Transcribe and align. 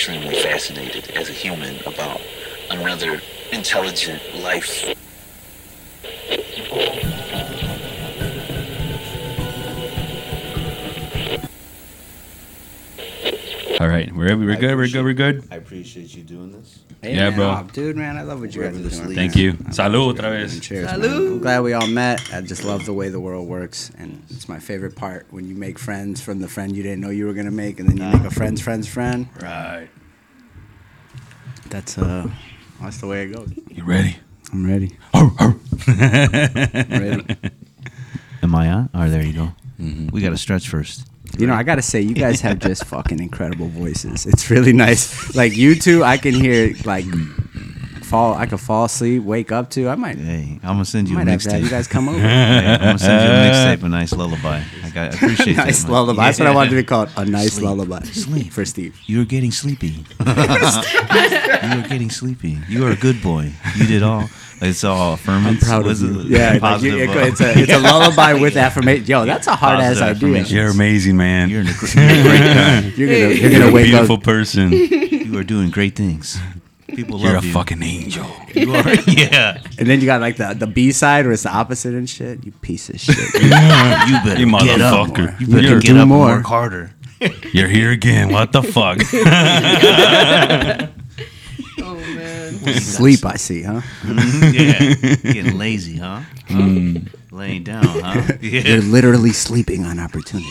extremely 0.00 0.42
fascinated 0.42 1.10
as 1.10 1.28
a 1.28 1.32
human 1.34 1.78
about 1.84 2.22
another 2.70 3.20
intelligent 3.52 4.22
life. 4.36 4.94
We're 14.20 14.36
we're 14.36 14.56
good. 14.56 14.76
We're 14.76 14.88
good. 14.88 15.02
We're 15.04 15.14
good. 15.14 15.48
I 15.50 15.56
appreciate 15.56 16.14
you 16.14 16.22
doing 16.22 16.52
this. 16.52 16.80
Hey, 17.02 17.14
Yeah, 17.16 17.30
man, 17.30 17.38
bro. 17.38 17.48
aw, 17.48 17.62
dude, 17.62 17.96
man, 17.96 18.18
I 18.18 18.22
love 18.22 18.40
what 18.40 18.54
you 18.54 18.62
guys 18.62 18.76
are 18.76 18.88
doing. 18.88 19.06
leads. 19.08 19.14
Thank 19.14 19.34
you. 19.36 19.54
Salud 19.78 20.12
otra 20.14 20.24
And 20.24 20.50
vez. 20.50 20.60
cheers, 20.60 20.84
man. 20.86 21.00
Salud. 21.00 21.26
I'm 21.32 21.38
glad 21.40 21.60
we 21.62 21.72
all 21.72 21.86
met. 21.86 22.20
I 22.32 22.42
just 22.42 22.62
love 22.64 22.84
the 22.84 22.92
way 22.92 23.08
the 23.08 23.18
world 23.20 23.48
works, 23.48 23.90
and 23.98 24.22
it's 24.28 24.48
my 24.48 24.58
favorite 24.58 24.94
part 24.96 25.26
when 25.30 25.48
you 25.48 25.54
make 25.54 25.78
friends 25.78 26.20
from 26.20 26.40
the 26.40 26.48
friend 26.48 26.76
you 26.76 26.82
didn't 26.82 27.00
know 27.00 27.08
you 27.10 27.24
were 27.26 27.32
gonna 27.32 27.50
make, 27.50 27.80
and 27.80 27.88
then 27.88 27.96
you 27.96 28.04
make 28.18 28.26
a 28.30 28.34
friend's 28.34 28.60
friend's 28.60 28.86
friend. 28.86 29.28
Right. 29.40 29.88
That's 31.70 31.96
uh, 31.96 32.28
that's 32.82 32.98
the 32.98 33.06
way 33.06 33.22
it 33.24 33.28
goes. 33.34 33.50
You 33.68 33.84
ready? 33.84 34.16
I'm 34.52 34.66
ready. 34.66 34.98
Arr, 35.14 35.30
arr. 35.38 35.56
I'm 35.86 36.90
ready. 36.90 37.36
Am 38.42 38.54
I 38.54 38.68
on? 38.70 38.90
Oh, 38.94 39.08
there 39.08 39.22
you 39.24 39.32
go. 39.32 39.52
Mm-hmm. 39.80 40.08
We 40.08 40.20
got 40.20 40.30
to 40.30 40.36
stretch 40.38 40.68
first. 40.68 41.06
You 41.40 41.46
know, 41.46 41.54
I 41.54 41.62
gotta 41.62 41.82
say, 41.82 42.02
you 42.02 42.14
guys 42.14 42.40
have 42.42 42.58
just 42.58 42.84
fucking 42.84 43.18
incredible 43.18 43.68
voices. 43.68 44.26
It's 44.26 44.50
really 44.50 44.74
nice. 44.74 45.34
Like 45.34 45.56
you 45.56 45.74
two, 45.74 46.04
I 46.04 46.18
can 46.18 46.34
hear 46.34 46.74
like 46.84 47.06
fall. 48.10 48.34
I 48.34 48.44
could 48.46 48.60
fall 48.60 48.84
asleep, 48.84 49.22
wake 49.22 49.52
up 49.52 49.70
to. 49.70 49.88
I 49.88 49.94
might, 49.94 50.18
Hey, 50.18 50.58
I'm 50.62 50.74
gonna 50.74 50.84
send 50.84 51.08
you 51.08 51.18
a 51.18 51.24
have 51.24 51.62
you 51.62 51.70
guys 51.70 51.86
come 51.86 52.08
over. 52.08 52.18
Hey, 52.20 52.74
I'm 52.74 52.80
gonna 52.80 52.98
send 52.98 53.22
you 53.22 53.30
a 53.30 53.76
mixtape, 53.78 53.86
a 53.86 53.88
nice 53.88 54.12
lullaby. 54.12 54.62
I, 54.84 54.90
got, 54.90 55.12
I 55.12 55.16
appreciate 55.16 55.56
that. 55.56 55.66
nice 55.66 55.84
man. 55.84 55.92
lullaby. 55.92 56.24
That's 56.26 56.38
what 56.40 56.48
I 56.48 56.54
wanted 56.54 56.70
to 56.70 56.76
be 56.76 56.84
called. 56.84 57.08
A 57.16 57.24
nice 57.24 57.54
Sleep. 57.54 57.64
lullaby. 57.64 58.02
Sleep. 58.02 58.52
for 58.52 58.64
Steve. 58.64 59.00
You're 59.06 59.24
getting 59.24 59.52
sleepy. 59.52 60.04
you 60.20 60.26
are 60.26 61.88
getting 61.88 62.10
sleepy. 62.10 62.58
You 62.68 62.86
are 62.86 62.90
a 62.90 62.96
good 62.96 63.22
boy. 63.22 63.52
You 63.76 63.86
did 63.86 64.02
all. 64.02 64.28
It's 64.62 64.84
all 64.84 65.16
affirmance. 65.16 65.46
I'm 65.46 65.56
proud 65.58 65.86
of 65.86 66.00
you. 66.00 66.20
it 66.20 66.26
Yeah, 66.26 66.58
like, 66.60 66.82
you- 66.82 66.98
it- 66.98 67.08
uh, 67.08 67.20
it's 67.20 67.40
a 67.40 67.58
it's 67.58 67.72
a 67.72 67.78
lullaby 67.88 68.34
with 68.34 68.56
affirmation. 68.56 69.06
Yo, 69.06 69.24
that's 69.24 69.46
a 69.46 69.56
hard 69.56 69.80
ass 69.80 70.00
idea. 70.02 70.42
You're 70.44 70.68
amazing, 70.70 71.16
man. 71.16 71.48
You're, 71.48 71.62
You're, 71.62 71.72
an, 71.72 71.76
you're 71.94 72.20
a 72.20 72.22
great 72.22 72.38
guy. 72.40 72.80
You're 72.96 73.08
gonna 73.08 73.34
you're 73.34 73.48
a 73.50 73.52
gonna 73.58 73.72
wake 73.72 73.86
beautiful 73.86 74.16
up. 74.16 74.22
person. 74.22 74.70
You 75.30 75.38
are 75.38 75.44
doing 75.44 75.70
great 75.70 75.94
things. 75.94 76.38
People 76.88 77.18
love 77.18 77.24
You're 77.30 77.36
a 77.36 77.42
you. 77.42 77.52
fucking 77.52 77.82
angel. 77.84 78.26
You 78.52 78.74
are. 78.74 78.82
Yeah. 79.06 79.62
And 79.78 79.86
then 79.88 80.00
you 80.00 80.06
got 80.06 80.20
like 80.20 80.36
the 80.38 80.54
the 80.58 80.66
B 80.66 80.90
side 80.92 81.24
where 81.24 81.32
it's 81.32 81.44
the 81.44 81.50
opposite 81.54 81.94
and 81.94 82.10
shit. 82.10 82.44
You 82.44 82.50
piece 82.50 82.88
of 82.90 82.98
shit. 83.00 83.16
You 83.16 83.48
better 83.50 84.40
You 84.40 84.50
get 84.58 84.80
up. 84.80 85.08
motherfucker. 85.08 85.40
You 85.40 85.46
better 85.46 85.62
You're- 85.68 85.80
get 85.80 85.96
up 85.96 86.08
more. 86.08 86.26
and 86.28 86.36
work 86.38 86.46
harder. 86.46 86.90
You're 87.52 87.68
here 87.68 87.92
again. 87.92 88.32
What 88.32 88.50
the 88.52 88.62
fuck? 88.62 88.98
Man. 92.64 92.80
Sleep, 92.80 93.24
I 93.24 93.36
see, 93.36 93.62
huh? 93.62 93.80
yeah. 94.04 94.94
Getting 95.22 95.58
lazy, 95.58 95.96
huh? 95.98 96.20
Laying 97.30 97.64
down, 97.64 97.84
huh? 97.84 98.32
You're 98.40 98.82
literally 98.82 99.32
sleeping 99.32 99.84
on 99.84 99.98
opportunity. 99.98 100.50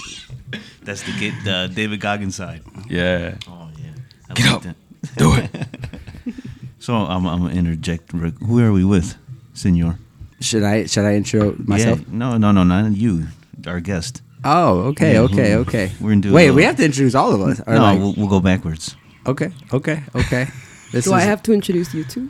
That's 0.84 1.04
the 1.04 1.12
get, 1.20 1.48
uh, 1.48 1.68
David 1.68 2.00
Goggins 2.00 2.36
side. 2.36 2.62
yeah. 2.90 3.36
Oh 3.48 3.70
yeah. 3.78 3.92
I 4.30 4.34
Get 4.34 4.46
like 4.46 4.56
up. 4.56 4.62
that. 4.64 4.76
Do 5.18 5.34
it. 5.36 5.50
So 6.82 6.94
I'm, 6.96 7.28
I'm 7.28 7.42
gonna 7.42 7.54
interject. 7.54 8.14
Rick. 8.14 8.36
Who 8.40 8.60
are 8.62 8.72
we 8.72 8.86
with, 8.86 9.16
Senor? 9.54 10.00
Should 10.40 10.64
I 10.64 10.86
should 10.86 11.04
I 11.04 11.16
intro 11.16 11.54
myself? 11.60 12.00
Yeah. 12.00 12.06
No, 12.10 12.38
no, 12.38 12.52
no, 12.54 12.64
not 12.64 12.96
you. 12.96 13.28
Our 13.68 13.82
guest. 13.82 14.22
Oh, 14.46 14.80
okay, 14.96 15.14
Yeah, 15.16 15.20
okay, 15.28 15.52
who- 15.52 15.60
okay. 15.60 15.92
we're 16.00 16.12
gonna 16.12 16.22
do 16.22 16.30
a 16.30 16.34
Wait, 16.34 16.44
little- 16.46 16.56
we 16.56 16.64
have 16.64 16.78
to 16.78 16.86
introduce 16.86 17.14
all 17.16 17.34
of 17.36 17.42
us. 17.42 17.60
Or 17.68 17.74
no, 17.76 17.82
like- 17.82 18.00
we'll, 18.00 18.14
we'll 18.16 18.28
go 18.30 18.40
backwards. 18.40 18.96
okay, 19.28 19.52
okay, 19.74 20.02
okay. 20.16 20.48
This 20.92 21.06
Do 21.06 21.14
I 21.14 21.22
have 21.22 21.44
to 21.44 21.54
introduce 21.54 21.94
you 21.94 22.04
too? 22.04 22.30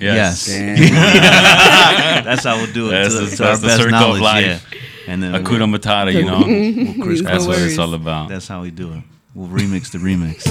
Yes. 0.00 0.46
Damn. 0.46 0.76
That's 2.24 2.44
how 2.44 2.56
we'll 2.56 2.72
do 2.72 2.88
it. 2.88 2.90
That's 2.92 3.14
to, 3.14 3.20
the- 3.26 3.36
to 3.36 3.42
our 3.44 3.48
that's 3.50 3.60
the 3.60 3.66
best 3.66 3.82
circle 3.82 3.94
of 3.94 4.00
knowledge, 4.00 4.22
life. 4.22 4.44
Yeah. 4.72 4.80
And 5.12 5.22
then 5.22 5.32
Akuna 5.32 5.70
we'll, 5.70 5.78
Matata, 5.78 6.12
you 6.12 6.24
know. 6.24 6.38
we'll 6.46 7.04
crisscross. 7.04 7.32
That's 7.32 7.46
what 7.46 7.58
it's 7.58 7.78
all 7.78 7.94
about. 7.94 8.28
That's 8.28 8.48
how 8.48 8.62
we 8.62 8.70
do 8.70 8.92
it. 8.94 9.02
We'll 9.34 9.48
remix 9.48 9.90
the 9.90 9.98
remix. 9.98 10.46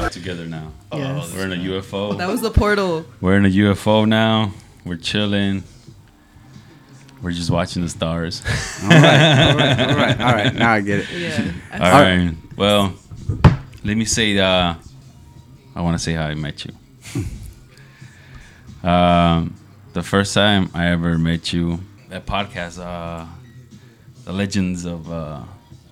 We're 0.00 0.08
together 0.10 0.46
now. 0.46 0.72
Yes. 0.92 1.30
Oh, 1.32 1.36
we're 1.36 1.44
in 1.46 1.52
a 1.52 1.56
UFO. 1.56 2.16
That 2.18 2.28
was 2.28 2.40
the 2.40 2.50
portal. 2.50 3.06
We're 3.20 3.36
in 3.36 3.44
a 3.46 3.50
UFO 3.50 4.06
now. 4.06 4.52
We're 4.84 4.96
chilling. 4.96 5.64
We're 7.22 7.32
just 7.32 7.50
watching 7.50 7.82
the 7.82 7.88
stars. 7.88 8.42
all 8.82 8.88
right, 8.90 9.50
all 9.50 9.56
right, 9.56 9.80
all 9.80 9.96
right, 9.96 10.20
all 10.20 10.32
right. 10.34 10.54
Now 10.54 10.72
I 10.72 10.80
get 10.80 11.00
it. 11.00 11.10
Yeah. 11.10 11.52
All 11.72 12.02
right. 12.02 12.34
Well, 12.56 12.94
let 13.84 13.96
me 13.96 14.04
say. 14.04 14.38
Uh, 14.38 14.74
I 15.74 15.80
want 15.82 15.94
to 15.96 16.02
say 16.02 16.14
how 16.14 16.24
I 16.24 16.34
met 16.34 16.64
you. 16.64 16.72
um, 18.88 19.54
the 19.92 20.02
first 20.02 20.32
time 20.34 20.70
I 20.72 20.86
ever 20.86 21.18
met 21.18 21.52
you, 21.52 21.80
that 22.08 22.26
podcast, 22.26 22.78
uh, 22.78 23.26
the 24.24 24.32
Legends 24.32 24.84
of 24.84 25.10
uh, 25.10 25.42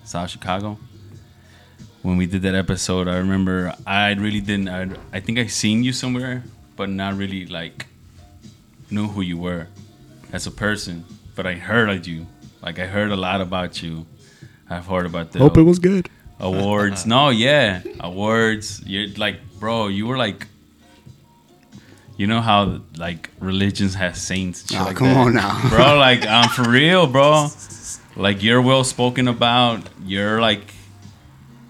South 0.03 0.29
Chicago. 0.29 0.77
When 2.01 2.17
we 2.17 2.27
did 2.27 2.43
that 2.43 2.53
episode, 2.55 3.07
I 3.07 3.17
remember 3.17 3.73
I 3.85 4.13
really 4.13 4.41
didn't. 4.41 4.69
I, 4.69 4.89
I 5.11 5.19
think 5.19 5.39
I 5.39 5.47
seen 5.47 5.83
you 5.83 5.91
somewhere, 5.91 6.43
but 6.75 6.89
not 6.89 7.15
really 7.15 7.45
like 7.47 7.87
knew 8.91 9.07
who 9.07 9.21
you 9.21 9.37
were 9.37 9.67
as 10.31 10.47
a 10.47 10.51
person. 10.51 11.05
But 11.35 11.45
I 11.45 11.55
heard 11.55 11.89
of 11.89 12.07
you. 12.07 12.27
Like 12.61 12.79
I 12.79 12.85
heard 12.87 13.11
a 13.11 13.15
lot 13.15 13.41
about 13.41 13.81
you. 13.83 14.05
I've 14.69 14.87
heard 14.87 15.05
about 15.05 15.31
the 15.31 15.39
Hope 15.39 15.57
it 15.57 15.61
was 15.63 15.79
good. 15.79 16.09
awards. 16.39 17.05
No, 17.05 17.29
yeah, 17.29 17.81
awards. 17.99 18.81
You're 18.85 19.09
like, 19.17 19.37
bro, 19.59 19.87
you 19.87 20.07
were 20.07 20.17
like, 20.17 20.47
you 22.17 22.27
know 22.27 22.41
how 22.41 22.81
like 22.97 23.29
religions 23.39 23.95
have 23.95 24.17
saints. 24.17 24.69
Shit 24.71 24.79
Oh, 24.79 24.85
like 24.85 24.95
come 24.95 25.09
that? 25.09 25.17
on 25.17 25.33
now. 25.35 25.69
bro. 25.69 25.97
Like, 26.07 26.25
I'm 26.25 26.49
for 26.49 26.69
real, 26.69 27.05
bro. 27.07 27.47
Like, 28.15 28.41
you're 28.41 28.61
well 28.61 28.83
spoken 28.85 29.27
about. 29.27 29.81
You're 30.05 30.39
like, 30.39 30.61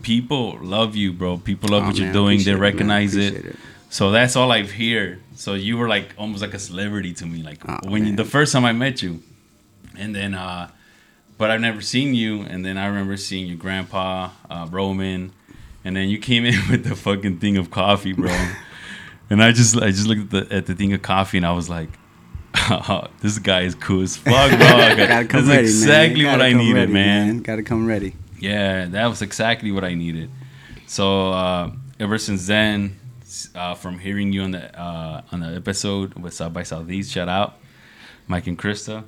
people 0.03 0.57
love 0.61 0.95
you, 0.95 1.11
bro. 1.11 1.37
People 1.37 1.69
love 1.69 1.83
Oh, 1.83 1.87
what 1.87 1.97
you're 1.97 2.13
doing. 2.13 2.37
They 2.43 2.51
appreciate 2.51 2.55
it, 2.55 2.59
recognize 2.59 3.15
it. 3.15 3.33
It. 3.45 3.55
So 3.89 4.11
that's 4.11 4.35
all 4.35 4.51
I've 4.51 4.71
heard. 4.71 5.21
So 5.35 5.53
you 5.55 5.77
were 5.77 5.87
like 5.89 6.13
almost 6.17 6.41
like 6.41 6.53
a 6.53 6.59
celebrity 6.59 7.13
to 7.15 7.25
me. 7.25 7.41
Like 7.43 7.59
Oh, 7.67 7.79
when 7.89 8.05
you, 8.05 8.15
the 8.15 8.25
first 8.25 8.53
time 8.53 8.63
I 8.65 8.71
met 8.73 9.01
you, 9.01 9.21
and 9.97 10.15
then 10.15 10.33
uh, 10.33 10.69
but 11.37 11.51
I've 11.51 11.61
never 11.61 11.81
seen 11.81 12.13
you. 12.13 12.41
And 12.41 12.65
then 12.65 12.77
I 12.77 12.87
remember 12.87 13.17
seeing 13.17 13.47
your 13.47 13.57
grandpa 13.57 14.29
uh, 14.49 14.67
Roman, 14.69 15.31
and 15.83 15.95
then 15.95 16.09
you 16.09 16.17
came 16.17 16.45
in 16.51 16.59
with 16.69 16.83
the 16.85 16.95
fucking 16.95 17.39
thing 17.39 17.57
of 17.57 17.71
coffee, 17.71 18.13
bro. 18.13 18.31
and 19.29 19.43
I 19.43 19.51
just 19.51 19.75
I 19.77 19.91
just 19.91 20.07
looked 20.07 20.33
at 20.33 20.49
the 20.49 20.55
at 20.55 20.65
the 20.65 20.75
thing 20.75 20.93
of 20.93 21.01
coffee, 21.01 21.37
and 21.37 21.45
I 21.45 21.51
was 21.51 21.69
like. 21.69 21.89
this 23.21 23.37
guy 23.37 23.63
is 23.63 23.75
cool 23.75 24.01
as 24.01 24.15
fuck, 24.15 24.49
bro. 24.49 24.57
That's 24.57 25.33
ready, 25.33 25.59
exactly 25.59 26.23
man. 26.23 26.31
what 26.31 26.41
I 26.41 26.53
needed, 26.53 26.73
ready, 26.73 26.93
man. 26.93 27.39
Gotta 27.39 27.63
come 27.63 27.85
ready. 27.85 28.15
Yeah, 28.39 28.85
that 28.85 29.07
was 29.07 29.21
exactly 29.21 29.73
what 29.73 29.83
I 29.83 29.93
needed. 29.93 30.29
So 30.87 31.31
uh, 31.33 31.71
ever 31.99 32.17
since 32.17 32.47
then, 32.47 32.97
uh, 33.55 33.75
from 33.75 33.99
hearing 33.99 34.31
you 34.31 34.43
on 34.43 34.51
the 34.51 34.79
uh, 34.79 35.21
on 35.33 35.41
the 35.41 35.47
episode 35.47 36.13
with 36.13 36.33
South 36.33 36.53
by 36.53 36.63
Southeast, 36.63 37.11
shout 37.11 37.27
out 37.27 37.59
Mike 38.27 38.47
and 38.47 38.57
Krista. 38.57 39.03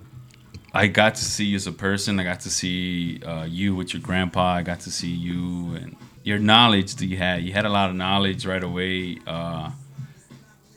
I 0.73 0.87
got 0.87 1.15
to 1.15 1.23
see 1.23 1.45
you 1.45 1.55
as 1.55 1.65
a 1.65 1.71
person. 1.71 2.19
I 2.19 2.23
got 2.23 2.41
to 2.41 2.49
see 2.49 3.21
uh, 3.23 3.45
you 3.45 3.75
with 3.75 3.93
your 3.93 4.01
grandpa. 4.01 4.53
I 4.55 4.63
got 4.63 4.81
to 4.81 4.91
see 4.91 5.09
you 5.09 5.75
and 5.75 5.95
your 6.23 6.39
knowledge 6.39 6.95
that 6.95 7.05
you 7.05 7.17
had. 7.17 7.43
You 7.43 7.53
had 7.53 7.65
a 7.65 7.69
lot 7.69 7.89
of 7.89 7.95
knowledge 7.95 8.45
right 8.45 8.63
away. 8.63 9.19
Uh, 9.25 9.71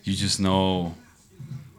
you 0.04 0.14
just 0.14 0.38
know 0.38 0.94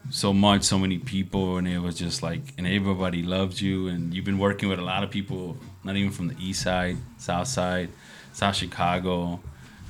so 0.09 0.33
much, 0.33 0.63
so 0.63 0.77
many 0.77 0.97
people, 0.97 1.55
and 1.57 1.67
it 1.67 1.79
was 1.79 1.95
just 1.95 2.21
like, 2.21 2.41
and 2.57 2.67
everybody 2.67 3.23
loved 3.23 3.61
you. 3.61 3.87
And 3.87 4.13
you've 4.13 4.25
been 4.25 4.39
working 4.39 4.67
with 4.67 4.79
a 4.79 4.83
lot 4.83 5.03
of 5.03 5.09
people, 5.09 5.55
not 5.85 5.95
even 5.95 6.11
from 6.11 6.27
the 6.27 6.35
east 6.37 6.63
side, 6.63 6.97
south 7.17 7.47
side, 7.47 7.89
South 8.33 8.55
Chicago, 8.55 9.39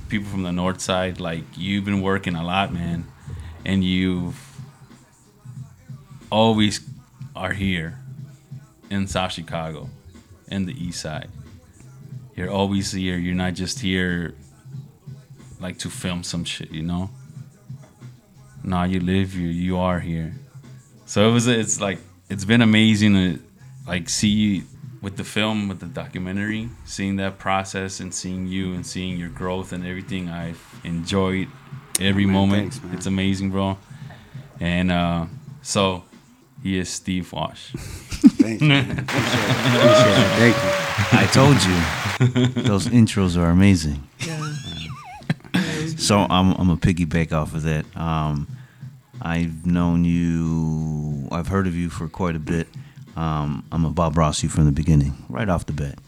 people 0.08 0.28
from 0.30 0.44
the 0.44 0.52
north 0.52 0.80
side. 0.80 1.18
Like 1.18 1.42
you've 1.56 1.84
been 1.84 2.02
working 2.02 2.36
a 2.36 2.44
lot, 2.44 2.72
man, 2.72 3.04
and 3.64 3.82
you've 3.82 4.60
always 6.30 6.80
are 7.34 7.52
here 7.52 7.98
in 8.92 9.06
South 9.06 9.32
Chicago, 9.32 9.88
in 10.48 10.66
the 10.66 10.74
east 10.86 11.00
side. 11.00 11.28
You're 12.36 12.50
always 12.50 12.92
here. 12.92 13.16
You're 13.16 13.34
not 13.34 13.54
just 13.54 13.80
here 13.80 14.34
like 15.60 15.78
to 15.78 15.88
film 15.90 16.22
some 16.22 16.44
shit, 16.44 16.70
you 16.70 16.82
know. 16.82 17.10
No, 18.62 18.84
you 18.84 19.00
live 19.00 19.32
here. 19.32 19.50
You 19.50 19.78
are 19.78 20.00
here. 20.00 20.34
So 21.06 21.28
it 21.28 21.32
was. 21.32 21.46
It's 21.46 21.80
like 21.80 21.98
it's 22.28 22.44
been 22.44 22.62
amazing 22.62 23.14
to 23.14 23.38
like 23.86 24.08
see 24.08 24.28
you 24.28 24.62
with 25.00 25.16
the 25.16 25.24
film, 25.24 25.68
with 25.68 25.80
the 25.80 25.86
documentary, 25.86 26.68
seeing 26.84 27.16
that 27.16 27.38
process 27.38 27.98
and 28.00 28.14
seeing 28.14 28.46
you 28.46 28.72
and 28.74 28.86
seeing 28.86 29.18
your 29.18 29.28
growth 29.30 29.72
and 29.72 29.84
everything. 29.86 30.28
I've 30.28 30.62
enjoyed 30.84 31.48
every 32.00 32.24
Oh, 32.24 32.28
man, 32.28 32.34
moment. 32.34 32.74
thanks, 32.74 32.94
it's 32.96 33.06
amazing, 33.06 33.50
bro. 33.50 33.78
And 34.60 34.92
uh, 34.92 35.26
so 35.62 36.04
he 36.62 36.78
is 36.78 36.88
Steve 36.88 37.32
Walsh. 37.32 37.72
Thank 37.72 38.60
you. 38.60 38.72
Appreciate 38.78 38.94
it. 38.94 39.00
Appreciate 39.76 40.18
it. 40.18 40.28
Thank 40.38 40.56
you. 40.56 41.18
I 41.18 41.26
told 41.32 42.54
you, 42.56 42.62
those 42.62 42.86
intros 42.88 43.36
are 43.36 43.50
amazing. 43.50 44.06
Yeah. 44.18 44.52
So 45.96 46.18
I'm 46.18 46.52
I'm 46.54 46.70
a 46.70 46.76
piggyback 46.76 47.32
off 47.32 47.54
of 47.54 47.62
that. 47.62 47.84
Um, 47.96 48.48
I've 49.20 49.64
known 49.64 50.04
you, 50.04 51.28
I've 51.30 51.46
heard 51.46 51.68
of 51.68 51.76
you 51.76 51.90
for 51.90 52.08
quite 52.08 52.34
a 52.34 52.40
bit. 52.40 52.66
Um, 53.14 53.64
I'm 53.70 53.84
a 53.84 53.90
Bob 53.90 54.16
Ross 54.16 54.38
Rossi 54.38 54.48
from 54.48 54.64
the 54.64 54.72
beginning, 54.72 55.14
right 55.28 55.48
off 55.48 55.66
the 55.66 55.72
bat. 55.72 55.98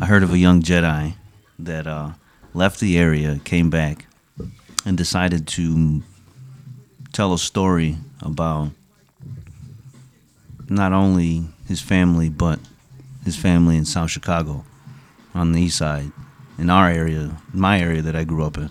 I 0.00 0.06
heard 0.06 0.22
of 0.22 0.32
a 0.32 0.38
young 0.38 0.62
Jedi 0.62 1.14
that 1.58 1.86
uh, 1.88 2.10
left 2.54 2.78
the 2.78 2.96
area, 2.96 3.40
came 3.42 3.68
back, 3.68 4.06
and 4.84 4.96
decided 4.96 5.48
to 5.48 6.02
tell 7.12 7.32
a 7.32 7.38
story 7.38 7.96
about 8.20 8.70
not 10.68 10.92
only 10.92 11.44
his 11.66 11.80
family 11.80 12.28
but 12.28 12.58
his 13.24 13.36
family 13.36 13.76
in 13.76 13.84
South 13.84 14.10
Chicago 14.10 14.64
on 15.34 15.52
the 15.52 15.60
east 15.60 15.78
side 15.78 16.10
in 16.58 16.70
our 16.70 16.88
area, 16.88 17.36
my 17.52 17.80
area 17.80 18.02
that 18.02 18.16
I 18.16 18.24
grew 18.24 18.44
up 18.44 18.56
in. 18.56 18.70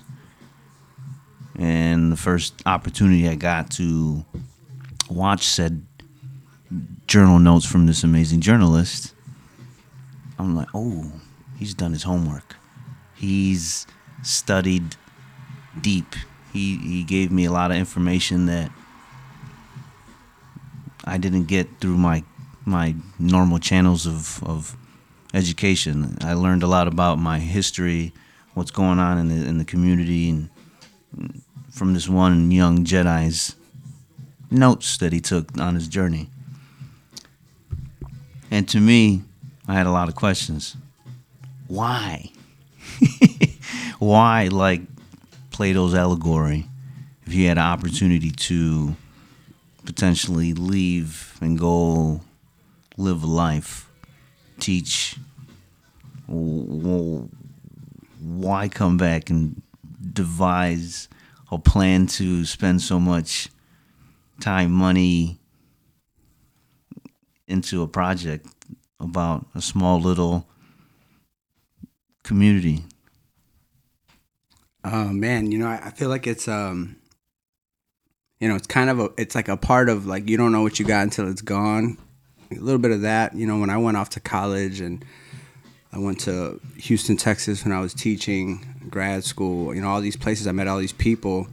And 1.58 2.12
the 2.12 2.18
first 2.18 2.62
opportunity 2.66 3.30
I 3.30 3.36
got 3.36 3.70
to 3.72 4.26
watch 5.10 5.44
said 5.46 5.86
journal 7.08 7.40
notes 7.40 7.66
from 7.66 7.86
this 7.86 8.04
amazing 8.04 8.42
journalist, 8.42 9.14
I'm 10.38 10.56
like, 10.56 10.68
oh, 10.74 11.12
he's 11.58 11.74
done 11.74 11.92
his 11.92 12.04
homework. 12.04 12.56
He's 13.16 13.88
studied 14.24 14.96
deep. 15.80 16.16
He 16.52 16.78
he 16.78 17.04
gave 17.04 17.32
me 17.32 17.46
a 17.46 17.52
lot 17.52 17.72
of 17.72 17.78
information 17.78 18.48
that 18.48 18.72
I 21.06 21.18
didn't 21.18 21.46
get 21.46 21.80
through 21.80 21.98
my 21.98 22.24
my 22.66 22.96
normal 23.20 23.60
channels 23.60 24.08
of, 24.08 24.44
of 24.44 24.76
education. 25.34 26.18
I 26.22 26.34
learned 26.34 26.64
a 26.64 26.68
lot 26.68 26.88
about 26.88 27.20
my 27.20 27.38
history, 27.38 28.12
what's 28.56 28.72
going 28.72 28.98
on 28.98 29.20
in 29.20 29.28
the 29.30 29.48
in 29.48 29.58
the 29.60 29.66
community, 29.66 30.30
and 30.30 30.50
from 31.72 31.94
this 31.94 32.10
one 32.10 32.50
young 32.52 32.84
Jedi's 32.84 33.56
notes 34.50 34.98
that 34.98 35.14
he 35.14 35.20
took 35.20 35.58
on 35.58 35.76
his 35.76 35.88
journey. 35.88 36.30
And 38.50 38.68
to 38.70 38.80
me, 38.80 39.22
I 39.68 39.74
had 39.74 39.86
a 39.86 39.92
lot 39.92 40.08
of 40.08 40.16
questions. 40.16 40.78
Why? 41.68 42.32
Why, 44.00 44.48
like 44.48 44.82
Plato's 45.52 45.94
allegory, 45.94 46.66
if 47.26 47.34
you 47.34 47.48
had 47.48 47.58
an 47.58 47.64
opportunity 47.64 48.32
to 48.32 48.96
potentially 49.86 50.54
leave 50.54 51.38
and 51.42 51.60
go 51.60 52.22
live 52.98 53.24
life, 53.24 53.90
teach, 54.60 55.18
why 56.28 57.28
come 58.68 58.98
back 58.98 59.30
and 59.30 59.62
devise 60.14 61.08
a 61.52 61.60
plan 61.60 62.08
to 62.08 62.46
spend 62.46 62.82
so 62.82 63.00
much 63.00 63.50
time, 64.40 64.72
money 64.72 65.40
into 67.48 67.84
a 67.84 67.88
project 67.88 68.48
about 69.00 69.46
a 69.54 69.62
small 69.62 70.00
little 70.00 70.48
community? 72.24 72.84
Oh 74.84 75.10
man, 75.10 75.52
you 75.52 75.58
know, 75.58 75.68
I, 75.68 75.82
I 75.86 75.90
feel 75.92 76.10
like 76.10 76.28
it's 76.28 76.48
um, 76.48 76.98
you 78.40 78.48
know, 78.50 78.56
it's 78.56 78.68
kind 78.68 78.90
of 78.90 79.00
a, 79.00 79.10
it's 79.18 79.36
like 79.36 79.48
a 79.48 79.58
part 79.58 79.90
of 79.90 80.06
like 80.06 80.30
you 80.30 80.38
don't 80.38 80.52
know 80.52 80.62
what 80.62 80.80
you 80.80 80.86
got 80.86 81.04
until 81.04 81.30
it's 81.30 81.42
gone. 81.42 81.98
A 82.52 82.56
little 82.56 82.80
bit 82.80 82.92
of 82.92 83.02
that, 83.02 83.36
you 83.36 83.48
know, 83.48 83.60
when 83.60 83.70
I 83.70 83.78
went 83.78 83.98
off 83.98 84.10
to 84.12 84.20
college 84.20 84.80
and 84.80 85.04
I 85.92 86.00
went 86.00 86.20
to 86.22 86.60
Houston, 86.78 87.18
Texas 87.18 87.64
when 87.64 87.74
I 87.74 87.80
was 87.80 87.94
teaching 87.94 88.88
grad 88.90 89.24
school. 89.24 89.74
You 89.74 89.82
know, 89.82 89.88
all 89.88 90.02
these 90.02 90.18
places 90.18 90.46
I 90.48 90.52
met 90.52 90.68
all 90.68 90.78
these 90.78 90.94
people, 90.94 91.48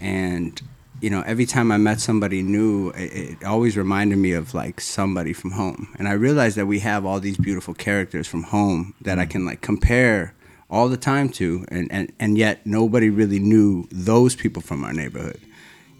and 0.00 0.60
you 1.00 1.08
know, 1.08 1.22
every 1.22 1.46
time 1.46 1.72
I 1.72 1.78
met 1.78 2.00
somebody 2.00 2.42
new, 2.42 2.90
it, 2.90 3.12
it 3.40 3.44
always 3.44 3.76
reminded 3.76 4.18
me 4.18 4.32
of 4.32 4.52
like 4.52 4.80
somebody 4.80 5.32
from 5.32 5.52
home. 5.52 5.94
And 5.98 6.08
I 6.08 6.12
realized 6.12 6.56
that 6.56 6.66
we 6.66 6.80
have 6.80 7.06
all 7.06 7.20
these 7.20 7.38
beautiful 7.38 7.72
characters 7.72 8.26
from 8.26 8.42
home 8.42 8.94
that 9.00 9.18
I 9.18 9.24
can 9.24 9.46
like 9.46 9.62
compare 9.62 10.34
all 10.68 10.88
the 10.88 10.96
time 10.96 11.28
to, 11.30 11.64
and, 11.68 11.90
and, 11.90 12.12
and 12.20 12.38
yet 12.38 12.64
nobody 12.66 13.10
really 13.10 13.40
knew 13.40 13.88
those 13.90 14.36
people 14.36 14.62
from 14.62 14.84
our 14.84 14.92
neighborhood. 14.92 15.40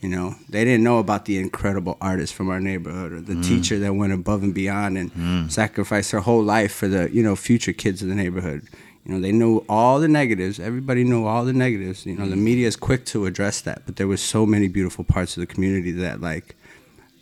You 0.01 0.09
know, 0.09 0.35
they 0.49 0.65
didn't 0.65 0.83
know 0.83 0.99
about 0.99 1.27
the 1.27 1.39
incredible 1.39 1.99
artist 2.01 2.33
from 2.33 2.49
our 2.49 2.61
neighborhood 2.61 3.13
or 3.13 3.21
the 3.21 3.35
mm. 3.35 3.45
teacher 3.45 3.79
that 3.81 3.95
went 3.95 4.15
above 4.15 4.43
and 4.43 4.55
beyond 4.55 4.97
and 4.97 5.13
mm. 5.13 5.53
sacrificed 5.53 6.11
her 6.13 6.21
whole 6.21 6.43
life 6.43 6.73
for 6.73 6.89
the, 6.89 7.11
you 7.15 7.23
know, 7.23 7.37
future 7.37 7.75
kids 7.75 8.01
of 8.01 8.09
the 8.09 8.15
neighborhood. 8.15 8.63
You 9.05 9.13
know, 9.13 9.21
they 9.21 9.33
knew 9.33 9.65
all 9.69 10.01
the 10.01 10.09
negatives. 10.09 10.59
Everybody 10.59 11.05
knew 11.05 11.27
all 11.27 11.45
the 11.45 11.53
negatives. 11.53 12.07
You 12.07 12.17
know, 12.17 12.27
the 12.27 12.37
mm. 12.37 12.43
media 12.43 12.67
is 12.67 12.77
quick 12.77 13.05
to 13.07 13.27
address 13.27 13.61
that, 13.63 13.83
but 13.85 13.97
there 13.97 14.07
was 14.07 14.23
so 14.23 14.47
many 14.47 14.69
beautiful 14.69 15.05
parts 15.05 15.37
of 15.37 15.43
the 15.43 15.47
community 15.47 15.91
that 15.93 16.23
like 16.23 16.57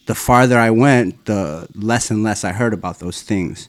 the 0.07 0.15
farther 0.15 0.59
I 0.59 0.71
went, 0.71 1.25
the 1.25 1.69
less 1.75 2.11
and 2.11 2.23
less 2.23 2.45
I 2.45 2.53
heard 2.53 2.73
about 2.73 3.01
those 3.01 3.23
things. 3.23 3.69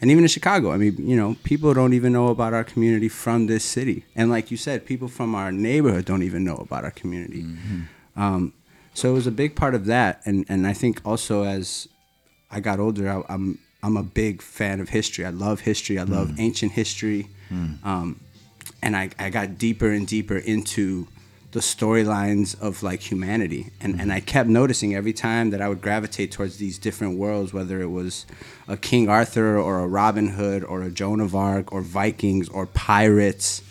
And 0.00 0.10
even 0.10 0.24
in 0.24 0.28
Chicago, 0.28 0.72
I 0.72 0.76
mean, 0.76 0.96
you 0.98 1.16
know, 1.16 1.36
people 1.44 1.72
don't 1.74 1.92
even 1.92 2.12
know 2.12 2.28
about 2.28 2.54
our 2.54 2.64
community 2.64 3.08
from 3.08 3.46
this 3.46 3.64
city. 3.64 4.04
And 4.16 4.30
like 4.30 4.50
you 4.50 4.56
said, 4.56 4.86
people 4.86 5.08
from 5.08 5.34
our 5.34 5.52
neighborhood 5.52 6.06
don't 6.06 6.22
even 6.22 6.42
know 6.42 6.56
about 6.56 6.84
our 6.84 6.90
community. 6.90 7.42
Mm-hmm. 7.42 7.80
Um, 8.20 8.52
so 8.94 9.10
it 9.10 9.14
was 9.14 9.26
a 9.26 9.30
big 9.32 9.54
part 9.56 9.74
of 9.74 9.86
that. 9.86 10.20
And, 10.24 10.44
and 10.48 10.66
I 10.66 10.72
think 10.74 11.00
also 11.04 11.44
as 11.44 11.88
I 12.50 12.60
got 12.60 12.78
older, 12.80 13.08
I, 13.08 13.22
I'm 13.32 13.58
I'm 13.82 13.96
a 13.96 14.02
big 14.02 14.42
fan 14.42 14.80
of 14.80 14.90
history. 14.90 15.24
I 15.24 15.30
love 15.30 15.60
history. 15.60 15.98
I 15.98 16.02
love 16.02 16.38
ancient 16.38 16.72
history. 16.72 17.28
Um, 17.82 18.20
and 18.82 18.94
I, 18.94 19.10
I 19.18 19.30
got 19.30 19.56
deeper 19.58 19.90
and 19.90 20.06
deeper 20.06 20.36
into 20.36 21.06
the 21.52 21.60
storylines 21.60 22.60
of 22.60 22.82
like 22.82 23.00
humanity. 23.00 23.70
And, 23.80 24.00
and 24.00 24.12
I 24.12 24.20
kept 24.20 24.48
noticing 24.48 24.94
every 24.94 25.12
time 25.14 25.50
that 25.50 25.60
I 25.62 25.68
would 25.68 25.80
gravitate 25.80 26.30
towards 26.30 26.58
these 26.58 26.78
different 26.78 27.18
worlds, 27.18 27.52
whether 27.52 27.80
it 27.80 27.88
was 27.88 28.26
a 28.68 28.76
King 28.76 29.08
Arthur 29.08 29.58
or 29.58 29.80
a 29.80 29.86
Robin 29.86 30.28
Hood 30.28 30.62
or 30.62 30.82
a 30.82 30.90
Joan 30.90 31.20
of 31.20 31.34
Arc 31.34 31.72
or 31.72 31.80
Vikings 31.80 32.48
or 32.50 32.66
pirates. 32.66 33.62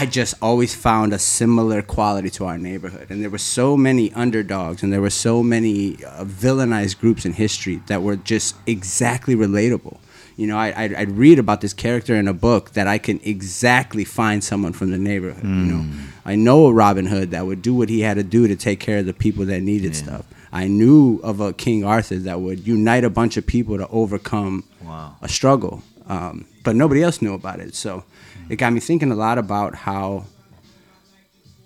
I 0.00 0.06
just 0.06 0.34
always 0.40 0.74
found 0.76 1.12
a 1.12 1.18
similar 1.18 1.82
quality 1.82 2.30
to 2.30 2.44
our 2.44 2.56
neighborhood. 2.56 3.08
And 3.10 3.20
there 3.20 3.30
were 3.30 3.38
so 3.38 3.76
many 3.76 4.12
underdogs 4.12 4.82
and 4.84 4.92
there 4.92 5.00
were 5.00 5.10
so 5.10 5.42
many 5.42 5.96
uh, 6.04 6.24
villainized 6.24 7.00
groups 7.00 7.24
in 7.26 7.32
history 7.32 7.82
that 7.88 8.02
were 8.02 8.14
just 8.14 8.54
exactly 8.66 9.34
relatable. 9.34 9.98
You 10.36 10.46
know, 10.46 10.56
I, 10.56 10.72
I'd, 10.84 10.94
I'd 10.94 11.10
read 11.10 11.40
about 11.40 11.62
this 11.62 11.72
character 11.72 12.14
in 12.14 12.28
a 12.28 12.32
book 12.32 12.70
that 12.74 12.86
I 12.86 12.98
can 12.98 13.18
exactly 13.24 14.04
find 14.04 14.44
someone 14.44 14.72
from 14.72 14.92
the 14.92 14.98
neighborhood. 14.98 15.42
You 15.42 15.48
know, 15.50 15.84
I 16.24 16.36
know 16.36 16.66
a 16.66 16.72
Robin 16.72 17.06
Hood 17.06 17.32
that 17.32 17.44
would 17.46 17.60
do 17.60 17.74
what 17.74 17.88
he 17.88 18.02
had 18.02 18.18
to 18.18 18.22
do 18.22 18.46
to 18.46 18.54
take 18.54 18.78
care 18.78 18.98
of 18.98 19.06
the 19.06 19.12
people 19.12 19.44
that 19.46 19.62
needed 19.62 19.96
stuff. 19.96 20.24
I 20.52 20.68
knew 20.68 21.18
of 21.24 21.40
a 21.40 21.52
King 21.52 21.82
Arthur 21.84 22.16
that 22.18 22.40
would 22.40 22.64
unite 22.68 23.02
a 23.02 23.10
bunch 23.10 23.36
of 23.36 23.48
people 23.48 23.78
to 23.78 23.88
overcome 23.88 24.62
Wow. 24.84 25.16
a 25.20 25.28
struggle, 25.28 25.82
um, 26.06 26.46
but 26.62 26.76
nobody 26.76 27.02
else 27.02 27.20
knew 27.20 27.34
about 27.34 27.58
it. 27.58 27.74
So 27.74 28.04
it 28.48 28.56
got 28.56 28.72
me 28.72 28.80
thinking 28.80 29.10
a 29.10 29.14
lot 29.14 29.38
about 29.38 29.74
how 29.74 30.24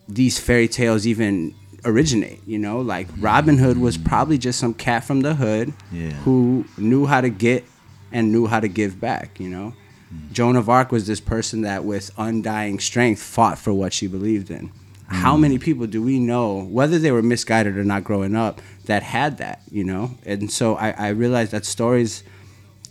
these 0.09 0.39
fairy 0.39 0.69
tales 0.69 1.07
even 1.07 1.55
originate. 1.85 2.41
You 2.47 2.59
know, 2.59 2.81
like 2.81 3.09
mm-hmm. 3.09 3.23
Robin 3.23 3.59
Hood 3.59 3.79
was 3.79 3.97
probably 3.97 4.39
just 4.39 4.59
some 4.59 4.75
cat 4.75 5.05
from 5.05 5.21
the 5.21 5.35
hood 5.35 5.73
Yeah. 5.91 6.11
who 6.25 6.65
knew 6.77 7.07
how 7.07 7.21
to 7.21 7.31
get 7.31 7.65
and 8.11 8.31
knew 8.33 8.47
how 8.47 8.61
to 8.61 8.69
give 8.69 9.01
back. 9.01 9.41
You 9.41 9.49
know, 9.49 9.75
mm. 10.13 10.33
Joan 10.33 10.57
of 10.57 10.69
Arc 10.69 10.93
was 10.93 11.07
this 11.07 11.21
person 11.21 11.63
that, 11.63 11.85
with 11.85 12.11
undying 12.19 12.79
strength, 12.79 13.23
fought 13.23 13.59
for 13.59 13.73
what 13.73 13.93
she 13.93 14.07
believed 14.07 14.51
in. 14.51 14.71
How 15.07 15.37
many 15.37 15.59
mm. 15.59 15.63
people 15.63 15.87
do 15.87 16.03
we 16.03 16.19
know, 16.19 16.63
whether 16.65 16.99
they 16.99 17.13
were 17.13 17.23
misguided 17.23 17.77
or 17.77 17.85
not 17.85 18.03
growing 18.03 18.35
up, 18.35 18.61
that 18.87 19.03
had 19.03 19.39
that? 19.39 19.63
You 19.71 19.85
know, 19.85 20.13
and 20.25 20.51
so 20.51 20.77
I, 20.77 20.91
I 20.93 21.09
realized 21.09 21.53
that 21.53 21.65
stories 21.67 22.23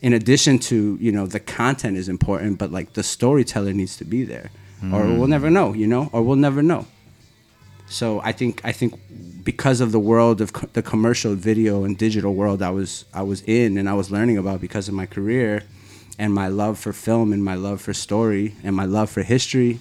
in 0.01 0.13
addition 0.13 0.57
to 0.59 0.97
you 0.99 1.11
know 1.11 1.25
the 1.27 1.39
content 1.39 1.95
is 1.97 2.07
important 2.09 2.57
but 2.57 2.71
like 2.71 2.93
the 2.93 3.03
storyteller 3.03 3.73
needs 3.73 3.95
to 3.97 4.05
be 4.05 4.23
there 4.23 4.49
or 4.93 5.01
we'll 5.17 5.27
never 5.37 5.49
know 5.51 5.73
you 5.81 5.85
know 5.85 6.09
or 6.11 6.23
we'll 6.23 6.35
never 6.47 6.61
know. 6.63 6.85
So 7.87 8.19
i 8.29 8.31
think 8.31 8.61
i 8.63 8.71
think 8.71 8.91
because 9.43 9.79
of 9.81 9.91
the 9.91 9.99
world 9.99 10.39
of 10.41 10.53
co- 10.53 10.69
the 10.73 10.81
commercial 10.81 11.33
video 11.35 11.83
and 11.85 11.97
digital 11.97 12.33
world 12.33 12.61
i 12.61 12.69
was 12.79 13.05
i 13.13 13.21
was 13.31 13.41
in 13.59 13.77
and 13.77 13.87
i 13.89 13.93
was 13.93 14.09
learning 14.15 14.37
about 14.37 14.61
because 14.61 14.87
of 14.87 14.93
my 14.93 15.05
career 15.05 15.63
and 16.17 16.33
my 16.33 16.47
love 16.47 16.75
for 16.79 16.93
film 16.93 17.33
and 17.33 17.43
my 17.43 17.55
love 17.55 17.79
for 17.81 17.93
story 17.93 18.55
and 18.63 18.75
my 18.75 18.85
love 18.85 19.09
for 19.09 19.23
history 19.23 19.79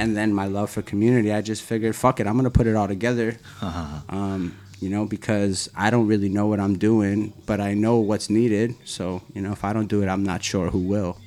and 0.00 0.16
then 0.16 0.32
my 0.32 0.46
love 0.46 0.70
for 0.70 0.80
community 0.82 1.30
i 1.32 1.40
just 1.42 1.62
figured 1.62 1.94
fuck 1.96 2.20
it 2.20 2.26
i'm 2.26 2.36
gonna 2.36 2.48
put 2.60 2.66
it 2.66 2.74
all 2.74 2.88
together. 2.88 3.36
Um, 4.08 4.54
you 4.80 4.88
know, 4.88 5.06
because 5.06 5.68
I 5.76 5.90
don't 5.90 6.06
really 6.06 6.28
know 6.28 6.46
what 6.46 6.60
I'm 6.60 6.78
doing, 6.78 7.32
but 7.46 7.60
I 7.60 7.74
know 7.74 7.98
what's 7.98 8.30
needed. 8.30 8.74
So, 8.84 9.22
you 9.34 9.40
know, 9.42 9.52
if 9.52 9.64
I 9.64 9.72
don't 9.72 9.88
do 9.88 10.02
it, 10.02 10.08
I'm 10.08 10.22
not 10.24 10.42
sure 10.42 10.70
who 10.70 10.78
will. 10.78 11.18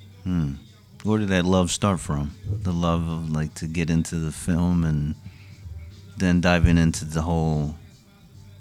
Where 1.03 1.17
did 1.17 1.29
that 1.29 1.45
love 1.45 1.71
start 1.71 1.99
from? 1.99 2.35
The 2.45 2.71
love 2.71 3.07
of 3.07 3.31
like 3.31 3.53
to 3.55 3.65
get 3.65 3.89
into 3.89 4.15
the 4.15 4.31
film 4.31 4.83
and 4.83 5.15
then 6.17 6.41
diving 6.41 6.77
into 6.77 7.05
the 7.05 7.23
whole, 7.23 7.75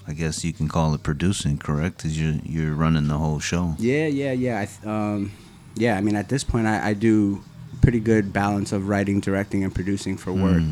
I 0.08 0.14
guess 0.14 0.42
you 0.44 0.52
can 0.52 0.66
call 0.66 0.94
it 0.94 1.02
producing, 1.02 1.58
correct? 1.58 1.98
Because 1.98 2.18
you're 2.20 2.40
you're 2.44 2.74
running 2.74 3.08
the 3.08 3.18
whole 3.18 3.40
show. 3.40 3.74
Yeah, 3.78 4.06
yeah, 4.06 4.32
yeah. 4.32 4.60
I 4.60 4.64
th- 4.64 4.86
um, 4.86 5.32
yeah, 5.74 5.96
I 5.96 6.00
mean, 6.00 6.16
at 6.16 6.28
this 6.30 6.42
point, 6.42 6.66
I, 6.66 6.88
I 6.88 6.94
do 6.94 7.42
pretty 7.82 8.00
good 8.00 8.32
balance 8.32 8.72
of 8.72 8.88
writing, 8.88 9.20
directing, 9.20 9.62
and 9.62 9.74
producing 9.74 10.16
for 10.16 10.32
work. 10.32 10.62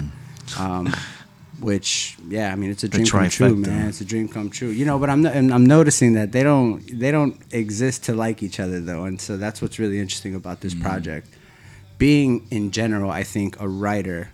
Um, 0.59 0.95
which, 1.61 2.17
yeah, 2.29 2.53
I 2.53 2.57
mean, 2.57 2.71
it's 2.71 2.85
a 2.85 2.89
dream 2.89 3.07
come 3.07 3.29
true, 3.29 3.57
man. 3.57 3.89
It's 3.89 4.01
a 4.01 4.05
dream 4.05 4.29
come 4.29 4.51
true. 4.51 4.69
You 4.69 4.85
know, 4.85 4.99
but 4.99 5.11
I'm 5.11 5.27
and 5.27 5.53
I'm 5.53 5.67
noticing 5.67 6.15
that 6.15 6.33
they 6.33 6.43
don't 6.43 6.83
they 6.99 7.11
don't 7.11 7.41
exist 7.51 8.05
to 8.05 8.15
like 8.15 8.43
each 8.43 8.61
other 8.61 8.81
though, 8.81 9.05
and 9.05 9.21
so 9.21 9.37
that's 9.37 9.61
what's 9.61 9.79
really 9.79 9.99
interesting 9.99 10.35
about 10.35 10.61
this 10.61 10.75
project. 10.75 11.29
Being 11.99 12.47
in 12.51 12.71
general, 12.71 13.11
I 13.11 13.23
think 13.23 13.61
a 13.61 13.69
writer. 13.69 14.31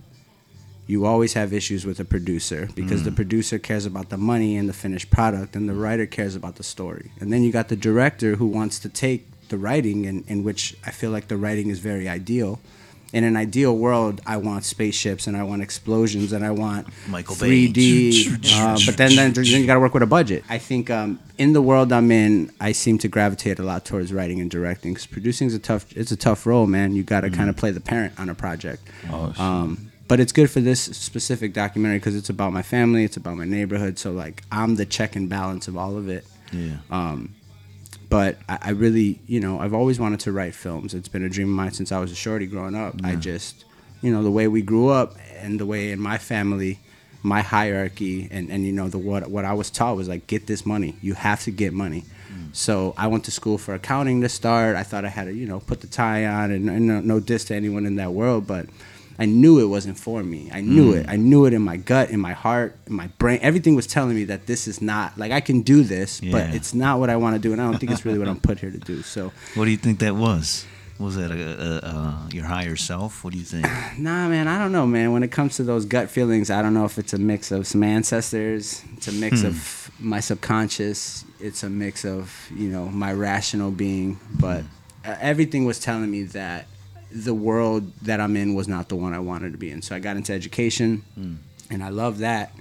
You 0.86 1.06
always 1.06 1.32
have 1.32 1.54
issues 1.54 1.86
with 1.86 1.98
a 1.98 2.04
producer 2.04 2.68
because 2.74 3.04
the 3.04 3.10
producer 3.10 3.58
cares 3.58 3.86
about 3.86 4.10
the 4.10 4.18
money 4.18 4.54
and 4.58 4.68
the 4.68 4.74
finished 4.74 5.10
product, 5.10 5.56
and 5.56 5.66
the 5.66 5.72
writer 5.72 6.04
cares 6.04 6.36
about 6.36 6.56
the 6.56 6.62
story. 6.62 7.10
And 7.20 7.32
then 7.32 7.42
you 7.42 7.50
got 7.50 7.68
the 7.68 7.76
director 7.76 8.36
who 8.36 8.46
wants 8.46 8.78
to 8.80 8.90
take 8.90 9.26
the 9.48 9.56
writing, 9.56 10.04
in, 10.04 10.24
in 10.28 10.44
which 10.44 10.76
I 10.84 10.90
feel 10.90 11.10
like 11.10 11.28
the 11.28 11.38
writing 11.38 11.70
is 11.70 11.78
very 11.78 12.06
ideal. 12.06 12.60
In 13.14 13.24
an 13.24 13.36
ideal 13.36 13.76
world, 13.76 14.20
I 14.26 14.36
want 14.38 14.64
spaceships 14.64 15.26
and 15.26 15.36
I 15.36 15.44
want 15.44 15.62
explosions 15.62 16.32
and 16.32 16.44
I 16.44 16.50
want 16.50 16.88
Michael 17.08 17.36
Bay. 17.36 17.68
3D. 17.68 18.52
uh, 18.60 18.78
but 18.84 18.96
then, 18.96 19.14
then, 19.14 19.32
then 19.32 19.44
you 19.44 19.66
got 19.66 19.74
to 19.74 19.80
work 19.80 19.94
with 19.94 20.02
a 20.02 20.06
budget. 20.06 20.44
I 20.48 20.58
think 20.58 20.90
um, 20.90 21.20
in 21.38 21.52
the 21.52 21.62
world 21.62 21.92
I'm 21.92 22.10
in, 22.10 22.52
I 22.60 22.72
seem 22.72 22.98
to 22.98 23.08
gravitate 23.08 23.58
a 23.58 23.62
lot 23.62 23.84
towards 23.84 24.12
writing 24.12 24.40
and 24.40 24.50
directing 24.50 24.94
because 24.94 25.06
producing 25.06 25.46
is 25.46 25.54
a 25.54 25.58
tough. 25.60 25.86
It's 25.96 26.10
a 26.10 26.16
tough 26.16 26.44
role, 26.44 26.66
man. 26.66 26.94
You 26.96 27.04
got 27.04 27.20
to 27.20 27.30
kind 27.30 27.48
of 27.48 27.56
play 27.56 27.70
the 27.70 27.80
parent 27.80 28.18
on 28.18 28.28
a 28.28 28.34
project. 28.34 28.82
Oh, 29.10 29.30
shit. 29.30 29.40
Um, 29.40 29.92
but 30.08 30.20
it's 30.20 30.32
good 30.32 30.50
for 30.50 30.60
this 30.60 30.80
specific 30.80 31.52
documentary 31.52 31.98
because 31.98 32.16
it's 32.16 32.28
about 32.28 32.52
my 32.52 32.62
family, 32.62 33.04
it's 33.04 33.16
about 33.16 33.36
my 33.36 33.44
neighborhood. 33.44 33.98
So 33.98 34.12
like 34.12 34.42
I'm 34.52 34.74
the 34.76 34.86
check 34.86 35.16
and 35.16 35.28
balance 35.28 35.68
of 35.68 35.76
all 35.76 35.96
of 35.96 36.08
it. 36.08 36.26
Yeah. 36.52 36.76
Um, 36.90 37.34
but 38.14 38.38
I, 38.48 38.58
I 38.62 38.70
really, 38.70 39.18
you 39.26 39.40
know, 39.40 39.58
I've 39.58 39.74
always 39.74 39.98
wanted 39.98 40.20
to 40.20 40.30
write 40.30 40.54
films. 40.54 40.94
It's 40.94 41.08
been 41.08 41.24
a 41.24 41.28
dream 41.28 41.48
of 41.48 41.56
mine 41.56 41.72
since 41.72 41.90
I 41.90 41.98
was 41.98 42.12
a 42.12 42.14
shorty 42.14 42.46
growing 42.46 42.76
up. 42.76 42.94
I 43.02 43.16
just, 43.16 43.64
you 44.02 44.12
know, 44.12 44.22
the 44.22 44.30
way 44.30 44.46
we 44.46 44.62
grew 44.62 44.88
up 44.88 45.16
and 45.38 45.58
the 45.58 45.66
way 45.66 45.90
in 45.90 45.98
my 45.98 46.16
family, 46.16 46.78
my 47.24 47.40
hierarchy, 47.40 48.28
and, 48.30 48.52
and 48.52 48.64
you 48.64 48.70
know, 48.70 48.88
the 48.88 48.98
what 48.98 49.28
what 49.28 49.44
I 49.44 49.52
was 49.54 49.68
taught 49.68 49.96
was 49.96 50.06
like, 50.06 50.28
get 50.28 50.46
this 50.46 50.64
money. 50.64 50.94
You 51.02 51.14
have 51.14 51.42
to 51.42 51.50
get 51.50 51.72
money. 51.72 52.04
Mm. 52.32 52.54
So 52.54 52.94
I 52.96 53.08
went 53.08 53.24
to 53.24 53.32
school 53.32 53.58
for 53.58 53.74
accounting 53.74 54.20
to 54.20 54.28
start. 54.28 54.76
I 54.76 54.84
thought 54.84 55.04
I 55.04 55.08
had 55.08 55.24
to, 55.24 55.34
you 55.34 55.46
know, 55.48 55.58
put 55.58 55.80
the 55.80 55.88
tie 55.88 56.24
on, 56.24 56.52
and, 56.52 56.70
and 56.70 56.86
no, 56.86 57.00
no 57.00 57.18
diss 57.18 57.46
to 57.46 57.56
anyone 57.56 57.84
in 57.84 57.96
that 57.96 58.12
world, 58.12 58.46
but 58.46 58.66
I 59.18 59.26
knew 59.26 59.60
it 59.60 59.66
wasn't 59.66 59.98
for 59.98 60.22
me. 60.22 60.50
I 60.52 60.60
knew 60.60 60.92
it. 60.92 61.06
I 61.08 61.16
knew 61.16 61.44
it 61.46 61.52
in 61.52 61.62
my 61.62 61.76
gut, 61.76 62.10
in 62.10 62.20
my 62.20 62.32
heart, 62.32 62.76
in 62.86 62.94
my 62.94 63.06
brain. 63.18 63.38
Everything 63.42 63.74
was 63.76 63.86
telling 63.86 64.14
me 64.16 64.24
that 64.24 64.46
this 64.46 64.66
is 64.66 64.80
not 64.82 65.16
like 65.16 65.30
I 65.32 65.40
can 65.40 65.62
do 65.62 65.82
this, 65.84 66.20
Yeah. 66.22 66.32
but 66.32 66.54
it's 66.54 66.74
not 66.74 66.98
what 66.98 67.10
I 67.10 67.16
want 67.16 67.36
to 67.36 67.40
do, 67.40 67.52
and 67.52 67.60
I 67.62 67.70
don't 67.70 67.78
think 67.78 67.92
it's 67.92 68.04
really 68.04 68.18
what 68.18 68.28
I'm 68.28 68.40
put 68.40 68.58
here 68.58 68.70
to 68.70 68.78
do. 68.78 69.02
So, 69.02 69.32
What 69.54 69.66
do 69.66 69.70
you 69.70 69.76
think 69.76 70.00
that 70.00 70.16
was? 70.16 70.66
Was 70.98 71.16
that 71.16 71.32
a, 71.32 71.34
a, 71.34 71.88
a, 71.88 72.28
your 72.32 72.44
higher 72.44 72.76
self? 72.76 73.24
What 73.24 73.32
do 73.32 73.38
you 73.38 73.44
think? 73.44 73.64
nah, 73.98 74.28
man, 74.28 74.46
I 74.46 74.58
don't 74.58 74.70
know, 74.72 74.86
man. 74.86 75.12
When 75.12 75.22
it 75.24 75.32
comes 75.32 75.56
to 75.56 75.64
those 75.64 75.84
gut 75.84 76.08
feelings, 76.08 76.50
I 76.50 76.62
don't 76.62 76.72
know 76.74 76.84
if 76.84 76.98
it's 76.98 77.12
a 77.12 77.18
mix 77.18 77.50
of 77.50 77.66
some 77.66 77.82
ancestors, 77.82 78.82
it's 78.96 79.08
a 79.08 79.12
mix 79.12 79.42
of 79.42 79.90
my 79.98 80.20
subconscious, 80.20 81.24
it's 81.40 81.62
a 81.62 81.70
mix 81.70 82.04
of 82.04 82.48
you 82.54 82.68
know 82.68 82.86
my 82.88 83.12
rational 83.12 83.70
being, 83.70 84.18
but 84.38 84.62
uh, 85.04 85.16
everything 85.20 85.64
was 85.64 85.80
telling 85.80 86.10
me 86.10 86.22
that 86.24 86.66
the 87.14 87.32
world 87.34 87.92
that 88.02 88.20
I'm 88.20 88.36
in 88.36 88.54
was 88.54 88.66
not 88.66 88.88
the 88.88 88.96
one 88.96 89.14
I 89.14 89.20
wanted 89.20 89.52
to 89.52 89.58
be 89.58 89.70
in. 89.70 89.82
So 89.82 89.94
I 89.94 90.00
got 90.00 90.16
into 90.16 90.32
education, 90.32 91.04
and 91.70 91.82
I 91.84 91.88
love 91.90 92.18
that. 92.18 92.52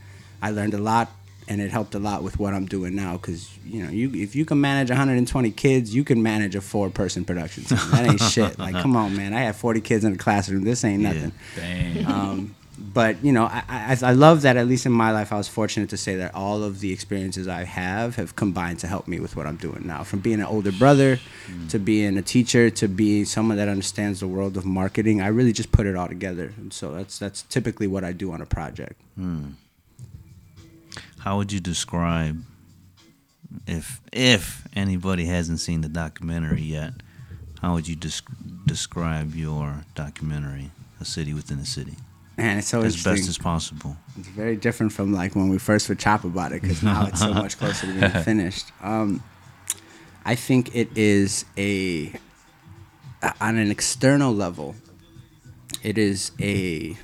I 0.41 0.51
learned 0.51 0.73
a 0.75 0.77
lot, 0.77 1.09
and 1.47 1.59
it 1.59 1.71
helped 1.71 1.95
a 1.95 1.99
lot 1.99 2.21
with 2.23 2.37
what 2.37 2.53
I'm 2.53 2.65
doing 2.67 2.95
now. 2.95 3.13
Because 3.17 3.49
you 3.65 3.83
know, 3.83 3.89
you 3.89 4.11
if 4.13 4.35
you 4.35 4.45
can 4.45 4.61
manage 4.61 4.89
120 4.89 5.51
kids, 5.51 5.95
you 5.95 6.03
can 6.03 6.21
manage 6.21 6.53
a 6.55 6.61
four-person 6.61 7.25
production 7.25 7.63
team. 7.63 7.79
That 7.91 8.05
ain't 8.05 8.21
shit. 8.21 8.59
Like, 8.59 8.75
come 8.75 8.95
on, 8.95 9.15
man. 9.17 9.33
I 9.33 9.39
have 9.41 9.55
40 9.55 9.81
kids 9.81 10.03
in 10.03 10.11
the 10.11 10.17
classroom. 10.19 10.63
This 10.63 10.83
ain't 10.83 11.01
Yeah. 11.01 11.13
nothing. 11.13 11.31
Dang. 11.55 12.05
Um, 12.05 12.55
but 12.77 13.23
you 13.23 13.31
know, 13.31 13.45
I, 13.45 13.63
I 13.69 13.97
I 14.01 14.11
love 14.13 14.41
that 14.41 14.57
at 14.57 14.67
least 14.67 14.85
in 14.85 14.91
my 14.91 15.11
life, 15.11 15.31
I 15.31 15.37
was 15.37 15.47
fortunate 15.47 15.89
to 15.89 15.97
say 15.97 16.15
that 16.15 16.33
all 16.33 16.63
of 16.63 16.79
the 16.79 16.91
experiences 16.91 17.47
I 17.47 17.63
have 17.63 18.15
have 18.15 18.35
combined 18.35 18.79
to 18.79 18.87
help 18.87 19.07
me 19.07 19.19
with 19.19 19.35
what 19.35 19.45
I'm 19.45 19.57
doing 19.57 19.83
now. 19.85 20.03
From 20.03 20.19
being 20.19 20.39
an 20.39 20.45
older 20.45 20.71
brother, 20.71 21.19
mm. 21.47 21.69
to 21.69 21.79
being 21.79 22.17
a 22.17 22.21
teacher, 22.21 22.69
to 22.71 22.87
being 22.87 23.25
someone 23.25 23.57
that 23.57 23.67
understands 23.67 24.19
the 24.19 24.27
world 24.27 24.57
of 24.57 24.65
marketing, 24.65 25.21
I 25.21 25.27
really 25.27 25.53
just 25.53 25.71
put 25.71 25.85
it 25.85 25.95
all 25.95 26.07
together. 26.07 26.53
And 26.57 26.73
so 26.73 26.91
that's 26.91 27.19
that's 27.19 27.43
typically 27.43 27.87
what 27.87 28.03
I 28.03 28.11
do 28.11 28.31
on 28.31 28.41
a 28.41 28.45
project. 28.45 28.99
Hmm. 29.15 29.51
How 31.19 31.37
would 31.37 31.51
you 31.51 31.59
describe 31.59 32.43
if 33.67 34.01
if 34.11 34.67
anybody 34.75 35.25
hasn't 35.25 35.59
seen 35.59 35.81
the 35.81 35.89
documentary 35.89 36.63
yet? 36.63 36.93
How 37.61 37.75
would 37.75 37.87
you 37.87 37.95
desc- 37.95 38.65
describe 38.65 39.35
your 39.35 39.85
documentary, 39.95 40.71
A 40.99 41.05
City 41.05 41.33
Within 41.33 41.59
a 41.59 41.65
City, 41.65 41.95
And 42.37 42.59
it's 42.59 42.67
so 42.67 42.81
as 42.81 43.03
best 43.03 43.29
as 43.29 43.37
possible? 43.37 43.95
It's 44.17 44.27
very 44.27 44.55
different 44.55 44.91
from 44.91 45.13
like 45.13 45.35
when 45.35 45.49
we 45.49 45.59
first 45.59 45.87
would 45.89 45.99
chop 45.99 46.23
about 46.23 46.51
it 46.51 46.61
because 46.61 46.81
now 46.81 47.05
it's 47.05 47.19
so 47.19 47.33
much 47.33 47.57
closer 47.57 47.87
to 47.87 47.93
being 47.93 48.11
finished. 48.23 48.71
Um, 48.81 49.23
I 50.25 50.35
think 50.35 50.75
it 50.75 50.89
is 50.97 51.45
a 51.57 52.13
on 53.39 53.57
an 53.57 53.69
external 53.69 54.33
level. 54.33 54.75
It 55.83 55.97
is 55.97 56.31
a 56.39 56.97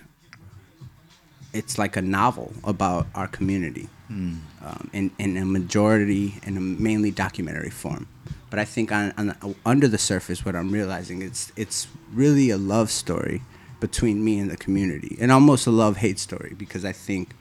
it's 1.54 1.78
like 1.78 1.96
a 1.96 2.02
novel 2.02 2.54
about 2.64 3.08
our 3.16 3.28
community 3.28 3.90
um, 4.10 4.90
in, 4.94 5.12
in 5.20 5.38
a 5.38 5.46
majority 5.46 6.40
in 6.44 6.58
a 6.58 6.62
mainly 6.62 7.12
documentary 7.12 7.70
form. 7.70 8.08
But 8.50 8.60
I 8.60 8.66
think 8.66 8.92
on, 8.92 9.14
on 9.18 9.28
the, 9.28 9.56
under 9.66 9.88
the 9.88 9.98
surface, 9.98 10.44
what 10.44 10.56
I'm 10.56 10.72
realizing 10.72 11.22
it's 11.22 11.52
it's 11.56 11.88
really 12.12 12.50
a 12.50 12.58
love 12.58 12.90
story 12.90 13.42
between 13.80 14.24
me 14.24 14.40
and 14.40 14.50
the 14.50 14.58
community, 14.58 15.18
and 15.20 15.32
almost 15.32 15.68
a 15.68 15.72
love 15.72 15.98
hate 15.98 16.20
story 16.20 16.54
because 16.58 16.84
I 16.86 16.92
think, 16.92 17.34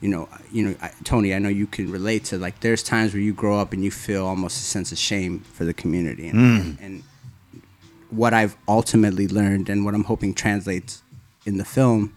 you 0.00 0.08
know, 0.08 0.28
you 0.52 0.64
know, 0.64 0.74
I, 0.82 0.90
Tony, 1.04 1.34
I 1.34 1.38
know 1.38 1.48
you 1.48 1.66
can 1.66 1.90
relate 1.90 2.24
to 2.26 2.38
like 2.38 2.60
there's 2.60 2.82
times 2.82 3.12
where 3.12 3.22
you 3.22 3.32
grow 3.32 3.58
up 3.58 3.72
and 3.72 3.82
you 3.84 3.90
feel 3.90 4.26
almost 4.26 4.58
a 4.58 4.64
sense 4.64 4.92
of 4.92 4.98
shame 4.98 5.40
for 5.40 5.64
the 5.64 5.74
community, 5.74 6.28
and, 6.28 6.38
mm. 6.38 6.84
and 6.84 7.02
what 8.10 8.34
I've 8.34 8.56
ultimately 8.66 9.28
learned 9.28 9.68
and 9.68 9.84
what 9.84 9.94
I'm 9.94 10.04
hoping 10.04 10.34
translates 10.34 11.02
in 11.46 11.58
the 11.58 11.64
film 11.64 12.14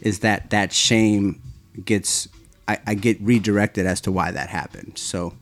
is 0.00 0.20
that 0.20 0.50
that 0.50 0.72
shame 0.72 1.40
gets 1.84 2.28
I, 2.66 2.78
I 2.86 2.94
get 2.94 3.20
redirected 3.20 3.86
as 3.86 4.00
to 4.02 4.12
why 4.12 4.30
that 4.30 4.48
happened. 4.48 4.96
So 4.96 5.34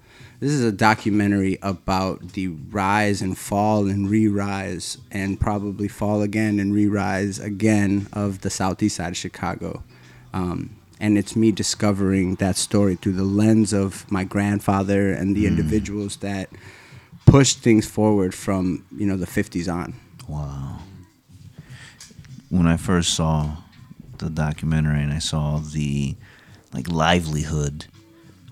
this 0.43 0.51
is 0.51 0.65
a 0.65 0.73
documentary 0.73 1.57
about 1.63 2.33
the 2.33 2.49
rise 2.49 3.23
and 3.23 3.39
fall 3.39 3.87
and 3.87 4.11
re-rise 4.11 4.99
and 5.13 5.39
probably 5.39 5.87
fall 5.87 6.21
again 6.21 6.59
and 6.59 6.75
re-rise 6.75 7.39
again 7.39 8.09
of 8.13 8.41
the 8.41 8.51
southeast 8.51 8.97
side 8.97 9.11
of 9.11 9.17
Chicago. 9.17 9.85
Um, 10.35 10.77
and 10.99 11.17
it's 11.17 11.37
me 11.37 11.53
discovering 11.53 12.35
that 12.37 12.57
story 12.57 12.97
through 12.97 13.13
the 13.13 13.23
lens 13.23 13.73
of 13.73 14.11
my 14.11 14.25
grandfather 14.25 15.13
and 15.13 15.37
the 15.37 15.47
individuals 15.47 16.17
that 16.17 16.49
pushed 17.25 17.61
things 17.61 17.87
forward 17.87 18.35
from 18.35 18.85
you 18.91 19.07
know 19.07 19.17
the 19.17 19.27
50s 19.27 19.73
on. 19.73 19.95
Wow. 20.27 20.81
When 22.49 22.67
I 22.67 22.79
first 22.79 23.15
saw 23.15 23.59
the 24.19 24.29
documentary 24.29 25.03
and 25.03 25.13
I 25.13 25.21
saw 25.21 25.59
the 25.59 26.17
like 26.73 26.91
livelihood 26.91 27.87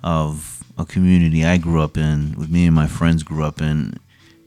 of 0.05 0.60
a 0.81 0.85
community 0.87 1.45
I 1.45 1.59
grew 1.59 1.83
up 1.83 1.97
in, 1.97 2.35
with 2.37 2.51
me 2.51 2.67
and 2.67 2.75
my 2.75 2.87
friends 2.87 3.23
grew 3.23 3.45
up 3.45 3.61
in, 3.61 3.99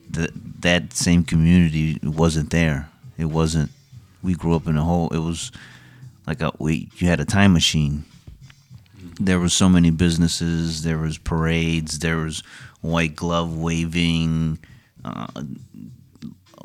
that 0.10 0.32
that 0.62 0.94
same 0.94 1.24
community 1.24 2.00
wasn't 2.04 2.50
there. 2.50 2.90
It 3.18 3.26
wasn't. 3.26 3.72
We 4.22 4.34
grew 4.34 4.56
up 4.56 4.68
in 4.68 4.78
a 4.78 4.84
whole. 4.84 5.10
It 5.10 5.20
was 5.20 5.52
like 6.26 6.42
a 6.42 6.52
we. 6.60 6.90
You 6.98 7.08
had 7.08 7.20
a 7.20 7.26
time 7.26 7.54
machine. 7.54 8.06
There 9.20 9.40
were 9.40 9.50
so 9.50 9.70
many 9.70 9.92
businesses. 9.92 10.84
There 10.84 10.98
was 10.98 11.18
parades. 11.18 12.00
There 12.00 12.18
was 12.18 12.42
white 12.82 13.16
glove 13.16 13.56
waving. 13.58 14.60
Uh, 15.04 15.44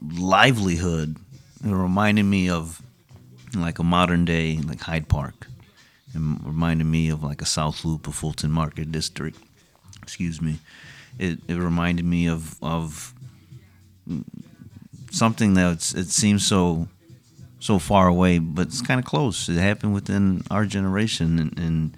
livelihood. 0.01 1.17
It 1.65 1.73
reminded 1.73 2.25
me 2.25 2.49
of 2.49 2.81
like 3.55 3.79
a 3.79 3.85
modern 3.85 4.25
day 4.25 4.59
like 4.59 4.81
Hyde 4.81 5.09
Park. 5.09 5.49
It 6.15 6.19
reminded 6.19 6.85
me 6.85 7.09
of 7.09 7.23
like 7.23 7.43
a 7.43 7.47
South 7.47 7.85
Loop 7.85 8.07
of 8.07 8.15
Fulton 8.15 8.51
Market 8.51 8.93
District. 8.93 9.39
Excuse 10.09 10.41
me. 10.41 10.59
It 11.19 11.39
it 11.49 11.57
reminded 11.57 12.07
me 12.07 12.29
of 12.29 12.57
of 12.63 13.13
something 15.11 15.53
that's 15.53 15.93
it 15.93 16.07
seems 16.07 16.47
so 16.47 16.89
so 17.61 17.79
far 17.79 18.09
away, 18.09 18.39
but 18.39 18.69
it's 18.69 18.81
kind 18.81 18.99
of 18.99 19.05
close. 19.05 19.51
It 19.51 19.59
happened 19.59 19.93
within 19.93 20.45
our 20.51 20.65
generation, 20.65 21.39
and, 21.39 21.59
and 21.59 21.97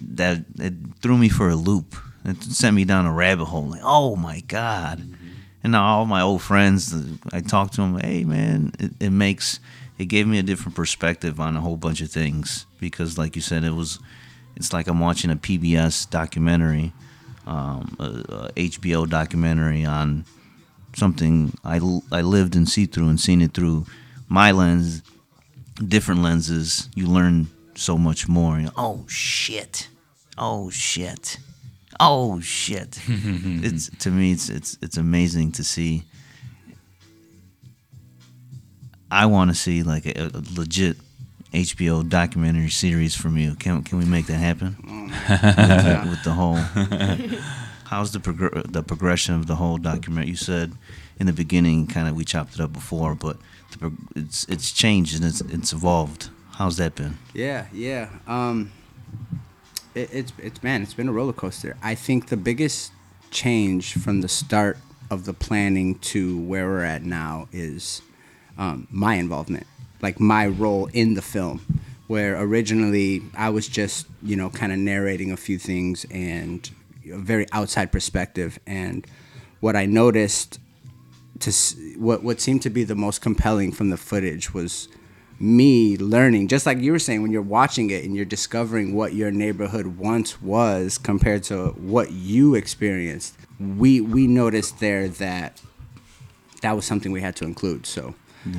that 0.00 0.44
it 0.60 0.74
threw 1.02 1.18
me 1.18 1.28
for 1.28 1.48
a 1.48 1.56
loop. 1.56 1.96
It 2.24 2.44
sent 2.44 2.76
me 2.76 2.84
down 2.84 3.06
a 3.06 3.12
rabbit 3.12 3.46
hole. 3.46 3.70
Like, 3.70 3.80
oh 3.82 4.14
my 4.14 4.38
god! 4.46 5.02
And 5.64 5.72
now 5.72 5.84
all 5.84 6.06
my 6.06 6.22
old 6.22 6.42
friends, 6.42 6.94
I 7.32 7.40
talk 7.40 7.72
to 7.72 7.80
them. 7.80 7.98
Hey 7.98 8.22
man, 8.22 8.70
it, 8.78 8.92
it 9.00 9.10
makes 9.10 9.58
it 9.98 10.04
gave 10.04 10.28
me 10.28 10.38
a 10.38 10.44
different 10.44 10.76
perspective 10.76 11.40
on 11.40 11.56
a 11.56 11.60
whole 11.60 11.76
bunch 11.76 12.02
of 12.02 12.12
things 12.12 12.66
because, 12.78 13.18
like 13.18 13.34
you 13.34 13.42
said, 13.42 13.64
it 13.64 13.74
was 13.74 13.98
it's 14.54 14.72
like 14.72 14.86
I'm 14.88 15.00
watching 15.00 15.30
a 15.30 15.36
PBS 15.36 16.10
documentary, 16.10 16.92
um, 17.48 17.96
a, 17.98 18.04
a 18.04 18.52
HBO 18.56 19.08
documentary 19.08 19.84
on 19.84 20.24
something 20.94 21.54
I, 21.64 21.78
l- 21.78 22.04
I 22.12 22.20
lived 22.20 22.54
and 22.54 22.68
see 22.68 22.86
through 22.86 23.08
and 23.08 23.18
seen 23.18 23.40
it 23.40 23.54
through 23.54 23.86
my 24.28 24.52
lens, 24.52 25.02
different 25.86 26.22
lenses. 26.22 26.88
You 26.94 27.06
learn 27.06 27.48
so 27.74 27.96
much 27.96 28.28
more. 28.28 28.60
You're, 28.60 28.70
oh 28.76 29.06
shit! 29.08 29.88
Oh 30.36 30.68
shit! 30.70 31.38
Oh 31.98 32.38
shit! 32.40 33.00
it's 33.08 33.88
to 34.00 34.10
me, 34.10 34.32
it's 34.32 34.50
it's 34.50 34.76
it's 34.82 34.98
amazing 34.98 35.52
to 35.52 35.64
see. 35.64 36.04
I 39.10 39.24
want 39.24 39.50
to 39.50 39.56
see 39.56 39.82
like 39.82 40.04
a, 40.04 40.26
a 40.34 40.42
legit 40.54 40.98
HBO 41.52 42.06
documentary 42.08 42.68
series 42.68 43.14
from 43.14 43.36
you. 43.36 43.54
Can 43.54 43.82
can 43.82 43.98
we 43.98 44.04
make 44.04 44.26
that 44.26 44.34
happen? 44.34 44.76
with, 44.82 46.10
with 46.10 46.24
the 46.24 46.32
whole, 46.32 46.56
how's 47.86 48.12
the 48.12 48.18
progr- 48.18 48.70
the 48.70 48.82
progression 48.82 49.34
of 49.34 49.46
the 49.46 49.56
whole 49.56 49.78
document? 49.78 50.28
You 50.28 50.36
said 50.36 50.72
in 51.18 51.26
the 51.26 51.32
beginning, 51.32 51.86
kind 51.86 52.08
of 52.08 52.14
we 52.14 52.24
chopped 52.24 52.54
it 52.54 52.60
up 52.60 52.72
before, 52.72 53.14
but 53.14 53.38
the, 53.78 53.92
it's 54.14 54.44
it's 54.44 54.72
changed 54.72 55.16
and 55.16 55.24
it's 55.24 55.40
it's 55.40 55.72
evolved. 55.72 56.30
How's 56.52 56.76
that 56.76 56.94
been? 56.94 57.18
Yeah, 57.34 57.66
yeah. 57.72 58.10
Um, 58.26 58.72
it, 59.94 60.10
it's 60.12 60.32
it's 60.38 60.62
man, 60.62 60.82
it's 60.82 60.94
been 60.94 61.08
a 61.08 61.12
roller 61.12 61.32
coaster. 61.32 61.76
I 61.82 61.94
think 61.94 62.28
the 62.28 62.36
biggest 62.36 62.92
change 63.30 63.94
from 63.94 64.20
the 64.20 64.28
start 64.28 64.78
of 65.10 65.24
the 65.24 65.32
planning 65.32 65.98
to 65.98 66.38
where 66.38 66.66
we're 66.66 66.84
at 66.84 67.02
now 67.02 67.48
is 67.52 68.02
um, 68.58 68.86
my 68.90 69.14
involvement, 69.14 69.66
like 70.02 70.20
my 70.20 70.46
role 70.46 70.86
in 70.92 71.14
the 71.14 71.22
film. 71.22 71.60
Where 72.06 72.40
originally 72.40 73.22
I 73.36 73.50
was 73.50 73.68
just 73.68 74.06
you 74.22 74.36
know 74.36 74.48
kind 74.50 74.72
of 74.72 74.78
narrating 74.78 75.30
a 75.30 75.36
few 75.36 75.58
things 75.58 76.06
and 76.10 76.68
a 77.10 77.18
very 77.18 77.46
outside 77.52 77.92
perspective, 77.92 78.58
and 78.66 79.06
what 79.60 79.76
I 79.76 79.86
noticed 79.86 80.58
to 81.40 81.52
what 81.96 82.22
what 82.22 82.40
seemed 82.40 82.62
to 82.62 82.70
be 82.70 82.84
the 82.84 82.94
most 82.94 83.20
compelling 83.20 83.72
from 83.72 83.90
the 83.90 83.96
footage 83.96 84.52
was 84.52 84.88
me 85.40 85.96
learning 85.98 86.48
just 86.48 86.66
like 86.66 86.78
you 86.78 86.90
were 86.90 86.98
saying 86.98 87.22
when 87.22 87.30
you're 87.30 87.40
watching 87.40 87.90
it 87.90 88.04
and 88.04 88.16
you're 88.16 88.24
discovering 88.24 88.92
what 88.92 89.14
your 89.14 89.30
neighborhood 89.30 89.86
once 89.86 90.42
was 90.42 90.98
compared 90.98 91.44
to 91.44 91.68
what 91.76 92.10
you 92.10 92.56
experienced 92.56 93.36
we 93.76 94.00
we 94.00 94.26
noticed 94.26 94.80
there 94.80 95.08
that 95.08 95.60
that 96.62 96.74
was 96.74 96.84
something 96.84 97.12
we 97.12 97.20
had 97.20 97.36
to 97.36 97.44
include 97.44 97.86
so 97.86 98.14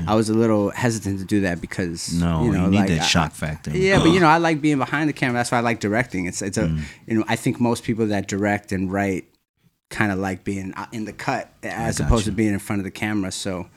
I 0.07 0.15
was 0.15 0.29
a 0.29 0.33
little 0.33 0.69
hesitant 0.71 1.19
to 1.19 1.25
do 1.25 1.41
that 1.41 1.61
because 1.61 2.13
No, 2.13 2.43
you 2.43 2.53
you, 2.53 2.67
need 2.67 2.77
like, 2.77 2.89
that 2.89 3.03
shock 3.03 3.31
factor. 3.33 3.71
yeah, 3.71 3.99
but 3.99 4.09
you 4.11 4.19
know, 4.19 4.27
I 4.27 4.37
like 4.37 4.61
being 4.61 4.77
behind 4.77 5.09
the 5.09 5.13
camera. 5.13 5.39
That's 5.39 5.51
why 5.51 5.57
I 5.59 5.61
like 5.61 5.79
directing. 5.79 6.25
It's 6.25 6.41
it's 6.41 6.57
a 6.57 6.63
Mm. 6.67 6.81
you 7.07 7.17
know, 7.17 7.25
I 7.27 7.35
think 7.35 7.59
most 7.59 7.83
people 7.83 8.07
that 8.07 8.27
direct 8.27 8.71
and 8.71 8.91
write 8.91 9.25
kind 9.89 10.11
of 10.11 10.19
like 10.19 10.43
being 10.43 10.73
in 10.91 11.05
the 11.05 11.13
cut 11.13 11.51
as 11.63 11.99
opposed 11.99 12.25
you. 12.25 12.31
to 12.31 12.35
being 12.35 12.53
in 12.53 12.59
front 12.59 12.79
of 12.79 12.83
the 12.83 12.91
camera. 12.91 13.31
So 13.31 13.67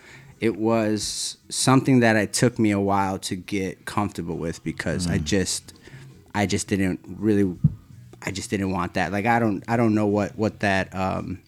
it 0.40 0.56
was 0.56 1.36
something 1.48 2.00
that 2.00 2.16
it 2.16 2.32
took 2.32 2.58
me 2.58 2.70
a 2.70 2.80
while 2.80 3.18
to 3.20 3.36
get 3.36 3.84
comfortable 3.86 4.36
with 4.36 4.62
because 4.64 5.06
Mm. 5.06 5.12
I 5.12 5.18
just 5.18 5.72
I 6.34 6.46
just 6.46 6.66
didn't 6.68 7.00
really 7.06 7.56
I 8.24 8.30
just 8.30 8.50
didn't 8.50 8.70
want 8.72 8.94
that. 8.94 9.10
Like 9.12 9.24
I 9.26 9.38
don't 9.38 9.62
I 9.68 9.76
don't 9.76 9.94
know 9.94 10.06
what 10.06 10.36
what 10.36 10.60
that 10.60 10.94
um 10.94 11.38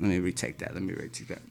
let 0.00 0.08
me 0.10 0.18
retake 0.18 0.58
that. 0.58 0.74
Let 0.74 0.82
me 0.82 0.92
retake 0.94 1.28
that. 1.28 1.42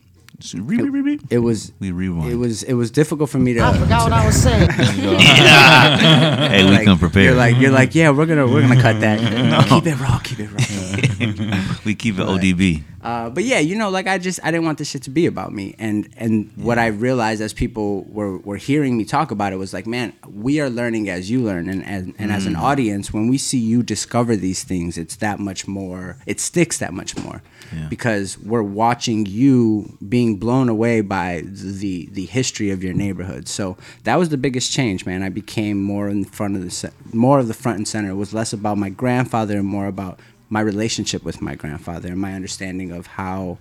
So, 0.42 0.58
re- 0.60 0.78
re- 0.78 0.90
re- 0.90 1.02
re- 1.02 1.20
It 1.30 1.38
was 1.40 1.72
we 1.80 1.92
rewind. 1.92 2.32
it 2.32 2.36
was 2.36 2.64
it 2.64 2.74
was 2.74 2.90
difficult 2.92 3.30
for 3.30 3.38
me 3.40 3.54
to 3.54 3.60
I 3.62 3.78
forgot 3.78 4.04
what 4.04 4.14
I 4.14 4.26
was 4.26 4.36
saying. 4.36 4.70
yeah. 4.80 6.50
hey, 6.50 6.64
we 6.64 6.72
like, 6.72 6.86
come 6.86 6.98
prepared. 7.00 7.26
You're 7.26 7.36
like 7.36 7.58
you're 7.58 7.72
like 7.72 7.94
yeah, 7.96 8.10
we're 8.10 8.26
gonna 8.26 8.48
we're 8.48 8.62
gonna 8.62 8.82
cut 8.82 9.00
that. 9.02 9.20
Keep 9.70 9.88
it 9.88 10.00
raw, 10.00 10.20
keep 10.20 10.40
it 10.40 10.50
raw. 10.52 11.76
we 11.86 11.96
keep 11.96 12.18
it 12.20 12.26
ODB. 12.26 12.84
Uh, 13.04 13.30
but 13.32 13.44
yeah, 13.44 13.58
you 13.60 13.76
know, 13.76 13.90
like 13.90 14.06
I 14.08 14.18
just 14.20 14.40
I 14.44 14.52
didn't 14.52 14.66
want 14.66 14.78
this 14.78 14.90
shit 14.90 15.02
to 15.04 15.10
be 15.10 15.26
about 15.26 15.52
me, 15.52 15.76
and 15.80 16.08
and 16.18 16.52
what 16.56 16.78
I 16.78 16.88
realized 16.88 17.42
as 17.42 17.52
people 17.54 18.04
were 18.04 18.38
were 18.38 18.58
hearing 18.58 18.96
me 18.98 19.06
talk 19.06 19.32
about 19.32 19.54
it 19.54 19.56
was 19.58 19.74
like, 19.74 19.88
man, 19.88 20.14
we 20.30 20.60
are 20.62 20.70
learning 20.70 21.10
as 21.10 21.30
you 21.32 21.42
learn, 21.42 21.68
and 21.68 21.84
and, 21.86 22.14
and 22.20 22.32
as 22.32 22.46
an 22.46 22.56
audience, 22.56 23.12
when 23.12 23.28
we 23.28 23.38
see 23.40 23.58
you 23.58 23.82
discover 23.82 24.36
these 24.36 24.64
things, 24.64 24.98
it's 24.98 25.16
that 25.18 25.40
much 25.40 25.68
more. 25.68 26.18
It 26.28 26.40
sticks 26.40 26.78
that 26.78 26.94
much 26.94 27.18
more, 27.18 27.42
Yeah. 27.74 27.88
because 27.90 28.38
we're 28.38 28.62
watching 28.62 29.26
you 29.26 29.98
being 30.08 30.38
blown 30.38 30.70
away 30.70 31.02
by 31.02 31.42
the 31.46 32.08
the 32.12 32.26
history 32.28 32.70
of 32.70 32.84
your 32.84 32.94
neighborhood. 32.94 33.48
So 33.48 33.78
that 34.04 34.18
was 34.20 34.30
the 34.30 34.38
biggest 34.38 34.72
change, 34.72 35.08
man. 35.08 35.24
I 35.24 35.30
became 35.30 35.82
more 35.82 36.08
in 36.08 36.24
front 36.26 36.56
of 36.56 36.62
the 36.62 36.92
more 37.14 37.40
of 37.40 37.48
the 37.48 37.56
front 37.56 37.78
and 37.80 37.88
center. 37.88 38.12
It 38.12 38.16
was 38.16 38.32
less 38.34 38.54
about 38.54 38.78
my 38.78 38.90
grandfather 38.90 39.58
and 39.58 39.66
more 39.68 39.88
about 39.88 40.20
my 40.52 40.60
relationship 40.60 41.24
with 41.24 41.42
my 41.42 41.56
grandfather 41.56 42.10
and 42.10 42.20
my 42.20 42.34
understanding 42.34 42.92
of 42.92 43.08
how 43.08 43.58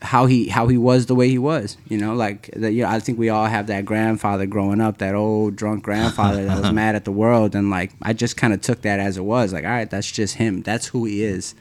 how 0.00 0.26
he 0.26 0.48
how 0.48 0.66
he 0.66 0.76
was 0.76 1.06
the 1.06 1.14
way 1.14 1.28
he 1.28 1.38
was. 1.38 1.76
You 1.88 1.98
know, 1.98 2.14
like 2.14 2.50
that. 2.56 2.72
You 2.72 2.82
know, 2.82 2.88
I 2.88 2.98
think 3.00 3.18
we 3.18 3.28
all 3.28 3.46
have 3.46 3.68
that 3.68 3.84
grandfather 3.84 4.46
growing 4.46 4.80
up, 4.80 4.98
that 4.98 5.14
old 5.14 5.56
drunk 5.56 5.84
grandfather 5.84 6.44
that 6.46 6.60
was 6.60 6.72
mad 6.82 6.94
at 6.96 7.04
the 7.04 7.12
world, 7.12 7.54
and 7.54 7.70
like 7.70 7.92
I 8.02 8.14
just 8.14 8.36
kind 8.36 8.52
of 8.52 8.60
took 8.60 8.82
that 8.82 8.98
as 8.98 9.16
it 9.16 9.24
was. 9.24 9.52
Like, 9.52 9.64
all 9.64 9.70
right, 9.70 9.90
that's 9.90 10.10
just 10.10 10.36
him. 10.36 10.62
That's 10.62 10.86
who 10.86 11.04
he 11.04 11.22
is. 11.22 11.54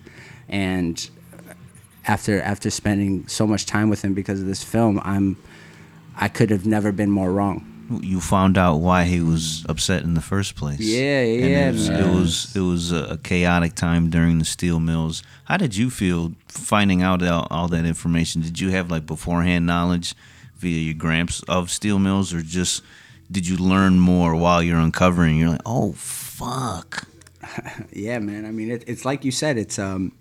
And 0.47 1.09
after 2.07 2.41
after 2.41 2.69
spending 2.69 3.27
so 3.27 3.45
much 3.45 3.65
time 3.65 3.89
with 3.89 4.03
him 4.03 4.13
because 4.13 4.39
of 4.39 4.47
this 4.47 4.63
film, 4.63 5.01
I'm 5.03 5.37
I 6.15 6.29
could 6.29 6.49
have 6.49 6.65
never 6.65 6.91
been 6.91 7.11
more 7.11 7.31
wrong. 7.31 7.72
You 7.89 8.21
found 8.21 8.57
out 8.57 8.77
why 8.77 9.03
he 9.03 9.21
was 9.21 9.65
upset 9.67 10.03
in 10.03 10.13
the 10.13 10.21
first 10.21 10.55
place. 10.55 10.79
Yeah, 10.79 11.23
yeah, 11.23 11.69
it 11.69 11.71
was, 11.73 11.89
it 11.89 12.07
was 12.07 12.55
it 12.55 12.59
was 12.61 12.91
a 12.91 13.17
chaotic 13.23 13.75
time 13.75 14.09
during 14.09 14.39
the 14.39 14.45
steel 14.45 14.79
mills. 14.79 15.21
How 15.45 15.57
did 15.57 15.75
you 15.75 15.89
feel 15.89 16.33
finding 16.47 17.01
out 17.01 17.21
all, 17.21 17.47
all 17.49 17.67
that 17.67 17.85
information? 17.85 18.41
Did 18.41 18.59
you 18.59 18.69
have 18.69 18.89
like 18.89 19.05
beforehand 19.05 19.65
knowledge 19.65 20.15
via 20.55 20.79
your 20.79 20.93
gramps 20.93 21.43
of 21.43 21.69
steel 21.69 21.99
mills, 21.99 22.33
or 22.33 22.41
just 22.41 22.81
did 23.29 23.47
you 23.47 23.57
learn 23.57 23.99
more 23.99 24.35
while 24.35 24.63
you're 24.63 24.79
uncovering? 24.79 25.37
You're 25.37 25.49
like, 25.49 25.61
oh 25.65 25.93
fuck. 25.93 27.07
Yeah, 27.91 28.19
man. 28.19 28.45
I 28.45 28.51
mean, 28.51 28.71
it, 28.71 28.83
it's 28.87 29.05
like 29.05 29.23
you 29.23 29.31
said. 29.31 29.57
It's 29.57 29.77
um, 29.77 30.13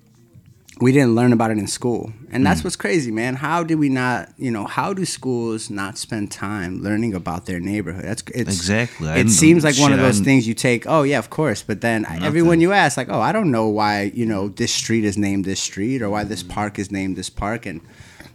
we 0.80 0.90
didn't 0.90 1.14
learn 1.14 1.32
about 1.32 1.50
it 1.50 1.58
in 1.58 1.66
school, 1.66 2.12
and 2.30 2.46
that's 2.46 2.64
what's 2.64 2.76
crazy, 2.76 3.11
man. 3.11 3.37
How 3.37 3.62
do 3.62 3.76
we 3.76 3.88
not? 3.88 4.30
You 4.38 4.50
know, 4.50 4.64
how 4.64 4.92
do 4.94 5.04
schools 5.04 5.68
not 5.68 5.98
spend 5.98 6.30
time 6.30 6.82
learning 6.82 7.14
about 7.14 7.46
their 7.46 7.61
neighborhood? 7.61 8.04
That's 8.04 8.22
it's, 8.35 8.50
Exactly. 8.50 9.08
I 9.08 9.18
It 9.18 9.28
seems 9.28 9.64
like 9.64 9.78
one 9.78 9.92
of 9.92 9.98
those 9.98 10.20
things 10.20 10.48
you 10.48 10.54
take. 10.54 10.87
Oh 10.87 11.02
yeah, 11.02 11.18
of 11.18 11.30
course. 11.30 11.62
But 11.62 11.82
then 11.82 12.06
everyone 12.22 12.61
you 12.61 12.72
ask, 12.72 12.96
like, 12.96 13.11
oh, 13.11 13.20
I 13.20 13.32
don't 13.32 13.50
know 13.50 13.68
why 13.68 14.12
you 14.14 14.24
know 14.24 14.48
this 14.48 14.72
street 14.72 15.04
is 15.04 15.18
named 15.18 15.44
this 15.44 15.61
street 15.61 16.00
or 16.00 16.08
why 16.08 16.24
this 16.24 16.42
park 16.42 16.78
is 16.78 16.90
named 16.90 17.16
this 17.16 17.30
park, 17.30 17.66
and 17.66 17.80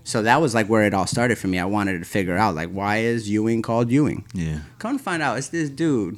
so 0.07 0.21
that 0.23 0.39
was 0.41 0.55
like 0.55 0.67
where 0.67 0.83
it 0.83 0.93
all 0.93 1.05
started 1.05 1.37
for 1.37 1.47
me. 1.49 1.59
I 1.59 1.65
wanted 1.65 1.99
to 1.99 2.05
figure 2.05 2.37
out 2.37 2.55
like 2.55 2.69
why 2.69 2.97
is 2.99 3.29
Ewing 3.29 3.61
called 3.61 3.91
Ewing? 3.91 4.23
Yeah. 4.33 4.59
Come 4.79 4.97
to 4.97 5.03
find 5.03 5.21
out, 5.21 5.37
it's 5.37 5.49
this 5.49 5.69
dude. 5.69 6.17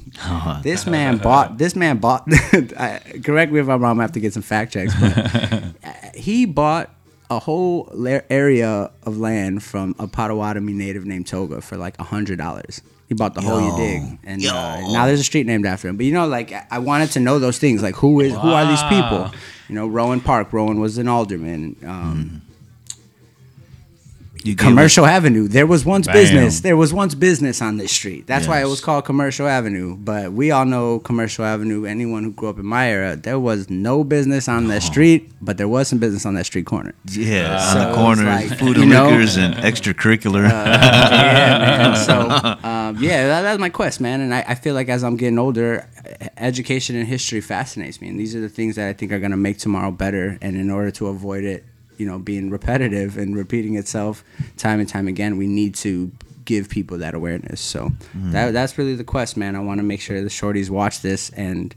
this 0.62 0.86
man 0.86 1.18
bought. 1.18 1.58
This 1.58 1.74
man 1.74 1.98
bought. 1.98 2.22
I, 2.32 3.00
correct 3.24 3.50
me 3.52 3.58
if 3.60 3.68
I'm 3.68 3.82
wrong. 3.82 3.98
I 3.98 4.02
have 4.02 4.12
to 4.12 4.20
get 4.20 4.32
some 4.32 4.42
fact 4.42 4.72
checks. 4.74 4.94
But 5.00 5.74
he 6.14 6.46
bought 6.46 6.90
a 7.30 7.38
whole 7.38 7.88
la- 7.92 8.20
area 8.30 8.90
of 9.02 9.18
land 9.18 9.62
from 9.62 9.94
a 9.98 10.06
Potawatomi 10.06 10.72
native 10.72 11.04
named 11.04 11.26
Toga 11.26 11.60
for 11.60 11.76
like 11.76 11.98
a 11.98 12.04
hundred 12.04 12.38
dollars. 12.38 12.82
He 13.08 13.14
bought 13.14 13.34
the 13.34 13.40
whole 13.40 13.60
you 13.60 13.76
dig, 13.76 14.18
and 14.22 14.40
uh, 14.46 14.80
now 14.92 15.06
there's 15.06 15.18
a 15.18 15.24
street 15.24 15.44
named 15.44 15.66
after 15.66 15.88
him. 15.88 15.96
But 15.96 16.06
you 16.06 16.12
know, 16.12 16.28
like 16.28 16.52
I- 16.52 16.66
I 16.70 16.78
wanted 16.78 17.10
to 17.12 17.20
know 17.20 17.40
those 17.40 17.58
things, 17.58 17.82
like 17.82 17.96
who 17.96 18.20
is 18.20 18.32
who 18.34 18.50
are 18.50 18.64
these 18.66 18.82
people? 18.84 19.32
You 19.68 19.74
know, 19.74 19.88
Rowan 19.88 20.20
Park. 20.20 20.52
Rowan 20.52 20.78
was 20.80 20.96
an 20.98 21.08
alderman. 21.08 21.74
Um, 21.84 22.42
You 24.42 24.54
gave 24.54 24.68
Commercial 24.68 25.04
Avenue. 25.04 25.48
There 25.48 25.66
was 25.66 25.84
once 25.84 26.06
Bam. 26.06 26.14
business. 26.14 26.60
There 26.60 26.76
was 26.76 26.94
once 26.94 27.14
business 27.14 27.60
on 27.60 27.76
this 27.76 27.92
street. 27.92 28.26
That's 28.26 28.46
why 28.48 28.62
it 28.62 28.66
was 28.66 28.80
called 28.80 29.04
Commercial 29.04 29.46
Avenue. 29.46 29.96
But 29.96 30.32
we 30.32 30.50
all 30.50 30.64
know 30.64 30.98
Commercial 30.98 31.44
Avenue. 31.44 31.84
Anyone 31.84 32.24
who 32.24 32.32
grew 32.32 32.48
up 32.48 32.58
in 32.58 32.64
my 32.64 32.88
era, 32.90 33.16
there 33.16 33.38
was 33.38 33.68
no 33.68 34.02
business 34.02 34.48
on 34.48 34.68
that 34.68 34.82
street, 34.82 35.30
but 35.42 35.58
there 35.58 35.68
was 35.68 35.88
some 35.88 35.98
business 35.98 36.24
on 36.24 36.34
that 36.34 36.46
street 36.46 36.64
corner. 36.64 36.94
us- 37.06 37.16
Yeah, 37.16 37.58
So 37.58 37.78
on 37.78 37.84
the 37.84 37.88
it's 37.90 37.96
corner, 37.98 38.24
like, 38.24 38.58
food 38.58 38.76
you 38.76 38.82
and 38.84 38.90
know, 38.92 39.08
liquors 39.10 39.36
and 39.36 39.54
extracurricular. 39.56 40.48
yeah, 40.48 41.58
man. 41.58 41.96
So, 41.96 42.20
um, 42.68 42.96
yeah, 42.98 43.26
that, 43.26 43.42
that's 43.42 43.60
my 43.60 43.68
quest, 43.68 44.00
man. 44.00 44.20
And 44.22 44.34
I, 44.34 44.44
I 44.48 44.54
feel 44.54 44.74
like 44.74 44.88
as 44.88 45.04
I'm 45.04 45.16
getting 45.16 45.38
older, 45.38 45.86
education 46.38 46.96
and 46.96 47.06
history 47.06 47.40
fascinates 47.42 48.00
me. 48.00 48.08
And 48.08 48.18
these 48.18 48.34
are 48.34 48.40
the 48.40 48.48
things 48.48 48.76
that 48.76 48.88
I 48.88 48.92
think 48.94 49.12
are 49.12 49.18
going 49.18 49.30
to 49.32 49.36
make 49.36 49.58
tomorrow 49.58 49.90
better. 49.90 50.38
And 50.40 50.56
in 50.56 50.70
order 50.70 50.90
to 50.92 51.08
avoid 51.08 51.44
it, 51.44 51.64
you 52.00 52.06
know, 52.06 52.18
being 52.18 52.50
repetitive 52.50 53.18
and 53.18 53.36
repeating 53.36 53.76
itself 53.76 54.24
time 54.56 54.80
and 54.80 54.88
time 54.88 55.06
again, 55.06 55.36
we 55.36 55.46
need 55.46 55.74
to 55.76 56.10
give 56.46 56.68
people 56.68 56.98
that 56.98 57.14
awareness. 57.14 57.60
So 57.60 57.90
mm-hmm. 57.90 58.32
that, 58.32 58.52
that's 58.52 58.78
really 58.78 58.94
the 58.94 59.04
quest, 59.04 59.36
man. 59.36 59.54
I 59.54 59.60
want 59.60 59.78
to 59.78 59.84
make 59.84 60.00
sure 60.00 60.20
the 60.22 60.28
shorties 60.28 60.70
watch 60.70 61.02
this 61.02 61.30
and 61.30 61.74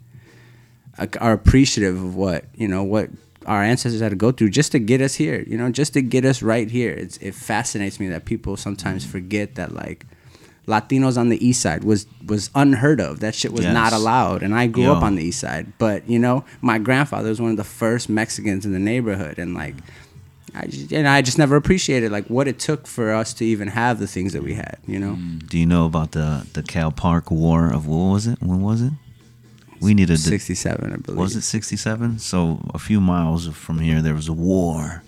are 1.20 1.34
appreciative 1.34 1.96
of 1.96 2.16
what, 2.16 2.46
you 2.56 2.68
know, 2.68 2.84
what 2.84 3.10
our 3.46 3.62
ancestors 3.62 4.02
had 4.02 4.12
to 4.12 4.16
go 4.16 4.32
through 4.32 4.50
just 4.50 4.72
to 4.72 4.80
get 4.80 5.02
us 5.02 5.16
here, 5.16 5.44
you 5.46 5.58
know, 5.58 5.70
just 5.70 5.94
to 5.94 6.02
get 6.02 6.24
us 6.24 6.42
right 6.42 6.72
here. 6.72 6.92
It's, 6.92 7.18
it 7.18 7.36
fascinates 7.36 8.00
me 8.00 8.08
that 8.08 8.26
people 8.26 8.56
sometimes 8.56 9.06
forget 9.06 9.56
that, 9.56 9.74
like, 9.74 10.06
Latinos 10.68 11.18
on 11.18 11.28
the 11.30 11.46
east 11.46 11.62
side 11.62 11.84
was 11.84 12.08
was 12.26 12.50
unheard 12.56 13.02
of. 13.02 13.20
That 13.20 13.36
shit 13.36 13.52
was 13.52 13.66
not 13.66 13.92
allowed. 13.92 14.44
And 14.44 14.56
I 14.56 14.68
grew 14.68 14.86
Yo. 14.86 14.94
up 14.94 15.04
on 15.04 15.16
the 15.16 15.24
east 15.24 15.40
side. 15.40 15.74
But 15.78 16.10
you 16.10 16.20
know, 16.20 16.46
my 16.62 16.78
grandfather 16.78 17.30
was 17.30 17.42
one 17.42 17.52
of 17.52 17.58
the 17.58 17.66
first 17.66 18.08
Mexicans 18.08 18.66
in 18.66 18.72
the 18.72 18.80
neighborhood, 18.80 19.38
and 19.38 19.54
like, 19.54 19.76
I 20.56 20.68
just, 20.68 20.92
and 20.94 21.08
I 21.08 21.22
just 21.22 21.38
never 21.38 21.56
appreciated 21.56 22.12
like 22.12 22.28
what 22.28 22.48
it 22.48 22.60
took 22.60 22.86
for 22.88 23.12
us 23.12 23.34
to 23.36 23.46
even 23.46 23.68
have 23.70 24.00
the 24.00 24.08
things 24.08 24.34
that 24.34 24.44
we 24.44 24.54
had. 24.54 24.78
You 24.86 25.00
know, 25.00 25.13
mm. 25.16 25.48
Do 25.50 25.58
you 25.58 25.66
know 25.66 25.86
about 25.86 26.12
the 26.12 26.46
the 26.54 26.62
Cal 26.63 26.92
Park 26.92 27.32
War 27.32 27.72
of 27.74 27.88
what 27.88 28.12
was 28.13 28.28
it? 28.28 28.39
When 28.42 28.62
was 28.62 28.82
it? 28.82 28.94
We 29.82 29.94
needed 29.94 30.13
the, 30.18 30.30
sixty 30.30 30.56
seven, 30.56 30.94
I 30.94 30.98
believe. 30.98 31.20
was 31.20 31.36
it 31.36 31.42
67? 31.42 32.20
So 32.20 32.62
a 32.74 32.80
few 32.80 33.02
miles 33.02 33.48
from 33.50 33.80
here 33.80 34.02
there 34.02 34.13
was 34.13 34.30
a 34.30 34.34
war. 34.34 35.04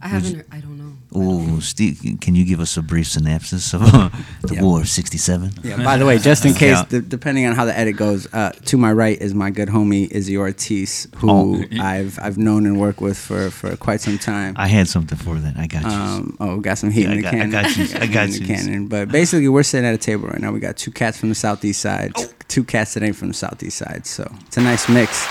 I 0.00 0.08
haven't. 0.08 0.36
heard- 0.36 0.46
I 0.50 0.60
don't 0.60 0.78
know. 0.78 0.92
Oh, 1.16 1.60
Steve, 1.60 2.00
can 2.20 2.34
you 2.34 2.44
give 2.44 2.58
us 2.60 2.76
a 2.76 2.82
brief 2.82 3.06
synopsis 3.06 3.72
of 3.72 3.82
uh, 3.82 4.10
the 4.42 4.56
Yeah. 4.56 4.62
War 4.62 4.80
of 4.80 4.88
'67? 4.88 5.52
Yeah. 5.62 5.76
By 5.84 5.96
the 5.96 6.04
way, 6.06 6.18
just 6.18 6.44
in 6.44 6.54
case, 6.64 6.76
Yeah. 6.78 6.84
d- 6.88 7.00
depending 7.06 7.46
on 7.46 7.54
how 7.54 7.64
the 7.64 7.76
edit 7.78 7.96
goes, 7.96 8.26
uh, 8.34 8.50
to 8.66 8.76
my 8.76 8.92
right 8.92 9.20
is 9.20 9.32
my 9.34 9.50
good 9.50 9.68
homie 9.68 10.10
Izzy 10.10 10.36
Ortiz, 10.36 11.06
who 11.16 11.30
Oh. 11.30 11.64
I've 11.80 12.18
I've 12.20 12.36
known 12.38 12.66
and 12.66 12.78
worked 12.80 13.00
with 13.00 13.16
for, 13.16 13.50
for 13.50 13.76
quite 13.76 14.00
some 14.00 14.18
time. 14.18 14.54
I 14.56 14.66
had 14.66 14.88
something 14.88 15.16
for 15.18 15.36
that. 15.38 15.56
I 15.56 15.66
got 15.68 15.82
you. 15.84 15.88
Um, 15.90 16.36
oh, 16.40 16.58
got 16.60 16.78
some 16.78 16.90
heat 16.90 17.02
Yeah, 17.02 17.12
in 17.12 17.12
I 17.12 17.16
the 17.16 17.22
got- 17.22 17.34
I 17.34 17.46
got 17.62 17.76
you. 17.76 17.84
I 17.84 18.06
Heat 18.06 18.12
got 18.12 18.24
in 18.26 18.30
the 18.32 18.38
you. 18.40 18.46
cannon. 18.46 18.88
But 18.88 19.08
basically, 19.10 19.48
we're 19.48 19.62
sitting 19.62 19.86
at 19.88 19.94
a 19.94 19.98
table 19.98 20.26
right 20.28 20.40
now. 20.40 20.50
We 20.52 20.60
got 20.60 20.76
two 20.76 20.90
cats 20.90 21.18
from 21.18 21.28
the 21.28 21.34
southeast 21.36 21.80
side, 21.80 22.12
Oh. 22.16 22.26
two 22.48 22.64
cats 22.64 22.94
that 22.94 23.02
ain't 23.04 23.16
from 23.16 23.28
the 23.28 23.34
southeast 23.34 23.78
side. 23.78 24.04
So 24.06 24.24
it's 24.46 24.56
a 24.56 24.60
nice 24.62 24.88
mix, 24.88 25.26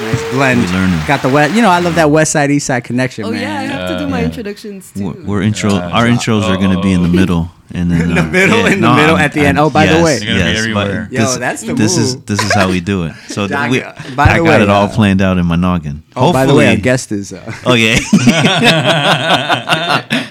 nice 0.00 0.22
blend. 0.32 0.62
Got 1.06 1.22
the 1.22 1.28
west. 1.28 1.54
You 1.54 1.60
know, 1.62 1.70
I 1.70 1.80
love 1.80 1.94
that 1.96 2.10
west 2.10 2.32
side 2.32 2.50
east 2.50 2.66
side 2.66 2.84
connection, 2.84 3.24
Oh 3.24 3.30
man. 3.32 3.42
yeah, 3.42 3.60
I 3.60 3.62
have 3.64 3.88
to 3.90 3.98
do 3.98 4.08
my 4.08 4.20
Yeah. 4.20 4.26
introductions 4.26 4.92
too. 4.92 5.04
we're, 5.12 5.25
we're 5.26 5.42
intro. 5.42 5.70
Uh, 5.74 5.90
our 5.92 6.06
intros 6.06 6.42
are 6.44 6.56
going 6.56 6.74
to 6.76 6.80
be 6.82 6.92
in 6.92 7.02
the 7.02 7.08
middle, 7.08 7.50
and 7.74 7.90
then 7.90 8.00
In 8.10 8.14
the 8.14 8.20
uh, 8.22 8.26
middle, 8.26 8.58
yeah, 8.58 8.66
in 8.72 8.80
the 8.80 8.86
no, 8.88 8.94
middle, 8.96 9.16
I'm- 9.16 9.24
at 9.24 9.32
the 9.32 9.40
end. 9.40 9.58
I'm- 9.58 9.66
Oh, 9.66 9.70
by 9.70 9.86
the 9.86 10.02
way. 10.02 10.18
Gonna 10.20 10.32
be 10.32 10.38
yes, 10.38 10.66
but. 10.72 11.12
Yo, 11.12 11.20
this- 11.22 11.36
that's 11.36 11.62
the 11.62 11.74
this 11.74 11.96
is 11.96 12.16
this 12.22 12.40
is 12.42 12.52
how 12.54 12.68
we 12.68 12.80
do 12.80 13.04
it. 13.04 13.14
So 13.28 13.46
Doc, 13.56 13.70
we, 13.70 13.82
uh, 13.82 13.92
by 14.14 14.24
I 14.24 14.38
the 14.38 14.44
got 14.44 14.58
way, 14.58 14.62
it 14.62 14.68
all 14.70 14.86
uh, 14.86 14.94
planned 14.94 15.20
out 15.20 15.38
in 15.38 15.46
my 15.46 15.56
noggin. 15.56 16.02
Oh, 16.14 16.32
by 16.32 16.46
the 16.46 16.54
way, 16.54 16.68
our 16.68 16.76
guest 16.76 17.10
is. 17.12 17.32
Uh, 17.32 17.42
Oh 17.66 17.74
yeah. 17.74 17.98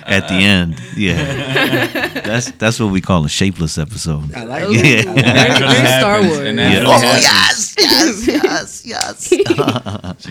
At 0.07 0.27
the 0.27 0.35
end, 0.35 0.79
yeah. 0.95 2.21
That's 2.21 2.51
that's 2.51 2.79
what 2.79 2.91
we 2.91 3.01
call 3.01 3.25
a 3.25 3.29
shapeless 3.29 3.77
episode. 3.77 4.33
I 4.35 4.43
like 4.45 4.63
Oh, 4.63 4.71
it. 4.71 5.05
Yeah. 5.05 5.13
very, 5.13 5.59
very 5.59 5.87
Star 5.99 6.21
Wars. 6.21 6.37
and 6.47 6.57
Yeah. 6.59 6.83
Oh 6.85 7.01
yes, 7.01 7.75
yes, 7.77 8.27
yes, 8.27 8.85
yes, 8.85 9.27
She's 9.27 9.49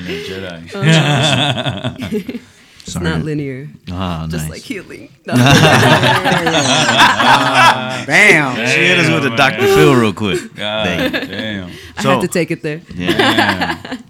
a 0.08 0.24
Jedi. 0.30 0.70
It's 2.84 2.92
Sorry. 2.92 3.04
not 3.04 3.22
linear, 3.22 3.68
Ah, 3.90 4.26
just 4.30 4.44
nice. 4.44 4.50
like 4.50 4.62
healing. 4.62 5.08
No. 5.26 5.34
Bam. 8.06 8.56
she 8.68 8.76
hit 8.86 8.98
us 8.98 9.08
with 9.10 9.32
a 9.32 9.36
Dr. 9.36 9.66
Phil 9.66 9.94
real 9.94 10.12
quick. 10.12 10.54
God 10.54 10.86
Thank 10.86 11.14
you. 11.14 11.20
damn. 11.28 11.70
I 11.96 12.02
So- 12.02 12.10
had 12.12 12.20
to 12.22 12.28
take 12.28 12.50
it 12.50 12.62
there. 12.62 12.80
Yeah. 12.94 13.98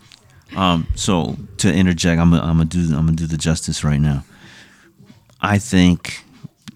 Um, 0.57 0.87
so 0.95 1.37
to 1.57 1.73
interject, 1.73 2.21
I'm 2.21 2.31
gonna 2.31 2.43
I'm 2.43 2.59
gonna 2.59 2.67
do 2.67 2.79
I'm 2.95 3.07
gonna 3.07 3.17
do 3.17 3.27
the 3.27 3.37
justice 3.37 3.83
right 3.83 3.99
now. 4.01 4.23
I 5.41 5.59
think 5.59 6.23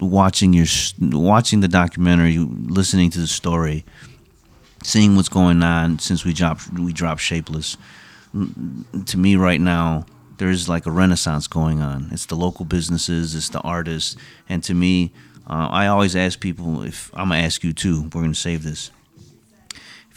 watching 0.01 0.51
your 0.51 0.65
watching 0.99 1.61
the 1.61 1.69
documentary, 1.69 2.37
listening 2.39 3.09
to 3.11 3.19
the 3.19 3.27
story, 3.27 3.85
seeing 4.83 5.15
what's 5.15 5.29
going 5.29 5.63
on 5.63 5.97
since 5.99 6.25
we 6.25 6.33
dropped 6.33 6.73
we 6.77 6.91
dropped 6.91 7.21
Shapeless. 7.21 7.77
To 9.05 9.17
me, 9.17 9.37
right 9.37 9.61
now, 9.61 10.05
there's 10.39 10.67
like 10.67 10.87
a 10.87 10.91
renaissance 10.91 11.47
going 11.47 11.81
on. 11.81 12.09
It's 12.11 12.25
the 12.25 12.35
local 12.35 12.65
businesses, 12.65 13.35
it's 13.35 13.49
the 13.49 13.61
artists, 13.61 14.15
and 14.49 14.63
to 14.63 14.73
me, 14.73 15.11
uh, 15.47 15.69
I 15.71 15.87
always 15.87 16.15
ask 16.15 16.39
people 16.39 16.81
if 16.81 17.11
I'm 17.13 17.29
gonna 17.29 17.41
ask 17.41 17.63
you 17.63 17.73
too. 17.73 18.09
We're 18.13 18.21
gonna 18.21 18.33
save 18.33 18.63
this 18.63 18.91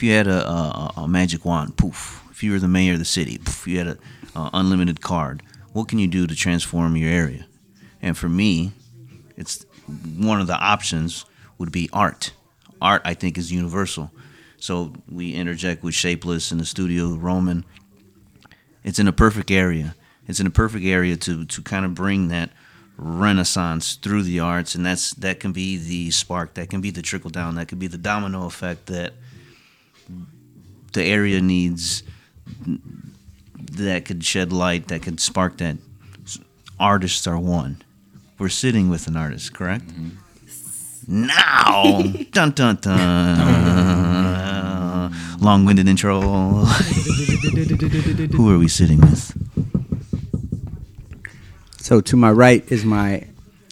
if 0.03 0.07
you 0.07 0.15
had 0.15 0.27
a, 0.27 0.49
a, 0.49 0.93
a 0.97 1.09
magic 1.09 1.45
wand, 1.45 1.77
poof. 1.77 2.25
If 2.33 2.43
you 2.43 2.51
were 2.51 2.59
the 2.59 2.67
mayor 2.67 2.95
of 2.95 2.99
the 2.99 3.05
city, 3.05 3.39
poof, 3.39 3.69
you 3.69 3.79
had 3.79 3.87
an 3.87 3.99
unlimited 4.35 5.01
card. 5.01 5.45
What 5.73 5.87
can 5.87 6.01
you 6.01 6.09
do 6.09 6.27
to 6.27 6.35
transform 6.35 6.97
your 6.97 7.09
area? 7.09 7.47
And 8.01 8.19
for 8.19 8.29
me, 8.29 8.73
it's 9.37 9.65
one 10.17 10.41
of 10.41 10.49
the 10.49 10.57
options 10.57 11.25
would 11.57 11.71
be 11.71 11.89
art. 11.93 12.33
Art, 12.81 13.03
I 13.05 13.15
think, 13.15 13.39
is 13.39 13.53
universal. 13.53 14.11
So 14.57 14.93
we 15.09 15.35
interject 15.35 15.85
with 15.85 15.95
Shapeless 15.95 16.51
in 16.51 16.59
the 16.59 16.65
studio, 16.65 17.15
Roman. 17.15 17.65
It's 18.83 18.99
in 18.99 19.07
a 19.07 19.13
perfect 19.13 19.53
area. 19.53 19.95
It's 20.33 20.41
in 20.41 20.47
a 20.47 20.51
perfect 20.51 20.87
area 20.87 21.15
to 21.15 21.45
to 21.45 21.61
kind 21.61 21.85
of 21.85 21.95
bring 21.95 22.29
that 22.29 22.49
renaissance 22.97 23.97
through 23.97 24.23
the 24.23 24.41
arts, 24.41 24.75
and 24.75 24.87
that's 24.87 25.13
that 25.17 25.41
can 25.41 25.53
be 25.53 25.77
the 25.77 26.11
spark, 26.11 26.55
that 26.55 26.71
can 26.71 26.81
be 26.81 26.89
the 26.91 27.03
trickle 27.03 27.29
down, 27.29 27.57
that 27.57 27.69
could 27.69 27.79
be 27.79 27.87
the 27.87 27.99
domino 27.99 28.47
effect 28.47 28.87
that 28.87 29.13
the 30.95 31.05
area 31.05 31.43
needs 31.43 32.03
that 33.73 34.07
could 34.07 34.25
shed 34.25 34.55
light, 34.55 34.89
that 34.89 35.03
could 35.03 35.21
spark 35.21 35.59
that. 35.59 35.77
Artists 36.81 37.27
are 37.27 37.39
one. 37.39 37.83
We're 38.39 38.49
sitting 38.49 38.89
with 38.89 39.07
an 39.09 39.19
artist, 39.19 39.53
correct? 39.53 39.87
Mm-hmm. 39.89 41.27
Now, 41.27 42.01
dun 42.31 42.53
dun 42.53 42.77
dun. 42.77 43.83
Long-winded 45.41 45.87
intro. 45.87 46.21
Who 48.33 48.51
are 48.51 48.57
we 48.57 48.69
sitting 48.69 48.99
with? 48.99 49.37
So 51.83 52.01
to 52.01 52.17
my 52.17 52.31
right 52.31 52.63
is 52.71 52.85
my 52.85 53.27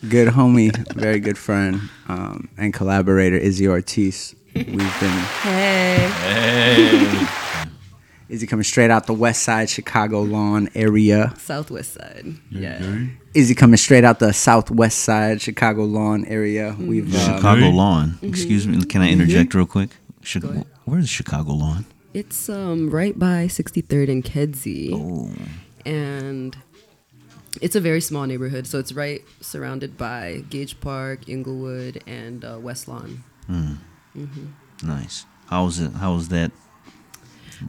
good 0.08 0.28
homie, 0.28 0.74
very 0.94 1.20
good 1.20 1.38
friend, 1.38 1.80
um, 2.08 2.48
and 2.58 2.74
collaborator 2.74 3.36
Izzy 3.36 3.68
Ortiz. 3.68 4.34
We've 4.54 4.66
been 4.66 5.18
Hey, 5.42 6.10
Hey. 6.20 7.26
Izzy 8.28 8.46
coming 8.48 8.64
straight 8.64 8.90
out 8.90 9.06
the 9.06 9.12
West 9.12 9.42
Side 9.44 9.70
Chicago 9.70 10.22
lawn 10.22 10.68
area. 10.74 11.32
Southwest 11.38 11.94
side. 11.94 12.26
Yeah. 12.50 13.06
Izzy 13.34 13.54
coming 13.54 13.76
straight 13.76 14.02
out 14.04 14.18
the 14.18 14.32
Southwest 14.32 14.98
Side 14.98 15.40
Chicago 15.40 15.84
lawn 15.84 16.24
area. 16.26 16.74
We've 16.80 17.14
uh, 17.14 17.18
Chicago 17.36 17.60
Hey. 17.62 17.72
Lawn. 17.72 18.18
Excuse 18.22 18.66
me. 18.66 18.84
Can 18.86 19.02
I 19.02 19.10
interject 19.10 19.54
real 19.54 19.66
quick? 19.66 19.90
Chi- 20.24 20.64
Where's 20.84 21.08
Chicago 21.08 21.52
Lawn? 21.52 21.86
It's 22.12 22.48
um 22.48 22.90
right 22.90 23.16
by 23.16 23.46
63rd 23.46 24.10
and 24.10 24.24
Kedzie. 24.24 24.90
Oh, 24.94 25.30
and 25.86 26.56
it's 27.60 27.74
a 27.76 27.80
very 27.80 28.00
small 28.00 28.26
neighborhood. 28.26 28.66
So 28.66 28.78
it's 28.78 28.92
right 28.92 29.22
surrounded 29.40 29.96
by 29.96 30.44
Gage 30.50 30.80
Park, 30.80 31.28
Englewood, 31.28 32.02
and 32.06 32.44
uh, 32.44 32.58
West 32.60 32.88
Lawn. 32.88 33.24
nice. 34.82 35.26
How's 35.48 35.80
it? 35.80 35.92
How's 35.92 36.28
that? 36.28 36.52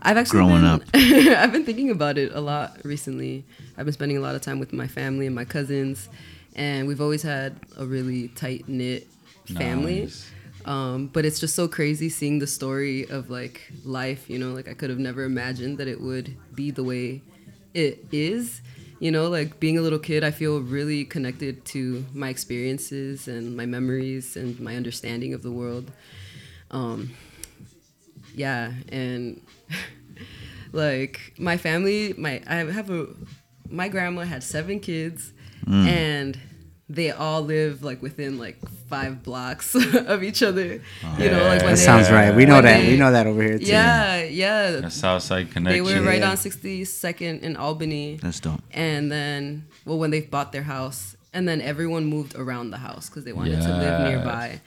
I've 0.02 0.18
actually 0.18 0.40
Growing 0.40 0.62
been, 0.62 0.66
up. 0.66 0.82
I've 0.94 1.52
been 1.52 1.66
thinking 1.66 1.90
about 1.90 2.18
it 2.18 2.32
a 2.34 2.40
lot 2.40 2.78
recently. 2.84 3.44
I've 3.78 3.86
been 3.86 3.94
spending 3.94 4.18
a 4.18 4.22
lot 4.22 4.36
of 4.36 4.42
time 4.42 4.60
with 4.60 4.72
my 4.72 4.88
family 4.88 5.26
and 5.26 5.36
my 5.36 5.46
cousins, 5.46 6.08
and 6.56 6.88
we've 6.88 7.02
always 7.02 7.24
had 7.24 7.58
a 7.78 7.86
really 7.86 8.30
tight 8.30 8.70
knit 8.70 9.08
family. 9.46 10.02
Nice. 10.02 10.32
Um, 10.64 11.08
but 11.08 11.26
it's 11.26 11.40
just 11.40 11.56
so 11.56 11.68
crazy 11.68 12.08
seeing 12.10 12.40
the 12.40 12.48
story 12.48 13.10
of 13.10 13.30
like 13.30 13.72
life. 13.84 14.30
You 14.30 14.40
know, 14.40 14.54
like 14.54 14.70
I 14.70 14.74
could 14.74 14.90
have 14.90 15.00
never 15.00 15.24
imagined 15.24 15.78
that 15.80 15.88
it 15.88 16.00
would 16.00 16.38
be 16.54 16.72
the 16.72 16.84
way 16.84 17.22
it 17.74 18.06
is. 18.12 18.62
You 19.02 19.10
know, 19.10 19.30
like 19.30 19.60
being 19.60 19.80
a 19.80 19.82
little 19.82 19.98
kid, 19.98 20.24
I 20.24 20.30
feel 20.30 20.62
really 20.62 21.06
connected 21.06 21.66
to 21.74 22.06
my 22.14 22.30
experiences 22.30 23.28
and 23.28 23.58
my 23.58 23.66
memories 23.66 24.38
and 24.38 24.60
my 24.60 24.76
understanding 24.76 25.34
of 25.34 25.42
the 25.42 25.50
world. 25.52 25.92
Um, 26.70 27.10
yeah, 28.36 28.74
and 28.90 29.42
like 30.72 31.34
my 31.40 31.58
family, 31.58 32.14
my 32.16 32.44
I 32.46 32.58
have 32.58 32.92
a 32.92 33.08
my 33.72 33.88
grandma 33.90 34.22
had 34.22 34.44
seven 34.44 34.80
kids, 34.80 35.32
and 35.88 36.38
they 36.94 37.10
all 37.12 37.42
live 37.42 37.84
like 37.84 38.02
within 38.02 38.38
like 38.38 38.58
five 38.90 39.24
blocks 39.24 39.76
of 40.14 40.24
each 40.24 40.44
other. 40.44 40.82
Oh, 41.06 41.16
you 41.18 41.32
know, 41.32 41.44
like 41.44 41.60
when 41.60 41.60
that 41.60 41.66
they, 41.70 41.76
sounds 41.78 42.12
right. 42.12 42.36
We 42.36 42.46
know 42.46 42.56
when 42.56 42.66
that. 42.66 42.82
they- 42.82 42.92
we 42.92 42.98
know 42.98 43.12
that 43.12 43.28
over 43.28 43.42
here 43.42 43.58
too. 43.60 43.66
Yeah, 43.66 44.24
yeah. 44.24 44.72
That 44.82 44.92
Southside 44.92 45.50
They 45.52 45.82
were 45.82 46.02
right 46.02 46.20
Yeah. 46.20 46.32
on 46.32 46.38
62nd 46.38 47.42
in 47.42 47.56
Albany, 47.56 48.18
That's 48.22 48.40
dope. 48.40 48.62
and 48.72 49.12
then 49.12 49.66
well, 49.86 49.98
when 50.00 50.12
they 50.12 50.22
bought 50.22 50.52
their 50.52 50.64
house, 50.64 51.16
and 51.34 51.48
then 51.48 51.62
everyone 51.62 52.06
moved 52.06 52.36
around 52.36 52.72
the 52.72 52.78
house 52.78 53.10
because 53.10 53.24
they 53.24 53.34
wanted 53.34 53.62
to 53.62 53.68
live 53.78 54.02
nearby. 54.10 54.60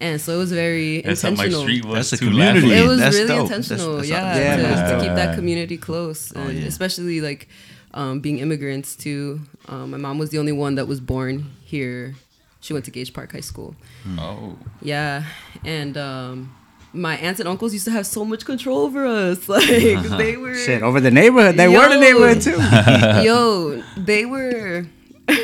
And 0.00 0.20
so 0.20 0.34
it 0.34 0.38
was 0.38 0.52
very 0.52 1.00
That's 1.02 1.22
how 1.22 1.28
my 1.30 1.34
intentional. 1.46 1.62
street 1.62 1.84
was. 1.84 2.10
That's 2.10 2.20
a 2.20 2.24
community. 2.26 2.60
Lafayette. 2.66 2.84
It 2.84 2.88
was 2.88 2.98
That's 2.98 3.16
really 3.16 3.28
dope. 3.28 3.48
That's- 3.48 3.70
intentional, 3.70 3.96
that's 3.96 4.08
yeah, 4.08 4.36
Yeah, 4.36 4.56
to, 4.56 4.62
man. 4.64 4.98
to 4.98 5.04
keep 5.06 5.14
that 5.14 5.34
community 5.36 5.76
close, 5.78 6.32
oh, 6.36 6.40
and 6.40 6.50
Oh, 6.50 6.52
yeah. 6.52 6.66
especially 6.66 7.20
like 7.20 7.48
um, 7.94 8.20
being 8.20 8.38
immigrants 8.38 8.94
too. 8.96 9.40
Um, 9.68 9.90
my 9.92 9.96
mom 9.96 10.18
was 10.18 10.30
the 10.30 10.38
only 10.38 10.52
one 10.52 10.74
that 10.74 10.86
was 10.86 11.00
born 11.00 11.50
here. 11.64 12.14
She 12.60 12.72
went 12.72 12.84
to 12.86 12.90
Gage 12.90 13.12
Park 13.12 13.32
High 13.32 13.40
School. 13.40 13.74
Oh. 14.18 14.56
Yeah, 14.82 15.24
and 15.64 15.96
um, 15.96 16.54
my 16.92 17.16
aunts 17.18 17.40
and 17.40 17.48
uncles 17.48 17.72
used 17.72 17.84
to 17.86 17.90
have 17.90 18.06
so 18.06 18.24
much 18.24 18.44
control 18.44 18.78
over 18.80 19.06
us. 19.06 19.48
Like 19.48 19.66
they 20.18 20.36
were 20.36 20.54
Shit, 20.54 20.82
over 20.82 21.00
the 21.00 21.10
neighborhood. 21.10 21.56
They 21.56 21.68
were 21.68 21.88
the 21.88 21.98
neighborhood 22.00 22.40
too. 22.42 22.58
yo, 23.22 23.82
they 23.96 24.24
were 24.26 24.86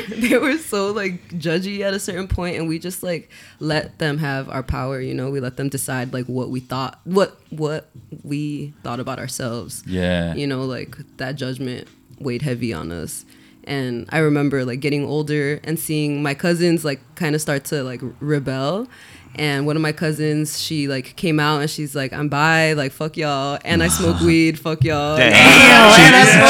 they 0.09 0.37
were 0.37 0.57
so 0.57 0.91
like 0.91 1.27
judgy 1.29 1.79
at 1.81 1.91
a 1.93 1.99
certain 1.99 2.27
point 2.27 2.55
and 2.55 2.67
we 2.67 2.77
just 2.77 3.01
like 3.01 3.31
let 3.59 3.97
them 3.97 4.19
have 4.19 4.47
our 4.47 4.61
power 4.61 5.01
you 5.01 5.11
know 5.11 5.31
we 5.31 5.39
let 5.39 5.57
them 5.57 5.69
decide 5.69 6.13
like 6.13 6.27
what 6.27 6.51
we 6.51 6.59
thought 6.59 6.99
what 7.03 7.39
what 7.49 7.89
we 8.23 8.75
thought 8.83 8.99
about 8.99 9.17
ourselves 9.17 9.81
Yeah. 9.87 10.35
you 10.35 10.45
know 10.45 10.65
like 10.65 10.95
that 11.17 11.31
judgment 11.31 11.87
weighed 12.23 12.41
heavy 12.41 12.73
on 12.73 12.91
us 12.91 13.25
and 13.65 14.07
i 14.09 14.17
remember 14.17 14.65
like 14.65 14.79
getting 14.79 15.05
older 15.05 15.59
and 15.63 15.77
seeing 15.79 16.23
my 16.23 16.33
cousins 16.33 16.83
like 16.83 16.99
kind 17.15 17.35
of 17.35 17.41
start 17.41 17.63
to 17.63 17.83
like 17.83 18.01
rebel 18.19 18.87
and 19.35 19.65
one 19.65 19.75
of 19.77 19.81
my 19.81 19.91
cousins 19.93 20.59
she 20.59 20.87
like 20.87 21.15
came 21.15 21.39
out 21.39 21.61
and 21.61 21.69
she's 21.69 21.95
like 21.95 22.11
i'm 22.11 22.27
bi 22.27 22.73
like 22.73 22.91
fuck 22.91 23.15
y'all 23.15 23.59
and 23.63 23.83
i 23.83 23.87
smoke 23.87 24.19
weed 24.21 24.57
fuck 24.59 24.83
y'all 24.83 25.15
Damn. 25.15 25.31
she, 25.93 26.01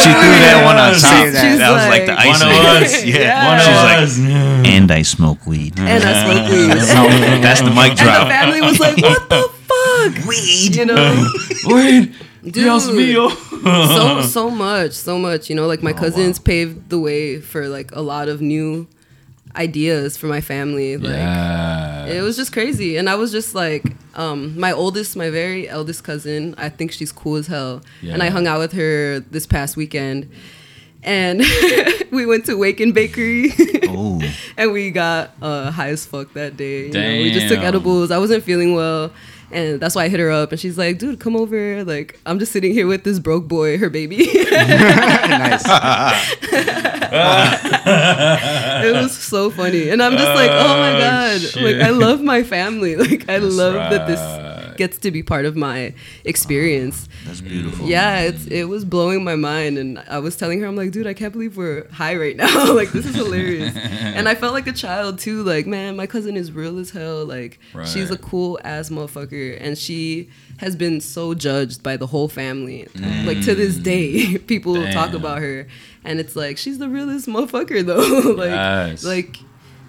she 0.03 0.09
threw 0.09 0.35
that 0.39 0.61
one 0.65 0.77
on 0.77 0.91
top. 0.93 1.01
Say 1.01 1.29
that. 1.29 1.41
She's 1.51 1.59
That 1.59 1.71
was 1.71 1.87
like 1.89 2.05
the 2.05 2.13
like- 2.13 2.27
icing. 2.27 2.47
One 2.47 2.77
of 2.77 2.81
us. 2.81 3.03
yeah. 3.05 3.47
One 3.47 3.59
She's 3.59 3.67
of 3.67 3.83
like, 3.83 3.97
us. 3.99 4.17
man. 4.17 4.65
and 4.65 4.91
I 4.91 5.01
smoke 5.03 5.45
weed. 5.45 5.77
and 5.79 6.03
i 6.03 6.13
smoke 6.23 6.49
weed 6.49 7.43
That's 7.43 7.59
the 7.61 7.69
mic 7.71 7.97
drop 7.97 8.27
and 8.27 8.29
the 8.29 8.33
family 8.33 8.61
was 8.61 8.79
like 8.79 8.97
what 8.97 9.29
the 9.29 9.51
fuck 9.67 10.25
Weed. 10.27 10.75
you 10.75 10.85
know 10.85 11.27
Wait. 11.65 12.11
Dude. 12.43 12.53
Dios 12.53 12.87
mío. 12.89 13.29
so 13.63 14.21
so 14.27 14.49
much 14.49 14.93
so 14.93 15.19
much 15.19 15.49
you 15.49 15.55
know 15.55 15.67
like 15.67 15.83
my 15.83 15.93
cousins 15.93 16.39
paved 16.39 16.89
the 16.89 16.99
way 16.99 17.39
for 17.39 17.67
like 17.67 17.91
a 17.95 18.01
lot 18.01 18.27
of 18.27 18.41
new 18.41 18.87
ideas 19.55 20.17
for 20.17 20.27
my 20.27 20.41
family 20.41 20.97
like 20.97 21.11
yeah. 21.11 22.05
it 22.05 22.21
was 22.21 22.37
just 22.37 22.53
crazy 22.53 22.95
and 22.95 23.09
i 23.09 23.15
was 23.15 23.31
just 23.31 23.53
like 23.53 23.83
um 24.15 24.57
my 24.57 24.71
oldest 24.71 25.15
my 25.17 25.29
very 25.29 25.67
eldest 25.67 26.05
cousin 26.05 26.55
i 26.57 26.69
think 26.69 26.91
she's 26.91 27.11
cool 27.11 27.35
as 27.35 27.47
hell 27.47 27.81
and 28.01 28.23
i 28.23 28.29
hung 28.29 28.47
out 28.47 28.59
with 28.59 28.71
her 28.71 29.19
this 29.19 29.45
past 29.45 29.75
weekend 29.75 30.29
and 31.03 31.39
we 32.11 32.27
went 32.27 32.45
to 32.45 32.55
Waken 32.55 32.91
Bakery 32.91 33.51
Oh, 33.87 34.21
and 34.57 34.71
we 34.71 34.91
got 34.91 35.31
uh, 35.41 35.71
high 35.71 35.89
as 35.89 36.05
fuck 36.05 36.33
that 36.33 36.55
day. 36.57 36.87
You 36.87 36.93
know, 36.93 37.09
we 37.23 37.31
just 37.31 37.49
took 37.49 37.59
edibles. 37.59 38.11
I 38.11 38.17
wasn't 38.17 38.43
feeling 38.43 38.73
well, 38.73 39.11
and 39.53 39.79
that's 39.79 39.95
why 39.95 40.03
I 40.05 40.09
hit 40.09 40.19
her 40.19 40.31
up. 40.31 40.51
And 40.51 40.59
she's 40.59 40.77
like, 40.77 40.97
"Dude, 40.97 41.19
come 41.19 41.35
over." 41.35 41.83
Like, 41.83 42.19
I'm 42.25 42.39
just 42.39 42.51
sitting 42.51 42.73
here 42.73 42.87
with 42.87 43.03
this 43.03 43.19
broke 43.19 43.47
boy, 43.47 43.77
her 43.77 43.89
baby. 43.89 44.17
nice. 44.51 45.63
it 48.83 48.93
was 48.93 49.17
so 49.17 49.49
funny, 49.49 49.89
and 49.89 50.01
I'm 50.01 50.13
just 50.13 50.33
like, 50.35 50.51
"Oh 50.51 50.77
my 50.77 50.95
Oh, 50.95 50.99
god!" 50.99 51.41
shit. 51.41 51.61
Like, 51.63 51.75
I 51.87 51.89
love 51.91 52.21
my 52.21 52.43
family. 52.43 52.95
Like, 53.01 53.27
I 53.29 53.39
That's 53.39 53.55
love 53.55 53.73
that 53.73 54.05
this 54.07 54.19
gets 54.81 54.97
to 54.97 55.11
be 55.11 55.21
part 55.21 55.45
of 55.45 55.55
my 55.55 55.93
experience. 56.25 57.07
that's 57.25 57.41
beautiful. 57.41 57.87
Yeah, 57.87 58.21
it's 58.21 58.47
it 58.47 58.65
was 58.65 58.83
blowing 58.83 59.23
my 59.23 59.35
mind, 59.35 59.77
and 59.77 59.99
I 60.07 60.17
was 60.19 60.35
telling 60.35 60.59
her, 60.61 60.65
I'm 60.67 60.75
like, 60.75 60.91
dude, 60.91 61.05
I 61.05 61.13
can't 61.13 61.33
believe 61.33 61.55
we're 61.55 61.87
high 61.89 62.15
right 62.15 62.35
now. 62.35 62.73
like, 62.79 62.91
this 62.91 63.05
is 63.05 63.15
hilarious. 63.15 63.75
and 63.75 64.27
I 64.27 64.35
felt 64.35 64.53
like 64.53 64.67
a 64.67 64.73
child 64.73 65.19
too. 65.19 65.43
Like, 65.43 65.67
man, 65.67 65.95
my 65.95 66.07
cousin 66.07 66.35
is 66.35 66.51
real 66.51 66.79
as 66.79 66.89
hell. 66.89 67.25
Like, 67.25 67.59
she's 67.85 68.09
a 68.09 68.17
cool 68.17 68.59
ass 68.63 68.89
motherfucker, 68.89 69.57
and 69.61 69.77
she 69.77 70.29
has 70.57 70.75
been 70.75 70.99
so 70.99 71.33
judged 71.33 71.83
by 71.83 71.97
the 71.97 72.07
whole 72.07 72.27
family. 72.27 72.87
Like 73.25 73.41
to 73.45 73.55
this 73.55 73.77
mm. 73.77 73.83
day, 73.83 74.37
people 74.53 74.75
talk 74.91 75.13
about 75.13 75.39
her, 75.39 75.67
and 76.03 76.19
it's 76.19 76.35
like 76.35 76.57
she's 76.57 76.79
the 76.79 76.89
realest 76.89 77.27
motherfucker 77.27 77.85
though. 77.85 78.31
like, 78.35 78.49
Yes. 78.49 79.03
like 79.03 79.37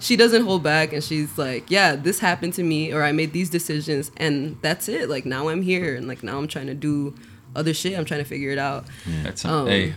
she 0.03 0.17
doesn't 0.17 0.45
hold 0.45 0.63
back 0.63 0.93
and 0.93 1.03
she's 1.03 1.39
like 1.39 1.71
yeah 1.71 1.95
this 1.97 2.19
happened 2.19 2.53
to 2.53 2.63
me 2.63 2.93
or 2.93 3.03
i 3.05 3.13
made 3.13 3.33
these 3.33 3.49
decisions 3.49 4.11
and 4.19 4.57
that's 4.61 4.89
it. 4.89 5.09
Like 5.09 5.25
now 5.25 5.49
i'm 5.49 5.63
here 5.63 5.95
and 5.97 6.07
like 6.09 6.23
now 6.23 6.37
i'm 6.39 6.49
trying 6.49 6.67
to 6.67 6.75
do 6.75 7.15
other 7.55 7.73
shit. 7.73 7.97
I'm 7.99 8.05
trying 8.05 8.21
to 8.23 8.29
figure 8.29 8.51
it 8.51 8.59
out. 8.59 8.85
That's 9.23 9.45
Um, 9.45 9.67
hey, 9.69 9.95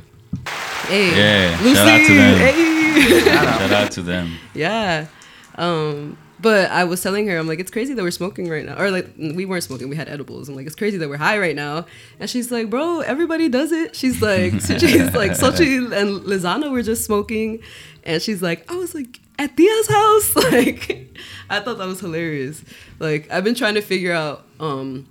hey 0.88 1.18
Yeah, 1.18 1.58
lucy 1.64 1.76
shout 1.76 1.88
out 1.88 2.06
to 2.08 2.14
them. 2.16 2.38
hey. 2.38 3.20
Shout 3.26 3.72
out 3.72 3.92
to 3.92 4.02
them. 4.02 4.38
yeah. 4.54 5.08
Um 5.56 6.18
but 6.42 6.70
i 6.70 6.84
was 6.84 7.02
telling 7.02 7.26
her 7.28 7.38
i'm 7.40 7.48
like 7.48 7.60
it's 7.62 7.72
crazy 7.72 7.94
that 7.94 8.04
we're 8.04 8.12
smoking 8.12 8.50
right 8.50 8.66
now. 8.66 8.78
Or 8.78 8.92
like 8.92 9.08
we 9.18 9.46
weren't 9.46 9.64
smoking 9.64 9.88
we 9.90 9.96
had 9.96 10.10
edibles. 10.10 10.50
I'm 10.50 10.56
like 10.56 10.68
it's 10.68 10.76
crazy 10.76 10.98
that 10.98 11.08
we're 11.10 11.18
high 11.18 11.40
right 11.40 11.56
now. 11.56 11.86
And 12.20 12.30
she's 12.30 12.52
like 12.52 12.70
bro 12.70 13.00
everybody 13.00 13.48
does 13.50 13.72
it. 13.72 13.96
She's 13.96 14.22
like 14.22 14.52
she's 14.62 15.14
like 15.16 15.32
sochi 15.32 15.78
and 16.00 16.22
lizana 16.22 16.72
were 16.72 16.84
just 16.84 17.06
smoking. 17.06 17.62
And 18.04 18.22
she's 18.22 18.42
like 18.42 18.70
i 18.72 18.76
was 18.76 18.94
like 18.94 19.20
at 19.40 19.56
Thea's 19.58 19.88
house? 19.88 20.36
Like 20.52 21.18
i 21.50 21.60
thought 21.60 21.78
that 21.78 21.88
was 21.88 22.00
hilarious. 22.00 22.64
Like 23.00 23.32
i've 23.32 23.44
been 23.44 23.56
trying 23.56 23.76
to 23.76 23.82
figure 23.82 24.14
out 24.14 24.46
um 24.60 25.08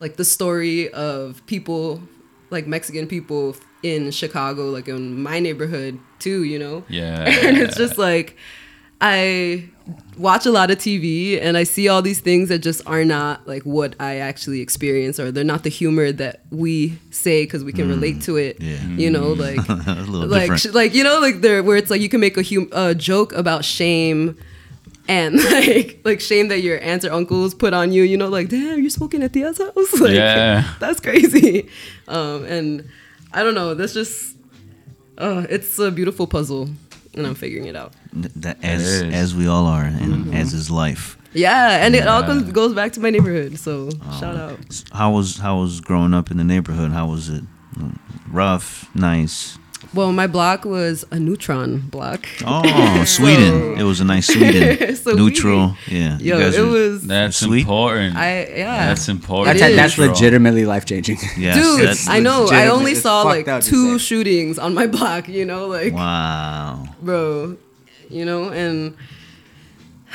like 0.00 0.16
the 0.16 0.24
story 0.24 0.92
of 0.92 1.44
people 1.46 2.02
like 2.50 2.66
mexican 2.66 3.06
people 3.06 3.56
in 3.82 4.10
chicago 4.10 4.66
like 4.70 4.88
in 4.88 5.22
my 5.22 5.38
neighborhood 5.38 5.98
too 6.18 6.44
you 6.44 6.58
know? 6.58 6.84
Yeah. 6.88 7.24
and 7.44 7.56
it's 7.56 7.76
just 7.76 7.98
like 7.98 8.36
I 9.00 9.68
watch 10.16 10.46
a 10.46 10.50
lot 10.50 10.70
of 10.70 10.78
TV 10.78 11.40
and 11.42 11.56
I 11.56 11.64
see 11.64 11.88
all 11.88 12.02
these 12.02 12.20
things 12.20 12.48
that 12.50 12.60
just 12.60 12.86
are 12.86 13.04
not 13.04 13.46
like 13.48 13.62
what 13.64 13.94
I 13.98 14.16
actually 14.18 14.60
experience 14.60 15.18
or 15.18 15.32
they're 15.32 15.42
not 15.44 15.62
the 15.64 15.70
humor 15.70 16.12
that 16.12 16.40
we 16.50 16.98
say 17.10 17.44
because 17.44 17.64
we 17.64 17.72
can 17.72 17.88
relate 17.88 18.22
to 18.22 18.36
it. 18.36 18.58
Mm. 18.60 18.70
Yeah. 18.70 18.96
You 19.04 19.10
know, 19.10 19.28
like 19.32 19.68
like 19.68 20.40
different. 20.42 20.60
sh- 20.60 20.66
like 20.66 20.94
you 20.94 21.02
know 21.02 21.18
like 21.20 21.40
there 21.40 21.62
where 21.62 21.76
it's 21.76 21.90
like 21.90 22.00
you 22.00 22.08
can 22.08 22.20
make 22.20 22.36
a 22.36 22.42
hum- 22.42 22.68
a 22.72 22.94
joke 22.94 23.32
about 23.32 23.64
shame 23.64 24.36
and 25.08 25.42
like 25.52 26.00
like 26.04 26.20
shame 26.20 26.48
that 26.48 26.60
your 26.60 26.80
aunts 26.80 27.04
or 27.04 27.10
uncles 27.12 27.54
put 27.54 27.74
on 27.74 27.92
you. 27.92 28.02
You 28.04 28.16
know, 28.16 28.28
like 28.28 28.48
damn, 28.48 28.80
you're 28.80 28.90
smoking 28.90 29.22
at 29.22 29.32
Thea's 29.32 29.58
house. 29.58 29.74
Like, 30.00 30.12
Yeah. 30.12 30.74
that's 30.78 31.00
crazy. 31.00 31.68
Um, 32.06 32.44
and 32.44 32.88
I 33.32 33.42
don't 33.42 33.54
know. 33.54 33.74
That's 33.74 33.94
just 33.94 34.36
uh, 35.18 35.44
it's 35.50 35.78
a 35.78 35.90
beautiful 35.90 36.26
puzzle, 36.26 36.68
and 37.14 37.26
I'm 37.26 37.34
figuring 37.34 37.66
it 37.66 37.74
out. 37.76 37.94
Th- 38.14 38.32
that 38.36 38.58
as 38.62 38.82
is. 38.82 39.14
as 39.14 39.34
we 39.34 39.46
all 39.46 39.66
are, 39.66 39.84
and 39.84 40.00
Mm-hmm. 40.26 40.34
as 40.34 40.52
is 40.54 40.70
life. 40.70 41.16
Yeah, 41.34 41.84
and 41.84 41.94
it 41.94 42.06
all 42.06 42.20
Yeah. 42.20 42.26
goes, 42.26 42.42
goes 42.52 42.74
back 42.74 42.92
to 42.92 43.00
my 43.00 43.08
neighborhood. 43.10 43.58
So 43.58 43.88
Oh. 44.06 44.20
shout 44.20 44.36
out. 44.36 44.58
How 44.92 45.12
was 45.12 45.38
how 45.38 45.60
was 45.60 45.80
growing 45.80 46.12
up 46.14 46.30
in 46.30 46.36
the 46.36 46.44
neighborhood? 46.44 46.92
How 46.92 47.06
was 47.06 47.28
it? 47.30 47.42
Rough, 48.30 48.88
nice. 48.94 49.58
Well, 49.94 50.12
my 50.12 50.26
block 50.26 50.64
was 50.64 51.04
a 51.10 51.18
neutron 51.18 51.80
block. 51.90 52.24
Oh, 52.46 53.02
Sweden. 53.06 53.78
It 53.78 53.82
was 53.82 54.00
a 54.00 54.04
nice 54.04 54.26
Sweden. 54.32 54.94
So 54.96 55.12
Neutral. 55.12 55.76
Yeah. 55.88 56.18
Yo, 56.18 56.38
it 56.38 56.56
are- 56.58 56.66
was. 56.66 57.02
That's 57.02 57.36
Sweet. 57.36 57.60
important. 57.62 58.16
I 58.16 58.46
yeah. 58.56 58.86
That's 58.88 59.08
important. 59.08 59.58
That's, 59.58 59.74
that's 59.76 59.98
legitimately 59.98 60.64
life 60.66 60.84
changing. 60.86 61.18
Yes, 61.36 61.56
Dude, 61.56 61.80
that's- 61.80 62.08
I 62.08 62.20
know. 62.20 62.48
I 62.50 62.68
only 62.68 62.94
saw 62.94 63.22
like 63.22 63.46
two 63.64 63.98
shootings 63.98 64.58
on 64.58 64.72
my 64.74 64.86
block. 64.86 65.28
You 65.28 65.44
know, 65.44 65.66
like 65.66 65.92
Wow. 65.92 66.84
bro, 67.02 67.56
you 68.12 68.24
know, 68.24 68.50
and 68.50 68.94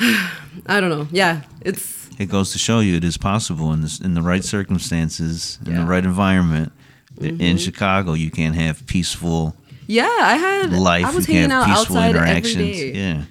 I 0.66 0.80
don't 0.80 0.90
know. 0.90 1.08
Yeah, 1.10 1.42
it's 1.60 2.08
It 2.18 2.26
goes 2.30 2.52
to 2.52 2.58
show 2.58 2.80
you 2.80 2.96
it 2.96 3.04
is 3.04 3.16
possible 3.18 3.72
in 3.72 3.80
this 3.82 4.00
in 4.00 4.14
the 4.14 4.22
right 4.22 4.44
circumstances, 4.44 5.58
in 5.66 5.72
Yeah. 5.72 5.80
the 5.80 5.86
right 5.86 6.04
environment. 6.04 6.72
Mm-hmm. 7.16 7.40
In 7.40 7.58
Chicago, 7.58 8.12
you 8.14 8.30
can 8.30 8.52
have 8.54 8.86
peaceful 8.86 9.56
yeah. 9.88 10.06
I 10.20 10.36
had 10.36 10.72
life. 10.72 11.06
I 11.06 11.10
was 11.14 11.26
you 11.26 11.34
hanging 11.34 11.50
can 11.50 11.58
out 11.58 11.66
have 11.66 11.78
peaceful 11.78 11.96
outside 11.96 12.16
every 12.16 12.28
interactions. 12.28 12.56
day. 12.56 12.92
Yeah. 12.92 13.22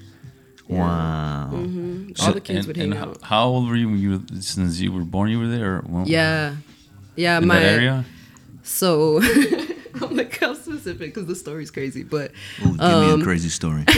Wow. 0.68 1.50
All 2.20 2.34
the 2.34 2.42
kids 2.42 2.50
and, 2.50 2.68
would 2.68 2.78
hang 2.78 2.92
and 2.92 3.00
out. 3.00 3.22
How 3.22 3.46
old 3.46 3.70
were 3.70 3.76
you 3.76 3.88
when 3.90 4.00
you 4.00 4.24
since 4.42 4.80
you 4.80 4.92
were 4.92 5.06
born? 5.06 5.30
You 5.30 5.40
were 5.40 5.48
there. 5.48 5.84
Or 5.90 6.04
Yeah, 6.06 6.56
yeah. 7.16 7.38
In 7.38 7.48
my 7.48 7.60
that 7.60 7.74
area. 7.74 8.06
so. 8.64 9.22
I'm 10.02 10.16
like 10.18 10.38
how 10.40 10.54
specific 10.54 11.14
because 11.14 11.28
the 11.28 11.36
story's 11.36 11.72
crazy, 11.72 12.04
but 12.04 12.32
Ooh, 12.66 12.76
give 12.78 12.78
me 12.78 13.22
a 13.22 13.24
crazy 13.24 13.50
story. 13.50 13.84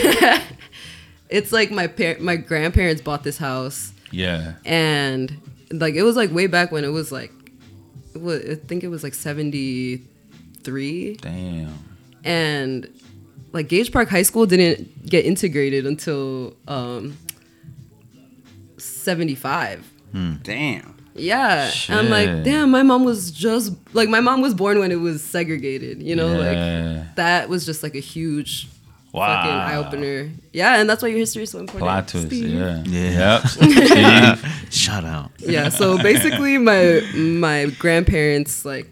it's 1.30 1.52
like 1.52 1.72
my 1.72 1.88
par- 1.88 2.18
my 2.20 2.36
grandparents 2.36 3.02
bought 3.02 3.24
this 3.24 3.38
house 3.38 3.92
Yeah. 4.12 4.54
and 4.66 5.36
like 5.72 5.94
it 5.96 6.04
was 6.04 6.16
like 6.16 6.32
way 6.32 6.48
back 6.48 6.72
when 6.72 6.84
it 6.84 6.88
was 6.90 7.12
like 7.12 7.32
it 8.16 8.22
was, 8.22 8.44
I 8.50 8.56
think 8.56 8.84
it 8.84 8.88
was 8.88 9.04
like 9.04 9.14
73 9.14 11.14
Damn. 11.22 11.74
and 12.24 12.88
like 13.52 13.68
Gage 13.70 13.92
Park 13.92 14.10
High 14.10 14.24
School 14.24 14.46
didn't 14.48 15.06
get 15.08 15.26
integrated 15.26 15.86
until 15.86 16.56
um 16.68 17.16
75 18.78 19.86
Damn. 20.44 20.96
Yeah 21.22 21.72
and 21.90 22.00
i'm 22.00 22.10
like 22.10 22.44
damn 22.44 22.70
my 22.72 22.84
mom 22.84 23.04
was 23.04 23.32
just 23.32 23.74
like 23.94 24.10
my 24.10 24.20
mom 24.20 24.42
was 24.42 24.54
born 24.54 24.80
when 24.80 24.92
it 24.92 25.00
was 25.00 25.24
segregated 25.24 26.02
you 26.02 26.16
know 26.16 26.32
Yeah. 26.42 26.48
like 27.06 27.16
that 27.16 27.50
was 27.50 27.66
just 27.66 27.84
like 27.84 27.96
a 27.96 28.00
huge 28.00 28.68
Wow. 29.12 29.26
fucking 29.42 29.52
eye 29.58 29.76
opener 29.76 30.30
yeah 30.54 30.80
and 30.80 30.88
that's 30.88 31.02
why 31.02 31.10
your 31.10 31.18
history 31.18 31.42
is 31.44 31.50
so 31.50 31.60
important 31.60 31.82
Plot 31.82 32.08
twist. 32.08 32.32
Yeah. 32.32 32.84
Yeah. 32.86 33.42
Yep. 33.60 34.40
Shout 34.72 35.04
out. 35.04 35.32
yeah 35.40 35.70
so 35.70 35.98
basically 35.98 36.58
my 36.60 37.02
my 37.16 37.66
grandparents 37.80 38.66
like 38.66 38.88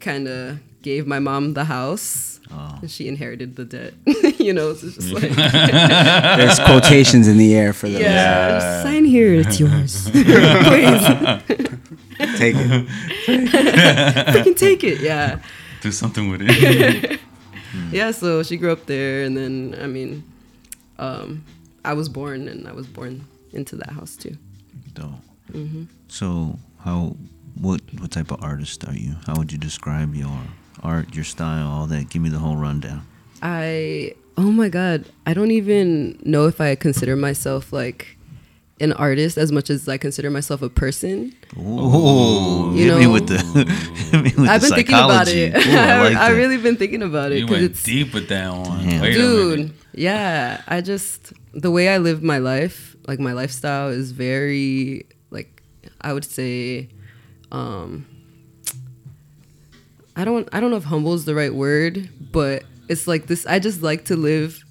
kind 0.00 0.26
of 0.26 0.58
gave 0.82 1.06
my 1.06 1.20
mom 1.20 1.54
the 1.54 1.62
house 1.64 2.31
Oh. 2.50 2.78
and 2.82 2.90
she 2.90 3.08
inherited 3.08 3.56
the 3.56 3.64
debt 3.64 3.94
you 4.40 4.52
know 4.52 4.74
so 4.74 4.86
it's 4.86 4.96
just 4.96 5.12
like 5.12 5.30
There's 6.36 6.58
quotations 6.58 7.26
in 7.28 7.38
the 7.38 7.54
air 7.54 7.72
for 7.72 7.88
the 7.88 8.00
yeah, 8.00 8.58
just 8.58 8.82
sign 8.82 9.04
here 9.04 9.34
it's 9.34 9.58
yours 9.60 10.10
please 10.10 10.22
take 12.38 12.56
it. 12.56 12.86
freaking 13.26 14.56
take 14.56 14.84
it 14.84 15.00
yeah 15.00 15.40
Do 15.80 15.92
something 15.92 16.30
with 16.30 16.40
it. 16.44 17.20
yeah 17.90 18.10
so 18.10 18.42
she 18.42 18.56
grew 18.56 18.72
up 18.72 18.86
there 18.86 19.22
and 19.24 19.36
then 19.36 19.76
i 19.80 19.86
mean 19.86 20.22
um, 20.98 21.44
I 21.84 21.94
was 21.94 22.08
born 22.08 22.48
and 22.48 22.68
I 22.68 22.72
was 22.72 22.86
born 22.86 23.24
into 23.52 23.76
that 23.76 23.90
house 23.90 24.14
too. 24.16 24.36
Dope. 24.94 25.10
Mm-hmm. 25.50 25.84
So 26.08 26.58
how 26.84 27.16
what 27.60 27.80
what 27.98 28.10
type 28.12 28.30
of 28.30 28.42
artist 28.42 28.86
are 28.86 28.94
you? 28.94 29.16
How 29.26 29.34
would 29.36 29.50
you 29.50 29.58
describe 29.58 30.14
your 30.14 30.38
art, 30.82 31.14
your 31.14 31.24
style, 31.24 31.68
all 31.68 31.86
that? 31.86 32.10
Give 32.10 32.22
me 32.22 32.28
the 32.28 32.38
whole 32.38 32.56
rundown. 32.56 33.06
I 33.42 34.14
oh 34.36 34.50
my 34.52 34.68
god, 34.68 35.06
I 35.26 35.34
don't 35.34 35.50
even 35.50 36.18
know 36.24 36.46
if 36.46 36.60
I 36.60 36.74
consider 36.74 37.16
myself 37.16 37.72
like 37.72 38.16
an 38.80 38.92
artist 38.94 39.38
as 39.38 39.52
much 39.52 39.70
as 39.70 39.88
I 39.88 39.96
consider 39.96 40.30
myself 40.30 40.60
a 40.62 40.68
person. 40.68 41.34
Ooh, 41.56 42.72
You 42.74 42.90
hit 42.90 42.98
me 42.98 43.04
know- 43.04 43.12
with 43.12 43.28
the. 43.28 43.38
hit 44.10 44.22
me 44.22 44.32
with 44.36 44.48
I've 44.48 44.60
the 44.60 44.68
been 44.68 44.76
thinking 44.76 44.94
about 44.94 45.28
it. 45.28 45.54
Ooh, 45.54 45.70
I 45.70 46.00
like 46.08 46.16
I 46.16 46.30
that. 46.30 46.36
really 46.36 46.56
been 46.56 46.76
thinking 46.76 47.02
about 47.02 47.32
it 47.32 47.38
You 47.40 47.46
because 47.46 47.60
went 47.60 47.70
it's 47.72 47.82
deep 47.82 48.12
with 48.14 48.28
that 48.28 48.52
one. 48.52 48.86
Damn. 48.88 49.00
Wait 49.02 49.16
a 49.16 49.18
minute. 49.18 49.56
dude 49.66 49.74
yeah 49.94 50.62
i 50.68 50.80
just 50.80 51.34
the 51.52 51.70
way 51.70 51.90
i 51.90 51.98
live 51.98 52.22
my 52.22 52.38
life 52.38 52.96
like 53.06 53.20
my 53.20 53.34
lifestyle 53.34 53.90
is 53.90 54.10
very 54.10 55.04
like 55.30 55.62
i 56.00 56.14
would 56.14 56.24
say 56.24 56.88
um 57.50 58.06
i 60.16 60.24
don't 60.24 60.48
i 60.52 60.60
don't 60.60 60.70
know 60.70 60.76
if 60.76 60.84
humble 60.84 61.14
is 61.14 61.24
the 61.24 61.34
right 61.34 61.54
word 61.54 62.08
but 62.32 62.64
it's 62.88 63.06
like 63.06 63.26
this 63.26 63.46
i 63.46 63.58
just 63.58 63.82
like 63.82 64.04
to 64.04 64.16
live 64.16 64.64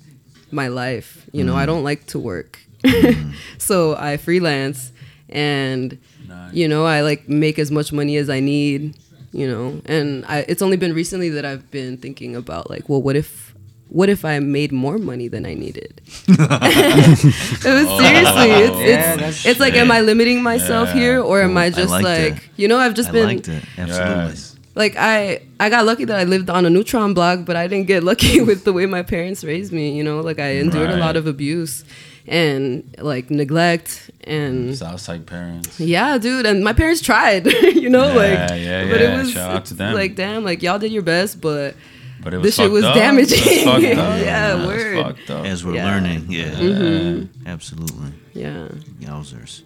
my 0.51 0.67
life 0.67 1.27
you 1.32 1.43
know 1.43 1.56
i 1.56 1.63
mm. 1.63 1.67
don't 1.67 1.84
like 1.84 2.06
to 2.06 2.19
work 2.19 2.60
mm. 2.84 3.34
so 3.58 3.95
i 3.95 4.17
freelance 4.17 4.91
and 5.30 5.97
Nice. 6.27 6.54
you 6.54 6.67
know 6.67 6.86
i 6.86 7.01
like 7.01 7.27
make 7.27 7.58
as 7.58 7.71
much 7.71 7.91
money 7.93 8.17
as 8.17 8.30
i 8.30 8.39
need 8.39 8.97
you 9.32 9.47
know 9.47 9.82
and 9.86 10.25
I, 10.25 10.39
it's 10.47 10.62
only 10.62 10.77
been 10.77 10.93
recently 10.93 11.30
that 11.30 11.45
i've 11.45 11.69
been 11.71 11.97
thinking 11.97 12.36
about 12.36 12.69
like 12.69 12.89
well 12.89 13.01
what 13.01 13.15
if 13.15 13.56
what 13.88 14.10
if 14.10 14.25
i 14.25 14.39
made 14.39 14.71
more 14.71 14.97
money 14.97 15.27
than 15.27 15.45
i 15.45 15.54
needed 15.54 16.01
it 16.27 16.38
was 16.38 17.88
seriously 17.99 18.51
oh. 18.51 18.63
it's 18.63 18.77
Yeah, 18.77 18.84
it's, 18.86 18.86
that's- 18.86 19.45
it's 19.45 19.60
like 19.60 19.73
am 19.73 19.91
i 19.91 20.01
limiting 20.01 20.43
myself 20.43 20.89
Yeah. 20.89 20.95
here 20.95 21.21
or 21.21 21.41
am 21.41 21.58
i 21.58 21.69
just 21.69 21.89
like 21.91 22.04
like, 22.04 22.36
that. 22.36 22.43
you 22.58 22.67
know 22.67 22.77
i've 22.77 22.93
just 22.93 23.10
I 23.10 23.13
been 23.13 23.25
liked 23.25 23.47
it. 23.47 23.63
Absolutely. 23.77 24.15
Yes. 24.15 24.51
Like 24.75 24.95
I 24.97 25.41
I 25.60 25.69
got 25.69 25.86
lucky 25.86 26.05
that 26.05 26.19
I 26.19 26.23
lived 26.23 26.49
on 26.49 26.65
a 26.65 26.69
neutron 26.69 27.13
block, 27.13 27.45
but 27.45 27.55
I 27.55 27.67
didn't 27.67 27.88
get 27.88 28.03
lucky 28.03 28.41
with 28.49 28.63
the 28.63 28.73
way 28.73 28.86
my 28.86 29.03
parents 29.03 29.43
raised 29.43 29.71
me. 29.73 29.95
You 29.97 30.03
know, 30.03 30.21
like 30.21 30.39
I 30.39 30.55
endured 30.57 30.89
a 30.91 30.97
lot 30.97 31.15
of 31.17 31.27
abuse 31.27 31.84
and 32.27 32.84
like 32.99 33.29
neglect 33.31 34.12
and 34.25 34.75
Southside 34.77 35.25
parents. 35.25 35.79
yeah, 35.79 36.17
dude. 36.17 36.45
And 36.45 36.63
my 36.63 36.73
parents 36.73 37.01
tried. 37.01 37.45
you 37.84 37.89
know, 37.89 38.07
Yeah, 38.10 38.15
like 38.15 38.60
yeah, 38.62 38.89
but 38.89 39.01
yeah. 39.01 39.13
it 39.15 39.17
was 39.17 39.31
Shout 39.31 39.51
out 39.55 39.65
to 39.65 39.73
them. 39.73 39.93
like 39.93 40.15
damn, 40.15 40.43
like 40.43 40.62
y'all 40.62 40.79
did 40.79 40.91
your 40.91 41.01
best, 41.03 41.41
but 41.41 41.75
But 42.23 42.34
it 42.34 42.38
was 42.38 42.45
this 42.45 42.55
shit 42.55 42.71
was 42.71 42.84
up. 42.86 42.93
damaging. 42.95 43.39
Was 43.39 43.63
fucked 43.63 43.86
up. 43.97 44.21
Yeah, 44.21 44.53
It 44.53 44.57
was 44.67 44.67
word. 44.67 44.97
up. 45.29 45.45
As 45.45 45.65
we're 45.65 45.75
Yeah. 45.75 45.86
learning, 45.91 46.27
yeah, 46.29 46.51
Mm-hmm. 46.51 47.47
absolutely. 47.47 48.12
yeah, 48.34 48.67
Yowzers. 49.01 49.63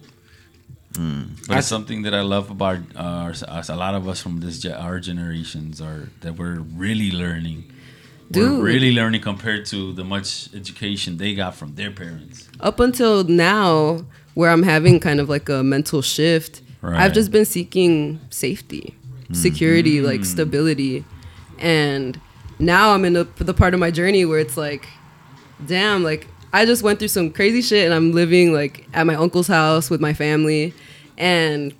But 1.48 1.58
it's 1.58 1.66
something 1.66 2.02
that 2.02 2.14
I 2.14 2.22
love 2.22 2.50
about 2.50 2.78
uh, 2.96 3.32
us, 3.48 3.68
a 3.68 3.76
lot 3.76 3.94
of 3.94 4.08
us 4.08 4.20
from 4.20 4.40
this 4.40 4.58
ge- 4.60 4.66
our 4.86 4.98
generations 5.00 5.80
are 5.80 6.08
that 6.22 6.36
we're 6.38 6.60
really 6.60 7.10
learning. 7.10 7.70
Dude. 8.30 8.58
We're 8.58 8.64
really 8.64 8.92
learning 8.92 9.20
compared 9.20 9.66
to 9.66 9.92
the 9.92 10.02
much 10.04 10.52
education 10.54 11.16
they 11.16 11.34
got 11.34 11.54
from 11.54 11.74
their 11.76 11.90
parents. 11.92 12.48
up 12.60 12.80
until 12.80 13.22
now 13.24 14.04
where 14.34 14.50
i'm 14.50 14.62
having 14.64 14.98
kind 15.00 15.20
of 15.20 15.28
like 15.28 15.48
a 15.48 15.62
mental 15.62 16.02
shift 16.02 16.60
Right. 16.82 17.00
i've 17.00 17.12
just 17.14 17.30
been 17.30 17.44
seeking 17.44 18.18
safety 18.30 18.94
security 19.32 20.00
like 20.00 20.24
stability 20.24 21.04
and 21.58 22.20
now 22.58 22.90
i'm 22.94 23.04
in 23.04 23.12
the, 23.14 23.24
the 23.38 23.54
part 23.54 23.74
of 23.74 23.80
my 23.80 23.90
journey 23.90 24.24
where 24.24 24.38
it's 24.38 24.56
like 24.56 24.86
damn 25.64 26.02
like 26.04 26.26
i 26.52 26.64
just 26.64 26.82
went 26.82 26.98
through 26.98 27.08
some 27.08 27.30
crazy 27.30 27.62
shit 27.62 27.84
and 27.84 27.94
i'm 27.94 28.12
living 28.12 28.52
like 28.52 28.86
at 28.94 29.06
my 29.06 29.14
uncle's 29.14 29.48
house 29.48 29.90
with 29.90 30.00
my 30.00 30.12
family. 30.14 30.74
And 31.18 31.74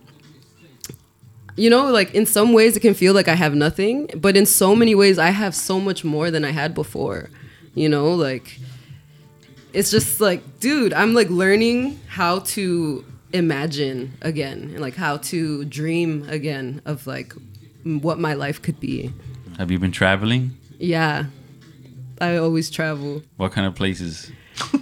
you 1.56 1.68
know 1.70 1.90
like 1.90 2.14
in 2.14 2.26
some 2.26 2.52
ways 2.52 2.76
it 2.76 2.80
can 2.80 2.94
feel 2.94 3.14
like 3.14 3.28
i 3.28 3.34
have 3.34 3.54
nothing 3.54 4.10
but 4.16 4.36
in 4.36 4.44
so 4.44 4.76
many 4.76 4.94
ways 4.94 5.18
i 5.18 5.30
have 5.30 5.54
so 5.54 5.80
much 5.80 6.04
more 6.04 6.30
than 6.30 6.44
i 6.44 6.50
had 6.50 6.74
before 6.74 7.30
you 7.76 7.88
know? 7.88 8.14
Like 8.14 8.58
it's 9.72 9.90
just 9.90 10.20
like 10.20 10.58
dude 10.58 10.92
i'm 10.92 11.14
like 11.14 11.28
learning 11.30 12.00
how 12.08 12.40
to 12.40 13.04
imagine 13.32 14.14
again 14.22 14.70
and 14.72 14.80
like 14.80 14.96
how 14.96 15.18
to 15.18 15.64
dream 15.66 16.26
again 16.28 16.80
of 16.86 17.06
like 17.06 17.34
what 17.84 18.18
my 18.18 18.34
life 18.34 18.60
could 18.62 18.80
be. 18.80 19.12
Have 19.58 19.70
you 19.70 19.78
been 19.78 19.92
traveling? 19.92 20.56
yeah. 20.78 21.26
I 22.18 22.38
always 22.38 22.70
travel. 22.70 23.22
What 23.36 23.52
kind 23.52 23.66
of 23.66 23.74
places? 23.74 24.32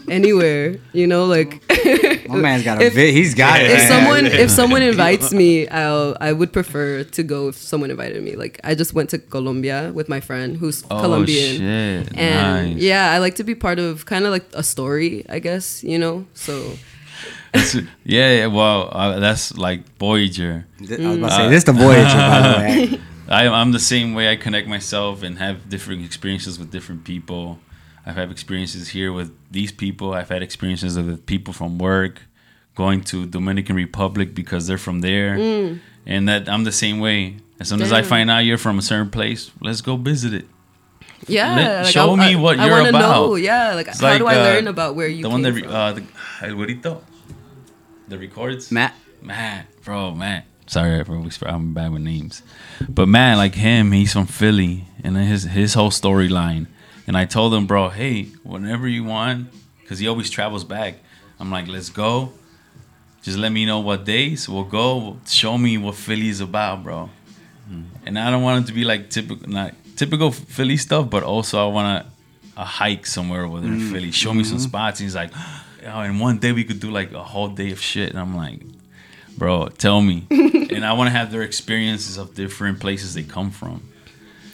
Anywhere 0.08 0.76
you 0.92 1.06
know 1.06 1.24
like 1.26 1.62
My 2.28 2.36
man's 2.36 2.62
got 2.64 2.80
a 2.80 2.86
If- 2.86 2.94
vid. 2.94 3.14
He's 3.14 3.34
got 3.34 3.60
it. 3.60 3.70
if 3.70 3.78
man. 3.78 3.88
someone 3.88 4.26
if 4.26 4.50
someone 4.60 4.82
invites 4.82 5.32
me 5.32 5.68
i'll 5.68 6.16
i 6.20 6.32
would 6.32 6.52
prefer 6.52 7.04
to 7.04 7.22
go 7.22 7.48
if 7.48 7.56
someone 7.56 7.90
invited 7.90 8.22
me 8.22 8.36
like 8.36 8.60
i 8.64 8.74
just 8.74 8.94
went 8.94 9.10
to 9.10 9.18
colombia 9.18 9.92
with 9.94 10.08
my 10.08 10.20
friend 10.20 10.56
who's 10.56 10.84
Oh 10.90 11.00
colombian 11.00 11.56
shit! 11.58 12.16
and 12.18 12.74
nice. 12.74 12.82
yeah 12.82 13.12
i 13.12 13.18
like 13.18 13.34
to 13.36 13.44
be 13.44 13.54
part 13.54 13.78
of 13.78 14.06
kind 14.06 14.24
of 14.24 14.30
like 14.32 14.46
a 14.54 14.62
story 14.62 15.24
i 15.28 15.38
guess 15.38 15.82
you 15.84 15.98
know 15.98 16.26
so 16.34 16.74
yeah, 18.04 18.32
yeah. 18.38 18.46
Well, 18.46 18.88
uh, 18.90 19.20
that's 19.20 19.56
like 19.56 19.84
Voyager. 19.98 20.66
I 20.80 20.82
was 20.82 20.90
about 21.18 21.28
to 21.28 21.34
say 21.36 21.48
this 21.48 21.58
is 21.58 21.64
the 21.64 21.72
Voyager, 21.72 22.16
by 22.16 22.40
the 22.42 22.58
way. 22.96 23.00
I, 23.28 23.46
I'm 23.46 23.70
the 23.70 23.78
same 23.78 24.12
way. 24.14 24.28
I 24.30 24.34
connect 24.36 24.66
myself 24.66 25.22
and 25.22 25.38
have 25.38 25.68
different 25.68 26.04
experiences 26.04 26.58
with 26.58 26.72
different 26.72 27.04
people. 27.04 27.60
I've 28.06 28.16
had 28.16 28.30
experiences 28.30 28.88
here 28.88 29.12
with 29.12 29.32
these 29.50 29.72
people. 29.72 30.12
I've 30.12 30.28
had 30.28 30.42
experiences 30.42 30.96
with 30.96 31.24
people 31.26 31.52
from 31.54 31.78
work, 31.78 32.20
going 32.74 33.02
to 33.04 33.26
Dominican 33.26 33.76
Republic 33.76 34.34
because 34.34 34.66
they're 34.66 34.78
from 34.78 35.00
there, 35.00 35.34
and 36.06 36.28
that 36.28 36.48
I'm 36.48 36.64
the 36.64 36.72
same 36.72 36.98
way. 37.00 37.36
As 37.60 37.68
soon 37.68 37.80
as 37.82 37.92
I 37.92 38.02
find 38.02 38.30
out 38.30 38.38
you're 38.44 38.58
from 38.58 38.78
a 38.78 38.82
certain 38.82 39.10
place, 39.10 39.50
let's 39.60 39.80
go 39.80 39.96
visit 39.96 40.34
it. 40.34 40.46
Yeah, 41.26 41.54
Let- 41.54 41.82
like, 41.84 41.92
show 41.92 42.14
I, 42.16 42.28
me 42.28 42.36
what 42.36 42.58
I 42.58 42.66
you're 42.66 42.76
wanna 42.76 42.88
about. 42.90 43.00
Know, 43.28 43.34
yeah, 43.36 43.74
like 43.74 43.88
It's 43.88 44.00
how 44.00 44.08
like, 44.08 44.18
do 44.18 44.26
I 44.26 44.36
uh, 44.36 44.42
learn 44.44 44.66
about 44.66 44.94
where 44.96 45.08
you 45.08 45.22
the 45.22 45.28
came 45.28 45.32
one 45.32 45.42
that 45.42 45.52
re- 45.52 45.62
from? 45.62 45.70
uh, 45.72 45.92
the 45.92 46.02
El 46.42 46.50
Güerito, 46.50 47.00
the 48.08 48.18
records. 48.18 48.70
Matt. 48.70 48.94
Matt, 49.22 49.66
bro, 49.84 50.14
Matt. 50.14 50.44
Sorry, 50.66 51.02
bro, 51.04 51.20
we 51.20 51.30
sp- 51.32 51.48
I'm 51.48 51.72
bad 51.72 51.92
with 51.92 52.02
names, 52.02 52.42
but 52.88 53.06
Matt, 53.08 53.38
like 53.38 53.54
him, 53.54 53.92
he's 53.92 54.12
from 54.12 54.26
Philly, 54.26 54.84
and 55.02 55.16
his 55.16 55.44
his 55.44 55.74
whole 55.74 55.90
storyline. 55.90 56.66
And 57.06 57.16
I 57.16 57.24
told 57.24 57.52
him, 57.52 57.66
bro, 57.66 57.88
hey, 57.90 58.24
whenever 58.42 58.88
you 58.88 59.04
want, 59.04 59.48
because 59.80 59.98
he 59.98 60.08
always 60.08 60.30
travels 60.30 60.64
back. 60.64 60.94
I'm 61.38 61.50
like, 61.50 61.68
let's 61.68 61.90
go. 61.90 62.32
Just 63.22 63.38
let 63.38 63.52
me 63.52 63.64
know 63.66 63.80
what 63.80 64.04
days 64.04 64.48
we'll 64.48 64.64
go. 64.64 65.18
Show 65.26 65.58
me 65.58 65.78
what 65.78 65.94
Philly 65.94 66.28
is 66.28 66.40
about, 66.40 66.84
bro. 66.84 67.10
Mm. 67.70 67.84
And 68.06 68.18
I 68.18 68.30
don't 68.30 68.42
want 68.42 68.64
it 68.64 68.66
to 68.68 68.74
be 68.74 68.84
like 68.84 69.10
typical, 69.10 69.48
not 69.48 69.74
typical 69.96 70.30
Philly 70.30 70.76
stuff, 70.76 71.08
but 71.10 71.22
also 71.22 71.66
I 71.66 71.72
want 71.72 72.04
to 72.04 72.10
a 72.56 72.60
uh, 72.60 72.64
hike 72.64 73.04
somewhere 73.04 73.44
over 73.44 73.60
there 73.60 73.72
in 73.72 73.80
mm. 73.80 73.92
Philly. 73.92 74.12
Show 74.12 74.32
me 74.32 74.44
some 74.44 74.58
mm-hmm. 74.58 74.66
spots. 74.66 75.00
And 75.00 75.06
he's 75.06 75.14
like, 75.14 75.32
oh, 75.86 76.00
in 76.02 76.18
one 76.18 76.38
day 76.38 76.52
we 76.52 76.64
could 76.64 76.78
do 76.78 76.90
like 76.90 77.12
a 77.12 77.22
whole 77.22 77.48
day 77.48 77.72
of 77.72 77.80
shit. 77.80 78.10
And 78.10 78.18
I'm 78.18 78.36
like, 78.36 78.62
bro, 79.36 79.68
tell 79.68 80.00
me. 80.00 80.26
and 80.30 80.84
I 80.84 80.92
want 80.92 81.08
to 81.08 81.10
have 81.10 81.32
their 81.32 81.42
experiences 81.42 82.16
of 82.16 82.34
different 82.34 82.78
places 82.78 83.14
they 83.14 83.24
come 83.24 83.50
from. 83.50 83.82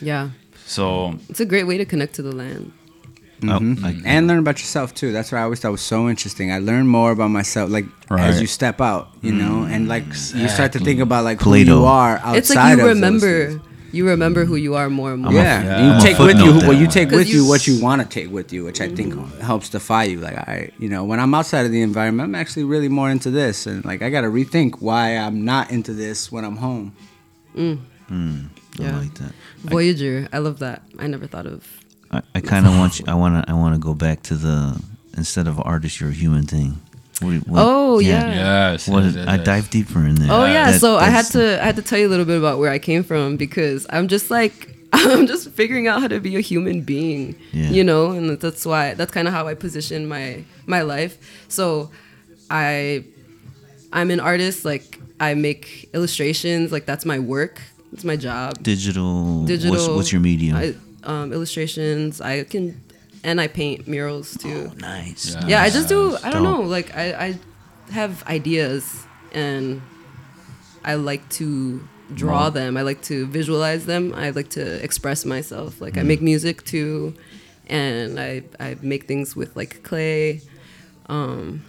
yeah, 0.00 0.30
So 0.70 1.16
it's 1.28 1.40
a 1.40 1.44
great 1.52 1.64
way 1.66 1.76
to 1.78 1.84
connect 1.84 2.14
to 2.14 2.22
the 2.22 2.34
land. 2.42 2.72
Oh, 3.42 3.56
I- 3.82 3.96
and 4.04 4.26
learn 4.28 4.38
about 4.38 4.58
yourself 4.60 4.94
too. 4.94 5.12
That's 5.12 5.32
what 5.32 5.38
I 5.38 5.42
always 5.44 5.60
thought 5.60 5.72
was 5.72 5.80
so 5.80 6.08
interesting. 6.08 6.52
I 6.52 6.58
learned 6.58 6.88
more 6.88 7.10
about 7.10 7.30
myself, 7.30 7.70
like 7.70 7.86
Right. 8.10 8.20
as 8.28 8.40
you 8.40 8.46
step 8.46 8.80
out, 8.80 9.08
you 9.22 9.32
know, 9.32 9.64
and 9.64 9.88
like 9.88 10.04
you 10.34 10.48
start 10.48 10.72
to 10.72 10.78
think 10.78 11.00
about 11.00 11.24
like 11.24 11.38
who 11.40 11.50
Plato. 11.50 11.78
you 11.80 11.84
are 11.86 12.16
outside 12.18 12.36
it's 12.36 12.54
like 12.54 12.78
you 12.78 12.84
remember, 12.86 13.60
you 13.92 14.06
remember 14.06 14.44
who 14.44 14.54
you 14.56 14.74
are 14.76 14.88
more 14.90 15.12
and 15.14 15.22
more. 15.22 15.32
Yeah, 15.32 15.62
Yeah. 15.64 15.96
you 15.96 16.00
take 16.02 16.18
with 16.18 16.36
you 16.38 16.52
footnote 16.52 16.66
what 16.68 16.76
you 16.76 16.86
that. 16.86 16.92
take 16.92 17.08
'Cause 17.08 17.18
with 17.18 17.28
you, 17.28 17.42
you- 17.42 17.48
what 17.48 17.66
you 17.66 17.80
want 17.80 18.02
to 18.02 18.06
take 18.08 18.30
with 18.30 18.52
you, 18.52 18.62
which 18.64 18.80
I 18.80 18.88
think 18.88 19.14
helps 19.40 19.70
defy 19.70 20.04
you. 20.04 20.20
Like 20.20 20.36
I, 20.36 20.70
you 20.78 20.88
know, 20.88 21.02
when 21.04 21.18
I'm 21.18 21.34
outside 21.34 21.64
of 21.66 21.72
the 21.72 21.82
environment, 21.82 22.28
I'm 22.28 22.34
actually 22.36 22.64
really 22.64 22.88
more 22.90 23.10
into 23.10 23.30
this, 23.32 23.66
and 23.66 23.84
like 23.84 24.02
I 24.02 24.10
got 24.10 24.20
to 24.20 24.28
rethink 24.28 24.76
why 24.80 25.16
I'm 25.16 25.44
not 25.44 25.70
into 25.72 25.92
this 25.94 26.30
when 26.30 26.44
I'm 26.44 26.58
home. 26.58 26.92
I 27.58 27.78
Yeah. 28.82 28.98
like 28.98 29.14
that. 29.14 29.32
Voyager, 29.58 30.28
I 30.32 30.38
love 30.38 30.58
that. 30.60 30.82
I 30.98 31.06
never 31.06 31.26
thought 31.26 31.46
of. 31.46 31.66
I, 32.10 32.22
I 32.34 32.40
kind 32.40 32.66
of 32.66 32.72
want 32.78 32.98
you. 32.98 33.04
I 33.08 33.14
want 33.14 33.44
to. 33.44 33.50
I 33.50 33.54
want 33.54 33.74
to 33.74 33.80
go 33.80 33.94
back 33.94 34.22
to 34.24 34.34
the 34.34 34.82
instead 35.16 35.46
of 35.46 35.60
artist, 35.60 36.00
you're 36.00 36.10
a 36.10 36.12
human 36.14 36.44
thing. 36.46 36.80
What- 37.20 37.46
what- 37.46 37.62
Oh, 37.62 37.98
yeah. 37.98 38.72
yes, 38.72 38.88
What 38.88 39.04
yes, 39.04 39.14
yes, 39.16 39.28
I 39.28 39.36
dive 39.36 39.68
deeper 39.70 39.98
in 40.06 40.14
there. 40.14 40.28
Oh 40.32 40.46
yeah, 40.46 40.70
That- 40.72 40.80
so 40.80 40.96
I 40.96 41.10
had 41.10 41.26
to 41.32 41.60
I 41.62 41.66
had 41.66 41.76
to 41.76 41.82
tell 41.82 41.98
you 41.98 42.06
a 42.08 42.12
little 42.12 42.24
bit 42.24 42.38
about 42.38 42.58
where 42.58 42.70
I 42.70 42.78
came 42.78 43.02
from 43.04 43.36
because 43.36 43.86
I'm 43.90 44.08
just 44.08 44.30
like 44.30 44.74
I'm 44.92 45.26
just 45.26 45.50
figuring 45.50 45.86
out 45.86 46.00
how 46.00 46.08
to 46.08 46.18
be 46.18 46.36
a 46.36 46.40
human 46.40 46.80
being, 46.80 47.36
Yeah. 47.52 47.68
you 47.70 47.84
know, 47.84 48.12
and 48.12 48.38
that's 48.40 48.64
why 48.64 48.94
that's 48.94 49.12
kind 49.12 49.28
of 49.28 49.34
how 49.34 49.46
I 49.46 49.54
position 49.54 50.08
my 50.08 50.44
my 50.66 50.80
life. 50.82 51.18
So 51.48 51.90
I 52.50 53.04
I'm 53.92 54.10
an 54.10 54.20
artist, 54.20 54.64
like 54.64 54.98
I 55.20 55.34
make 55.34 55.90
illustrations, 55.92 56.72
like 56.72 56.86
that's 56.86 57.04
my 57.04 57.18
work, 57.18 57.60
it's 57.92 58.04
my 58.04 58.16
job. 58.16 58.62
digital. 58.62 59.44
Digital. 59.44 59.72
What's, 59.72 59.88
what's 59.88 60.12
your 60.12 60.20
medium? 60.20 60.56
I, 60.56 60.74
um, 61.04 61.32
illustrations. 61.32 62.20
I 62.20 62.44
can 62.44 62.80
and 63.24 63.40
I 63.40 63.48
paint 63.48 63.86
murals 63.88 64.36
too. 64.36 64.70
Nice. 64.78 65.34
Yeah. 65.34 65.46
yeah, 65.46 65.62
I 65.62 65.70
just 65.70 65.88
do. 65.88 66.16
I 66.22 66.30
don't 66.30 66.42
dope. 66.42 66.60
know. 66.60 66.62
Like 66.62 66.94
I, 66.96 67.12
I 67.26 67.38
have 67.92 68.24
ideas 68.26 69.04
and 69.32 69.82
I 70.84 70.94
like 70.94 71.28
to 71.30 71.86
draw 72.14 72.44
Wow. 72.44 72.50
them. 72.50 72.76
I 72.76 72.82
like 72.82 73.02
to 73.02 73.26
visualize 73.26 73.86
them. 73.86 74.14
I 74.14 74.30
like 74.30 74.48
to 74.50 74.82
express 74.84 75.24
myself. 75.24 75.80
Like 75.80 75.96
I 75.98 76.00
Mm. 76.02 76.06
make 76.06 76.22
music 76.22 76.64
too, 76.64 77.14
and 77.68 78.18
I 78.18 78.42
I 78.58 78.76
make 78.82 79.06
things 79.06 79.36
with 79.36 79.54
like 79.56 79.82
clay. 79.82 80.40
Um, 81.06 81.64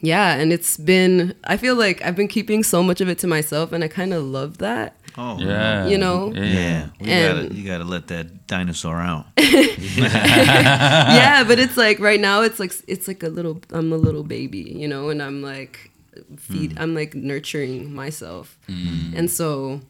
yeah, 0.00 0.36
and 0.36 0.52
it's 0.52 0.76
been. 0.76 1.34
I 1.44 1.56
feel 1.56 1.74
like 1.74 2.02
I've 2.04 2.14
been 2.16 2.28
keeping 2.28 2.62
so 2.62 2.82
much 2.82 3.00
of 3.00 3.08
it 3.08 3.18
to 3.18 3.26
myself, 3.26 3.72
and 3.72 3.82
I 3.84 3.88
kind 3.88 4.14
of 4.14 4.22
love 4.24 4.58
that. 4.58 4.94
Oh, 5.18 5.36
Yeah. 5.40 5.86
You 5.86 5.98
know? 5.98 6.32
Yeah, 6.32 6.88
we 7.00 7.06
gotta, 7.06 7.54
you 7.54 7.66
gotta 7.66 7.84
let 7.84 8.06
that 8.06 8.46
dinosaur 8.46 8.94
out. 8.94 9.26
yeah, 9.36 11.42
but 11.44 11.58
it's 11.58 11.76
like 11.76 11.98
right 11.98 12.20
now 12.20 12.42
it's 12.42 12.60
like 12.60 12.72
it's 12.86 13.08
like 13.08 13.24
a 13.24 13.28
little 13.28 13.60
I'm 13.70 13.92
a 13.92 13.96
little 13.96 14.22
baby, 14.22 14.72
you 14.76 14.86
know, 14.86 15.10
and 15.10 15.20
I'm 15.20 15.42
like 15.42 15.90
feed 16.36 16.76
mm. 16.76 16.80
I'm 16.80 16.94
like 16.94 17.16
nurturing 17.16 17.92
myself. 17.92 18.56
Mm. 18.68 19.18
And 19.18 19.30
so 19.30 19.80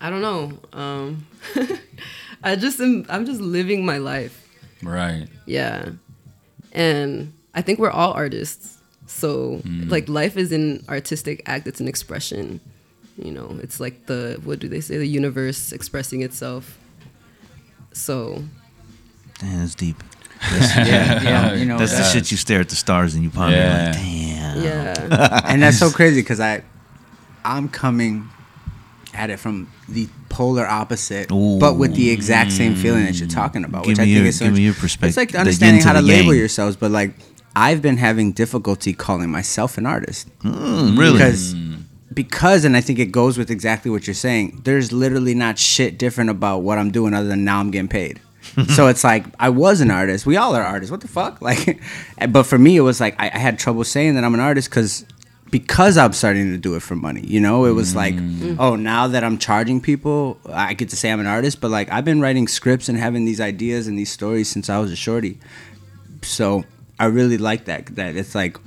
I 0.00 0.08
don't 0.08 0.22
know. 0.22 0.52
Um 0.72 1.26
I 2.42 2.56
just 2.56 2.80
am 2.80 3.04
I'm 3.10 3.26
just 3.26 3.42
living 3.42 3.84
my 3.84 3.98
life. 3.98 4.48
Right. 4.82 5.28
Yeah. 5.44 5.90
And 6.72 7.34
I 7.54 7.60
think 7.60 7.78
we're 7.78 7.90
all 7.90 8.14
artists. 8.14 8.78
So 9.06 9.60
mm. 9.62 9.90
like 9.90 10.08
life 10.08 10.38
is 10.38 10.52
an 10.52 10.86
artistic 10.88 11.42
act, 11.44 11.66
it's 11.66 11.80
an 11.80 11.88
expression. 11.88 12.60
You 13.22 13.32
know, 13.32 13.58
it's 13.62 13.80
like 13.80 14.06
the 14.06 14.40
what 14.44 14.58
do 14.60 14.68
they 14.68 14.80
say, 14.80 14.96
the 14.96 15.06
universe 15.06 15.72
expressing 15.72 16.22
itself. 16.22 16.78
So 17.92 18.42
Damn, 19.38 19.58
that's 19.60 19.74
deep. 19.74 19.96
yeah, 20.52 21.22
yeah, 21.22 21.54
you 21.54 21.66
know, 21.66 21.76
That's 21.78 21.96
the 21.96 22.02
shit 22.04 22.30
you 22.30 22.36
stare 22.38 22.60
at 22.60 22.68
the 22.70 22.76
stars 22.76 23.14
and 23.14 23.22
you 23.22 23.28
ponder 23.30 23.56
Yeah. 23.56 23.86
like, 23.86 23.94
damn. 23.94 24.62
yeah. 24.64 25.40
and 25.52 25.62
that's 25.62 25.78
so 25.78 25.90
crazy 25.90 26.22
because 26.22 26.40
I, 26.40 26.62
I'm 27.44 27.68
coming 27.68 28.28
at 29.12 29.28
it 29.28 29.38
from 29.38 29.68
the 29.88 30.08
polar 30.30 30.66
opposite, 30.66 31.30
Ooh. 31.30 31.58
but 31.58 31.74
with 31.76 31.94
the 31.94 32.08
exact 32.10 32.52
same 32.52 32.74
feeling 32.74 33.04
that 33.04 33.16
you're 33.18 33.28
talking 33.28 33.64
about. 33.64 33.84
Give 33.84 33.92
which 33.92 33.98
I 33.98 34.04
me 34.04 34.14
think 34.14 34.18
your- 34.18 34.26
is 34.28 34.38
so 34.38 34.44
give 34.46 34.54
me 34.54 34.60
your 34.62 34.74
perspective, 34.74 35.08
It's 35.08 35.16
like 35.18 35.34
understanding 35.34 35.82
how 35.82 35.92
to 35.92 36.00
to 36.00 36.06
label 36.06 36.32
yang. 36.32 36.38
yourselves, 36.40 36.76
but 36.76 36.90
like 36.90 37.12
I've 37.54 37.82
been 37.82 37.98
having 37.98 38.32
difficulty 38.32 38.94
calling 38.94 39.28
myself 39.30 39.76
an 39.76 39.84
artist 39.84 40.28
Mm, 40.40 40.96
really? 40.98 41.12
because 41.18 41.54
because 42.12 42.64
and 42.64 42.76
I 42.76 42.80
think 42.80 42.98
it 42.98 43.06
goes 43.06 43.38
with 43.38 43.50
exactly 43.50 43.90
what 43.90 44.06
you're 44.06 44.14
saying. 44.14 44.62
There's 44.64 44.92
literally 44.92 45.34
not 45.34 45.58
shit 45.58 45.98
different 45.98 46.30
about 46.30 46.58
what 46.58 46.78
I'm 46.78 46.90
doing 46.90 47.14
other 47.14 47.28
than 47.28 47.44
now 47.44 47.60
I'm 47.60 47.70
getting 47.70 47.88
paid. 47.88 48.20
so 48.74 48.88
it's 48.88 49.04
like 49.04 49.24
I 49.38 49.50
was 49.50 49.80
an 49.80 49.90
artist. 49.90 50.26
We 50.26 50.36
all 50.36 50.56
are 50.56 50.62
artists. 50.62 50.90
What 50.90 51.00
the 51.00 51.08
fuck? 51.08 51.40
Like, 51.50 51.80
but 52.28 52.44
for 52.44 52.58
me, 52.58 52.76
it 52.76 52.80
was 52.80 53.00
like 53.00 53.14
I, 53.20 53.30
I 53.32 53.38
had 53.38 53.58
trouble 53.58 53.84
saying 53.84 54.14
that 54.14 54.24
I'm 54.24 54.34
an 54.34 54.40
artist 54.40 54.70
because 54.70 55.04
because 55.50 55.96
I'm 55.98 56.12
starting 56.12 56.52
to 56.52 56.58
do 56.58 56.74
it 56.74 56.82
for 56.82 56.94
money. 56.94 57.22
You 57.22 57.40
know, 57.40 57.64
it 57.64 57.72
was 57.72 57.94
like, 57.94 58.14
mm. 58.14 58.56
oh, 58.58 58.76
now 58.76 59.08
that 59.08 59.24
I'm 59.24 59.36
charging 59.36 59.80
people, 59.80 60.38
I 60.48 60.74
get 60.74 60.90
to 60.90 60.96
say 60.96 61.10
I'm 61.10 61.18
an 61.18 61.26
artist. 61.26 61.60
But 61.60 61.70
like 61.70 61.90
I've 61.90 62.04
been 62.04 62.20
writing 62.20 62.48
scripts 62.48 62.88
and 62.88 62.98
having 62.98 63.24
these 63.24 63.40
ideas 63.40 63.86
and 63.86 63.98
these 63.98 64.10
stories 64.10 64.48
since 64.48 64.68
I 64.68 64.78
was 64.78 64.90
a 64.90 64.96
shorty. 64.96 65.38
So 66.22 66.64
I 66.98 67.06
really 67.06 67.38
like 67.38 67.66
that. 67.66 67.86
That 67.96 68.16
it's 68.16 68.34
like 68.34 68.58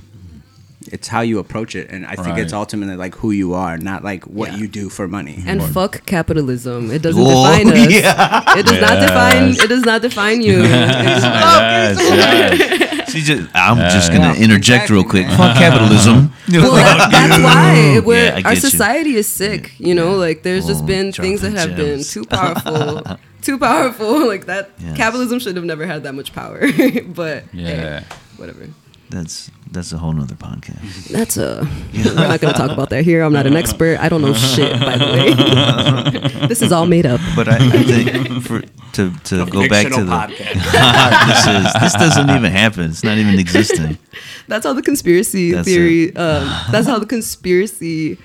it's 0.90 1.08
how 1.08 1.22
you 1.22 1.40
approach 1.40 1.76
it, 1.76 1.90
and 1.90 2.06
I 2.06 2.16
think 2.16 2.38
it's 2.38 2.54
ultimately 2.54 2.96
like 2.96 3.16
who 3.16 3.32
you 3.32 3.54
are, 3.54 3.78
not 3.78 4.04
like 4.04 4.24
what 4.26 4.52
Yeah. 4.52 4.58
you 4.58 4.68
do 4.68 4.90
for 4.90 5.08
money. 5.08 5.44
And 5.46 5.62
fuck 5.64 6.06
capitalism. 6.06 6.92
It 6.92 7.02
doesn't 7.02 7.22
Whoa, 7.24 7.58
define 7.58 7.68
us. 7.78 7.92
yeah. 8.02 8.58
It 8.60 8.66
does 8.66 8.82
not 8.82 9.00
define. 9.00 9.50
It 9.64 9.68
does 9.70 9.86
not 9.86 10.02
define 10.02 10.42
you. 10.42 10.64
It 10.64 10.66
is- 10.66 11.24
Yes, 11.24 12.00
yes. 12.00 13.12
She 13.12 13.22
just, 13.22 13.48
I'm 13.54 13.78
just 13.92 14.12
gonna 14.12 14.34
Yeah. 14.34 14.44
interject 14.44 14.90
real 14.90 15.04
quick. 15.04 15.28
man. 15.28 15.38
Fuck 15.38 15.58
capitalism. 15.58 16.32
well, 16.52 16.74
that- 16.76 17.10
that's 17.12 17.44
why 17.44 18.00
we're, 18.04 18.24
Yeah, 18.26 18.36
our 18.36 18.42
get 18.42 18.56
you. 18.56 18.70
society 18.70 19.16
is 19.16 19.28
sick. 19.28 19.74
You 19.78 19.94
know, 19.94 20.16
like 20.16 20.42
there's 20.44 20.66
just 20.66 20.84
Oh, 20.84 20.88
been 20.88 21.12
things 21.12 21.42
that 21.42 21.52
dropping 21.54 21.70
have 21.70 21.78
been 21.78 22.04
too 22.04 22.26
powerful, 22.26 23.18
too 23.42 23.58
powerful. 23.60 24.28
Like 24.28 24.46
that, 24.48 24.72
Yes. 24.80 24.98
capitalism 24.98 25.40
should 25.40 25.56
have 25.56 25.66
never 25.66 25.86
had 25.86 26.04
that 26.04 26.14
much 26.16 26.34
power. 26.34 26.60
but 27.08 27.44
Yeah. 27.54 28.00
hey, 28.00 28.06
whatever. 28.38 28.68
That's 29.14 29.52
that's 29.70 29.94
a 29.94 30.00
whole 30.00 30.12
nother 30.12 30.34
podcast. 30.34 31.10
That's 31.10 31.38
a. 31.38 31.70
We're 31.94 32.16
not 32.16 32.42
gonna 32.42 32.54
talk 32.54 32.72
about 32.72 32.90
that 32.90 33.04
here. 33.04 33.22
I'm 33.22 33.32
not 33.32 33.46
an 33.46 33.56
expert. 33.56 34.00
I 34.00 34.10
don't 34.10 34.24
know 34.24 34.34
shit. 34.34 34.72
By 34.80 34.98
the 34.98 36.40
way, 36.42 36.48
this 36.48 36.64
is 36.64 36.72
all 36.72 36.88
made 36.88 37.06
up. 37.06 37.22
But 37.36 37.48
I, 37.48 37.58
I 37.58 37.84
think 37.84 38.44
for 38.44 38.62
to 38.94 39.12
to 39.12 39.46
go 39.46 39.70
back 39.70 39.86
to 39.94 40.04
the 40.04 40.12
podcast. 40.12 41.28
this 41.28 41.46
is 41.46 41.74
this 41.82 41.94
doesn't 41.94 42.28
even 42.32 42.52
happen. 42.52 42.86
It's 42.86 43.04
not 43.04 43.20
even 43.20 43.38
existing. 43.38 44.00
That's 44.48 44.66
how 44.66 44.74
the 44.74 44.82
conspiracy 44.82 45.52
That's 45.52 45.68
theory. 45.68 46.16
Um, 46.16 46.50
that's 46.72 46.88
how 46.88 46.98
the 46.98 47.06
conspiracy 47.06 48.18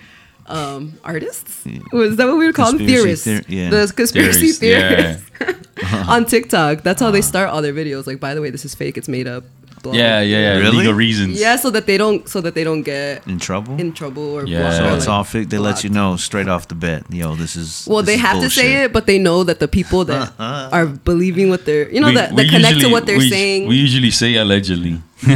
um, 0.46 0.98
artists. 1.04 1.66
Was 1.92 2.16
that 2.16 2.26
what 2.26 2.38
we 2.38 2.46
would 2.46 2.54
call 2.54 2.72
them? 2.72 2.86
Theorists. 2.86 3.26
theor- 3.26 3.44
yeah. 3.46 3.68
The 3.68 3.92
conspiracy 3.94 4.52
Theorists, 4.52 5.22
theorists 5.38 6.08
on 6.08 6.24
TikTok. 6.24 6.82
That's 6.82 7.02
how 7.02 7.10
they 7.10 7.20
start 7.20 7.50
all 7.50 7.60
their 7.60 7.74
videos. 7.74 8.06
Like, 8.06 8.20
by 8.20 8.34
the 8.34 8.40
way, 8.40 8.48
this 8.48 8.64
is 8.64 8.74
fake. 8.74 8.96
It's 8.96 9.08
made 9.08 9.26
up. 9.26 9.44
Blah, 9.82 9.92
Yeah, 9.92 10.20
yeah, 10.20 10.38
yeah. 10.38 10.58
Really? 10.58 10.78
Legal 10.78 10.94
reasons. 10.94 11.38
Yeah, 11.40 11.56
so 11.56 11.70
that 11.70 11.86
they 11.86 11.96
don't, 11.96 12.28
so 12.28 12.40
that 12.40 12.54
they 12.54 12.64
don't 12.64 12.82
get 12.82 13.26
In 13.26 13.38
trouble. 13.38 13.78
in 13.80 13.92
trouble 13.92 14.22
or 14.36 14.46
Yeah. 14.46 14.60
blocked 14.60 14.76
so 14.76 14.94
it's 14.96 15.06
like, 15.06 15.14
all 15.16 15.24
fake. 15.24 15.48
They 15.50 15.58
let 15.58 15.84
you 15.84 15.90
know 15.90 16.16
straight 16.16 16.48
off 16.48 16.68
the 16.68 16.74
bat. 16.74 17.04
Yo, 17.10 17.34
this 17.34 17.56
is. 17.56 17.86
Well, 17.88 18.02
this 18.02 18.06
they 18.06 18.14
is 18.14 18.20
have 18.20 18.40
to 18.40 18.50
say 18.50 18.84
it, 18.84 18.92
but 18.92 19.06
they 19.06 19.18
know 19.18 19.44
that 19.44 19.58
the 19.60 19.68
people 19.68 20.04
that 20.06 20.32
are 20.38 20.86
believing 20.86 21.48
what 21.50 21.64
they're, 21.66 21.90
you 21.90 22.00
know, 22.00 22.08
We- 22.08 22.14
that, 22.14 22.32
we 22.32 22.42
that 22.44 22.50
connect 22.50 22.80
to 22.80 22.88
what 22.88 23.06
they're 23.06 23.18
we, 23.18 23.30
saying. 23.30 23.68
We 23.68 23.76
usually 23.76 24.10
say 24.10 24.34
allegedly. 24.36 25.00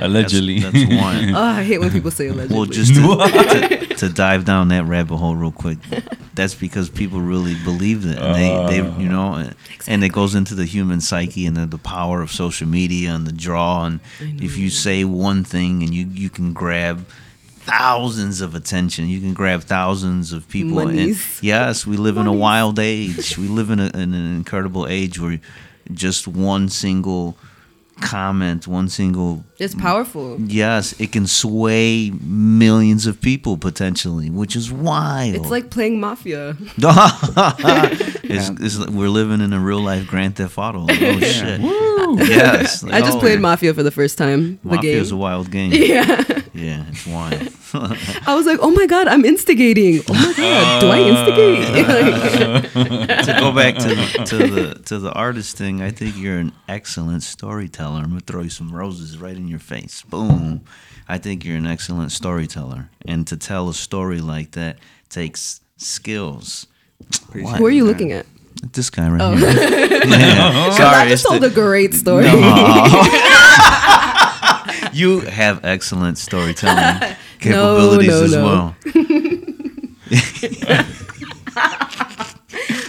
allegedly. 0.00 0.60
That's, 0.60 0.74
that's 0.74 0.94
one. 0.94 1.34
oh, 1.34 1.40
I 1.42 1.62
hate 1.62 1.78
when 1.78 1.90
people 1.90 2.10
say 2.10 2.28
allegedly. 2.28 2.56
Well, 2.56 2.66
just 2.66 2.94
to, 2.94 3.00
to, 3.02 3.81
to 4.02 4.08
dive 4.12 4.44
down 4.44 4.68
that 4.68 4.84
rabbit 4.84 5.16
hole 5.16 5.36
real 5.36 5.52
quick, 5.52 5.78
that's 6.34 6.54
because 6.54 6.90
people 6.90 7.20
really 7.20 7.54
believe 7.62 8.04
it. 8.04 8.18
And 8.18 8.34
they, 8.34 8.80
they, 8.80 8.80
uh. 8.86 8.98
you 8.98 9.08
know, 9.08 9.34
and- 9.34 9.54
and 9.86 10.04
it 10.04 10.10
goes 10.10 10.34
into 10.34 10.54
the 10.54 10.64
human 10.64 11.00
psyche 11.00 11.44
and 11.46 11.56
the, 11.56 11.66
the 11.66 11.78
power 11.78 12.20
of 12.22 12.30
social 12.30 12.68
media 12.68 13.10
and 13.14 13.26
the 13.26 13.32
draw. 13.32 13.84
And 13.84 14.00
if 14.20 14.56
you 14.56 14.70
say 14.70 15.04
one 15.04 15.42
thing 15.44 15.82
and 15.82 15.92
you, 15.92 16.06
you 16.06 16.30
can 16.30 16.52
grab 16.52 17.04
thousands 17.64 18.40
of 18.40 18.54
attention, 18.54 19.08
you 19.08 19.20
can 19.20 19.34
grab 19.34 19.62
thousands 19.62 20.32
of 20.32 20.48
people. 20.48 20.78
And 20.80 20.98
yes, 21.42 21.86
we 21.86 21.96
live 21.96 22.16
in 22.16 22.26
a 22.26 22.32
wild 22.32 22.78
age. 22.78 23.38
We 23.38 23.48
live 23.48 23.70
in, 23.70 23.80
a, 23.80 23.86
in 23.86 24.14
an 24.14 24.36
incredible 24.36 24.86
age 24.86 25.18
where 25.20 25.40
just 25.92 26.28
one 26.28 26.68
single 26.68 27.36
comment, 28.00 28.66
one 28.66 28.88
single 28.88 29.44
it's 29.62 29.74
powerful. 29.74 30.40
Yes, 30.40 30.98
it 31.00 31.12
can 31.12 31.26
sway 31.26 32.10
millions 32.20 33.06
of 33.06 33.20
people 33.20 33.56
potentially, 33.56 34.28
which 34.28 34.56
is 34.56 34.72
wild. 34.72 35.36
It's 35.36 35.50
like 35.50 35.70
playing 35.70 36.00
mafia. 36.00 36.56
it's, 36.76 38.48
it's 38.60 38.78
like 38.78 38.90
we're 38.90 39.08
living 39.08 39.40
in 39.40 39.52
a 39.52 39.60
real 39.60 39.80
life 39.80 40.06
Grand 40.06 40.36
Theft 40.36 40.58
Auto. 40.58 40.80
Like, 40.80 41.00
oh 41.00 41.20
shit! 41.20 41.60
Yes, 42.18 42.84
I 42.84 43.00
just 43.00 43.18
oh, 43.18 43.20
played 43.20 43.40
Mafia 43.40 43.72
for 43.74 43.82
the 43.82 43.90
first 43.90 44.18
time. 44.18 44.58
The 44.62 44.76
Mafia 44.76 44.92
game. 44.92 45.00
is 45.00 45.12
a 45.12 45.16
wild 45.16 45.50
game. 45.50 45.72
Yeah. 45.92 46.24
Yeah, 46.54 46.84
it's 46.88 47.06
wild. 47.06 47.48
I 48.26 48.34
was 48.34 48.46
like, 48.46 48.58
oh 48.60 48.70
my 48.70 48.86
god, 48.86 49.08
I'm 49.08 49.24
instigating. 49.24 50.02
Oh 50.08 50.14
my 50.14 50.32
god, 50.36 50.80
do 50.80 50.88
I 50.88 50.98
instigate? 51.00 52.72
Like, 52.72 53.24
to 53.24 53.36
go 53.40 53.52
back 53.52 53.76
to 53.76 53.88
the, 53.88 54.24
to 54.26 54.36
the 54.36 54.74
to 54.84 54.98
the 54.98 55.12
artist 55.12 55.56
thing, 55.56 55.80
I 55.80 55.90
think 55.90 56.16
you're 56.18 56.38
an 56.38 56.52
excellent 56.68 57.22
storyteller. 57.22 58.00
I'm 58.00 58.08
gonna 58.08 58.20
throw 58.20 58.42
you 58.42 58.50
some 58.50 58.70
roses 58.70 59.18
right 59.18 59.36
in 59.36 59.48
your 59.48 59.51
face. 59.58 60.02
Boom. 60.02 60.62
I 61.08 61.18
think 61.18 61.44
you're 61.44 61.56
an 61.56 61.66
excellent 61.66 62.12
storyteller, 62.12 62.88
and 63.06 63.26
to 63.26 63.36
tell 63.36 63.68
a 63.68 63.74
story 63.74 64.20
like 64.20 64.52
that 64.52 64.78
takes 65.08 65.60
skills. 65.76 66.68
What? 67.32 67.58
who 67.58 67.66
are 67.66 67.70
you 67.70 67.84
looking 67.84 68.12
at? 68.12 68.26
This 68.72 68.90
guy 68.90 69.08
right 69.08 69.20
oh. 69.20 69.34
here. 69.34 69.48
Yeah. 69.48 69.56
I 70.70 70.70
Sorry, 70.76 71.08
just 71.08 71.26
told 71.26 71.42
the- 71.42 71.48
a 71.48 71.50
great 71.50 71.94
story. 71.94 72.26
you 74.92 75.20
have 75.20 75.64
excellent 75.64 76.18
storytelling 76.18 77.16
capabilities 77.40 78.08
no, 78.08 78.22
as 78.22 78.32
no. 78.32 78.44
well. 78.44 78.76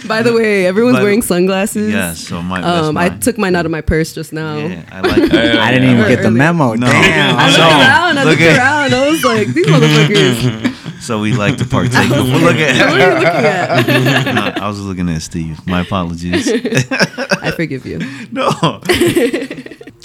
By 0.06 0.22
the 0.22 0.32
way, 0.32 0.66
everyone's 0.66 0.96
By 0.96 1.00
the- 1.00 1.04
wearing 1.04 1.22
sunglasses. 1.22 1.92
Yeah, 1.92 2.12
so 2.14 2.42
my 2.42 2.60
that's 2.60 2.86
Um, 2.88 2.96
I 2.96 3.08
my- 3.10 3.16
took 3.18 3.38
mine 3.38 3.56
out 3.56 3.64
of 3.64 3.70
my 3.72 3.80
purse 3.80 4.12
just 4.12 4.32
now. 4.32 4.56
Yeah, 4.58 4.82
I 4.92 5.00
like. 5.00 5.32
I 5.32 5.70
didn't 5.72 5.90
even 5.90 6.08
get 6.08 6.20
the 6.22 6.28
Early. 6.28 6.38
memo. 6.38 6.74
No. 6.74 6.86
Damn. 6.86 7.36
I 7.36 7.46
looked 7.46 7.56
So, 7.56 7.62
around. 7.62 8.18
I 8.18 8.24
look 8.24 8.38
looked 8.38 8.42
at- 8.42 8.58
around. 8.58 8.94
I 8.94 9.08
was 9.10 9.24
like, 9.24 9.48
these 9.48 9.66
motherfuckers. 9.66 10.70
So 11.04 11.20
we 11.20 11.34
like 11.34 11.58
to 11.58 11.66
partake. 11.66 12.08
well, 12.08 12.24
look 12.24 12.42
what 12.42 12.56
are 12.56 12.58
you 12.58 12.64
looking 12.64 13.26
at? 13.26 14.34
No, 14.34 14.52
I 14.64 14.66
was 14.68 14.80
looking 14.80 15.10
at 15.10 15.20
Steve. 15.20 15.60
My 15.66 15.82
apologies. 15.82 16.48
I 16.50 17.50
forgive 17.50 17.84
you. 17.84 17.98
no. 18.32 18.48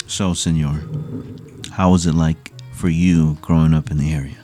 so, 0.06 0.34
Senor, 0.34 0.78
how 1.72 1.90
was 1.92 2.04
it 2.04 2.12
like 2.14 2.52
for 2.74 2.90
you 2.90 3.38
growing 3.40 3.72
up 3.72 3.90
in 3.90 3.96
the 3.96 4.12
area? 4.12 4.36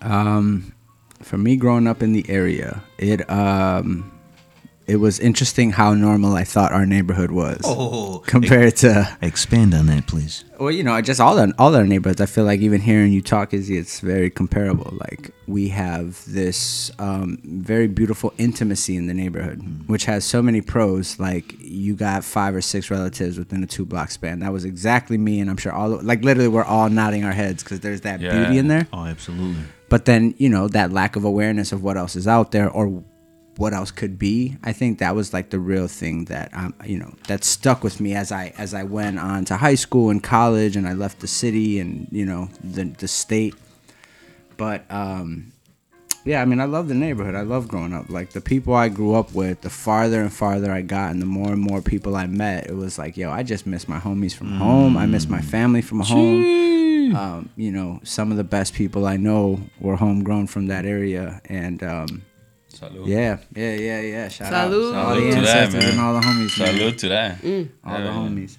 Um, 0.00 0.72
for 1.20 1.36
me, 1.36 1.56
growing 1.56 1.86
up 1.86 2.02
in 2.02 2.12
the 2.14 2.24
area, 2.30 2.82
it 2.96 3.28
um, 3.30 4.10
it 4.88 4.96
was 4.96 5.20
interesting 5.20 5.70
how 5.70 5.92
normal 5.94 6.34
I 6.34 6.44
thought 6.44 6.72
our 6.72 6.86
neighborhood 6.86 7.30
was 7.30 7.60
Oh, 7.64 8.22
compared 8.26 8.74
to 8.76 9.16
expand 9.22 9.74
on 9.74 9.86
that, 9.86 10.06
please. 10.06 10.44
well, 10.58 10.70
you 10.70 10.82
know, 10.82 10.98
just 11.02 11.20
all 11.20 11.36
the 11.36 11.52
all 11.58 11.76
our 11.76 11.84
neighborhoods. 11.86 12.20
I 12.20 12.26
feel 12.26 12.44
like 12.44 12.60
even 12.60 12.80
hearing 12.80 13.12
you 13.12 13.20
talk 13.22 13.52
is 13.54 13.68
it's 13.70 14.00
very 14.00 14.30
comparable. 14.30 14.96
Like 14.98 15.30
we 15.46 15.68
have 15.68 16.22
this 16.26 16.90
um, 16.98 17.38
very 17.44 17.86
beautiful 17.86 18.32
intimacy 18.38 18.96
in 18.96 19.06
the 19.06 19.14
neighborhood, 19.14 19.60
which 19.88 20.06
has 20.06 20.24
so 20.24 20.40
many 20.42 20.60
pros. 20.62 21.18
Like 21.20 21.54
you 21.60 21.94
got 21.94 22.24
five 22.24 22.54
or 22.54 22.62
six 22.62 22.90
relatives 22.90 23.38
within 23.38 23.62
a 23.62 23.66
two 23.66 23.84
block 23.84 24.10
span. 24.10 24.40
That 24.40 24.52
was 24.52 24.64
exactly 24.64 25.18
me, 25.18 25.38
and 25.40 25.50
I'm 25.50 25.58
sure 25.58 25.72
all 25.72 26.00
like 26.02 26.24
literally 26.24 26.48
we're 26.48 26.64
all 26.64 26.88
nodding 26.88 27.24
our 27.24 27.32
heads 27.32 27.62
because 27.62 27.80
there's 27.80 28.00
that 28.02 28.20
Yeah. 28.20 28.36
beauty 28.38 28.58
in 28.58 28.68
there. 28.68 28.86
Oh, 28.92 29.04
absolutely. 29.04 29.64
But 29.90 30.06
then 30.06 30.34
you 30.38 30.48
know 30.48 30.66
that 30.68 30.92
lack 30.92 31.14
of 31.16 31.24
awareness 31.24 31.72
of 31.72 31.82
what 31.82 31.96
else 31.98 32.16
is 32.16 32.26
out 32.26 32.52
there 32.52 32.70
or 32.70 33.04
what 33.58 33.74
else 33.74 33.90
could 33.90 34.20
be. 34.20 34.56
I 34.62 34.72
think 34.72 35.00
that 35.00 35.16
was 35.16 35.32
like 35.32 35.50
the 35.50 35.58
real 35.58 35.88
thing 35.88 36.26
that 36.26 36.54
um, 36.54 36.74
you 36.84 36.96
know 36.96 37.12
that 37.26 37.42
stuck 37.42 37.82
with 37.82 38.00
me 38.00 38.14
as 38.14 38.30
I 38.30 38.54
as 38.56 38.72
I 38.72 38.84
went 38.84 39.18
on 39.18 39.44
to 39.46 39.56
high 39.56 39.74
school 39.74 40.10
and 40.10 40.22
college 40.22 40.76
and 40.76 40.86
I 40.86 40.92
left 40.92 41.18
the 41.18 41.26
city 41.26 41.80
and 41.80 42.06
you 42.12 42.24
know 42.24 42.48
the 42.62 42.84
the 42.84 43.08
state. 43.08 43.56
But 44.56 44.84
um, 44.90 45.52
yeah, 46.24 46.40
I 46.40 46.44
mean 46.44 46.60
I 46.60 46.66
love 46.66 46.86
the 46.86 46.94
neighborhood. 46.94 47.34
I 47.34 47.42
love 47.42 47.66
growing 47.66 47.92
up. 47.92 48.08
Like 48.08 48.30
the 48.30 48.40
people 48.40 48.74
I 48.74 48.88
grew 48.88 49.16
up 49.16 49.34
with, 49.34 49.62
the 49.62 49.70
farther 49.70 50.20
and 50.20 50.32
farther 50.32 50.70
I 50.70 50.82
got, 50.82 51.10
and 51.10 51.20
the 51.20 51.26
more 51.26 51.52
and 51.52 51.60
more 51.60 51.82
people 51.82 52.14
I 52.14 52.28
met, 52.28 52.68
it 52.68 52.76
was 52.76 52.96
like, 52.96 53.16
yo, 53.16 53.32
I 53.32 53.42
just 53.42 53.66
miss 53.66 53.88
my 53.88 53.98
homies 53.98 54.36
from 54.36 54.52
home. 54.52 54.96
I 54.96 55.06
miss 55.06 55.28
my 55.28 55.40
family 55.40 55.82
from 55.82 55.98
home 56.00 56.68
um, 57.14 57.48
you 57.56 57.70
know, 57.70 58.00
some 58.02 58.30
of 58.30 58.36
the 58.36 58.44
best 58.44 58.74
people 58.74 59.06
I 59.06 59.16
know 59.16 59.60
were 59.80 59.96
homegrown 59.96 60.48
from 60.48 60.66
that 60.66 60.84
area, 60.84 61.40
and 61.46 61.82
um, 61.82 62.22
Salud. 62.80 63.06
yeah, 63.06 63.38
yeah, 63.54 63.74
yeah, 63.74 64.00
yeah. 64.00 64.28
Shout 64.28 64.52
Salud. 64.52 64.54
out 64.54 64.70
to 64.70 64.94
all 64.98 65.14
the 65.14 65.20
Salud 65.20 65.34
to 65.34 65.40
that, 65.40 65.56
ancestors 65.56 65.82
man. 65.84 65.90
and 65.92 66.00
all 66.00 66.14
the 66.14 66.20
homies, 66.20 66.58
man. 66.58 66.74
Salud 66.74 66.98
to 66.98 67.08
that. 67.08 67.42
Mm. 67.42 67.68
all 67.84 67.98
the 67.98 68.04
Yeah. 68.04 68.12
homies. 68.12 68.56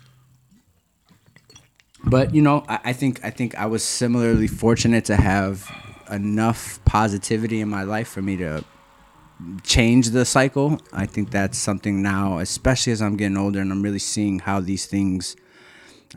But 2.06 2.34
you 2.34 2.42
know, 2.42 2.64
I, 2.68 2.80
I 2.86 2.94
think 2.94 3.24
I 3.24 3.30
think 3.30 3.56
I 3.56 3.66
was 3.66 3.84
similarly 3.84 4.48
fortunate 4.48 5.06
to 5.06 5.16
have 5.16 5.70
enough 6.10 6.80
positivity 6.86 7.60
in 7.62 7.70
my 7.70 7.84
life 7.84 8.08
for 8.08 8.22
me 8.22 8.38
to 8.38 8.64
change 9.64 10.10
the 10.10 10.26
cycle. 10.26 10.80
I 10.94 11.06
think 11.06 11.32
that's 11.32 11.58
something 11.58 12.02
now, 12.02 12.40
especially 12.40 12.94
as 12.94 13.02
I'm 13.02 13.16
getting 13.16 13.38
older 13.38 13.60
and 13.62 13.72
I'm 13.72 13.82
really 13.82 14.00
seeing 14.00 14.40
how 14.40 14.60
these 14.60 14.86
things 14.86 15.36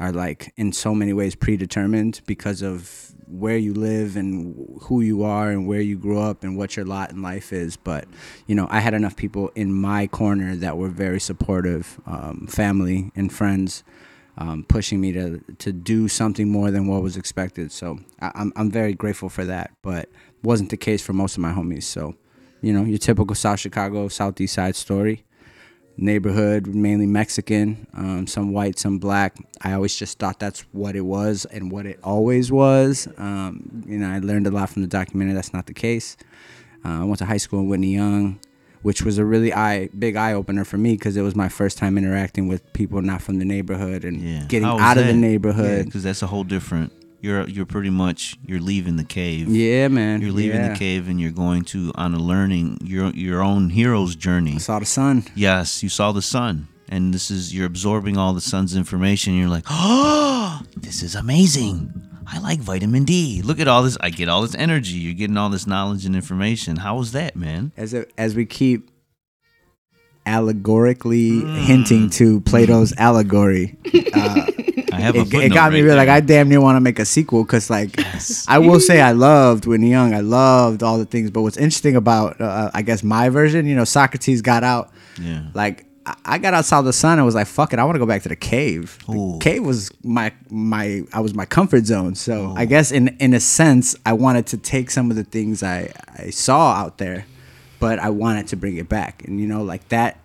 are 0.01 0.13
like 0.13 0.53
in 0.57 0.73
so 0.73 0.95
many 0.95 1.13
ways 1.13 1.35
predetermined 1.35 2.21
because 2.27 2.63
of 2.63 3.12
where 3.33 3.57
you 3.57 3.73
live 3.73 4.17
and 4.17 4.79
who 4.83 5.01
you 5.01 5.23
are 5.23 5.51
and 5.51 5.67
where 5.67 5.81
you 5.81 5.97
grew 5.97 6.21
up 6.21 6.45
and 6.45 6.57
what 6.57 6.77
your 6.77 6.85
lot 6.85 7.11
in 7.11 7.23
life 7.23 7.53
is. 7.53 7.77
But 7.77 8.07
you 8.47 8.55
know, 8.55 8.67
I 8.71 8.81
had 8.81 8.95
enough 8.95 9.17
people 9.17 9.51
in 9.55 9.73
my 9.73 10.07
corner 10.07 10.55
that 10.57 10.77
were 10.77 10.89
very 10.89 11.21
supportive, 11.21 12.01
um, 12.07 12.47
family 12.47 13.11
and 13.17 13.33
friends, 13.33 13.83
um, 14.39 14.65
pushing 14.69 15.01
me 15.01 15.13
to 15.13 15.43
to 15.59 15.73
do 15.73 16.09
something 16.09 16.49
more 16.49 16.71
than 16.71 16.87
what 16.87 17.03
was 17.03 17.17
expected. 17.17 17.73
So 17.73 17.99
I, 18.21 18.33
I'm 18.35 18.53
I'm 18.57 18.71
very 18.71 18.95
grateful 18.95 19.29
for 19.29 19.45
that. 19.45 19.73
But 19.83 20.09
wasn't 20.43 20.71
the 20.71 20.77
case 20.77 21.03
for 21.03 21.13
most 21.13 21.37
of 21.37 21.41
my 21.41 21.53
homies. 21.53 21.85
So 21.85 22.15
you 22.61 22.73
know, 22.73 22.85
your 22.85 22.99
typical 22.99 23.35
South 23.35 23.61
Chicago 23.61 24.09
Southeast 24.09 24.55
Side 24.55 24.77
story 24.77 25.25
neighborhood, 25.97 26.67
mainly 26.67 27.07
Mexican, 27.07 27.87
um, 27.95 28.27
some 28.27 28.53
white, 28.53 28.79
some 28.79 28.99
black. 28.99 29.37
I 29.63 29.73
always 29.75 29.95
just 29.97 30.19
thought 30.19 30.39
that's 30.41 30.61
what 30.73 30.97
it 30.97 31.03
was 31.03 31.45
and 31.47 31.71
what 31.71 31.87
it 31.87 31.99
always 32.03 32.51
was. 32.51 33.09
Um, 33.19 33.85
you 33.87 33.99
know, 33.99 34.09
I 34.11 34.19
learned 34.19 34.47
a 34.47 34.51
lot 34.51 34.71
from 34.71 34.83
the 34.83 34.89
documentary. 34.89 35.35
That's 35.35 35.53
not 35.53 35.67
the 35.67 35.75
case. 35.75 36.17
Uh, 36.85 37.03
I 37.03 37.05
went 37.05 37.19
to 37.19 37.25
high 37.27 37.37
school 37.37 37.61
in 37.61 37.69
Whitney 37.69 37.95
Young, 37.95 38.41
which 38.83 39.03
was 39.03 39.19
a 39.19 39.25
really 39.25 39.53
eye 39.55 39.89
big 39.97 40.17
eye 40.17 40.33
opener 40.33 40.65
for 40.65 40.79
me 40.79 40.95
because 40.95 41.17
it 41.17 41.23
was 41.23 41.37
my 41.37 41.49
first 41.49 41.79
time 41.79 41.97
interacting 41.97 42.49
with 42.49 42.73
people 42.73 43.01
not 43.03 43.23
from 43.23 43.39
the 43.39 43.45
neighborhood 43.45 44.05
and 44.05 44.21
Yeah. 44.21 44.45
getting 44.49 44.67
out 44.69 44.99
of 44.99 45.07
the 45.07 45.13
neighborhood. 45.13 45.85
because 45.87 46.03
that's 46.03 46.23
a 46.23 46.27
whole 46.27 46.45
different. 46.45 46.93
You're 47.23 47.49
you're 47.49 47.67
pretty 47.67 47.89
much 47.91 48.37
you're 48.45 48.61
leaving 48.61 48.97
the 48.97 49.05
cave. 49.05 49.49
Yeah, 49.49 49.87
man. 49.89 50.21
You're 50.21 50.33
leaving 50.33 50.61
yeah. 50.61 50.73
the 50.73 50.79
cave 50.79 51.09
and 51.09 51.21
you're 51.21 51.31
going 51.31 51.63
to 51.67 51.93
on 51.95 52.15
a 52.15 52.19
learning 52.19 52.79
your 52.83 53.11
your 53.11 53.41
own 53.43 53.71
hero's 53.71 54.17
journey. 54.17 54.55
I 54.57 54.59
saw 54.59 54.81
the 54.81 54.85
sun. 54.87 55.25
Yes, 55.37 55.83
you 55.85 55.89
saw 55.89 56.11
the 56.11 56.21
sun, 56.21 56.67
and 56.89 57.15
this 57.15 57.31
is 57.31 57.55
you're 57.55 57.67
absorbing 57.67 58.17
all 58.19 58.33
the 58.33 58.41
sun's 58.41 58.75
information. 58.75 59.35
And 59.35 59.41
you're 59.41 59.49
like, 59.51 59.67
oh, 59.71 60.63
this 60.77 61.01
is 61.05 61.15
amazing. 61.15 61.93
I 62.27 62.39
like 62.41 62.59
vitamin 62.61 63.05
D. 63.05 63.41
Look 63.45 63.61
at 63.61 63.69
all 63.69 63.85
this. 63.85 63.97
I 64.01 64.11
get 64.11 64.29
all 64.29 64.43
this 64.43 64.57
energy. 64.57 64.95
You're 64.95 65.15
getting 65.15 65.37
all 65.37 65.49
this 65.51 65.67
knowledge 65.67 66.05
and 66.05 66.17
information. 66.17 66.77
How 66.77 66.97
was 66.97 67.13
that, 67.13 67.37
man? 67.37 67.71
as 67.77 67.95
it, 67.95 68.13
as 68.19 68.35
we 68.35 68.47
keep 68.47 68.91
allegorically 70.27 71.31
Mm. 71.43 71.57
hinting 71.67 72.11
to 72.11 72.41
Plato's 72.43 72.93
allegory, 72.99 73.77
uh, 74.15 74.47
I 74.93 75.01
have 75.01 75.15
a 75.17 75.21
it, 75.21 75.35
it 75.35 75.53
got 75.53 75.73
me 75.73 75.81
right 75.81 75.87
real. 75.87 75.97
Like. 75.97 76.09
I 76.09 76.21
damn 76.21 76.49
near 76.49 76.61
want 76.61 76.77
to 76.77 76.81
make 76.81 76.99
a 76.99 77.05
sequel 77.05 77.45
because, 77.45 77.71
like, 77.71 77.99
I 78.49 78.59
will 78.59 78.81
say 78.81 79.01
I 79.01 79.13
loved 79.13 79.67
Whitney 79.67 79.91
Young. 79.91 80.15
I 80.15 80.21
loved 80.21 80.83
all 80.83 80.99
the 80.99 81.05
things. 81.05 81.31
But 81.31 81.43
what's 81.43 81.57
interesting 81.57 81.97
about, 81.97 82.41
uh, 82.41 82.71
I 82.73 82.83
guess, 82.83 83.03
my 83.03 83.29
version, 83.29 83.67
you 83.67 83.75
know, 83.75 83.85
Socrates 83.85 84.43
got 84.43 84.65
out. 84.65 84.91
Yeah. 85.21 85.45
Like 85.55 85.87
I- 86.25 86.39
got 86.39 86.53
outside 86.55 86.83
the 86.83 86.93
sun 86.93 87.19
and 87.19 87.27
was 87.27 87.35
like, 87.35 87.47
"Fuck 87.47 87.73
it, 87.73 87.79
I 87.79 87.85
want 87.85 87.95
to 87.95 88.01
go 88.01 88.07
back 88.07 88.23
to 88.23 88.29
the 88.29 88.37
cave." 88.37 88.99
The 89.07 89.39
cave 89.41 89.65
was 89.65 89.91
my 90.03 90.33
my 90.51 91.03
I 91.13 91.21
was 91.21 91.35
my 91.35 91.45
comfort 91.45 91.87
zone. 91.87 92.15
So 92.15 92.55
I 92.57 92.65
guess 92.65 92.91
in 92.91 93.09
in 93.21 93.35
a 93.35 93.41
sense, 93.41 93.95
I 94.05 94.15
wanted 94.15 94.47
to 94.49 94.57
take 94.57 94.91
some 94.91 95.11
of 95.11 95.17
the 95.17 95.25
things 95.25 95.63
I 95.63 95.93
I 96.19 96.31
saw 96.31 96.73
out 96.73 96.99
there, 96.99 97.27
but 97.79 97.99
I 97.99 98.11
wanted 98.11 98.49
to 98.49 98.57
bring 98.57 98.77
it 98.79 98.89
back. 98.89 99.23
And 99.27 99.39
you 99.41 99.47
know, 99.47 99.63
like 99.63 99.89
that. 99.91 100.19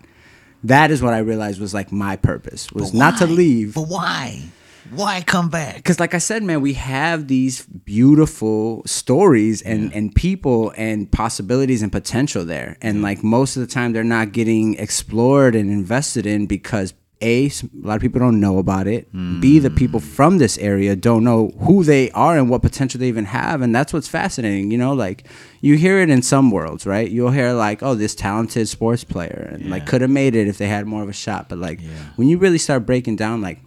That 0.64 0.90
is 0.90 1.02
what 1.02 1.14
I 1.14 1.18
realized 1.18 1.60
was 1.60 1.74
like 1.74 1.92
my 1.92 2.16
purpose 2.16 2.70
was 2.72 2.92
not 2.92 3.18
to 3.18 3.26
leave. 3.26 3.74
But 3.74 3.88
why? 3.88 4.44
Why 4.90 5.22
come 5.22 5.50
back? 5.50 5.76
because 5.76 6.00
like 6.00 6.14
i 6.14 6.18
said 6.18 6.42
man 6.42 6.62
we 6.62 6.72
have 6.72 7.28
these 7.28 7.66
beautiful 7.66 8.82
stories 8.86 9.60
and 9.60 9.92
and 9.92 10.14
people 10.14 10.72
and 10.78 11.12
possibilities 11.12 11.82
and 11.82 11.92
potential 11.92 12.44
there 12.44 12.78
and 12.80 13.02
like 13.02 13.22
most 13.22 13.56
of 13.56 13.60
the 13.60 13.66
time 13.66 13.92
they're 13.92 14.02
not 14.02 14.32
getting 14.32 14.76
explored 14.76 15.54
and 15.54 15.70
invested 15.70 16.24
in 16.24 16.46
because 16.46 16.94
a 17.20 17.46
a 17.46 17.50
lot 17.82 17.96
of 17.96 18.00
people 18.00 18.20
don't 18.20 18.38
know 18.38 18.58
about 18.58 18.86
it. 18.86 19.10
B 19.12 19.58
the 19.58 19.68
hmm. 19.68 19.74
people 19.74 20.00
from 20.00 20.38
this 20.38 20.56
area 20.58 20.94
don't 20.94 21.24
know 21.24 21.48
who 21.60 21.82
they 21.82 22.10
are 22.12 22.38
and 22.38 22.48
what 22.48 22.62
potential 22.62 23.00
they 23.00 23.08
even 23.08 23.24
have 23.26 23.60
and 23.60 23.74
that's 23.74 23.92
what's 23.92 24.08
fascinating 24.08 24.70
you 24.70 24.78
know 24.78 24.92
like 24.92 25.26
you 25.60 25.76
hear 25.76 25.98
it 25.98 26.10
in 26.10 26.22
some 26.22 26.50
worlds 26.50 26.86
right? 26.86 27.10
You'll 27.10 27.32
hear 27.32 27.52
like 27.52 27.82
oh 27.82 27.94
this 27.94 28.14
talented 28.14 28.68
sports 28.68 29.02
player 29.04 29.50
and 29.52 29.68
like 29.70 29.86
could 29.86 30.00
have 30.00 30.10
made 30.10 30.36
it 30.36 30.46
if 30.46 30.58
they 30.58 30.68
had 30.68 30.86
more 30.86 31.02
of 31.02 31.08
a 31.08 31.12
shot 31.12 31.48
but 31.48 31.58
like 31.58 31.80
Yeah. 31.80 31.88
when 32.16 32.28
you 32.28 32.38
really 32.38 32.58
start 32.58 32.86
breaking 32.86 33.16
down 33.16 33.40
like 33.42 33.58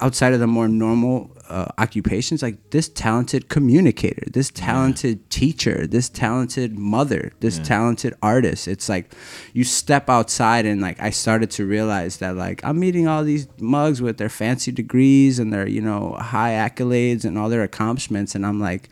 outside 0.00 0.32
of 0.32 0.40
the 0.40 0.46
more 0.46 0.68
normal 0.68 1.31
uh, 1.48 1.66
occupations 1.78 2.42
like 2.42 2.70
this 2.70 2.88
talented 2.88 3.48
communicator 3.48 4.22
this 4.32 4.50
talented 4.50 5.28
teacher 5.30 5.86
this 5.86 6.08
talented 6.08 6.78
mother 6.78 7.32
this 7.40 7.58
Yeah. 7.58 7.64
talented 7.64 8.14
artist. 8.22 8.68
It's 8.68 8.88
like 8.88 9.12
you 9.52 9.64
step 9.64 10.08
outside 10.08 10.64
and 10.66 10.80
like 10.80 10.98
i 11.00 11.10
started 11.10 11.50
to 11.52 11.66
realize 11.66 12.18
that 12.18 12.36
like 12.36 12.60
i'm 12.64 12.78
meeting 12.78 13.06
all 13.08 13.24
these 13.24 13.48
mugs 13.60 14.00
with 14.00 14.16
their 14.18 14.28
fancy 14.28 14.72
degrees 14.72 15.38
and 15.38 15.52
their 15.52 15.68
you 15.68 15.80
know 15.80 16.12
high 16.18 16.52
accolades 16.52 17.24
and 17.24 17.36
all 17.38 17.48
their 17.48 17.62
accomplishments. 17.62 18.34
And 18.34 18.46
i'm 18.46 18.60
like 18.60 18.88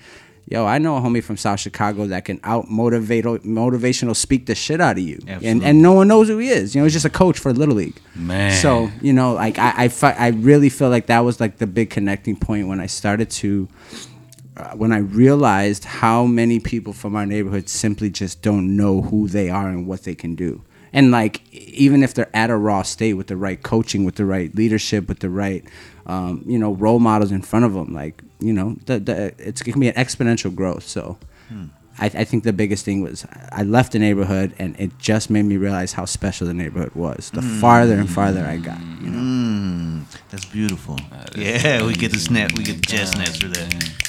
Yo, 0.51 0.67
I 0.67 0.79
know 0.79 0.97
a 0.97 1.01
homie 1.01 1.23
from 1.23 1.37
South 1.37 1.61
Chicago 1.61 2.09
that 2.09 2.25
can 2.25 2.41
out 2.43 2.69
motivate, 2.69 3.25
motivational 3.25 4.17
speak 4.17 4.47
the 4.47 4.57
shit 4.57 4.81
out 4.81 4.99
of 4.99 5.03
you, 5.05 5.21
and 5.21 5.37
Absolutely. 5.37 5.69
and 5.69 5.81
no 5.81 5.93
one 5.93 6.09
knows 6.09 6.27
who 6.27 6.39
he 6.39 6.49
is. 6.49 6.75
You 6.75 6.81
know, 6.81 6.87
he's 6.87 6.93
just 6.93 7.05
a 7.05 7.11
coach 7.11 7.39
for 7.39 7.53
Little 7.53 7.77
League. 7.77 8.01
Man. 8.17 8.61
So 8.61 8.91
you 9.01 9.13
know, 9.13 9.35
like 9.35 9.61
I, 9.61 9.89
I, 10.03 10.13
I 10.19 10.29
really 10.31 10.69
feel 10.69 10.91
like 10.91 11.07
that 11.07 11.21
was 11.21 11.39
like 11.39 11.59
the 11.59 11.69
big 11.69 11.91
connecting 11.91 12.35
point 12.35 12.67
when 12.67 12.81
I 12.81 12.87
started 12.87 13.31
to, 13.31 13.69
uh, 14.57 14.71
when 14.71 14.93
I 14.93 14.99
realized 14.99 15.85
how 15.85 16.27
many 16.27 16.59
people 16.59 16.93
from 16.93 17.15
our 17.15 17.27
neighborhood 17.27 17.69
simply 17.69 18.11
just 18.11 18.43
don't 18.43 18.77
know 18.77 19.03
who 19.03 19.29
they 19.29 19.51
are 19.51 19.69
and 19.69 19.87
what 19.87 20.03
they 20.03 20.17
can 20.17 20.35
do. 20.35 20.65
And 20.93 21.11
like, 21.11 21.43
even 21.53 22.03
if 22.03 22.15
they're 22.15 22.35
at 22.35 22.51
a 22.51 22.57
raw 22.57 22.83
state 22.83 23.15
with 23.15 23.29
the 23.29 23.37
right 23.37 23.63
coaching, 23.63 24.05
with 24.05 24.17
the 24.17 24.25
right 24.25 24.55
leadership, 24.55 25.09
with 25.09 25.21
the 25.21 25.31
right, 25.31 25.65
um, 26.07 26.43
you 26.47 26.59
know, 26.59 26.73
role 26.75 26.99
models 26.99 27.31
in 27.33 27.43
front 27.43 27.65
of 27.65 27.75
them, 27.75 27.95
like, 27.95 28.23
you 28.41 28.53
know, 28.53 28.77
the, 28.87 28.99
the, 28.99 29.35
it's, 29.39 29.61
it 29.61 29.73
can 29.73 29.81
be 29.81 29.89
an 29.89 29.95
exponential 29.95 30.55
growth. 30.55 30.87
So, 30.87 31.19
I, 31.99 32.07
I 32.07 32.25
think 32.25 32.45
the 32.45 32.53
biggest 32.53 32.85
thing 32.85 33.03
was 33.03 33.27
I 33.53 33.63
left 33.63 33.93
the 33.93 33.99
neighborhood, 33.99 34.55
and 34.59 34.75
it 34.81 34.99
just 34.99 35.29
made 35.31 35.43
me 35.45 35.57
realize 35.57 35.93
how 35.93 36.07
special 36.07 36.47
the 36.47 36.55
neighborhood 36.55 36.95
was. 36.95 37.31
The 37.31 37.43
farther 37.43 37.95
and 37.95 38.09
farther 38.09 38.45
I 38.45 38.57
got, 38.57 38.81
you 39.03 39.11
know. 39.11 39.19
Mm, 39.19 40.05
that's 40.31 40.45
beautiful. 40.47 40.99
yeah, 41.37 41.85
we 41.85 41.95
get 41.95 42.13
the 42.13 42.19
snap. 42.19 42.57
We 42.57 42.65
get 42.65 42.77
the 42.77 42.83
jazz 42.83 43.11
snaps 43.11 43.37
for 43.39 43.49
that. 43.49 44.00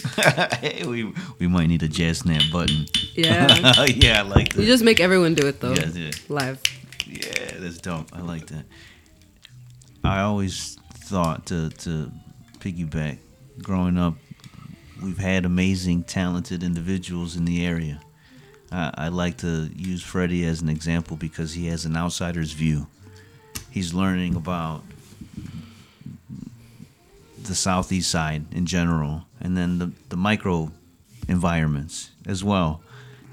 Hey, 0.00 0.84
we 0.86 1.12
we 1.38 1.46
might 1.46 1.66
need 1.66 1.82
a 1.82 1.88
jazz 1.88 2.18
snap 2.18 2.42
button. 2.52 2.86
Yeah. 3.14 3.84
yeah, 3.86 4.20
I 4.20 4.22
like 4.22 4.54
that. 4.54 4.60
You 4.60 4.66
just 4.66 4.84
make 4.84 5.00
everyone 5.00 5.34
do 5.34 5.46
it 5.46 5.60
though. 5.60 5.72
Yeah, 5.72 5.88
yeah. 5.88 6.10
Live. 6.28 6.62
Yeah, 7.06 7.58
that's 7.58 7.78
dope. 7.78 8.08
I 8.12 8.20
like 8.20 8.46
that. 8.48 8.64
I 10.04 10.20
always 10.20 10.76
thought 10.92 11.46
to 11.46 11.70
to 11.70 12.10
piggyback. 12.58 13.18
Growing 13.62 13.98
up, 13.98 14.14
we've 15.02 15.18
had 15.18 15.44
amazing, 15.44 16.04
talented 16.04 16.62
individuals 16.62 17.36
in 17.36 17.44
the 17.44 17.66
area. 17.66 18.00
I, 18.72 18.90
I 18.94 19.08
like 19.08 19.38
to 19.38 19.70
use 19.74 20.02
Freddie 20.02 20.46
as 20.46 20.62
an 20.62 20.68
example 20.68 21.16
because 21.16 21.52
he 21.52 21.66
has 21.66 21.84
an 21.84 21.96
outsider's 21.96 22.52
view. 22.52 22.86
He's 23.70 23.92
learning 23.92 24.36
about 24.36 24.84
the 27.50 27.54
southeast 27.56 28.10
side 28.10 28.44
in 28.52 28.64
general, 28.64 29.26
and 29.40 29.56
then 29.56 29.78
the, 29.78 29.90
the 30.08 30.16
micro 30.16 30.70
environments 31.28 32.10
as 32.26 32.42
well. 32.42 32.80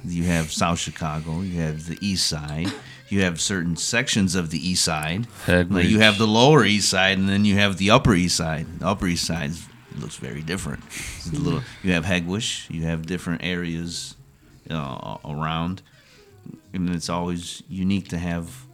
You 0.03 0.23
have 0.23 0.51
South 0.51 0.79
Chicago, 0.79 1.41
you 1.41 1.61
have 1.61 1.85
the 1.85 1.97
east 2.01 2.25
side, 2.27 2.71
you 3.09 3.21
have 3.21 3.39
certain 3.39 3.75
sections 3.75 4.35
of 4.35 4.49
the 4.49 4.57
east 4.69 4.83
side. 4.83 5.27
Like 5.69 5.85
you 5.87 5.99
have 5.99 6.17
the 6.17 6.27
lower 6.27 6.65
east 6.65 6.89
side, 6.89 7.17
and 7.17 7.29
then 7.29 7.45
you 7.45 7.55
have 7.57 7.77
the 7.77 7.91
upper 7.91 8.13
east 8.15 8.35
side. 8.37 8.65
The 8.79 8.87
upper 8.87 9.07
east 9.07 9.25
side 9.25 9.51
looks 9.95 10.15
very 10.17 10.41
different. 10.41 10.83
It's 10.87 11.27
a 11.27 11.35
little. 11.35 11.61
You 11.83 11.93
have 11.93 12.05
Hegewisch, 12.05 12.69
you 12.69 12.83
have 12.83 13.05
different 13.05 13.43
areas 13.43 14.15
uh, 14.69 15.17
around, 15.23 15.81
and 16.73 16.89
it's 16.89 17.09
always 17.09 17.61
unique 17.69 18.09
to 18.09 18.17
have 18.17 18.65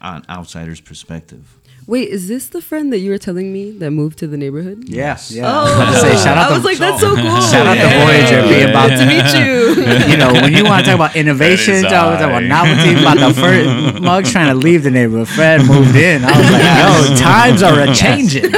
an 0.00 0.24
outsider's 0.28 0.80
perspective. 0.80 1.56
Wait, 1.86 2.08
is 2.08 2.28
this 2.28 2.48
the 2.48 2.62
friend 2.62 2.92
that 2.92 2.98
you 2.98 3.10
were 3.10 3.18
telling 3.18 3.52
me 3.52 3.70
that 3.72 3.90
moved 3.90 4.18
to 4.18 4.26
the 4.26 4.38
neighborhood? 4.38 4.84
Yes. 4.88 5.30
yeah. 5.30 5.44
Oh, 5.46 5.64
I 5.66 5.90
was 5.90 6.00
say, 6.00 6.12
shout 6.16 6.38
out 6.38 6.38
oh, 6.38 6.44
I 6.44 6.48
to 6.48 6.54
was 6.54 6.64
like, 6.64 6.78
that's 6.78 7.00
so 7.00 7.14
cool. 7.14 7.40
shout 7.42 7.66
out 7.66 7.74
to 7.74 7.88
Voyager 8.00 8.42
Hey, 8.42 8.48
being 8.48 8.70
about 8.70 8.88
good 8.88 8.98
to 9.00 9.06
meet 9.06 9.28
you. 9.36 9.54
you 10.10 10.16
know, 10.16 10.32
when 10.32 10.54
you 10.54 10.64
want 10.64 10.84
to 10.84 10.90
talk 10.90 10.94
about 10.94 11.14
innovations, 11.14 11.82
That 11.82 11.88
is 11.88 11.92
I 11.92 12.10
was 12.10 12.20
about 12.22 12.42
novelty, 12.44 12.92
about 12.98 13.18
the 13.18 13.34
first 13.38 14.00
mugs 14.00 14.32
trying 14.32 14.48
to 14.48 14.54
leave 14.54 14.82
the 14.82 14.90
neighborhood. 14.90 15.28
Fred 15.28 15.66
moved 15.66 15.94
in. 15.96 16.24
I 16.24 16.38
was 16.38 16.50
like, 16.50 17.10
yo, 17.12 17.16
times 17.22 17.62
are 17.62 17.78
a 17.80 17.94
changing. 17.94 18.50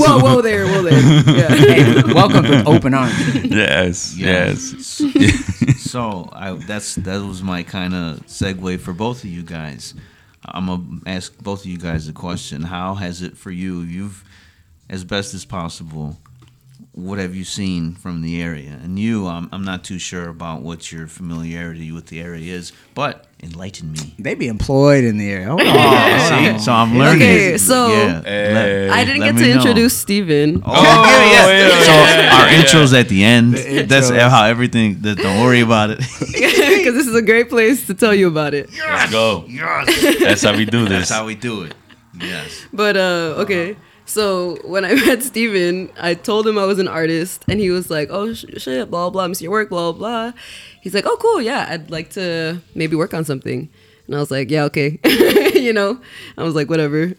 whoa, 0.00 0.18
whoa 0.20 0.40
there, 0.40 0.66
whoa 0.66 0.82
there. 0.82 1.00
Yeah. 1.36 1.54
Hey, 1.64 2.02
welcome 2.12 2.48
with 2.48 2.66
open 2.66 2.94
arms. 2.94 3.12
Yes, 3.44 4.16
yes. 4.16 5.02
so 5.78 6.28
I, 6.32 6.52
that's 6.52 6.94
that 6.96 7.22
was 7.24 7.42
my 7.42 7.62
kind 7.62 7.94
of 7.94 8.26
segue 8.26 8.80
for 8.80 8.92
both 8.92 9.24
of 9.24 9.30
you 9.30 9.42
guys. 9.42 9.94
I'm 10.46 10.66
gonna 10.66 11.00
ask 11.06 11.36
both 11.38 11.60
of 11.60 11.66
you 11.66 11.78
guys 11.78 12.08
a 12.08 12.12
question. 12.12 12.62
How 12.62 12.94
has 12.94 13.22
it 13.22 13.36
for 13.36 13.50
you? 13.50 13.80
You've, 13.80 14.24
as 14.88 15.04
best 15.04 15.34
as 15.34 15.44
possible, 15.44 16.18
what 16.96 17.18
have 17.18 17.34
you 17.34 17.42
seen 17.44 17.94
from 17.96 18.22
the 18.22 18.40
area? 18.40 18.78
And 18.82 18.98
you, 18.98 19.26
I'm, 19.26 19.48
I'm 19.52 19.64
not 19.64 19.82
too 19.82 19.98
sure 19.98 20.28
about 20.28 20.62
what 20.62 20.92
your 20.92 21.08
familiarity 21.08 21.90
with 21.90 22.06
the 22.06 22.20
area 22.20 22.54
is, 22.54 22.72
but 22.94 23.26
enlighten 23.42 23.90
me. 23.92 24.14
They 24.18 24.34
be 24.34 24.46
employed 24.46 25.02
in 25.02 25.18
the 25.18 25.28
area. 25.30 25.48
Hold 25.48 25.60
on. 25.62 25.66
Oh, 25.76 26.52
see, 26.56 26.58
so 26.64 26.72
I'm 26.72 26.96
learning. 26.96 27.22
Okay, 27.22 27.58
so- 27.58 27.88
Hey. 28.24 28.88
I 28.88 29.04
didn't 29.04 29.20
let 29.20 29.26
get 29.26 29.34
me 29.34 29.42
to 29.42 29.48
know. 29.54 29.60
introduce 29.60 29.96
Steven. 29.98 30.62
Oh, 30.64 30.72
yeah, 30.82 31.46
yeah. 31.48 31.68
yeah, 31.68 31.82
So 31.82 31.92
our 31.92 32.50
yeah. 32.52 32.62
intros 32.62 32.98
at 32.98 33.08
the 33.08 33.24
end. 33.24 33.54
That's 33.54 34.10
intros. 34.10 34.28
how 34.30 34.44
everything. 34.44 35.00
That, 35.02 35.18
don't 35.18 35.42
worry 35.42 35.60
about 35.60 35.90
it. 35.90 35.98
Because 36.84 36.98
this 36.98 37.06
is 37.06 37.14
a 37.14 37.22
great 37.22 37.48
place 37.48 37.86
to 37.86 37.94
tell 37.94 38.14
you 38.14 38.28
about 38.28 38.52
it. 38.52 38.68
Let's 38.78 39.10
go. 39.10 39.46
That's 39.48 40.42
how 40.42 40.54
we 40.54 40.66
do 40.66 40.86
That's 40.86 41.08
this. 41.08 41.10
how 41.10 41.24
we 41.24 41.34
do 41.34 41.62
it. 41.62 41.74
Yes. 42.20 42.66
But 42.74 42.96
uh, 42.98 43.40
okay. 43.42 43.76
So 44.06 44.56
when 44.64 44.84
I 44.84 44.94
met 45.06 45.22
Steven, 45.22 45.90
I 46.00 46.14
told 46.14 46.46
him 46.46 46.58
I 46.58 46.64
was 46.64 46.78
an 46.78 46.88
artist, 46.88 47.44
and 47.48 47.58
he 47.60 47.70
was 47.70 47.90
like, 47.90 48.08
"Oh 48.10 48.32
sh- 48.34 48.44
shit, 48.58 48.90
blah 48.90 49.10
blah, 49.10 49.32
see 49.32 49.44
your 49.44 49.52
work, 49.52 49.68
blah 49.70 49.92
blah." 49.92 50.32
He's 50.82 50.94
like, 50.94 51.06
"Oh 51.06 51.16
cool, 51.20 51.40
yeah, 51.40 51.66
I'd 51.70 51.90
like 51.90 52.10
to 52.10 52.60
maybe 52.74 52.96
work 52.96 53.14
on 53.14 53.24
something." 53.24 53.68
And 54.06 54.16
I 54.16 54.18
was 54.18 54.30
like, 54.30 54.50
"Yeah, 54.50 54.64
okay." 54.64 54.98
you 55.54 55.72
know, 55.72 56.00
I 56.36 56.42
was 56.42 56.54
like, 56.54 56.68
"Whatever." 56.68 57.14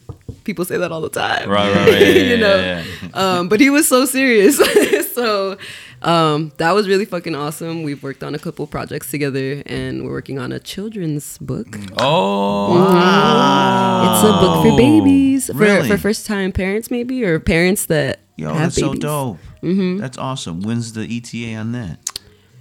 People 0.46 0.64
say 0.64 0.78
that 0.78 0.91
all 0.91 1.02
the 1.02 1.10
time. 1.10 1.50
Right, 1.50 1.76
right, 1.76 1.88
right. 1.91 2.02
Yeah, 2.02 2.08
you 2.32 2.38
know. 2.38 2.56
yeah, 2.56 2.84
Um, 3.14 3.50
but 3.50 3.60
he 3.60 3.70
was 3.70 3.88
so 3.88 4.06
serious. 4.06 4.58
so 5.14 5.58
um, 6.02 6.52
that 6.58 6.74
was 6.74 6.88
really 6.88 7.06
fucking 7.06 7.36
awesome. 7.36 7.84
We've 7.84 8.02
worked 8.04 8.24
on 8.24 8.36
a 8.36 8.39
couple 8.39 8.66
projects 8.68 9.10
together, 9.12 9.64
and 9.66 10.04
we're 10.06 10.12
working 10.12 10.39
on 10.39 10.52
a 10.52 10.60
children's 10.60 11.38
book. 11.39 11.68
Oh, 11.98 12.78
It's 14.14 14.24
a 14.24 14.32
book 14.39 14.64
for 14.66 14.78
babies, 14.78 15.48
for, 15.48 15.54
Really? 15.54 15.88
for 15.89 15.98
first 15.98 16.26
time 16.26 16.52
parents, 16.52 16.89
maybe, 16.91 17.24
or 17.26 17.39
parents 17.39 17.88
that 17.88 18.20
Yo, 18.38 18.50
have 18.50 18.58
that's 18.58 18.76
so 18.76 18.93
dope. 18.93 19.38
Mm-hmm. 19.64 19.98
That's 19.98 20.18
awesome. 20.18 20.62
When's 20.62 20.93
the 20.93 21.04
ETA 21.18 21.56
on 21.56 21.72
that? 21.72 22.00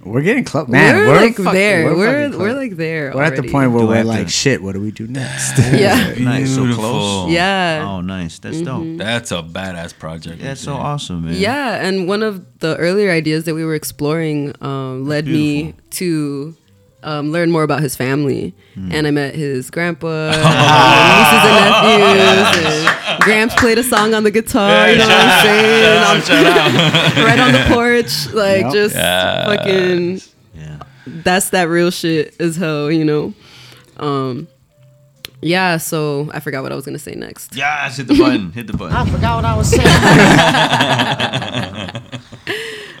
We're 0.05 0.21
getting 0.21 0.43
close, 0.43 0.67
man. 0.67 0.95
we're, 0.95 1.07
We're, 1.07 1.15
like 1.21 1.35
fucking- 1.35 1.51
there. 1.53 1.85
We're 1.85 1.97
we're, 1.97 2.23
fucking 2.25 2.37
close. 2.39 2.55
like 2.55 2.75
there. 2.77 3.11
We're 3.15 3.23
at 3.23 3.35
the 3.35 3.41
point 3.43 3.71
where 3.71 3.81
Do 3.81 3.87
we're 3.87 4.03
like, 4.03 4.27
to- 4.27 4.31
shit. 4.31 4.61
What 4.61 4.73
do 4.73 4.79
we 4.81 4.91
do 4.91 5.07
next? 5.21 5.57
Yeah, 5.57 6.13
Nice, 6.19 6.53
so 6.53 6.61
Beautiful. 6.61 6.83
close. 6.83 7.31
yeah, 7.31 7.83
Oh, 7.85 8.01
nice. 8.01 8.37
That's 8.39 8.61
dope. 8.61 8.97
that's 8.97 9.31
a 9.31 9.41
badass 9.41 9.97
project. 9.97 10.41
That's 10.41 10.65
right 10.67 10.73
so 10.75 10.79
awesome, 10.79 11.25
man. 11.25 11.35
yeah. 11.35 11.83
And 11.85 12.07
one 12.07 12.21
of 12.23 12.59
the 12.59 12.77
earlier 12.77 13.11
ideas 13.11 13.45
that 13.45 13.55
we 13.55 13.65
were 13.65 13.75
exploring 13.75 14.53
um, 14.61 15.05
led 15.07 15.25
me 15.25 15.73
to. 15.91 16.55
Um, 17.03 17.31
learn 17.31 17.51
more 17.51 17.61
about 17.61 17.81
his 17.81 17.95
family, 17.95 18.55
Hmm. 18.73 18.91
and 18.91 19.05
I 19.05 19.11
met 19.11 19.35
his 19.35 19.69
grandpa, 19.69 20.07
and 20.33 20.41
nieces 20.41 21.43
and 21.45 21.55
nephews, 21.59 22.87
and 22.87 22.94
Gramps 23.21 23.55
played 23.55 23.77
a 23.77 23.83
song 23.83 24.13
on 24.13 24.23
the 24.23 24.31
guitar. 24.31 24.89
You 24.89 24.97
know 24.97 25.07
what 25.07 25.15
I'm 25.15 25.43
saying? 25.45 26.21
Shout 26.21 26.45
out. 26.45 27.15
right 27.25 27.39
on 27.39 27.51
the 27.53 27.63
porch, 27.73 28.33
like 28.33 28.63
Yep. 28.63 28.73
just 28.73 28.95
Yes. 28.95 29.45
fucking 29.45 30.21
Yeah. 30.55 30.77
that's 31.07 31.49
that 31.51 31.69
real 31.69 31.91
shit 31.91 32.35
as 32.39 32.55
hell, 32.55 32.91
you 32.91 33.05
know. 33.05 33.33
Um 33.97 34.47
yeah, 35.41 35.77
so 35.77 36.29
I 36.33 36.39
forgot 36.39 36.63
what 36.63 36.71
I 36.71 36.75
was 36.75 36.85
gonna 36.85 36.97
say 36.99 37.13
next. 37.13 37.55
Yes, 37.55 37.97
hit 37.97 38.07
the 38.07 38.15
button. 38.17 38.51
hit 38.51 38.65
the 38.67 38.73
button. 38.77 38.95
I 38.95 39.05
forgot 39.05 39.35
what 39.35 39.45
I 39.45 39.55
was 39.55 39.69
saying. 39.69 39.85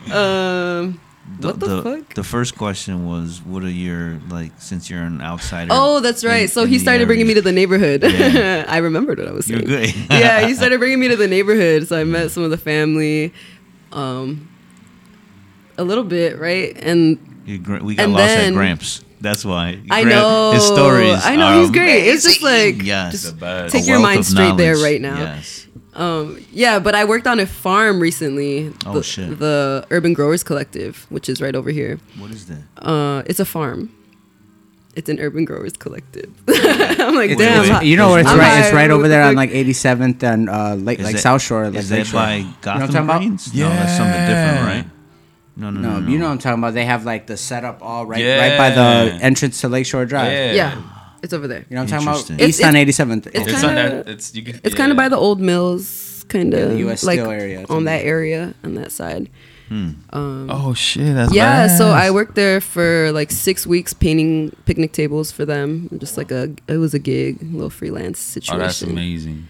Um 0.11 0.99
what 1.39 1.59
the, 1.59 1.67
the, 1.67 1.81
fuck? 1.83 2.13
the 2.13 2.23
first 2.23 2.57
question 2.57 3.05
was, 3.07 3.41
what 3.41 3.63
are 3.63 3.69
your 3.69 4.19
like? 4.29 4.51
Since 4.57 4.89
you're 4.89 5.01
an 5.01 5.21
outsider. 5.21 5.69
Oh, 5.73 5.99
that's 5.99 6.23
right. 6.23 6.43
in- 6.43 6.47
so 6.47 6.63
in 6.63 6.69
he 6.69 6.79
started 6.79 7.07
bringing 7.07 7.27
me 7.27 7.33
to 7.33 7.41
the 7.41 7.51
neighborhood. 7.51 8.03
Yeah. 8.03 8.65
I 8.69 8.77
remembered 8.77 9.17
what 9.19 9.27
I 9.27 9.31
was 9.31 9.49
You're 9.49 9.59
saying. 9.59 9.67
good. 9.67 9.95
yeah, 10.11 10.47
he 10.47 10.53
started 10.53 10.79
bringing 10.79 10.99
me 10.99 11.07
to 11.09 11.15
the 11.15 11.27
neighborhood. 11.27 11.87
So 11.87 11.99
I 11.99 12.03
met 12.03 12.31
some 12.31 12.43
of 12.43 12.51
the 12.51 12.57
family, 12.57 13.33
um, 13.91 14.47
a 15.77 15.83
little 15.83 16.03
bit, 16.03 16.39
right? 16.39 16.75
And 16.77 17.63
gra- 17.63 17.83
we 17.83 17.95
got 17.95 18.03
And 18.03 18.13
lost 18.13 18.25
then- 18.27 18.53
at 18.53 18.55
Gramps. 18.57 19.01
That's 19.21 19.43
why. 19.43 19.79
I 19.89 20.03
Gra- 20.03 20.11
know 20.11 20.51
his 20.51 20.65
stories. 20.67 21.19
I 21.25 21.35
know 21.35 21.47
are 21.47 21.61
he's 21.61 21.71
great. 21.71 22.07
It's 22.09 22.23
just 22.23 22.43
like 22.43 22.83
yes. 22.83 23.11
just 23.23 23.71
take 23.71 23.87
your 23.87 23.99
mind 23.99 24.19
of 24.19 24.25
straight 24.25 24.55
there 24.57 24.75
right 24.77 25.01
now. 25.01 25.17
Yes. 25.17 25.64
Um, 25.95 26.43
yeah, 26.51 26.79
but 26.79 26.93
I 26.95 27.05
worked 27.05 27.25
on 27.27 27.39
a 27.39 27.45
farm 27.45 27.99
recently. 28.01 28.71
Oh, 28.85 28.93
the, 28.93 29.03
shit. 29.03 29.39
The 29.39 29.85
Urban 29.91 30.13
Growers 30.13 30.43
Collective, 30.43 31.05
which 31.09 31.29
is 31.29 31.41
right 31.41 31.55
over 31.55 31.69
here. 31.71 31.99
What 32.17 32.31
is 32.31 32.47
that? 32.47 32.61
Uh, 32.77 33.23
it's 33.25 33.39
a 33.39 33.45
farm. 33.45 33.91
It's 34.95 35.09
an 35.09 35.19
Urban 35.19 35.43
Growers 35.45 35.73
Collective. 35.73 36.31
I'm 36.47 37.15
like, 37.15 37.31
It's- 37.31 37.37
damn. 37.37 37.79
wait. 37.79 37.85
you 37.87 37.97
know 37.97 38.09
where 38.11 38.19
it's 38.21 38.29
I'm 38.29 38.39
right. 38.39 38.59
It's 38.65 38.73
right 38.73 38.89
over 38.91 39.07
there 39.07 39.23
on 39.23 39.35
like 39.35 39.49
87th 39.51 40.23
and 40.23 40.49
uh, 40.49 40.75
Lake, 40.75 40.99
like 40.99 41.15
that- 41.15 41.21
South 41.21 41.41
Shore. 41.41 41.65
Like 41.69 41.75
Is 41.79 41.89
that 41.89 41.97
Lakeshore. 41.99 42.19
by 42.19 42.35
You 42.35 42.43
know 42.43 42.49
what 42.49 42.61
Gotham 42.61 42.81
I'm 42.81 42.87
talking 42.87 43.03
about? 43.03 43.17
Greens? 43.19 43.53
No, 43.53 43.69
that's 43.69 43.97
something 43.97 44.21
different, 44.21 44.65
right? 44.67 44.85
No, 45.57 45.69
no, 45.69 45.79
no. 45.79 45.89
No, 45.93 45.99
no, 46.01 46.07
you 46.09 46.17
know 46.17 46.25
what 46.25 46.31
I'm 46.31 46.37
talking 46.39 46.59
about. 46.59 46.73
They 46.73 46.85
have 46.85 47.05
like 47.05 47.27
the 47.27 47.37
setup 47.37 47.81
all 47.81 48.05
right, 48.05 48.21
Yeah. 48.21 48.49
right 48.49 48.57
by 48.57 48.69
the 48.71 49.13
entrance 49.23 49.61
to 49.61 49.69
Lakeshore 49.69 50.05
Drive. 50.05 50.31
Yeah. 50.31 50.51
Yeah, 50.53 50.81
it's 51.25 51.33
over 51.33 51.47
there. 51.47 51.65
You 51.69 51.75
know 51.75 51.81
what 51.83 51.91
I'm 51.93 51.99
talking 52.03 52.07
about? 52.07 52.29
Interesting. 52.29 52.47
East 52.49 52.59
It's- 52.59 52.69
on 52.69 52.75
it's- 52.75 52.99
87th. 52.99 53.27
it's 53.27 53.35
It's 53.51 53.61
kinda- 53.61 54.03
that. 54.05 54.07
It's 54.13 54.33
you. 54.35 54.43
Can, 54.43 54.55
It's 54.63 54.73
yeah. 54.73 54.77
kind 54.77 54.91
of 54.91 54.97
by 54.97 55.09
the 55.09 55.17
old 55.17 55.41
mills, 55.41 56.23
kind 56.29 56.53
Yeah, 56.53 56.59
of 56.59 56.71
the 56.71 56.77
US 56.89 57.03
like 57.03 57.19
Steel 57.19 57.31
area. 57.31 57.61
It's 57.61 57.69
on 57.69 57.77
on 57.77 57.83
that 57.85 58.03
area 58.05 58.53
on 58.63 58.75
that 58.75 58.91
side. 58.91 59.29
Um, 59.71 59.97
Oh 60.13 60.75
shit! 60.75 61.13
That's 61.15 61.33
yeah, 61.33 61.65
so 61.67 61.85
badass. 61.85 61.93
I 62.05 62.11
worked 62.11 62.35
there 62.35 62.61
for 62.61 63.11
like 63.11 63.31
six 63.31 63.65
weeks 63.65 63.93
painting 63.93 64.55
picnic 64.65 64.91
tables 64.93 65.31
for 65.31 65.43
them. 65.43 65.89
Just 65.97 66.17
like 66.17 66.29
a, 66.31 66.51
it 66.67 66.77
was 66.77 66.93
a 66.93 66.99
gig, 66.99 67.41
a 67.41 67.45
little 67.45 67.71
freelance 67.71 68.19
Oh, 68.19 68.33
situation. 68.39 68.59
that's 68.59 68.81
amazing. 68.83 69.47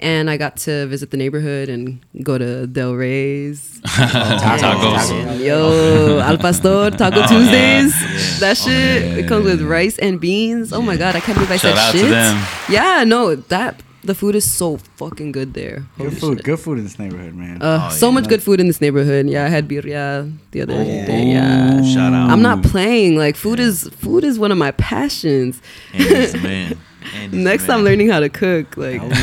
And 0.00 0.30
I 0.30 0.36
got 0.36 0.56
to 0.58 0.86
visit 0.86 1.10
the 1.10 1.16
neighborhood 1.16 1.68
and 1.68 1.98
go 2.22 2.38
to 2.38 2.66
Del 2.68 2.94
Rey's. 2.94 3.80
Tacos. 3.84 5.10
And 5.10 5.40
yo, 5.40 6.20
Al 6.20 6.38
Pastor, 6.38 6.90
Taco 6.90 7.26
Tuesdays. 7.26 8.38
That 8.40 8.56
shit. 8.56 8.68
yeah, 9.02 9.16
it 9.24 9.28
comes 9.28 9.44
with 9.44 9.60
rice 9.62 9.98
and 9.98 10.20
beans. 10.20 10.72
Oh 10.72 10.82
my 10.82 10.96
god, 10.96 11.16
I 11.16 11.20
can't 11.20 11.36
believe 11.36 11.50
I 11.50 11.56
Shout 11.56 11.76
said 11.76 11.78
out 11.78 11.92
to 11.92 11.98
shit. 11.98 12.10
them. 12.10 12.46
Yeah, 12.68 13.02
no, 13.04 13.34
that 13.34 13.82
the 14.04 14.14
food 14.14 14.36
is 14.36 14.48
so 14.48 14.76
fucking 14.96 15.32
good 15.32 15.54
there. 15.54 15.84
Holy 15.96 16.10
Good 16.10 16.18
food. 16.20 16.36
shit. 16.38 16.44
Good 16.44 16.60
food 16.60 16.78
in 16.78 16.84
this 16.84 16.98
neighborhood, 16.98 17.34
man. 17.34 17.60
Uh, 17.60 17.88
Oh, 17.90 17.94
so 17.94 18.06
yeah. 18.08 18.14
much 18.14 18.28
good 18.28 18.42
food 18.42 18.60
in 18.60 18.68
this 18.68 18.80
neighborhood. 18.80 19.28
Yeah, 19.28 19.44
I 19.44 19.48
had 19.48 19.68
birria 19.68 20.32
the 20.52 20.62
other 20.62 20.74
Oh, 20.74 20.84
day. 20.84 21.24
Yeah. 21.32 21.82
Shout 21.82 22.12
out. 22.14 22.30
I'm 22.30 22.40
not 22.40 22.62
playing. 22.62 23.16
Like 23.18 23.34
food 23.34 23.58
is 23.58 23.88
food 23.98 24.22
is 24.22 24.38
one 24.38 24.52
of 24.52 24.58
my 24.58 24.70
passions. 24.70 25.60
Andy's 25.92 26.32
the 26.32 26.38
man. 26.38 26.78
Andy's 27.14 27.44
Next, 27.44 27.66
the 27.66 27.72
I'm 27.72 27.84
learning 27.84 28.08
how 28.08 28.20
to 28.20 28.28
cook. 28.28 28.76
Like, 28.76 29.00
Oh, 29.02 29.08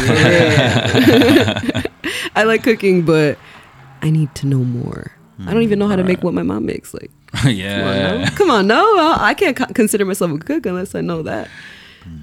I 2.35 2.43
like 2.43 2.63
cooking, 2.63 3.03
but 3.03 3.37
I 4.01 4.09
need 4.09 4.33
to 4.35 4.47
know 4.47 4.63
more. 4.63 5.11
I 5.45 5.53
don't 5.53 5.63
even 5.63 5.79
know 5.79 5.87
how 5.87 5.97
to 5.97 6.03
make 6.03 6.23
what 6.23 6.33
my 6.33 6.43
mom 6.43 6.65
makes. 6.65 6.93
Like, 6.93 7.11
come 7.33 7.49
on, 7.49 7.55
yeah. 7.57 8.23
no, 8.23 8.29
come 8.35 8.49
on, 8.49 8.67
no, 8.67 9.15
I 9.19 9.33
can't 9.33 9.55
co- 9.57 9.65
consider 9.73 10.05
myself 10.05 10.31
a 10.31 10.37
cook 10.37 10.65
unless 10.65 10.95
I 10.95 11.01
know 11.01 11.23
that. 11.23 11.49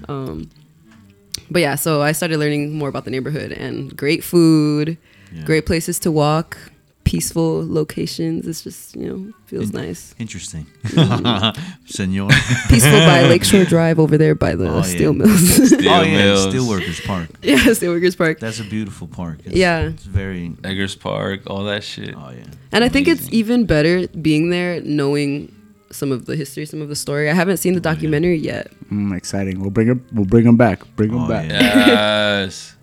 Um, 0.09 0.49
but 1.51 1.61
yeah, 1.61 1.75
so 1.75 2.01
I 2.01 2.11
started 2.11 2.39
learning 2.39 2.73
more 2.73 2.89
about 2.89 3.05
the 3.05 3.11
neighborhood 3.11 3.51
and 3.51 3.95
great 3.95 4.23
food, 4.23 4.97
Yeah. 5.31 5.43
great 5.43 5.67
places 5.67 5.99
to 5.99 6.11
walk, 6.11 6.57
peaceful 7.13 7.51
locations. 7.79 8.47
It's 8.49 8.63
just 8.67 8.95
you 8.95 9.05
know 9.09 9.19
feels 9.45 9.71
nice. 9.71 10.15
Interesting, 10.17 10.65
Mm-hmm. 10.83 11.61
Senor. 11.85 12.29
Peaceful 12.69 12.99
by 13.11 13.21
Lakeshore 13.33 13.65
Drive 13.65 13.99
over 13.99 14.17
there 14.17 14.35
by 14.35 14.55
the 14.55 14.67
Oh, 14.67 14.77
yeah. 14.77 14.81
steel 14.95 15.13
mills. 15.13 15.67
Steel 15.69 15.89
oh 15.97 16.01
yeah, 16.01 16.35
Steelworkers 16.49 16.99
Park. 17.05 17.29
yeah, 17.43 17.57
Steelworkers 17.77 18.17
Park. 18.17 18.39
That's 18.39 18.59
a 18.59 18.63
beautiful 18.75 19.07
park. 19.07 19.37
It's, 19.45 19.55
Yeah. 19.55 19.89
it's 19.93 20.03
very. 20.21 20.55
Eggers 20.63 20.95
Park, 20.95 21.41
all 21.47 21.63
that 21.65 21.83
shit. 21.83 22.15
Oh 22.17 22.31
yeah. 22.31 22.45
And 22.71 22.83
I 22.83 22.89
think 22.89 23.07
it's 23.07 23.27
even 23.31 23.65
better 23.65 24.07
being 24.07 24.49
there, 24.49 24.81
knowing 24.81 25.53
some 25.91 26.11
of 26.11 26.25
the 26.25 26.35
history, 26.35 26.65
some 26.65 26.81
of 26.81 26.89
the 26.89 26.95
story. 26.95 27.29
I 27.29 27.33
haven't 27.35 27.57
seen 27.57 27.73
the 27.75 27.79
documentary 27.91 28.37
yet. 28.39 28.71
Mm, 28.91 29.15
exciting. 29.15 29.61
We'll 29.61 29.69
bring 29.77 29.87
him. 29.87 29.99
We'll 30.11 30.25
bring 30.25 30.45
him 30.47 30.57
back. 30.57 30.81
Bring 30.95 31.11
him 31.11 31.23
Oh, 31.25 31.27
back. 31.27 31.45
Yes. 31.51 32.75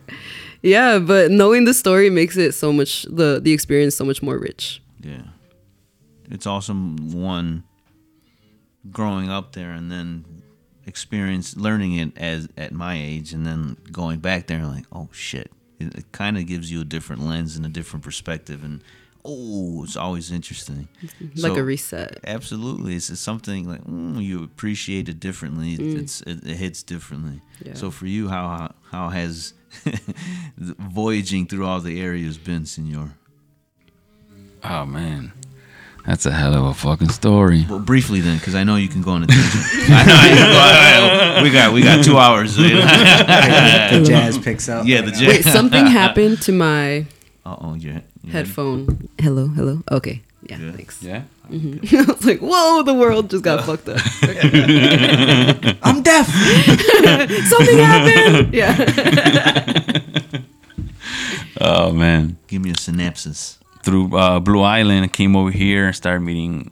Yeah, 0.62 0.98
but 0.98 1.30
knowing 1.30 1.64
the 1.64 1.72
story 1.74 2.11
makes 2.11 2.36
it 2.36 2.52
so 2.52 2.72
much 2.72 3.04
the 3.04 3.40
the 3.42 3.52
experience 3.52 3.96
so 3.96 4.04
much 4.04 4.22
more 4.22 4.38
rich. 4.38 4.82
Yeah. 5.00 5.22
It's 6.30 6.46
awesome 6.46 7.12
one 7.12 7.64
growing 8.90 9.28
up 9.30 9.52
there 9.52 9.72
and 9.72 9.90
then 9.90 10.24
experience 10.86 11.56
learning 11.56 11.94
it 11.94 12.16
as 12.16 12.48
at 12.56 12.72
my 12.72 12.94
age 12.96 13.32
and 13.32 13.46
then 13.46 13.76
going 13.92 14.18
back 14.20 14.46
there 14.46 14.58
and 14.58 14.68
like, 14.68 14.86
oh 14.92 15.08
shit. 15.12 15.50
It, 15.78 15.94
it 15.94 16.12
kind 16.12 16.36
of 16.36 16.46
gives 16.46 16.70
you 16.70 16.82
a 16.82 16.84
different 16.84 17.22
lens 17.22 17.56
and 17.56 17.64
a 17.64 17.68
different 17.68 18.04
perspective 18.04 18.62
and 18.62 18.82
oh, 19.24 19.82
it's 19.84 19.96
always 19.96 20.30
interesting. 20.30 20.88
like 21.20 21.52
So- 21.52 21.56
a 21.56 21.62
reset. 21.62 22.18
Absolutely, 22.24 22.96
it's, 22.96 23.11
it's 23.11 23.20
something 23.20 23.68
like 23.68 23.84
mm, 23.84 24.22
you 24.22 24.44
appreciate 24.44 25.08
it 25.08 25.20
differently. 25.20 25.74
It- 25.74 25.80
It's 26.00 26.20
it, 26.22 26.46
it 26.46 26.56
hits 26.56 26.82
differently. 26.82 27.40
Yeah. 27.64 27.74
So 27.74 27.90
for 27.90 28.06
you, 28.06 28.28
how 28.28 28.74
how 28.90 29.08
has 29.08 29.54
voyaging 30.59 31.47
through 31.47 31.66
all 31.66 31.81
the 31.81 32.01
areas 32.01 32.39
been, 32.39 32.66
Senor? 32.66 33.11
Oh 34.62 34.85
man, 34.85 35.33
that's 36.07 36.27
a 36.27 36.31
hell 36.33 36.55
of 36.55 36.64
a 36.64 36.75
fucking 36.75 37.09
story. 37.11 37.64
Well, 37.68 37.79
briefly 37.79 38.21
then, 38.21 38.37
because 38.39 38.55
I 38.55 38.64
know 38.64 38.77
you 38.77 38.89
can 38.89 39.01
go 39.03 39.12
on 39.12 39.23
a 39.23 39.27
tangent. 39.27 39.55
I 39.91 40.05
know 40.05 40.23
you 40.29 40.37
can 40.37 40.53
go- 40.53 41.41
I 41.41 41.43
we 41.43 41.51
got 41.51 41.73
we 41.73 41.83
got 41.83 42.05
two 42.05 42.18
hours. 42.18 42.57
The 42.57 44.05
jazz 44.07 44.39
picks 44.39 44.68
up. 44.68 44.87
yeah, 44.87 45.01
the 45.03 45.12
jazz. 45.12 45.23
Wait, 45.29 45.45
something 45.45 45.87
happened 45.87 46.43
to 46.43 46.53
my 46.53 47.07
Uh 47.47 47.57
oh, 47.61 47.75
yeah. 47.75 48.01
headphone. 48.31 49.09
Hello, 49.18 49.49
hello. 49.49 49.83
Okay. 49.91 50.23
Yeah, 50.43 50.59
Yeah. 50.59 50.72
thanks. 50.72 51.03
Yeah. 51.03 51.22
I 51.51 52.05
was 52.07 52.24
like, 52.24 52.41
whoa, 52.41 52.82
the 52.82 52.95
world 52.95 53.28
just 53.30 53.45
got 53.45 53.64
fucked 53.64 53.88
up. 53.88 54.01
I'm 55.82 56.03
deaf. 56.03 56.26
Something 57.49 57.78
happened. 57.78 58.55
Yeah. 58.55 58.76
Oh 61.61 61.93
man. 61.93 62.38
Give 62.47 62.62
me 62.62 62.70
a 62.70 62.76
synopsis. 62.78 63.59
Through 63.82 64.16
uh, 64.16 64.41
Blue 64.41 64.61
Island, 64.62 65.05
I 65.05 65.09
came 65.09 65.36
over 65.36 65.51
here 65.51 65.86
and 65.86 65.95
started 65.97 66.20
meeting 66.20 66.70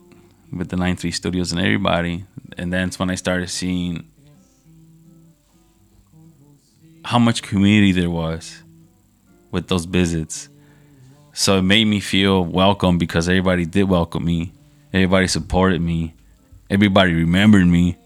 with 0.53 0.69
the 0.69 0.77
Nine 0.77 0.97
Three 0.97 1.11
Studios 1.11 1.53
and 1.53 1.61
everybody, 1.61 2.25
and 2.57 2.73
that's 2.73 2.99
when 2.99 3.11
I 3.11 3.15
started 3.17 3.49
seeing 3.51 4.07
how 7.05 7.19
much 7.19 7.43
community 7.43 7.93
there 7.93 8.11
was 8.11 8.63
with 9.51 9.69
those 9.69 9.85
visits. 9.87 10.49
So 11.39 11.57
it 11.59 11.63
made 11.63 11.85
me 11.85 12.01
feel 12.01 12.45
welcome 12.45 12.99
because 12.99 13.29
everybody 13.29 13.65
did 13.65 13.85
welcome 13.85 14.25
me. 14.25 14.53
Everybody 14.93 15.29
supported 15.29 15.81
me. 15.81 16.15
Everybody 16.69 17.15
remembered 17.15 17.69
me. 17.69 17.97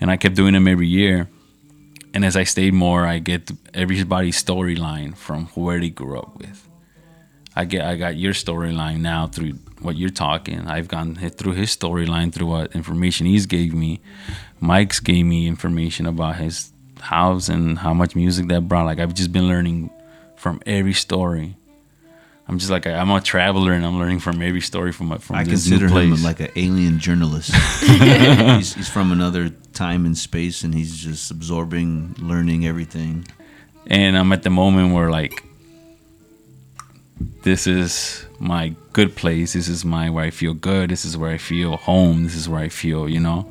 And 0.00 0.10
I 0.10 0.16
kept 0.16 0.34
doing 0.34 0.54
them 0.54 0.66
every 0.66 0.88
year. 0.88 1.28
And 2.12 2.24
as 2.24 2.34
I 2.36 2.42
stayed 2.42 2.74
more, 2.74 3.06
I 3.06 3.20
get 3.20 3.48
everybody's 3.74 4.42
storyline 4.42 5.16
from 5.16 5.46
where 5.54 5.78
they 5.78 5.90
grew 5.90 6.18
up 6.18 6.36
with. 6.36 6.68
I 7.54 7.64
get 7.64 7.86
I 7.86 7.94
got 7.94 8.16
your 8.16 8.32
storyline 8.32 9.02
now 9.02 9.28
through 9.28 9.52
what 9.80 9.94
you're 9.94 10.10
talking. 10.10 10.66
I've 10.66 10.88
gone 10.88 11.14
through 11.14 11.52
his 11.52 11.76
storyline 11.76 12.32
through 12.32 12.48
what 12.48 12.74
information 12.74 13.28
he's 13.28 13.46
gave 13.46 13.72
me. 13.72 14.00
Mike's 14.58 14.98
gave 14.98 15.26
me 15.26 15.46
information 15.46 16.06
about 16.06 16.38
his 16.38 16.72
house 16.98 17.48
and 17.48 17.78
how 17.78 17.94
much 17.94 18.16
music 18.16 18.48
that 18.48 18.66
brought. 18.66 18.86
Like 18.86 18.98
I've 18.98 19.14
just 19.14 19.30
been 19.30 19.46
learning 19.46 19.90
from 20.34 20.60
every 20.66 20.92
story. 20.92 21.54
I'm 22.48 22.58
just 22.58 22.70
like 22.70 22.86
I- 22.86 22.94
I'm 22.98 23.10
a 23.10 23.20
traveler 23.20 23.72
and 23.72 23.84
I'm 23.84 23.98
learning 23.98 24.20
from 24.20 24.40
every 24.42 24.60
story 24.62 24.90
from 24.92 25.08
my 25.08 25.18
from 25.18 25.36
I 25.36 25.44
this 25.44 25.64
consider 25.68 25.86
new 25.86 25.92
place. 25.92 26.18
him 26.18 26.22
like 26.24 26.40
an 26.40 26.50
alien 26.56 26.98
journalist. 26.98 27.54
he's, 27.84 28.74
he's 28.74 28.88
from 28.88 29.12
another 29.12 29.50
time 29.74 30.06
and 30.06 30.16
space, 30.16 30.64
and 30.64 30.74
he's 30.74 30.96
just 30.96 31.30
absorbing, 31.30 32.14
learning 32.18 32.66
everything. 32.66 33.26
and 33.86 34.16
I'm 34.16 34.32
at 34.32 34.42
the 34.42 34.50
moment 34.50 34.94
where 34.94 35.10
like 35.10 35.44
this 37.42 37.66
is 37.66 38.24
my 38.38 38.74
good 38.92 39.14
place. 39.16 39.52
This 39.52 39.68
is 39.68 39.84
my 39.84 40.08
where 40.10 40.24
I 40.24 40.30
feel 40.30 40.54
good. 40.54 40.90
This 40.90 41.04
is 41.04 41.16
where 41.16 41.30
I 41.30 41.38
feel 41.38 41.76
home. 41.76 42.24
This 42.24 42.34
is 42.34 42.48
where 42.48 42.60
I 42.60 42.68
feel, 42.68 43.08
you 43.08 43.20
know. 43.20 43.46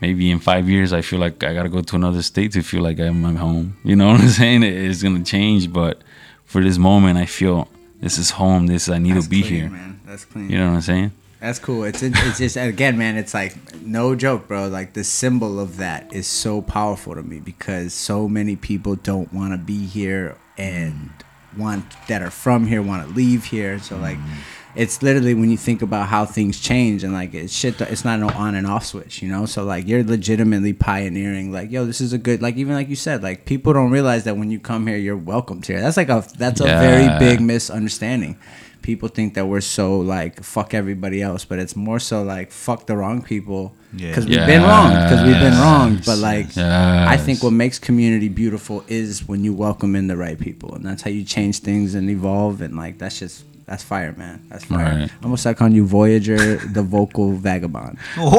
Maybe 0.00 0.30
in 0.30 0.38
five 0.38 0.68
years, 0.68 0.92
I 0.92 1.02
feel 1.02 1.18
like 1.18 1.42
I 1.42 1.52
gotta 1.54 1.68
go 1.68 1.80
to 1.82 1.96
another 1.96 2.22
state 2.22 2.52
to 2.52 2.62
feel 2.62 2.82
like 2.82 3.00
I'm, 3.00 3.24
I'm 3.24 3.36
home. 3.36 3.76
You 3.84 3.96
know 3.96 4.08
what 4.12 4.20
I'm 4.20 4.28
saying? 4.42 4.62
It's 4.62 5.02
gonna 5.02 5.24
change, 5.24 5.72
but 5.72 6.00
for 6.48 6.62
this 6.62 6.78
moment, 6.78 7.18
I 7.18 7.26
feel 7.26 7.68
this 8.00 8.18
is 8.18 8.30
home. 8.30 8.66
This 8.66 8.88
I 8.88 8.98
need 8.98 9.14
That's 9.14 9.26
to 9.26 9.30
be 9.30 9.42
clean, 9.42 9.54
here. 9.54 9.70
man. 9.70 10.00
That's 10.06 10.24
clean. 10.24 10.50
You 10.50 10.58
know 10.58 10.68
what 10.68 10.76
I'm 10.76 10.80
saying? 10.80 11.12
That's 11.40 11.58
cool. 11.58 11.84
It's 11.84 12.02
it's 12.02 12.38
just 12.38 12.56
again, 12.56 12.98
man. 12.98 13.16
It's 13.16 13.34
like 13.34 13.54
no 13.82 14.16
joke, 14.16 14.48
bro. 14.48 14.66
Like 14.66 14.94
the 14.94 15.04
symbol 15.04 15.60
of 15.60 15.76
that 15.76 16.12
is 16.12 16.26
so 16.26 16.62
powerful 16.62 17.14
to 17.14 17.22
me 17.22 17.38
because 17.38 17.92
so 17.92 18.28
many 18.28 18.56
people 18.56 18.96
don't 18.96 19.32
want 19.32 19.52
to 19.52 19.58
be 19.58 19.86
here 19.86 20.36
and 20.56 21.10
want 21.56 21.84
that 22.08 22.22
are 22.22 22.30
from 22.30 22.66
here 22.66 22.82
want 22.82 23.06
to 23.06 23.14
leave 23.14 23.44
here. 23.44 23.78
So 23.78 23.98
like, 23.98 24.16
mm. 24.18 24.36
It's 24.74 25.02
literally 25.02 25.34
when 25.34 25.50
you 25.50 25.56
think 25.56 25.82
about 25.82 26.08
how 26.08 26.24
things 26.24 26.60
change 26.60 27.02
and 27.04 27.12
like 27.12 27.34
it's 27.34 27.52
shit. 27.52 27.80
It's 27.80 28.04
not 28.04 28.20
no 28.20 28.28
on 28.30 28.54
and 28.54 28.66
off 28.66 28.86
switch, 28.86 29.22
you 29.22 29.28
know. 29.28 29.46
So 29.46 29.64
like 29.64 29.86
you're 29.88 30.04
legitimately 30.04 30.72
pioneering. 30.74 31.52
Like 31.52 31.70
yo, 31.70 31.84
this 31.84 32.00
is 32.00 32.12
a 32.12 32.18
good. 32.18 32.42
Like 32.42 32.56
even 32.56 32.74
like 32.74 32.88
you 32.88 32.96
said, 32.96 33.22
like 33.22 33.44
people 33.44 33.72
don't 33.72 33.90
realize 33.90 34.24
that 34.24 34.36
when 34.36 34.50
you 34.50 34.60
come 34.60 34.86
here, 34.86 34.96
you're 34.96 35.16
welcomed 35.16 35.66
here. 35.66 35.80
That's 35.80 35.96
like 35.96 36.08
a 36.08 36.24
that's 36.36 36.60
a 36.60 36.64
very 36.64 37.18
big 37.18 37.40
misunderstanding 37.40 38.38
people 38.80 39.08
think 39.08 39.34
that 39.34 39.44
we're 39.46 39.60
so 39.60 39.98
like 39.98 40.42
fuck 40.42 40.72
everybody 40.72 41.20
else, 41.20 41.44
but 41.44 41.58
it's 41.58 41.76
more 41.76 41.98
so 41.98 42.22
like 42.22 42.50
fuck 42.50 42.86
the 42.86 42.96
wrong 42.96 43.20
people 43.20 43.74
Yeah. 43.92 44.08
because 44.08 44.24
we've 44.24 44.46
been 44.46 44.62
wrong 44.62 44.90
because 44.90 45.22
we've 45.26 45.38
been 45.40 45.58
wrong. 45.58 46.00
But 46.06 46.18
like, 46.18 46.56
I 46.56 47.16
think 47.18 47.42
what 47.42 47.52
makes 47.52 47.78
community 47.78 48.28
beautiful 48.28 48.84
is 48.88 49.26
when 49.28 49.44
you 49.44 49.52
welcome 49.52 49.94
in 49.96 50.06
the 50.06 50.16
right 50.16 50.38
people, 50.38 50.74
and 50.74 50.86
that's 50.86 51.02
how 51.02 51.10
you 51.10 51.24
change 51.24 51.58
things 51.58 51.94
and 51.94 52.08
evolve. 52.08 52.62
And 52.62 52.76
like, 52.76 52.96
that's 52.98 53.18
just 53.18 53.44
that's 53.68 53.82
fire, 53.84 54.12
man. 54.16 54.42
That's 54.48 54.64
fire. 54.64 54.84
Right. 55.00 55.10
I'm 55.16 55.22
gonna 55.22 55.36
start 55.36 55.56
calling 55.58 55.74
you 55.74 55.84
Voyager, 55.86 56.56
the 56.56 56.82
vocal 56.82 57.32
vagabond. 57.32 57.98
Oh, 58.16 58.30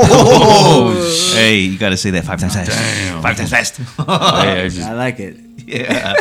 oh, 0.91 1.35
hey, 1.35 1.59
you 1.59 1.77
got 1.79 1.89
to 1.89 1.97
say 1.97 2.09
that 2.11 2.25
five 2.25 2.39
times 2.39 2.55
fast. 2.55 2.71
Five 3.23 3.37
times 3.37 3.49
fast. 3.51 3.79
Yeah, 3.99 4.63
just- 4.67 4.81
I 4.87 4.93
like 4.93 5.19
it. 5.19 5.37
Yeah. 5.67 6.15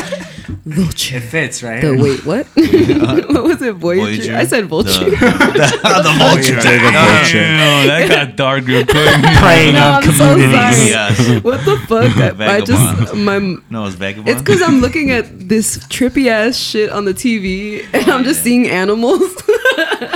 It 0.66 1.20
fits 1.20 1.62
right. 1.62 1.80
The 1.80 1.96
wait, 1.96 2.24
what? 2.26 2.46
what 3.32 3.44
was 3.44 3.62
it? 3.62 3.74
Voyager? 3.74 4.04
Voyager. 4.04 4.36
I 4.36 4.44
said 4.44 4.66
vulture. 4.66 5.04
The, 5.04 5.10
the 5.10 6.14
vulture. 6.18 6.56
Damn, 6.60 7.86
that 7.86 8.08
got 8.08 8.36
dark 8.36 8.66
real 8.66 8.84
quick. 8.84 8.94
Praying 8.94 9.74
No, 9.74 9.80
on 9.80 9.94
I'm 9.94 10.02
so 10.04 10.12
sorry. 10.12 10.42
Yes. 10.42 11.42
What 11.42 11.64
the 11.64 11.78
fuck? 11.86 12.40
I, 12.40 12.56
I 12.56 12.60
just 12.60 13.14
my 13.14 13.38
No, 13.70 13.86
it's 13.86 13.94
vagabond. 13.96 14.28
it's 14.28 14.42
because 14.42 14.62
I'm 14.62 14.80
looking 14.80 15.10
at 15.10 15.48
this 15.48 15.78
trippy 15.86 16.28
ass 16.28 16.56
shit 16.56 16.90
on 16.90 17.04
the 17.04 17.14
TV 17.14 17.84
and 17.92 18.08
I'm 18.08 18.24
just 18.24 18.40
yeah. 18.40 18.44
seeing 18.44 18.68
animals. 18.68 19.34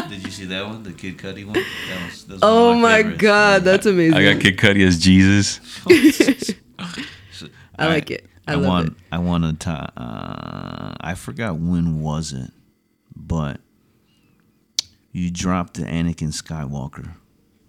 Did 0.09 0.25
you 0.25 0.31
see 0.31 0.45
that 0.47 0.67
one? 0.67 0.83
The 0.83 0.93
Kid 0.93 1.19
Cudi 1.19 1.45
one? 1.45 1.55
That 1.55 1.65
was, 2.07 2.25
that 2.25 2.35
was 2.35 2.43
one 2.43 2.51
oh 2.53 2.73
of 2.73 2.79
my 2.79 2.99
favorites. 2.99 3.23
god, 3.23 3.65
that's 3.65 3.87
amazing. 3.87 4.19
I 4.19 4.33
got 4.33 4.43
Kid 4.43 4.59
Cudi 4.59 4.87
as 4.87 4.99
Jesus. 4.99 5.61
I 7.79 7.87
like 7.87 8.11
it. 8.11 8.27
I, 8.47 8.55
I, 8.55 8.57
want. 8.57 8.89
it. 8.89 8.95
I 9.13 9.19
want 9.19 9.61
to. 9.61 9.71
Uh, 9.71 10.95
I 11.01 11.15
forgot 11.15 11.57
when 11.57 12.01
was 12.01 12.33
it, 12.33 12.51
but 13.15 13.61
you 15.13 15.31
dropped 15.31 15.75
the 15.75 15.85
Anakin 15.85 16.33
Skywalker. 16.33 17.15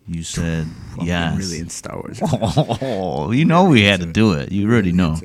You 0.08 0.24
said 0.24 0.68
Fucking 0.92 1.08
yes. 1.08 1.38
Really 1.38 1.60
in 1.60 1.70
Star 1.70 1.98
Wars. 1.98 2.20
Oh, 2.82 3.32
you 3.32 3.46
know 3.46 3.66
we 3.66 3.84
had 3.84 4.00
to 4.02 4.06
do 4.06 4.34
it. 4.34 4.52
You 4.52 4.70
already 4.70 4.92
know. 4.92 5.18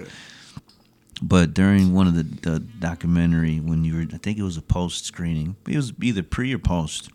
But 1.20 1.52
during 1.52 1.92
one 1.94 2.06
of 2.06 2.14
the, 2.14 2.22
the 2.22 2.60
documentary, 2.60 3.56
when 3.56 3.84
you 3.84 3.96
were, 3.96 4.06
I 4.12 4.18
think 4.18 4.38
it 4.38 4.42
was 4.44 4.56
a 4.56 4.62
post 4.62 5.04
screening. 5.04 5.56
It 5.66 5.76
was 5.76 5.92
either 6.00 6.22
pre 6.22 6.54
or 6.54 6.58
post. 6.58 7.10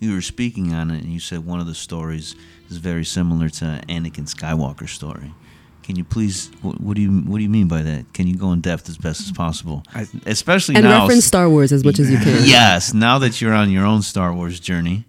You 0.00 0.14
were 0.14 0.22
speaking 0.22 0.72
on 0.72 0.90
it, 0.90 1.02
and 1.04 1.12
you 1.12 1.20
said 1.20 1.44
one 1.44 1.60
of 1.60 1.66
the 1.66 1.74
stories 1.74 2.34
is 2.68 2.78
very 2.78 3.04
similar 3.04 3.48
to 3.50 3.82
Anakin 3.88 4.26
Skywalker 4.32 4.88
story. 4.88 5.34
Can 5.90 5.96
you 5.96 6.04
please? 6.04 6.52
What, 6.62 6.80
what 6.80 6.94
do 6.94 7.02
you 7.02 7.10
What 7.10 7.38
do 7.38 7.42
you 7.42 7.48
mean 7.48 7.66
by 7.66 7.82
that? 7.82 8.12
Can 8.12 8.28
you 8.28 8.36
go 8.36 8.52
in 8.52 8.60
depth 8.60 8.88
as 8.88 8.96
best 8.96 9.22
as 9.22 9.32
possible, 9.32 9.82
I- 9.92 10.06
especially 10.24 10.76
And 10.76 10.84
now? 10.84 11.00
reference 11.00 11.24
Star 11.24 11.50
Wars 11.50 11.72
as 11.72 11.82
much 11.84 11.98
as 11.98 12.08
you 12.08 12.16
can. 12.26 12.44
Yes, 12.44 12.94
now 12.94 13.18
that 13.18 13.40
you're 13.40 13.52
on 13.52 13.72
your 13.72 13.84
own 13.84 14.02
Star 14.02 14.32
Wars 14.32 14.60
journey. 14.60 15.04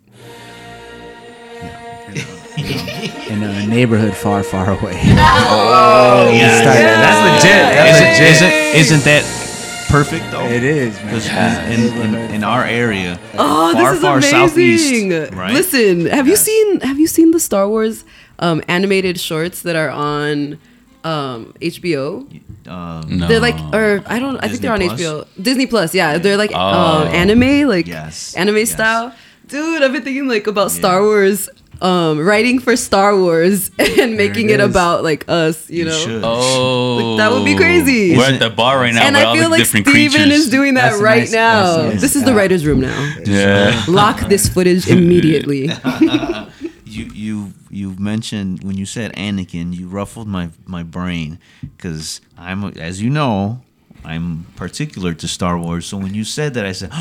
in 3.30 3.44
a 3.44 3.68
neighborhood 3.68 4.16
far, 4.16 4.42
far 4.42 4.72
away. 4.72 5.00
Oh, 5.06 6.30
yeah, 6.34 6.62
Start- 6.62 6.78
That's 6.78 7.44
legit. 7.44 7.62
That's 7.76 8.00
Isn't, 8.02 8.50
legit. 8.50 8.82
isn't, 8.82 9.02
isn't 9.02 9.04
that 9.06 9.88
perfect 9.90 10.32
though? 10.32 10.46
It 10.46 10.64
is, 10.64 10.96
man. 11.04 11.22
Yeah. 11.22 11.70
in, 11.70 12.16
in, 12.16 12.32
in 12.36 12.44
our 12.44 12.66
area, 12.66 13.20
Oh, 13.36 13.72
far, 13.74 13.84
this 13.84 13.94
is 13.98 14.02
far 14.02 14.18
amazing! 14.18 15.12
southeast, 15.12 15.34
right? 15.36 15.54
Listen, 15.54 16.06
have 16.08 16.28
you 16.28 16.36
seen 16.36 16.80
have 16.82 17.00
you 17.00 17.06
seen 17.08 17.30
the 17.32 17.40
Star 17.40 17.68
Wars 17.70 18.04
um, 18.40 18.62
animated 18.68 19.20
shorts 19.20 19.62
that 19.62 19.76
are 19.76 19.90
on 19.92 20.58
um, 21.04 21.54
HBO? 21.62 22.28
Um, 22.68 23.18
No. 23.20 23.28
They're 23.28 23.40
like, 23.40 23.58
or 23.74 24.04
I 24.06 24.20
don't, 24.20 24.38
I 24.44 24.48
think 24.48 24.62
they're 24.62 24.72
on 24.74 24.80
Plus? 24.82 25.00
HBO, 25.02 25.26
Disney 25.42 25.66
Plus. 25.66 25.94
Yeah, 25.96 26.18
they're 26.18 26.38
like 26.38 26.52
Oh. 26.54 26.58
um, 27.04 27.08
anime, 27.08 27.68
like 27.68 27.88
Yes, 27.88 28.34
anime 28.36 28.58
yes. 28.58 28.72
style. 28.72 29.14
Dude, 29.48 29.82
I've 29.84 29.92
been 29.92 30.04
thinking 30.04 30.28
like 30.28 30.48
about 30.48 30.72
Yeah. 30.72 30.78
Star 30.80 31.02
Wars, 31.02 31.50
um, 31.82 32.20
writing 32.20 32.60
for 32.60 32.76
Star 32.78 33.18
Wars 33.18 33.72
and 33.80 34.16
making 34.16 34.50
it 34.52 34.60
it, 34.60 34.64
is. 34.64 34.70
about 34.70 35.04
like 35.04 35.26
us. 35.28 35.68
You, 35.70 35.80
You 35.80 35.86
know, 35.86 35.98
should. 36.06 36.22
Oh, 36.24 36.96
Like, 36.98 37.18
that 37.18 37.32
would 37.32 37.44
be 37.46 37.56
crazy. 37.56 38.16
We're 38.16 38.32
at 38.34 38.40
the 38.40 38.50
bar 38.52 38.78
right 38.78 38.94
now 38.94 39.02
and 39.08 39.16
with 39.16 39.26
I 39.26 39.34
feel 39.34 39.44
the 39.46 39.50
like 39.50 39.60
different 39.60 39.88
Steven 39.88 40.22
creatures. 40.22 40.32
is 40.46 40.50
doing 40.52 40.76
that 40.76 40.92
That's 40.92 41.02
right 41.02 41.22
nice. 41.22 41.32
now. 41.34 41.78
Nice. 41.90 42.00
This 42.02 42.16
is 42.16 42.24
the 42.24 42.34
writers' 42.36 42.66
room 42.66 42.80
now. 42.82 43.16
yeah. 43.26 43.84
Lock 43.88 44.20
this 44.30 44.48
footage 44.48 44.88
immediately. 44.98 45.72
you 46.86 47.06
you 47.14 47.54
you 47.72 47.96
mentioned 47.98 48.64
when 48.64 48.78
you 48.78 48.86
said 48.86 49.14
Anakin, 49.14 49.76
you 49.76 49.88
ruffled 49.88 50.28
my 50.28 50.50
my 50.66 50.84
brain 50.84 51.40
because 51.62 52.22
I'm 52.38 52.64
as 52.78 53.02
you 53.02 53.10
know 53.10 53.62
I'm 54.04 54.46
particular 54.56 55.14
to 55.14 55.28
Star 55.28 55.58
Wars. 55.58 55.86
So 55.86 55.98
when 55.98 56.14
you 56.14 56.24
said 56.24 56.54
that, 56.56 56.66
I 56.66 56.72
said, 56.72 56.92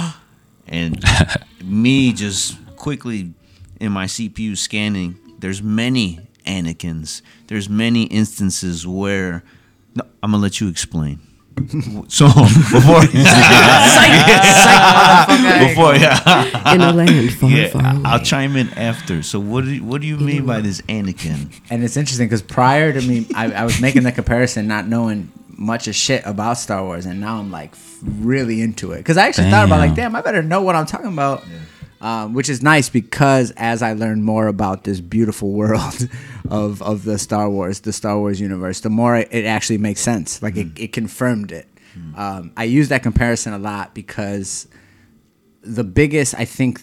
and 0.66 1.02
me 1.64 2.12
just 2.12 2.56
quickly 2.76 3.32
in 3.80 3.92
my 3.92 4.06
CPU 4.06 4.56
scanning. 4.56 5.18
There's 5.38 5.62
many 5.62 6.20
Anakins. 6.46 7.22
There's 7.46 7.68
many 7.68 8.04
instances 8.04 8.86
where 8.86 9.42
no, 9.94 10.04
I'm 10.22 10.32
gonna 10.32 10.42
let 10.42 10.60
you 10.60 10.68
explain. 10.68 11.20
So 12.08 12.26
before, 12.72 13.00
before, 15.60 15.94
yeah, 15.94 16.74
In 16.74 16.80
a 16.80 16.92
land 16.92 17.32
far, 17.38 17.50
yeah, 17.50 17.68
far 17.68 17.82
away. 17.92 18.02
I'll 18.04 18.20
chime 18.20 18.56
in 18.56 18.70
after. 18.70 19.22
So 19.22 19.38
what 19.40 19.64
do 19.64 19.70
you, 19.74 19.84
what 19.84 20.00
do 20.00 20.06
you 20.06 20.16
mean 20.16 20.46
by 20.46 20.60
this 20.60 20.80
Anakin? 20.82 21.52
And 21.70 21.84
it's 21.84 21.96
interesting 21.96 22.26
because 22.26 22.42
prior 22.42 22.92
to 22.92 23.00
me, 23.06 23.26
I, 23.34 23.52
I 23.52 23.64
was 23.64 23.80
making 23.80 24.04
the 24.04 24.12
comparison, 24.12 24.66
not 24.68 24.86
knowing 24.88 25.30
much 25.48 25.86
of 25.86 25.94
shit 25.94 26.22
about 26.24 26.54
Star 26.54 26.82
Wars, 26.82 27.04
and 27.06 27.20
now 27.20 27.38
I'm 27.38 27.50
like 27.50 27.74
really 28.02 28.62
into 28.62 28.92
it. 28.92 28.98
Because 28.98 29.16
I 29.18 29.26
actually 29.28 29.50
thought 29.50 29.66
about 29.66 29.78
like, 29.80 29.94
Damn. 29.94 30.12
damn, 30.12 30.16
I 30.16 30.22
better 30.22 30.42
know 30.42 30.62
what 30.62 30.76
I'm 30.76 30.86
talking 30.86 31.12
about. 31.12 31.44
Um, 32.02 32.32
which 32.32 32.48
is 32.48 32.62
nice 32.62 32.88
because 32.88 33.50
as 33.58 33.82
I 33.82 33.92
learn 33.92 34.22
more 34.22 34.46
about 34.46 34.84
this 34.84 35.00
beautiful 35.00 35.50
world 35.60 36.08
of 36.48 36.80
of 36.80 37.04
the 37.04 37.18
Star 37.18 37.50
Wars, 37.50 37.80
the 37.80 37.92
Star 37.92 38.18
Wars 38.18 38.40
universe, 38.40 38.80
the 38.80 38.88
more 38.88 39.16
it, 39.16 39.28
it 39.30 39.44
actually 39.44 39.76
makes 39.78 40.00
sense. 40.00 40.42
Like 40.42 40.56
it, 40.56 40.68
it 40.80 40.92
confirmed 40.94 41.52
it. 41.52 41.68
Um, 42.16 42.52
I 42.56 42.64
use 42.64 42.88
that 42.88 43.02
comparison 43.02 43.52
a 43.52 43.58
lot 43.58 43.94
because 43.94 44.66
the 45.62 45.84
biggest 45.84 46.34
I 46.38 46.46
think 46.46 46.80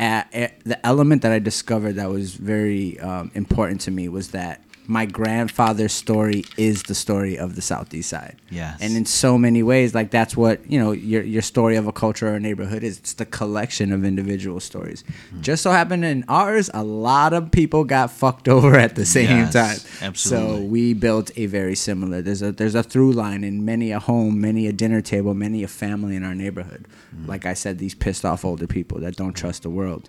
a, 0.00 0.24
a- 0.34 0.52
the 0.64 0.84
element 0.84 1.22
that 1.22 1.30
I 1.32 1.38
discovered 1.38 1.92
that 1.94 2.08
was 2.10 2.34
very 2.34 2.98
um, 2.98 3.30
important 3.34 3.80
to 3.82 3.90
me 3.92 4.08
was 4.08 4.30
that 4.32 4.64
my 4.90 5.04
grandfather's 5.04 5.92
story 5.92 6.44
is 6.56 6.84
the 6.84 6.94
story 6.94 7.38
of 7.38 7.54
the 7.56 7.60
southeast 7.62 8.08
side. 8.08 8.36
Yes. 8.50 8.78
And 8.80 8.96
in 8.96 9.04
so 9.04 9.36
many 9.36 9.62
ways, 9.62 9.94
like 9.94 10.10
that's 10.10 10.34
what, 10.34 10.68
you 10.68 10.78
know, 10.78 10.92
your 10.92 11.22
your 11.22 11.42
story 11.42 11.76
of 11.76 11.86
a 11.86 11.92
culture 11.92 12.26
or 12.28 12.34
a 12.36 12.40
neighborhood 12.40 12.82
is. 12.82 12.98
It's 12.98 13.12
the 13.12 13.26
collection 13.26 13.92
of 13.92 14.02
individual 14.02 14.60
stories. 14.60 15.04
Just 15.42 15.62
so 15.62 15.70
happened 15.72 16.06
in 16.06 16.24
ours, 16.26 16.70
a 16.72 16.82
lot 16.82 17.34
of 17.34 17.50
people 17.52 17.84
got 17.84 18.10
fucked 18.10 18.48
over 18.56 18.76
at 18.76 18.94
the 18.96 19.04
same 19.04 19.28
Yes, 19.28 19.52
time. 19.52 19.78
absolutely. 20.00 20.56
So 20.62 20.64
we 20.64 20.94
built 20.94 21.30
a 21.36 21.44
very 21.46 21.74
similar. 21.76 22.22
There's 22.22 22.40
a 22.40 22.50
there's 22.50 22.74
a 22.74 22.82
through 22.82 23.12
line 23.12 23.44
in 23.44 23.66
many 23.66 23.92
a 23.92 24.00
home, 24.00 24.40
many 24.40 24.66
a 24.66 24.72
dinner 24.72 25.02
table, 25.02 25.34
many 25.34 25.62
a 25.62 25.68
family 25.68 26.16
in 26.16 26.24
our 26.24 26.34
neighborhood. 26.34 26.86
Like 27.26 27.44
I 27.44 27.52
said, 27.52 27.78
these 27.78 27.94
pissed 27.94 28.24
off 28.24 28.42
older 28.42 28.66
people 28.66 29.00
that 29.00 29.16
don't 29.16 29.34
trust 29.34 29.64
the 29.64 29.70
world, 29.70 30.08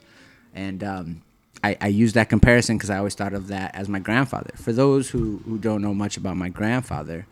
and 0.53 0.81
um, 0.83 1.21
I, 1.63 1.77
I 1.81 1.87
use 1.87 2.13
that 2.13 2.29
comparison 2.29 2.77
because 2.77 2.89
I 2.89 2.97
always 2.97 3.15
thought 3.15 3.33
of 3.33 3.47
that 3.47 3.75
as 3.75 3.89
my 3.89 3.99
grandfather. 3.99 4.51
For 4.55 4.71
those 4.71 5.09
who 5.09 5.41
who 5.45 5.57
don't 5.57 5.81
know 5.81 5.93
much 5.93 6.17
about 6.17 6.37
my 6.37 6.49
grandfather. 6.49 7.27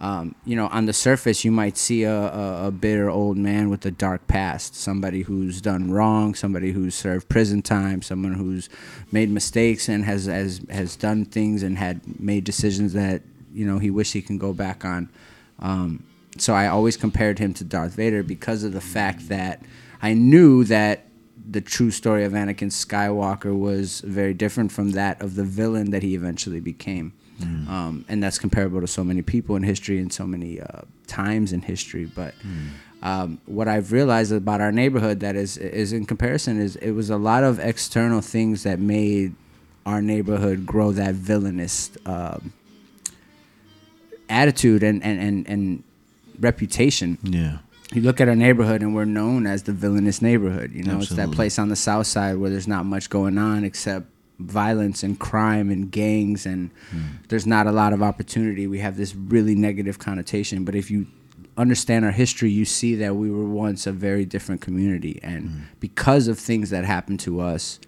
Um, 0.00 0.34
you 0.44 0.56
know, 0.56 0.66
on 0.66 0.86
the 0.86 0.92
surface, 0.92 1.44
you 1.44 1.52
might 1.52 1.76
see 1.76 2.02
a, 2.02 2.12
a, 2.12 2.66
a 2.66 2.70
bitter 2.72 3.08
old 3.08 3.36
man 3.36 3.70
with 3.70 3.86
a 3.86 3.92
dark 3.92 4.26
past, 4.26 4.74
somebody 4.74 5.22
who's 5.22 5.60
done 5.60 5.92
wrong, 5.92 6.34
somebody 6.34 6.72
who's 6.72 6.96
served 6.96 7.28
prison 7.28 7.62
time, 7.62 8.02
someone 8.02 8.34
who's 8.34 8.68
made 9.12 9.30
mistakes 9.30 9.88
and 9.88 10.04
has 10.04 10.26
has 10.26 10.60
has 10.70 10.96
done 10.96 11.24
things 11.24 11.62
and 11.62 11.78
had 11.78 12.00
made 12.18 12.42
decisions 12.42 12.94
that 12.94 13.22
you 13.54 13.64
know 13.64 13.78
he 13.78 13.90
wished 13.90 14.12
he 14.12 14.22
can 14.22 14.38
go 14.38 14.52
back 14.52 14.84
on. 14.84 15.08
Um, 15.60 16.04
so 16.36 16.52
I 16.52 16.66
always 16.66 16.96
compared 16.96 17.38
him 17.38 17.54
to 17.54 17.64
Darth 17.64 17.94
Vader 17.94 18.24
because 18.24 18.64
of 18.64 18.72
the 18.72 18.80
fact 18.80 19.28
that 19.28 19.62
I 20.00 20.14
knew 20.14 20.64
that 20.64 21.06
the 21.50 21.60
true 21.60 21.90
story 21.90 22.24
of 22.24 22.32
Anakin 22.32 22.70
Skywalker 22.70 23.58
was 23.58 24.00
very 24.00 24.34
different 24.34 24.70
from 24.72 24.90
that 24.92 25.20
of 25.20 25.34
the 25.34 25.44
villain 25.44 25.90
that 25.90 26.02
he 26.02 26.14
eventually 26.14 26.60
became. 26.60 27.12
Um, 27.42 28.04
and 28.08 28.22
that's 28.22 28.38
comparable 28.38 28.80
to 28.80 28.86
so 28.86 29.02
many 29.02 29.20
people 29.22 29.56
in 29.56 29.64
history 29.64 29.98
and 29.98 30.12
so 30.12 30.26
many 30.28 30.60
uh, 30.60 30.82
times 31.08 31.52
in 31.52 31.62
history. 31.62 32.04
But 32.04 32.34
um, 33.02 33.40
what 33.46 33.66
I've 33.66 33.90
realized 33.90 34.30
about 34.32 34.60
our 34.60 34.70
neighborhood 34.70 35.18
that 35.20 35.34
is 35.34 35.56
is 35.56 35.92
in 35.92 36.06
comparison 36.06 36.60
is 36.60 36.76
it 36.76 36.92
was 36.92 37.10
a 37.10 37.16
lot 37.16 37.42
of 37.42 37.58
external 37.58 38.20
things 38.20 38.62
that 38.62 38.78
made 38.78 39.34
our 39.84 40.00
neighborhood 40.00 40.64
grow 40.64 40.92
that 40.92 41.14
villainous 41.16 41.90
um, 42.06 42.52
attitude 44.28 44.82
and, 44.82 45.02
and, 45.02 45.20
and, 45.20 45.48
and 45.48 45.82
reputation 46.38 47.18
Yeah. 47.24 47.58
You 47.92 48.02
look 48.02 48.20
at 48.20 48.28
our 48.28 48.36
neighborhood 48.36 48.82
and 48.82 48.94
we're 48.94 49.04
known 49.04 49.46
as 49.46 49.64
the 49.64 49.72
villainous 49.72 50.22
neighborhood. 50.22 50.72
You 50.72 50.84
know, 50.84 50.98
it's 50.98 51.10
that 51.10 51.30
place 51.32 51.58
on 51.58 51.68
the 51.68 51.76
south 51.76 52.06
side 52.06 52.36
where 52.36 52.50
there's 52.50 52.68
not 52.68 52.86
much 52.86 53.10
going 53.10 53.38
on 53.38 53.64
except 53.64 54.06
violence 54.38 55.02
and 55.02 55.18
crime 55.18 55.70
and 55.70 55.90
gangs 55.90 56.46
and 56.46 56.70
there's 57.28 57.46
not 57.46 57.66
a 57.66 57.72
lot 57.72 57.92
of 57.92 58.02
opportunity. 58.02 58.66
We 58.66 58.78
have 58.80 58.96
this 58.96 59.14
really 59.14 59.54
negative 59.54 59.98
connotation, 59.98 60.64
but 60.64 60.74
if 60.74 60.90
you 60.90 61.06
understand 61.56 62.04
our 62.04 62.10
history, 62.10 62.50
you 62.50 62.64
see 62.64 62.94
that 62.96 63.14
we 63.14 63.30
were 63.30 63.44
once 63.44 63.86
a 63.86 63.92
very 63.92 64.24
different 64.24 64.60
community. 64.60 65.20
And 65.22 65.66
because 65.80 66.28
of 66.28 66.38
things 66.38 66.70
that 66.70 66.84
happened 66.84 67.20
to 67.20 67.40
us, 67.40 67.78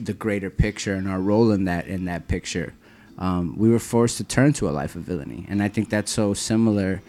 the 0.00 0.14
greater 0.14 0.50
picture 0.50 0.94
and 0.94 1.08
our 1.08 1.20
role 1.20 1.50
in 1.50 1.64
that 1.64 1.86
in 1.86 2.04
that 2.06 2.28
picture, 2.28 2.74
um, 3.18 3.56
we 3.58 3.68
were 3.68 3.78
forced 3.78 4.16
to 4.18 4.24
turn 4.24 4.52
to 4.54 4.68
a 4.68 4.72
life 4.72 4.96
of 4.96 5.02
villainy, 5.02 5.46
and 5.48 5.62
I 5.62 5.68
think 5.68 5.90
that's 5.90 6.10
so 6.10 6.34
similar 6.34 7.02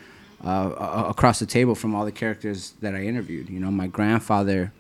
uh, 0.44 1.06
across 1.08 1.40
the 1.40 1.46
table 1.46 1.76
from 1.76 1.96
all 1.96 2.06
the 2.06 2.12
characters 2.12 2.74
that 2.82 2.94
I 2.96 3.04
interviewed. 3.04 3.50
You 3.50 3.60
know, 3.60 3.72
my 3.72 3.88
grandfather. 3.88 4.72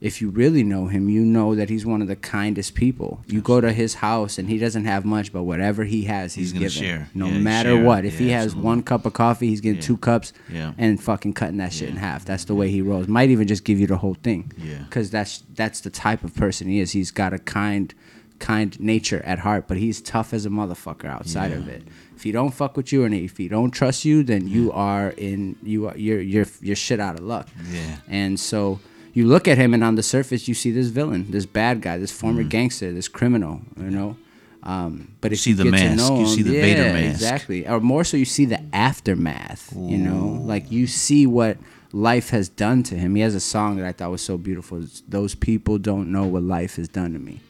If 0.00 0.20
you 0.20 0.28
really 0.28 0.62
know 0.62 0.88
him, 0.88 1.08
you 1.08 1.22
know 1.24 1.54
that 1.54 1.70
he's 1.70 1.86
one 1.86 2.02
of 2.02 2.08
the 2.08 2.16
kindest 2.16 2.74
people. 2.74 3.20
You 3.26 3.40
go 3.40 3.62
to 3.62 3.72
his 3.72 3.94
house 3.94 4.36
and 4.36 4.50
he 4.50 4.58
doesn't 4.58 4.84
have 4.84 5.06
much, 5.06 5.32
but 5.32 5.44
whatever 5.44 5.84
he 5.84 6.02
has, 6.04 6.34
he's, 6.34 6.50
He's 6.50 6.60
giving. 6.60 6.68
share. 6.88 7.08
No 7.14 7.26
Yeah, 7.28 7.38
matter 7.38 7.70
share. 7.76 7.82
what. 7.84 8.04
If 8.04 8.18
he 8.18 8.28
has 8.28 8.46
absolutely. 8.46 8.66
one 8.66 8.82
cup 8.82 9.06
of 9.06 9.14
coffee, 9.14 9.48
he's 9.48 9.62
getting 9.62 9.76
Yeah. 9.76 9.86
two 9.86 9.96
cups 9.96 10.34
Yeah. 10.52 10.72
and 10.76 11.02
fucking 11.02 11.32
cutting 11.32 11.56
that 11.56 11.72
shit 11.72 11.88
in 11.88 11.96
half. 11.96 12.26
That's 12.26 12.44
the 12.44 12.54
way 12.54 12.70
he 12.70 12.82
rolls. 12.82 13.08
Might 13.08 13.30
even 13.30 13.46
just 13.48 13.64
give 13.64 13.80
you 13.80 13.86
the 13.86 13.96
whole 13.96 14.14
thing. 14.22 14.52
Yeah. 14.58 14.78
Because 14.84 15.10
that's 15.10 15.42
that's 15.54 15.80
the 15.80 15.90
type 15.90 16.22
of 16.22 16.34
person 16.34 16.68
he 16.68 16.80
is. 16.80 16.90
He's 16.92 17.10
got 17.10 17.32
a 17.32 17.38
kind 17.38 17.94
kind 18.40 18.78
nature 18.78 19.22
at 19.24 19.38
heart, 19.38 19.68
but 19.68 19.78
he's 19.78 20.02
tough 20.02 20.34
as 20.34 20.44
a 20.44 20.50
motherfucker 20.50 21.06
outside 21.06 21.52
of 21.52 21.66
Yeah. 21.66 21.74
it. 21.74 21.82
If 22.16 22.22
he 22.22 22.32
don't 22.32 22.50
fuck 22.52 22.76
with 22.76 22.92
you 22.92 23.04
and 23.04 23.14
if 23.14 23.36
he 23.36 23.48
don't 23.48 23.70
trust 23.70 24.04
you, 24.04 24.22
then 24.22 24.46
you 24.48 24.72
are 24.72 25.10
in 25.10 25.56
you 25.62 25.88
are 25.88 25.96
you're 25.96 26.20
you're 26.20 26.46
you're 26.60 26.76
shit 26.76 27.00
out 27.00 27.16
of 27.18 27.24
luck. 27.24 27.48
Yeah. 27.70 27.96
And 28.08 28.38
so 28.38 28.80
you 29.12 29.26
look 29.26 29.46
at 29.48 29.58
him 29.58 29.74
and 29.74 29.82
on 29.84 29.94
the 29.94 30.02
surface 30.02 30.48
you 30.48 30.54
see 30.54 30.70
this 30.70 30.88
villain, 30.88 31.30
this 31.30 31.46
bad 31.46 31.80
guy, 31.82 31.98
this 31.98 32.12
former 32.12 32.42
gangster, 32.42 32.92
this 32.92 33.08
criminal, 33.08 33.62
you 33.76 33.90
know. 33.90 34.16
Um, 34.62 35.14
but 35.20 35.32
if 35.32 35.40
see 35.40 35.50
you 35.50 35.56
the 35.56 35.64
get 35.64 35.72
mask, 35.72 35.90
to 35.90 35.96
know 35.96 36.14
you 36.16 36.22
him, 36.22 36.28
see 36.28 36.42
the 36.42 36.52
yeah, 36.52 36.62
Vader 36.62 36.92
mask. 36.94 37.10
exactly, 37.14 37.68
or 37.68 37.80
more 37.80 38.02
so, 38.02 38.16
you 38.16 38.24
see 38.24 38.46
the 38.46 38.62
aftermath. 38.72 39.72
You 39.76 39.98
know, 39.98 40.40
like 40.42 40.72
you 40.72 40.86
see 40.86 41.26
what 41.26 41.58
life 41.92 42.30
has 42.30 42.48
done 42.48 42.82
to 42.84 42.94
him. 42.96 43.14
He 43.14 43.20
has 43.22 43.34
a 43.34 43.40
song 43.40 43.76
that 43.76 43.86
I 43.86 43.92
thought 43.92 44.10
was 44.10 44.22
so 44.22 44.38
beautiful. 44.38 44.82
It's, 44.82 45.02
Those 45.06 45.34
people 45.34 45.78
don't 45.78 46.10
know 46.10 46.24
what 46.24 46.42
life 46.42 46.76
has 46.76 46.88
done 46.88 47.12
to 47.12 47.18
me. 47.18 47.40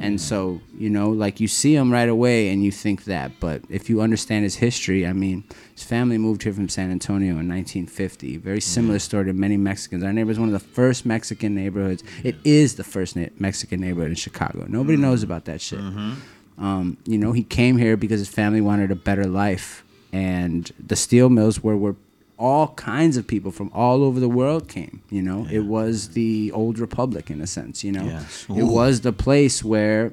And 0.00 0.20
so, 0.20 0.60
you 0.76 0.90
know, 0.90 1.10
like 1.10 1.40
you 1.40 1.48
see 1.48 1.74
him 1.74 1.92
right 1.92 2.08
away 2.08 2.50
and 2.50 2.62
you 2.62 2.70
think 2.70 3.04
that. 3.04 3.32
But 3.40 3.62
if 3.68 3.88
you 3.88 4.00
understand 4.00 4.44
his 4.44 4.56
history, 4.56 5.06
I 5.06 5.12
mean, 5.12 5.44
his 5.74 5.82
family 5.82 6.18
moved 6.18 6.42
here 6.42 6.52
from 6.52 6.68
San 6.68 6.90
Antonio 6.90 7.30
in 7.30 7.48
1950. 7.48 8.36
Very 8.38 8.60
similar 8.60 8.98
mm. 8.98 9.00
story 9.00 9.24
to 9.26 9.32
many 9.32 9.56
Mexicans. 9.56 10.04
Our 10.04 10.12
neighborhood 10.12 10.32
is 10.32 10.40
one 10.40 10.48
of 10.48 10.52
the 10.52 10.68
first 10.68 11.06
Mexican 11.06 11.54
neighborhoods. 11.54 12.02
It 12.22 12.36
is 12.44 12.76
the 12.76 12.84
first 12.84 13.16
na- 13.16 13.28
Mexican 13.38 13.80
neighborhood 13.80 14.10
in 14.10 14.16
Chicago. 14.16 14.66
Nobody 14.68 14.96
mm. 14.96 15.02
knows 15.02 15.22
about 15.22 15.46
that 15.46 15.60
shit. 15.60 15.80
Mm-hmm. 15.80 16.64
Um, 16.64 16.96
you 17.04 17.18
know, 17.18 17.32
he 17.32 17.42
came 17.42 17.76
here 17.76 17.96
because 17.96 18.20
his 18.20 18.28
family 18.28 18.60
wanted 18.60 18.90
a 18.90 18.96
better 18.96 19.26
life. 19.26 19.84
And 20.12 20.70
the 20.78 20.96
steel 20.96 21.28
mills 21.28 21.62
were 21.62 21.76
where 21.76 21.96
all 22.38 22.68
kinds 22.74 23.16
of 23.16 23.26
people 23.26 23.50
from 23.50 23.70
all 23.72 24.02
over 24.04 24.20
the 24.20 24.28
world 24.28 24.68
came. 24.68 25.02
You 25.10 25.22
know, 25.22 25.46
it 25.50 25.60
was 25.60 26.10
the 26.10 26.52
old 26.52 26.78
republic 26.78 27.30
in 27.30 27.40
a 27.40 27.46
sense. 27.46 27.82
You 27.82 27.92
know, 27.92 28.04
Yes. 28.04 28.46
it 28.48 28.64
was 28.64 29.00
the 29.00 29.12
place 29.12 29.64
where 29.64 30.12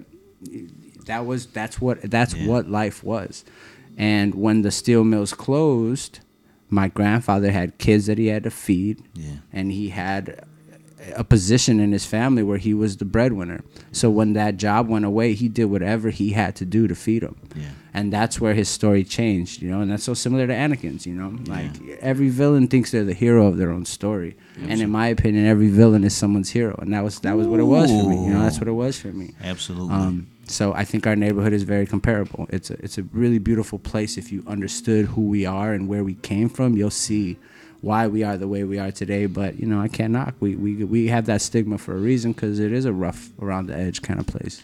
that 1.05 1.25
was 1.25 1.47
that's 1.47 1.81
what 1.81 2.01
that's 2.09 2.33
Yeah. 2.33 2.47
what 2.47 2.69
life 2.69 3.03
was. 3.03 3.43
And 3.97 4.33
when 4.35 4.61
the 4.61 4.71
steel 4.71 5.03
mills 5.03 5.33
closed, 5.33 6.19
my 6.69 6.87
grandfather 6.87 7.51
had 7.51 7.77
kids 7.77 8.05
that 8.07 8.17
he 8.17 8.27
had 8.27 8.43
to 8.43 8.49
feed, 8.51 9.03
Yeah. 9.13 9.31
and 9.51 9.71
he 9.71 9.89
had 9.89 10.45
a 11.15 11.23
position 11.23 11.79
in 11.79 11.91
his 11.91 12.05
family 12.05 12.43
where 12.43 12.57
he 12.57 12.73
was 12.73 12.97
the 12.97 13.05
breadwinner. 13.05 13.63
So 13.91 14.09
when 14.09 14.33
that 14.33 14.57
job 14.57 14.87
went 14.87 15.05
away, 15.05 15.33
he 15.33 15.47
did 15.47 15.65
whatever 15.65 16.09
he 16.09 16.31
had 16.31 16.55
to 16.57 16.65
do 16.65 16.87
to 16.87 16.95
feed 16.95 17.23
him. 17.23 17.35
Yeah. 17.55 17.69
And 17.93 18.11
that's 18.11 18.41
where 18.41 18.55
his 18.55 18.69
story 18.69 19.03
changed, 19.03 19.61
you 19.61 19.69
know, 19.69 19.81
and 19.81 19.91
that's 19.91 20.03
so 20.03 20.15
similar 20.15 20.47
to 20.47 20.53
Anakin's, 20.53 21.05
you 21.05 21.13
know. 21.13 21.37
Like 21.45 21.71
every 22.01 22.29
villain 22.29 22.67
thinks 22.67 22.89
they're 22.89 23.03
the 23.03 23.13
hero 23.13 23.45
of 23.45 23.57
their 23.57 23.69
own 23.69 23.85
story. 23.85 24.35
And 24.67 24.81
in 24.81 24.89
my 24.89 25.07
opinion, 25.07 25.45
every 25.45 25.69
villain 25.69 26.03
is 26.03 26.15
someone's 26.15 26.49
hero. 26.49 26.75
And 26.81 26.93
that 26.93 27.03
was 27.03 27.19
that 27.19 27.37
was 27.37 27.47
what 27.47 27.59
it 27.59 27.63
was 27.63 27.91
for 27.91 28.09
me. 28.09 28.15
You 28.15 28.33
know, 28.33 28.41
that's 28.41 28.59
what 28.59 28.67
it 28.67 28.71
was 28.71 28.99
for 28.99 29.09
me. 29.09 29.35
Absolutely. 29.43 29.93
Um, 29.93 30.27
so 30.45 30.73
I 30.73 30.85
think 30.85 31.05
our 31.05 31.15
neighborhood 31.15 31.53
is 31.53 31.63
very 31.63 31.85
comparable. 31.85 32.47
It's 32.49 32.71
a 32.71 32.83
it's 32.83 32.97
a 32.97 33.03
really 33.03 33.39
beautiful 33.39 33.77
place. 33.77 34.17
If 34.17 34.31
you 34.31 34.43
understood 34.47 35.05
who 35.07 35.21
we 35.21 35.45
are 35.45 35.73
and 35.73 35.87
where 35.87 36.03
we 36.03 36.15
came 36.15 36.49
from, 36.49 36.75
you'll 36.75 36.89
see 36.89 37.37
why 37.83 38.07
we 38.07 38.23
are 38.23 38.37
the 38.37 38.47
way 38.47 38.63
we 38.63 38.79
are 38.79 38.91
today. 38.91 39.25
But 39.25 39.59
you 39.59 39.67
know, 39.67 39.79
I 39.79 39.89
can't 39.89 40.13
knock. 40.13 40.35
We 40.39 40.55
we 40.55 40.83
we 40.85 41.07
have 41.07 41.25
that 41.25 41.41
stigma 41.41 41.77
for 41.77 41.93
a 41.93 41.99
reason 41.99 42.31
because 42.31 42.59
it 42.59 42.71
is 42.71 42.85
a 42.85 42.93
rough 42.93 43.29
around 43.39 43.67
the 43.67 43.75
edge 43.75 44.01
kind 44.01 44.19
of 44.19 44.25
place. 44.25 44.63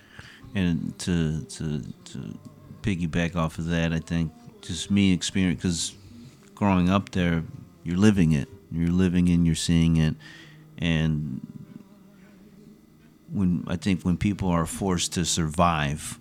and 0.56 0.98
to 1.00 1.44
to 1.44 1.82
to 2.06 2.40
piggyback 2.82 3.36
off 3.36 3.60
of 3.60 3.66
that, 3.66 3.94
I 3.94 4.00
think 4.00 4.32
just 4.62 4.90
me 4.90 5.14
experience 5.14 5.62
because 5.62 5.94
growing 6.56 6.90
up 6.90 7.12
there, 7.12 7.44
you're 7.84 7.98
living 7.98 8.32
it. 8.32 8.48
You're 8.72 8.92
living 8.92 9.28
it. 9.28 9.46
You're 9.46 9.56
seeing 9.56 9.98
it, 9.98 10.16
and 10.78 11.42
when 13.32 13.66
I 13.68 13.76
think 13.76 14.04
when 14.04 14.18
people 14.18 14.50
are 14.50 14.66
forced 14.66 15.14
to 15.14 15.26
survive 15.26 16.20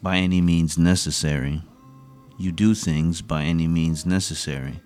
by 0.00 0.16
any 0.18 0.40
means 0.40 0.78
necessary, 0.78 1.62
you 2.38 2.52
do 2.52 2.74
things 2.74 3.20
by 3.20 3.42
any 3.42 3.66
means 3.66 4.06
necessary. 4.06 4.80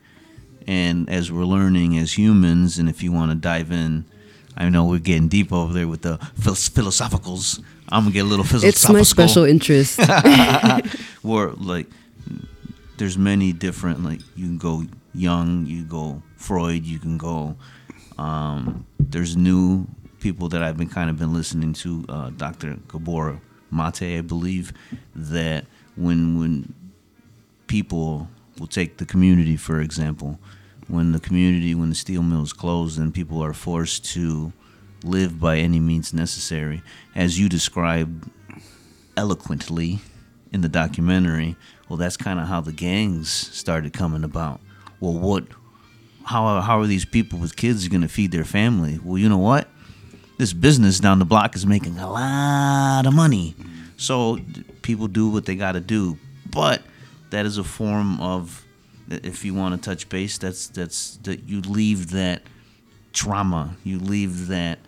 And 0.69 1.09
as 1.09 1.33
we're 1.33 1.47
learning 1.47 1.97
as 1.97 2.19
humans, 2.19 2.79
and 2.79 2.91
if 2.91 3.03
you 3.03 3.11
want 3.11 3.31
to 3.31 3.35
dive 3.35 3.73
in, 3.73 4.05
I 4.55 4.69
know 4.69 4.85
we're 4.85 4.99
getting 4.99 5.29
deep 5.29 5.51
over 5.51 5.73
there 5.73 5.89
with 5.89 6.03
the 6.03 6.19
philosophicals. 6.39 7.65
I'm 7.89 8.03
gonna 8.03 8.13
get 8.13 8.27
a 8.27 8.29
little 8.29 8.45
philosophical. 8.45 8.97
It's 8.97 9.17
my 9.17 9.25
special 9.25 9.45
interest. 9.45 9.99
Where 11.23 11.53
like, 11.53 11.87
there's 12.99 13.17
many 13.17 13.55
different 13.55 14.05
like 14.05 14.21
you 14.37 14.45
can 14.45 14.59
go 14.59 14.83
Jung, 15.15 15.65
you 15.65 15.85
go 15.85 16.23
Freud, 16.37 16.85
you 16.85 16.99
can 16.99 17.17
go. 17.17 17.57
Um, 18.19 18.85
there's 19.01 19.39
new 19.39 19.87
people 20.21 20.51
that 20.51 20.63
I've 20.63 20.77
been 20.77 20.91
kind 20.91 21.09
of 21.09 21.19
been 21.19 21.33
listening 21.33 21.73
to. 21.73 22.05
Uh, 22.11 22.31
Dr. 22.37 22.77
Gabor 22.89 23.41
Mate, 23.71 24.19
I 24.19 24.21
believe, 24.21 24.75
that 25.17 25.65
when 25.97 26.39
when 26.39 26.75
people 27.69 28.29
will 28.59 28.67
take 28.67 28.99
the 28.99 29.07
community 29.07 29.57
for 29.57 29.81
example, 29.81 30.39
when 30.89 31.13
the 31.13 31.21
community 31.21 31.75
when 31.75 31.91
the 31.91 31.95
steel 31.95 32.23
mill 32.23 32.43
is 32.43 32.53
closed 32.53 32.99
and 32.99 33.15
people 33.15 33.43
are 33.43 33.53
forced 33.53 34.05
to 34.13 34.53
live 35.05 35.39
by 35.39 35.59
any 35.59 35.79
means 35.79 36.13
necessary, 36.13 36.83
as 37.15 37.39
you 37.39 37.49
described 37.49 38.29
eloquently 39.17 40.01
in 40.53 40.61
the 40.61 40.69
documentary, 40.69 41.57
well, 41.89 41.97
that's 41.97 42.17
kind 42.17 42.39
of 42.39 42.49
how 42.49 42.61
the 42.61 42.73
gangs 42.73 43.31
started 43.31 43.93
coming 43.93 44.25
about. 44.25 44.61
Well, 45.01 45.15
what, 45.15 45.45
how, 46.25 46.61
how 46.61 46.81
are 46.81 46.87
these 46.87 47.05
people 47.05 47.39
with 47.39 47.57
kids 47.57 47.87
going 47.89 48.03
to 48.03 48.09
feed 48.09 48.33
their 48.33 48.45
family? 48.45 48.99
Well, 49.03 49.19
you 49.19 49.29
know 49.29 49.39
what? 49.39 49.69
This 50.39 50.53
business 50.53 51.01
down 51.01 51.19
the 51.19 51.25
block 51.25 51.57
is 51.57 51.67
making 51.67 51.99
a 51.99 52.11
lot 52.11 53.07
of 53.07 53.15
money. 53.15 53.57
So 53.97 54.39
people 54.83 55.09
do 55.09 55.29
what 55.29 55.47
they 55.47 55.57
got 55.57 55.73
to 55.73 55.81
do. 55.81 56.19
But 56.51 56.83
that 57.31 57.45
is 57.45 57.59
a 57.59 57.65
form 57.65 58.21
of, 58.21 58.65
if 59.11 59.45
you 59.45 59.55
want 59.55 59.75
to 59.81 59.91
touch 59.91 60.09
base, 60.09 60.39
that's, 60.39 60.69
that's, 60.69 61.17
that 61.25 61.49
you 61.49 61.61
leave 61.61 62.11
that 62.11 62.43
trauma. 63.13 63.77
You 63.85 63.99
leave 63.99 64.49
that, 64.49 64.79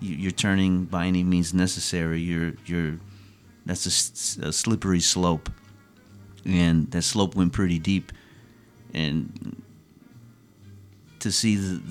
you- 0.00 0.16
you're 0.16 0.30
turning 0.32 0.84
by 0.84 1.06
any 1.06 1.22
means 1.24 1.52
necessary. 1.54 2.20
You're, 2.20 2.54
you're, 2.66 2.98
that's 3.66 3.86
a 4.38 4.52
slippery 4.52 5.00
slope 5.00 5.50
and 6.46 6.90
that 6.92 7.02
slope 7.02 7.34
went 7.34 7.52
pretty 7.52 7.78
deep 7.78 8.12
and 8.94 9.60
to 11.18 11.30
see 11.30 11.56
the 11.56 11.82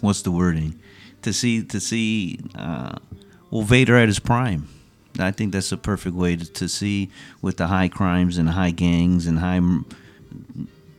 what's 0.00 0.22
the 0.22 0.30
wording 0.30 0.78
to 1.22 1.32
see 1.32 1.62
to 1.64 1.80
see 1.80 2.38
uh, 2.54 2.94
well 3.50 3.62
Vader 3.62 3.96
at 3.96 4.06
his 4.08 4.18
prime 4.20 4.68
I 5.18 5.30
think 5.30 5.52
that's 5.52 5.72
a 5.72 5.76
perfect 5.76 6.16
way 6.16 6.36
to, 6.36 6.44
to 6.52 6.68
see 6.68 7.10
with 7.40 7.58
the 7.58 7.66
high 7.66 7.88
crimes 7.88 8.38
and 8.38 8.50
high 8.50 8.70
gangs 8.70 9.26
and 9.26 9.38
high 9.38 9.60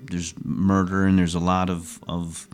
there's 0.10 0.34
murder 0.44 1.06
and 1.06 1.18
there's 1.18 1.36
a 1.36 1.40
lot 1.40 1.70
of 1.70 2.00
of 2.08 2.48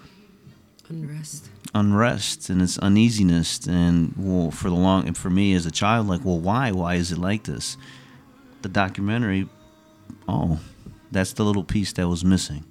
Unrest. 0.87 1.49
unrest 1.75 2.49
and 2.49 2.61
it's 2.61 2.77
uneasiness 2.79 3.67
and 3.67 4.13
well 4.17 4.49
for 4.49 4.69
the 4.69 4.75
long 4.75 5.07
and 5.07 5.17
for 5.17 5.29
me 5.29 5.53
as 5.53 5.65
a 5.65 5.71
child 5.71 6.07
like 6.07 6.23
well 6.23 6.39
why 6.39 6.71
why 6.71 6.95
is 6.95 7.11
it 7.11 7.17
like 7.17 7.43
this? 7.43 7.77
The 8.61 8.69
documentary 8.69 9.47
oh 10.27 10.59
that's 11.11 11.33
the 11.33 11.43
little 11.43 11.63
piece 11.63 11.91
that 11.93 12.07
was 12.07 12.23
missing. 12.23 12.65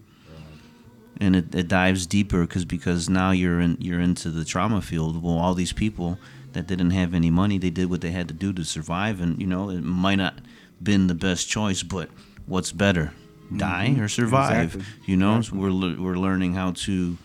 And 1.21 1.35
it, 1.35 1.53
it 1.53 1.67
dives 1.69 2.07
deeper 2.07 2.43
because 2.43 2.65
because 2.65 3.09
now 3.09 3.33
you're 3.33 3.61
in 3.61 3.77
you're 3.81 4.01
into 4.01 4.31
the 4.31 4.45
trauma 4.45 4.81
field. 4.81 5.23
Well 5.23 5.39
all 5.39 5.55
these 5.55 5.73
people 5.73 6.19
that 6.53 6.67
didn't 6.67 6.91
have 6.91 7.15
any 7.15 7.31
money 7.31 7.59
they 7.59 7.71
did 7.71 7.91
what 7.91 8.01
they 8.01 8.11
had 8.11 8.29
to 8.29 8.35
do 8.35 8.53
to 8.53 8.65
survive 8.65 9.21
and 9.21 9.41
you 9.41 9.47
know 9.47 9.71
it 9.71 9.83
might 9.83 10.17
not 10.17 10.35
been 10.83 11.07
the 11.07 11.15
best 11.15 11.49
choice 11.49 11.83
but 11.83 12.09
what's 12.47 12.73
better 12.73 13.13
mm-hmm. 13.47 13.59
die 13.59 13.97
or 13.99 14.09
survive 14.09 14.75
Exactly. 14.75 15.03
you 15.07 15.17
know 15.17 15.41
so 15.43 15.57
we're 15.57 15.97
we're 15.97 16.17
learning 16.17 16.55
how 16.55 16.73
to 16.73 17.19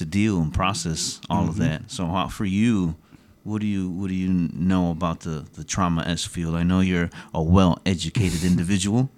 to 0.00 0.04
deal 0.06 0.40
and 0.40 0.52
process 0.52 1.20
all 1.28 1.44
of 1.44 1.56
mm-hmm. 1.56 1.64
that. 1.64 1.90
So 1.90 2.06
how, 2.06 2.28
for 2.28 2.46
you, 2.46 2.96
what 3.44 3.60
do 3.60 3.66
you 3.66 3.90
what 3.90 4.08
do 4.08 4.14
you 4.14 4.28
know 4.30 4.90
about 4.90 5.20
the 5.20 5.46
the 5.54 5.62
trauma 5.62 6.02
s 6.02 6.24
field? 6.24 6.54
I 6.54 6.62
know 6.62 6.80
you're 6.80 7.10
a 7.34 7.42
well 7.42 7.80
educated 7.84 8.42
individual. 8.52 9.10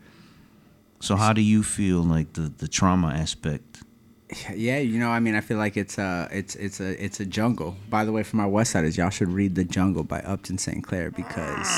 So 1.01 1.16
how 1.16 1.32
do 1.32 1.40
you 1.40 1.62
feel 1.62 2.03
like 2.03 2.32
the 2.32 2.53
the 2.59 2.68
trauma 2.68 3.09
aspect? 3.09 3.82
Yeah, 4.55 4.78
you 4.78 4.99
know, 4.99 5.11
I 5.11 5.20
mean, 5.20 5.35
I 5.35 5.41
feel 5.41 5.59
like 5.59 5.76
it's 5.76 5.99
a 5.99 6.28
it's 6.30 6.55
it's 6.57 6.80
a 6.80 7.05
it's 7.05 7.20
a 7.20 7.26
jungle. 7.26 7.76
By 7.89 8.05
the 8.05 8.12
way, 8.12 8.22
for 8.22 8.37
my 8.37 8.47
West 8.47 8.72
Siders, 8.72 8.97
y'all 8.97 9.11
should 9.11 9.28
read 9.28 9.55
The 9.55 9.64
Jungle 9.64 10.05
by 10.05 10.20
Upton 10.20 10.59
Sinclair 10.59 11.11
because 11.11 11.68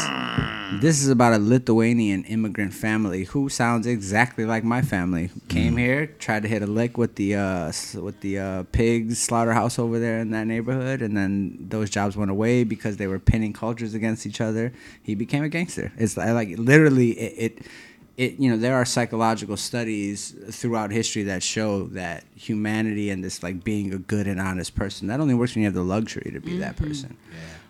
this 0.81 1.03
is 1.03 1.09
about 1.09 1.33
a 1.33 1.39
Lithuanian 1.39 2.25
immigrant 2.25 2.73
family 2.73 3.25
who 3.25 3.49
sounds 3.49 3.87
exactly 3.87 4.45
like 4.45 4.65
my 4.65 4.83
family. 4.83 5.31
Came 5.49 5.77
here, 5.77 6.07
tried 6.07 6.43
to 6.43 6.49
hit 6.49 6.63
a 6.63 6.67
lick 6.67 6.99
with 6.99 7.17
the 7.17 7.37
uh 7.37 7.73
with 7.95 8.21
the 8.21 8.39
uh, 8.39 8.63
pigs 8.73 9.19
slaughterhouse 9.19 9.79
over 9.79 9.99
there 9.99 10.19
in 10.19 10.31
that 10.31 10.47
neighborhood, 10.47 11.03
and 11.03 11.17
then 11.17 11.57
those 11.61 11.91
jobs 11.91 12.17
went 12.17 12.31
away 12.31 12.65
because 12.65 12.97
they 12.97 13.07
were 13.07 13.19
pinning 13.19 13.53
cultures 13.53 13.95
against 13.95 14.27
each 14.27 14.41
other. 14.41 14.73
He 15.03 15.15
became 15.15 15.45
a 15.45 15.49
gangster. 15.49 15.93
It's 15.97 16.17
like, 16.17 16.31
like 16.31 16.59
literally 16.59 17.11
it. 17.13 17.59
it 17.59 17.67
it 18.17 18.39
you 18.39 18.49
know 18.51 18.57
there 18.57 18.75
are 18.77 18.85
psychological 18.85 19.57
studies 19.57 20.35
throughout 20.51 20.91
history 20.93 21.25
that 21.25 21.43
show 21.43 21.85
that 21.89 22.25
humanity 22.37 23.11
and 23.11 23.25
this 23.25 23.43
like 23.43 23.65
being 23.65 23.93
a 23.93 23.99
good 23.99 24.27
and 24.27 24.41
honest 24.41 24.75
person 24.77 25.09
that 25.09 25.21
only 25.21 25.35
works 25.35 25.55
when 25.55 25.63
you 25.63 25.67
have 25.67 25.75
the 25.75 25.83
luxury 25.83 26.31
to 26.33 26.41
be 26.41 26.59
that 26.59 26.77
person. 26.77 27.17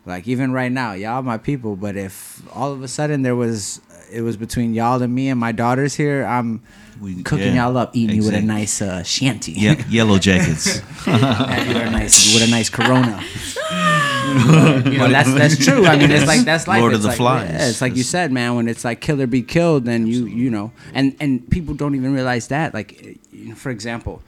Like 0.07 0.29
even 0.29 0.53
right 0.53 0.71
now 0.71 0.93
y'all 0.93 1.23
my 1.23 1.39
people 1.39 1.77
but 1.77 1.97
if 1.97 2.43
all 2.55 2.73
of 2.73 2.83
a 2.83 2.89
sudden 2.89 3.23
there 3.23 3.35
was 3.37 3.81
it 4.13 4.21
was 4.21 4.37
between 4.37 4.75
y'all 4.75 5.01
and 5.03 5.15
me 5.15 5.31
and 5.31 5.41
my 5.41 5.51
daughters 5.51 5.95
here 5.95 6.25
i'm 6.27 6.61
We- 7.01 7.23
cooking 7.23 7.55
yeah, 7.55 7.67
y'all 7.69 7.79
up 7.79 7.97
eating 7.97 8.17
you 8.17 8.25
with 8.25 8.35
a 8.35 8.43
nice 8.43 8.83
uh, 8.83 9.03
shanty. 9.03 9.53
Yeah, 9.53 9.83
yellow 9.89 10.19
jackets. 10.19 10.81
and 11.07 11.69
with 11.69 11.77
a 11.89 11.91
nice 11.91 12.35
with 12.35 12.47
a 12.47 12.51
nice 12.51 12.69
corona 12.77 13.19
you 14.91 14.99
know 14.99 15.09
that's 15.09 15.33
that's 15.35 15.65
true 15.65 15.87
i 15.87 15.97
mean 15.97 16.11
it's 16.11 16.27
like 16.27 16.41
that's 16.41 16.67
like 16.67 16.81
Lord 16.81 16.93
of 16.93 16.99
it's 16.99 17.03
the 17.05 17.09
like, 17.09 17.17
Flies. 17.17 17.51
yeah, 17.51 17.69
it's 17.69 17.81
like 17.81 17.97
you 17.97 18.03
said 18.03 18.33
man 18.33 18.57
when 18.57 18.69
it's 18.69 18.85
like 18.85 19.01
kill 19.01 19.21
or 19.21 19.27
be 19.27 19.43
killed 19.43 19.85
then 19.85 20.07
you 20.07 20.27
you 20.27 20.51
know 20.51 20.73
and 20.93 21.17
and 21.21 21.49
people 21.51 21.75
don't 21.75 21.95
even 21.95 22.13
realize 22.13 22.49
that 22.49 22.75
like 22.75 23.19
you 23.33 23.49
know, 23.51 23.55
for 23.55 23.71
example 23.71 24.23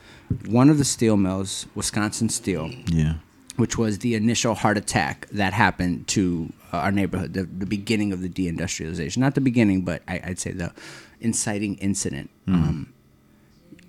one 0.46 0.70
of 0.70 0.78
the 0.78 0.84
steel 0.84 1.16
mills 1.16 1.66
wisconsin 1.74 2.28
steel 2.28 2.70
yeah. 2.86 3.14
which 3.56 3.78
was 3.78 4.00
the 4.00 4.14
initial 4.14 4.54
heart 4.54 4.76
attack 4.76 5.26
that 5.30 5.52
happened 5.52 6.06
to 6.08 6.52
uh, 6.72 6.78
our 6.78 6.92
neighborhood, 6.92 7.32
the, 7.32 7.44
the 7.44 7.64
beginning 7.64 8.12
of 8.12 8.20
the 8.20 8.28
deindustrialization. 8.28 9.18
Not 9.18 9.34
the 9.34 9.40
beginning, 9.40 9.82
but 9.82 10.02
I, 10.08 10.20
I'd 10.24 10.38
say 10.38 10.50
the 10.50 10.72
inciting 11.20 11.76
incident. 11.76 12.28
Um, 12.48 12.92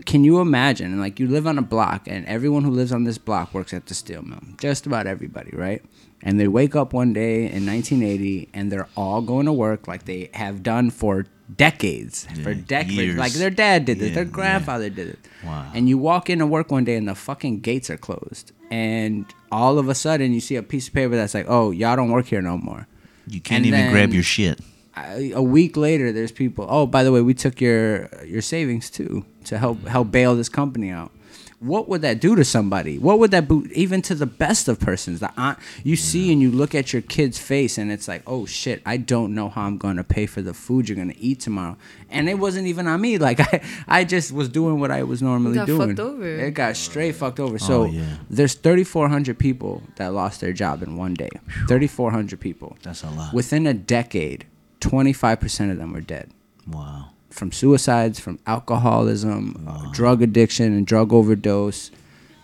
can 0.08 0.24
you 0.24 0.40
imagine? 0.40 1.00
Like 1.00 1.20
you 1.20 1.28
live 1.28 1.46
on 1.46 1.60
a 1.60 1.62
block, 1.62 2.08
and 2.08 2.26
everyone 2.26 2.64
who 2.64 2.72
lives 2.72 2.92
on 2.92 3.04
this 3.04 3.20
block 3.20 3.54
works 3.54 3.74
at 3.74 3.86
the 3.86 3.94
steel 3.94 4.24
mill. 4.24 4.40
Just 4.58 4.88
about 4.88 5.06
everybody, 5.06 5.52
right? 5.54 5.84
And 6.24 6.40
they 6.40 6.48
wake 6.48 6.76
up 6.76 6.94
one 6.94 7.14
day 7.14 7.42
in 7.52 7.66
1980, 7.68 8.50
and 8.54 8.72
they're 8.72 8.88
all 8.98 9.22
going 9.22 9.46
to 9.46 9.54
work 9.54 9.88
like 9.88 10.06
they 10.06 10.32
have 10.34 10.64
done 10.64 10.90
for 10.90 11.28
decades. 11.56 12.26
for 12.44 12.54
decades, 12.56 12.96
years. 12.98 13.18
like 13.18 13.34
their 13.34 13.52
dad 13.52 13.86
did 13.86 14.00
this, 14.00 14.10
Yeah, 14.10 14.16
their 14.16 14.24
yeah. 14.26 14.32
grandfather 14.32 14.90
did 14.90 15.10
it. 15.10 15.20
Wow. 15.46 15.72
And 15.76 15.88
you 15.88 15.98
walk 16.00 16.30
into 16.30 16.48
work 16.48 16.72
one 16.72 16.86
day, 16.86 16.96
and 16.96 17.08
the 17.08 17.14
fucking 17.16 17.60
gates 17.60 17.90
are 17.90 17.98
closed, 17.98 18.52
and 18.72 19.26
all 19.52 19.78
of 19.78 19.90
a 19.90 19.96
sudden 19.96 20.34
you 20.34 20.40
see 20.40 20.56
a 20.56 20.64
piece 20.64 20.88
of 20.88 20.94
paper 20.94 21.16
that's 21.16 21.34
like, 21.36 21.46
"Oh, 21.48 21.72
y'all 21.72 21.96
don't 21.96 22.12
work 22.12 22.26
here 22.28 22.42
no 22.42 22.58
more." 22.58 22.88
You 23.28 23.40
can't 23.42 23.66
And 23.66 23.76
even 23.76 23.92
grab 23.92 24.14
your 24.14 24.24
shit. 24.24 24.60
I, 25.06 25.32
a 25.36 25.42
week 25.42 25.78
later, 25.78 26.12
there's 26.12 26.32
people. 26.32 26.66
Oh, 26.70 26.86
by 26.86 27.04
the 27.04 27.12
way, 27.12 27.22
we 27.22 27.34
took 27.34 27.62
your 27.62 28.10
your 28.26 28.42
savings 28.42 28.90
too 28.90 29.26
to 29.46 29.58
help 29.58 29.86
help 29.88 30.12
bail 30.12 30.36
this 30.36 30.50
company 30.50 30.90
out. 30.90 31.12
What 31.60 31.90
would 31.90 32.04
that 32.04 32.22
do 32.22 32.36
to 32.36 32.46
somebody? 32.46 33.00
What 33.00 33.18
would 33.18 33.32
that 33.32 33.48
boot 33.48 33.72
even 33.72 34.04
to 34.04 34.14
the 34.14 34.28
best 34.28 34.68
of 34.68 34.80
persons? 34.80 35.22
The 35.22 35.32
aunt 35.36 35.58
you 35.84 35.96
see 35.96 36.32
and 36.32 36.40
you 36.40 36.52
look 36.52 36.76
at 36.76 36.94
your 36.94 37.02
kid's 37.02 37.40
face 37.40 37.80
and 37.80 37.92
it's 37.92 38.08
like, 38.08 38.22
oh 38.28 38.46
shit, 38.46 38.80
I 38.86 38.98
don't 38.98 39.34
know 39.34 39.50
how 39.50 39.64
I'm 39.64 39.80
gonna 39.80 40.04
pay 40.04 40.28
for 40.28 40.44
the 40.44 40.54
food 40.54 40.88
you're 40.88 40.96
gonna 40.96 41.16
eat 41.18 41.40
tomorrow. 41.40 41.76
And 42.12 42.30
it 42.30 42.36
wasn't 42.38 42.68
even 42.68 42.86
on 42.88 43.02
me. 43.02 43.18
Like 43.28 43.40
I, 43.40 43.64
I 43.88 44.04
just 44.04 44.32
was 44.32 44.50
doing 44.50 44.80
what 44.80 44.92
I 44.92 45.02
was 45.02 45.24
normally 45.24 45.56
got 45.56 45.66
doing. 45.66 45.88
fucked 45.90 46.00
over. 46.00 46.28
It 46.28 46.52
got 46.54 46.78
straight 46.78 47.16
fucked 47.16 47.40
over. 47.40 47.56
Oh, 47.56 47.58
so 47.58 47.82
Oh, 47.82 47.86
yeah. 47.86 48.18
there's 48.30 48.54
3,400 48.54 49.40
people 49.40 49.82
that 49.96 50.14
lost 50.14 50.42
their 50.42 50.54
job 50.54 50.84
in 50.84 50.96
one 50.96 51.16
day. 51.16 51.30
3,400 51.68 52.40
people. 52.40 52.78
That's 52.84 53.02
a 53.04 53.10
lot. 53.10 53.34
Within 53.34 53.66
a 53.66 53.74
decade, 53.74 54.46
25% 54.80 55.72
of 55.72 55.78
them 55.78 55.94
were 55.94 56.02
dead 56.02 56.32
wow. 56.68 57.10
from 57.30 57.52
suicides, 57.52 58.20
from 58.20 58.40
alcoholism, 58.46 59.66
uh, 59.68 59.92
drug 59.92 60.22
addiction, 60.22 60.74
and 60.74 60.86
drug 60.86 61.14
overdose, 61.14 61.92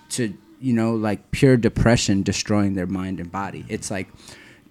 to 0.10 0.34
you 0.60 0.74
know 0.74 0.96
like 0.96 1.32
pure 1.32 1.58
depression 1.58 2.24
destroying 2.24 2.76
their 2.76 2.88
mind 2.88 3.20
and 3.20 3.32
body. 3.32 3.66
It's 3.68 3.92
like 3.92 4.08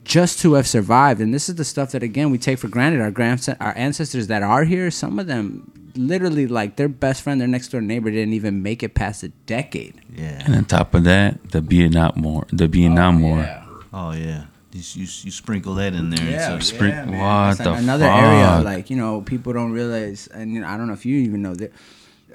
just 0.05 0.41
to 0.41 0.55
have 0.55 0.67
survived, 0.67 1.21
and 1.21 1.33
this 1.33 1.49
is 1.49 1.57
the 1.57 1.65
stuff 1.65 1.93
that 1.93 2.03
again 2.03 2.31
we 2.31 2.39
take 2.39 2.59
for 2.59 2.69
granted. 2.69 3.01
Our 3.01 3.11
grand 3.11 3.47
our 3.61 3.77
ancestors 3.77 4.27
that 4.29 4.43
are 4.43 4.65
here, 4.65 4.91
some 4.91 5.19
of 5.19 5.27
them 5.27 5.71
literally 5.95 6.47
like 6.47 6.77
their 6.77 6.89
best 6.89 7.23
friend, 7.23 7.41
their 7.41 7.49
next 7.49 7.69
door 7.69 7.81
neighbor 7.81 8.11
didn't 8.11 8.35
even 8.35 8.63
make 8.63 8.83
it 8.83 8.95
past 8.95 9.23
a 9.23 9.29
decade. 9.29 10.01
Yeah. 10.15 10.43
And 10.45 10.55
on 10.55 10.65
top 10.65 10.95
of 10.95 11.05
that, 11.05 11.51
the 11.51 11.61
Vietnam 11.61 12.23
War, 12.23 12.47
the 12.51 12.67
Vietnam 12.67 13.23
War. 13.23 13.47
Oh 13.93 14.13
yeah. 14.13 14.47
You, 14.73 14.81
you, 14.95 15.03
you 15.03 15.31
sprinkle 15.31 15.75
that 15.75 15.93
in 15.95 16.11
there. 16.11 16.25
Yeah, 16.31 16.57
it's 16.57 16.71
a- 16.71 16.75
Spring- 16.75 16.91
yeah, 16.91 17.05
man. 17.05 17.19
what 17.21 17.59
That's 17.59 17.71
the 17.71 17.73
another 17.75 18.07
area 18.07 18.47
fuck? 18.47 18.65
like 18.65 18.91
you 18.91 18.97
know 18.97 19.21
people 19.21 19.53
don't 19.53 19.73
realize, 19.73 20.27
and 20.29 20.53
you 20.53 20.61
know, 20.61 20.67
I 20.67 20.77
don't 20.77 20.87
know 20.87 20.95
if 20.95 21.05
you 21.07 21.17
even 21.19 21.43
know 21.43 21.55
that. 21.55 21.73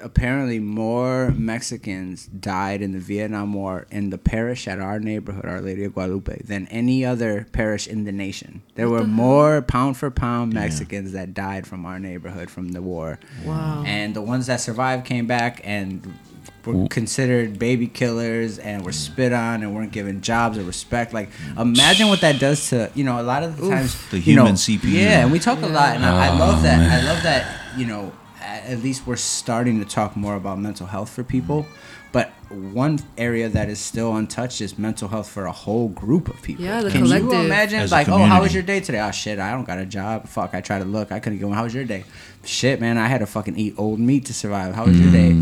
Apparently, 0.00 0.60
more 0.60 1.32
Mexicans 1.36 2.26
died 2.26 2.82
in 2.82 2.92
the 2.92 3.00
Vietnam 3.00 3.52
War 3.52 3.88
in 3.90 4.10
the 4.10 4.18
parish 4.18 4.68
at 4.68 4.78
our 4.78 5.00
neighborhood, 5.00 5.44
Our 5.44 5.60
Lady 5.60 5.82
of 5.82 5.94
Guadalupe, 5.94 6.42
than 6.44 6.68
any 6.68 7.04
other 7.04 7.48
parish 7.50 7.88
in 7.88 8.04
the 8.04 8.12
nation. 8.12 8.62
There 8.76 8.88
were 8.88 9.02
more 9.02 9.60
pound 9.60 9.96
for 9.96 10.08
pound 10.12 10.52
Mexicans 10.54 11.10
that 11.14 11.34
died 11.34 11.66
from 11.66 11.84
our 11.84 11.98
neighborhood 11.98 12.48
from 12.48 12.68
the 12.68 12.80
war. 12.80 13.18
Wow. 13.44 13.82
And 13.84 14.14
the 14.14 14.22
ones 14.22 14.46
that 14.46 14.60
survived 14.60 15.04
came 15.04 15.26
back 15.26 15.60
and 15.64 16.14
were 16.74 16.88
considered 16.88 17.58
baby 17.58 17.86
killers 17.86 18.58
and 18.58 18.84
were 18.84 18.90
mm. 18.90 18.94
spit 18.94 19.32
on 19.32 19.62
and 19.62 19.74
weren't 19.74 19.92
given 19.92 20.20
jobs 20.20 20.58
or 20.58 20.62
respect. 20.62 21.12
Like, 21.12 21.30
mm. 21.30 21.60
imagine 21.60 22.08
what 22.08 22.20
that 22.20 22.38
does 22.38 22.70
to 22.70 22.90
you 22.94 23.04
know. 23.04 23.20
A 23.20 23.22
lot 23.22 23.42
of 23.42 23.56
the 23.56 23.68
times, 23.68 24.08
The 24.10 24.18
you 24.18 24.36
know, 24.36 24.44
human 24.44 24.54
CPU. 24.56 24.92
Yeah, 24.92 25.22
and 25.22 25.32
we 25.32 25.38
talk 25.38 25.62
a 25.62 25.66
lot, 25.66 25.96
and 25.96 26.04
I, 26.04 26.26
I 26.26 26.34
oh, 26.34 26.38
love 26.38 26.62
that. 26.62 26.78
man. 26.78 26.90
I 26.90 27.06
love 27.06 27.22
that. 27.22 27.60
You 27.76 27.86
know, 27.86 28.12
at 28.40 28.78
least 28.78 29.06
we're 29.06 29.16
starting 29.16 29.78
to 29.80 29.84
talk 29.84 30.16
more 30.16 30.36
about 30.36 30.58
mental 30.58 30.86
health 30.86 31.10
for 31.10 31.24
people. 31.24 31.66
But 32.12 32.32
one 32.50 32.98
area 33.16 33.48
that 33.48 33.68
is 33.68 33.78
still 33.78 34.16
untouched 34.16 34.60
is 34.60 34.78
mental 34.78 35.08
health 35.08 35.28
for 35.28 35.46
a 35.46 35.52
whole 35.52 35.88
group 35.88 36.28
of 36.28 36.40
people. 36.42 36.64
Yeah, 36.64 36.80
the 36.82 36.90
Can 36.90 37.04
you 37.06 37.30
imagine? 37.32 37.80
As 37.80 37.92
Like, 37.92 38.08
oh, 38.08 38.18
how 38.18 38.40
was 38.42 38.54
your 38.54 38.62
day 38.62 38.80
today? 38.80 39.00
Oh 39.00 39.10
shit, 39.10 39.38
I 39.38 39.52
don't 39.52 39.66
got 39.66 39.78
a 39.78 39.86
job. 39.86 40.26
Fuck, 40.28 40.54
I 40.54 40.60
tried 40.60 40.78
to 40.80 40.84
look, 40.84 41.12
I 41.12 41.20
couldn't 41.20 41.38
go. 41.40 41.50
How 41.50 41.64
was 41.64 41.74
your 41.74 41.84
day? 41.84 42.04
Shit, 42.44 42.80
man, 42.80 42.96
I 42.96 43.08
had 43.08 43.18
to 43.18 43.26
fucking 43.26 43.56
eat 43.58 43.74
old 43.76 43.98
meat 43.98 44.24
to 44.26 44.32
survive. 44.34 44.74
How 44.74 44.86
was 44.86 44.98
your 44.98 45.10
day? 45.12 45.36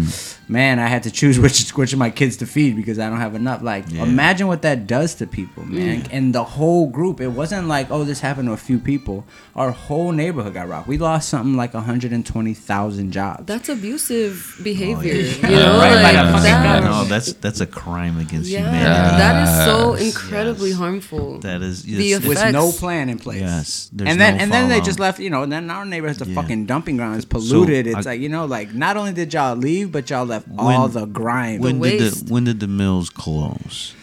Man, 0.49 0.79
I 0.79 0.87
had 0.89 1.03
to 1.05 1.11
choose 1.11 1.39
which 1.45 1.71
which 1.71 1.93
of 1.93 1.99
my 1.99 2.11
kids 2.11 2.39
to 2.39 2.47
feed 2.47 2.75
because 2.75 2.99
I 2.99 3.09
don't 3.09 3.19
have 3.21 3.35
enough. 3.35 3.63
Like, 3.63 3.85
Yeah. 3.89 4.03
imagine 4.05 4.47
what 4.49 4.63
that 4.63 4.87
does 4.87 5.15
to 5.17 5.27
people, 5.27 5.65
man. 5.65 6.07
And 6.11 6.35
the 6.35 6.43
whole 6.45 6.89
group. 6.89 7.21
It 7.21 7.29
wasn't 7.29 7.69
like, 7.69 7.91
oh, 7.91 8.03
this 8.05 8.21
happened 8.21 8.49
to 8.49 8.53
a 8.53 8.57
few 8.57 8.79
people. 8.79 9.25
Our 9.55 9.71
whole 9.71 10.11
neighborhood 10.13 10.55
got 10.55 10.69
rocked. 10.69 10.89
We 10.89 10.99
lost 10.99 11.29
something 11.29 11.55
like 11.55 11.75
120,000 11.75 13.13
jobs. 13.13 13.47
That's 13.47 13.69
abusive 13.69 14.59
behavior. 14.63 15.15
yeah. 15.15 15.49
You 15.49 15.57
know, 15.57 15.79
Right, 15.79 16.03
like 16.03 16.43
by 16.43 16.81
the 17.05 17.09
fucking 17.09 17.09
that. 17.09 17.11
government. 17.11 17.11
no, 17.11 17.15
that's 17.17 17.33
that's 17.35 17.61
a 17.61 17.67
crime 17.67 18.19
against 18.19 18.49
Yeah, 18.51 18.61
humanity. 18.61 19.17
that 19.19 19.43
is 19.45 19.65
so 19.67 19.95
incredibly 19.95 20.71
yes. 20.71 20.79
harmful. 20.79 21.39
That 21.41 21.63
is 21.63 21.83
The 21.83 21.91
yes, 21.93 22.19
effect- 22.25 22.29
with 22.45 22.53
no 22.53 22.73
plan 22.73 23.09
in 23.09 23.19
place. 23.19 23.41
Yes, 23.41 23.91
and 23.99 24.21
then 24.21 24.37
no 24.37 24.43
and 24.43 24.53
then 24.53 24.69
they 24.69 24.81
just 24.81 24.99
left. 24.99 25.19
You 25.21 25.31
know, 25.31 25.43
and 25.43 25.53
then 25.53 25.71
our 25.71 25.85
neighborhood's 25.85 26.23
a 26.23 26.27
Yeah. 26.29 26.35
fucking 26.35 26.67
dumping 26.67 26.97
ground. 26.97 27.17
It's 27.17 27.25
polluted. 27.25 27.87
it's 27.87 28.07
I- 28.07 28.11
like 28.13 28.21
you 28.21 28.29
know, 28.29 28.45
like 28.47 28.75
not 28.75 28.97
only 28.97 29.13
did 29.13 29.33
y'all 29.35 29.57
leave, 29.57 29.93
but 29.93 30.09
y'all 30.11 30.25
left 30.27 30.47
all 30.59 30.89
the 30.89 31.07
grime. 31.07 31.61
when 31.61 31.81
did 31.81 32.01
waste. 32.01 32.27
the 32.27 32.33
when 32.33 32.45
did 32.45 32.61
the 32.61 32.69
mills 32.69 33.11
close? 33.11 33.95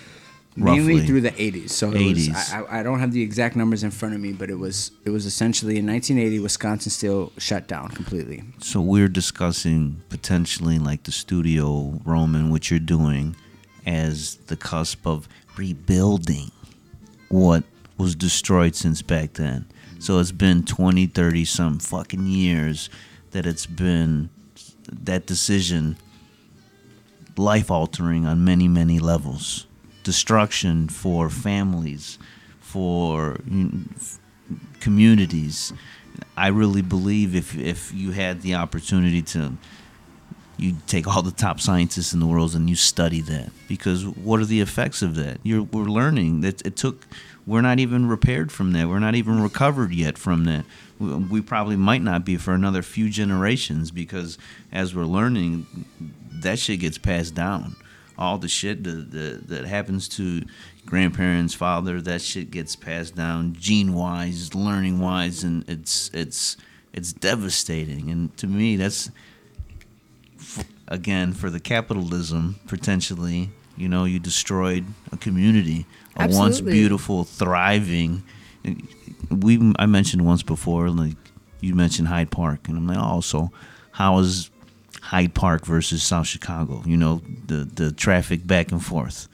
Mainly 0.55 1.05
through 1.07 1.21
the 1.21 1.31
80s. 1.31 1.69
So 1.71 1.91
it 1.91 2.13
was, 2.13 2.29
I, 2.53 2.61
I- 2.61 2.79
I 2.79 2.83
don't 2.83 2.99
have 2.99 3.11
the 3.11 3.21
exact 3.21 3.55
numbers 3.55 3.83
in 3.83 3.91
front 3.91 4.13
of 4.13 4.21
me, 4.21 4.33
but 4.33 4.49
it 4.49 4.55
was 4.59 4.91
it 5.05 5.09
was 5.09 5.25
essentially 5.25 5.77
in 5.77 5.85
1980, 5.87 6.39
Wisconsin 6.39 6.91
Steel 6.91 7.31
shut 7.37 7.67
down 7.67 7.89
completely. 7.89 8.43
So 8.59 8.79
we're 8.81 9.07
discussing 9.07 10.01
potentially 10.09 10.77
like 10.79 11.03
the 11.03 11.11
studio 11.11 11.99
Roman, 12.05 12.49
what 12.51 12.69
you're 12.69 12.79
doing 12.79 13.35
as 13.85 14.35
the 14.47 14.55
cusp 14.55 15.05
of 15.07 15.27
rebuilding 15.57 16.51
what 17.29 17.63
was 17.97 18.15
destroyed 18.15 18.75
since 18.75 19.01
back 19.01 19.33
then. 19.33 19.65
So 19.99 20.19
it's 20.19 20.31
been 20.31 20.63
20, 20.65 21.07
30 21.07 21.45
some 21.45 21.79
fucking 21.79 22.25
years 22.27 22.89
that 23.31 23.45
it's 23.45 23.65
been 23.65 24.29
that 24.91 25.25
decision 25.25 25.95
life 27.37 27.71
altering 27.71 28.25
on 28.25 28.43
many, 28.43 28.67
many 28.67 28.99
levels. 28.99 29.65
Destruction 30.03 30.89
for 30.89 31.29
families, 31.29 32.19
for 32.59 33.37
communities. 34.79 35.73
I 36.35 36.47
really 36.47 36.81
believe 36.81 37.35
if 37.35 37.57
if 37.57 37.93
you 37.93 38.11
had 38.11 38.41
the 38.41 38.55
opportunity 38.55 39.21
to 39.21 39.57
you 40.57 40.75
take 40.87 41.07
all 41.07 41.21
the 41.21 41.31
top 41.31 41.59
scientists 41.59 42.13
in 42.13 42.19
the 42.19 42.25
world 42.25 42.53
and 42.53 42.69
you 42.69 42.75
study 42.75 43.21
that. 43.21 43.49
Because 43.67 44.05
what 44.05 44.39
are 44.39 44.45
the 44.45 44.61
effects 44.61 45.01
of 45.01 45.15
that? 45.15 45.39
You're 45.43 45.63
we're 45.63 45.83
learning 45.85 46.41
that 46.41 46.65
it 46.65 46.75
took 46.75 47.07
we're 47.45 47.61
not 47.61 47.79
even 47.79 48.07
repaired 48.07 48.51
from 48.51 48.71
that. 48.73 48.87
We're 48.87 48.99
not 48.99 49.15
even 49.15 49.41
recovered 49.41 49.93
yet 49.93 50.17
from 50.17 50.45
that. 50.45 50.65
We 50.99 51.41
probably 51.41 51.75
might 51.75 52.01
not 52.01 52.23
be 52.23 52.37
for 52.37 52.53
another 52.53 52.81
few 52.81 53.09
generations 53.09 53.91
because 53.91 54.37
as 54.71 54.95
we're 54.95 55.05
learning 55.05 55.65
that 56.31 56.59
shit 56.59 56.79
gets 56.79 56.97
passed 56.97 57.35
down 57.35 57.75
all 58.17 58.37
the 58.37 58.47
shit 58.47 58.83
that, 58.83 59.11
that, 59.11 59.47
that 59.47 59.65
happens 59.65 60.07
to 60.07 60.43
grandparents 60.85 61.53
father 61.53 62.01
that 62.01 62.21
shit 62.21 62.51
gets 62.51 62.75
passed 62.75 63.15
down 63.15 63.55
gene 63.57 63.93
wise 63.93 64.53
learning 64.53 64.99
wise 64.99 65.43
and 65.43 65.67
it's 65.69 66.09
it's 66.13 66.57
it's 66.93 67.11
devastating. 67.11 68.09
And 68.09 68.35
to 68.37 68.47
me 68.47 68.77
that's 68.77 69.11
again 70.87 71.33
for 71.33 71.49
the 71.49 71.59
capitalism 71.59 72.59
potentially 72.67 73.49
you 73.77 73.87
know 73.87 74.05
you 74.05 74.19
destroyed 74.19 74.85
a 75.11 75.17
community 75.17 75.85
a 76.17 76.27
once 76.27 76.59
beautiful 76.59 77.23
thriving 77.23 78.21
we 79.29 79.73
i 79.79 79.85
mentioned 79.85 80.23
once 80.25 80.43
before 80.43 80.89
like 80.89 81.15
you 81.61 81.73
mentioned 81.73 82.09
hyde 82.09 82.29
park 82.29 82.67
and 82.67 82.77
i'm 82.77 82.85
like 82.85 82.97
oh 82.99 83.21
so 83.21 83.49
how 83.91 84.19
is 84.19 84.49
hyde 85.13 85.33
park 85.35 85.63
versus 85.63 86.01
south 86.01 86.25
chicago 86.25 86.81
you 86.85 86.97
know 86.97 87.21
the 87.45 87.57
the 87.75 87.91
traffic 87.91 88.47
back 88.47 88.71
and 88.71 88.83
forth 88.83 89.27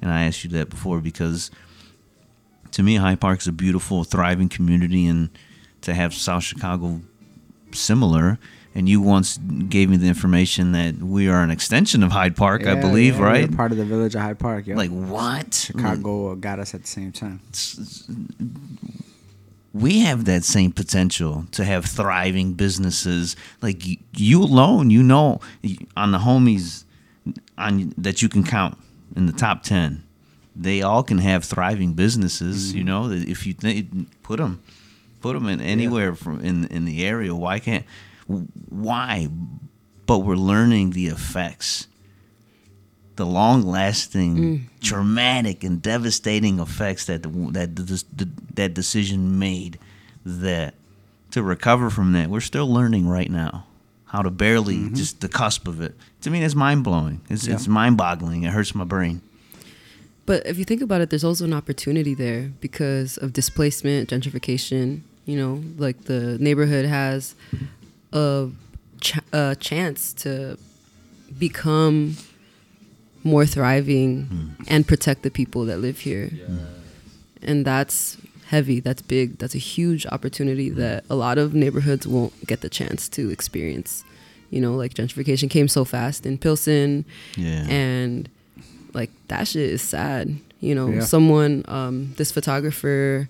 and 0.00 0.10
i 0.10 0.24
asked 0.24 0.42
you 0.42 0.48
that 0.48 0.70
before 0.70 1.00
because 1.00 1.50
to 2.70 2.82
me 2.82 2.96
hyde 2.96 3.20
park 3.20 3.38
is 3.40 3.46
a 3.46 3.52
beautiful 3.52 4.04
thriving 4.04 4.48
community 4.48 5.06
and 5.06 5.28
to 5.82 5.92
have 5.92 6.14
south 6.14 6.42
chicago 6.42 7.00
similar 7.72 8.38
and 8.74 8.88
you 8.88 9.02
once 9.02 9.38
gave 9.68 9.90
me 9.90 9.98
the 9.98 10.06
information 10.06 10.72
that 10.72 10.96
we 10.96 11.28
are 11.28 11.42
an 11.42 11.50
extension 11.50 12.04
of 12.04 12.12
Hyde 12.12 12.36
Park, 12.36 12.64
I 12.64 12.76
believe, 12.76 13.14
yeah, 13.14 13.20
we're 13.20 13.26
right? 13.26 13.56
Part 13.56 13.72
of 13.72 13.78
the 13.78 13.84
village 13.84 14.14
of 14.14 14.20
Hyde 14.20 14.38
Park. 14.38 14.68
Yeah, 14.68 14.76
Like 14.76 14.90
what? 14.90 15.52
Chicago 15.52 16.36
got 16.36 16.60
us 16.60 16.74
at 16.74 16.82
the 16.82 16.86
same 16.86 17.10
time. 17.10 17.40
We 19.78 20.00
have 20.00 20.24
that 20.24 20.44
same 20.44 20.72
potential 20.72 21.46
to 21.52 21.64
have 21.64 21.84
thriving 21.84 22.54
businesses. 22.54 23.36
Like 23.62 23.86
you, 23.86 23.96
you 24.14 24.42
alone, 24.42 24.90
you 24.90 25.02
know, 25.02 25.40
on 25.96 26.12
the 26.12 26.18
homies 26.18 26.84
on 27.56 27.92
that 27.98 28.22
you 28.22 28.28
can 28.28 28.44
count 28.44 28.78
in 29.14 29.26
the 29.26 29.32
top 29.32 29.62
ten, 29.62 30.02
they 30.56 30.82
all 30.82 31.02
can 31.02 31.18
have 31.18 31.44
thriving 31.44 31.94
businesses. 31.94 32.74
You 32.74 32.80
mm-hmm. 32.80 32.88
know, 32.88 33.10
if 33.10 33.46
you 33.46 33.52
th- 33.52 33.86
put 34.22 34.38
them, 34.38 34.62
put 35.20 35.34
them 35.34 35.46
in 35.48 35.60
anywhere 35.60 36.14
from 36.14 36.40
in 36.40 36.66
in 36.66 36.84
the 36.84 37.04
area. 37.04 37.34
Why 37.34 37.58
can't? 37.58 37.84
Why? 38.26 39.28
But 40.06 40.18
we're 40.20 40.36
learning 40.36 40.90
the 40.90 41.06
effects 41.08 41.86
the 43.18 43.26
long-lasting, 43.26 44.36
mm. 44.36 44.60
traumatic, 44.80 45.62
and 45.62 45.82
devastating 45.82 46.60
effects 46.60 47.04
that 47.06 47.22
the, 47.22 47.28
that 47.52 47.76
the, 47.76 48.28
that 48.54 48.72
decision 48.72 49.38
made. 49.38 49.78
That 50.24 50.74
to 51.30 51.42
recover 51.42 51.90
from 51.90 52.12
that, 52.12 52.30
we're 52.30 52.40
still 52.40 52.72
learning 52.72 53.08
right 53.08 53.30
now 53.30 53.66
how 54.06 54.22
to 54.22 54.30
barely 54.30 54.76
mm-hmm. 54.76 54.94
just 54.94 55.20
the 55.20 55.28
cusp 55.28 55.68
of 55.68 55.80
it. 55.80 55.94
To 56.22 56.30
me, 56.30 56.40
that's 56.40 56.54
mind 56.54 56.84
blowing. 56.84 57.20
It's 57.28 57.46
Yeah. 57.46 57.54
it's 57.54 57.68
mind 57.68 57.96
boggling. 57.96 58.44
It 58.44 58.52
hurts 58.52 58.74
my 58.74 58.84
brain. 58.84 59.20
But 60.24 60.46
if 60.46 60.58
you 60.58 60.64
think 60.64 60.82
about 60.82 61.00
it, 61.00 61.10
there's 61.10 61.24
also 61.24 61.44
an 61.44 61.52
opportunity 61.52 62.14
there 62.14 62.52
because 62.60 63.16
of 63.18 63.32
displacement, 63.32 64.10
gentrification. 64.10 65.02
You 65.24 65.36
know, 65.36 65.62
like 65.76 66.04
the 66.04 66.38
neighborhood 66.38 66.86
has 66.86 67.34
a, 68.12 68.48
ch- 69.00 69.20
a 69.32 69.56
chance 69.60 70.12
to 70.24 70.58
become 71.38 72.16
more 73.28 73.46
thriving 73.46 74.54
and 74.66 74.86
protect 74.86 75.22
the 75.22 75.30
people 75.30 75.64
that 75.66 75.78
live 75.78 75.98
here. 76.00 76.30
And 77.42 77.64
that's 77.64 78.16
heavy, 78.48 78.80
that's 78.80 79.02
big, 79.02 79.38
that's 79.38 79.54
a 79.54 79.58
huge 79.58 80.06
opportunity 80.06 80.70
that 80.70 81.04
a 81.10 81.14
lot 81.14 81.38
of 81.38 81.54
neighborhoods 81.54 82.06
won't 82.06 82.32
get 82.46 82.62
the 82.62 82.68
chance 82.68 83.08
to 83.10 83.30
experience. 83.30 84.04
You 84.50 84.60
know, 84.62 84.74
like 84.74 84.94
gentrification 84.94 85.50
came 85.50 85.68
so 85.68 85.84
fast 85.84 86.24
in 86.26 86.38
Pilsen 86.38 87.04
Yeah. 87.36 87.66
and 87.68 88.28
like 88.94 89.10
that 89.28 89.46
shit 89.46 89.70
is 89.70 89.82
sad. 89.82 90.38
You 90.60 90.74
know, 90.74 90.88
Yeah. 90.88 91.00
someone, 91.00 91.64
um, 91.68 92.14
this 92.16 92.32
photographer, 92.32 93.28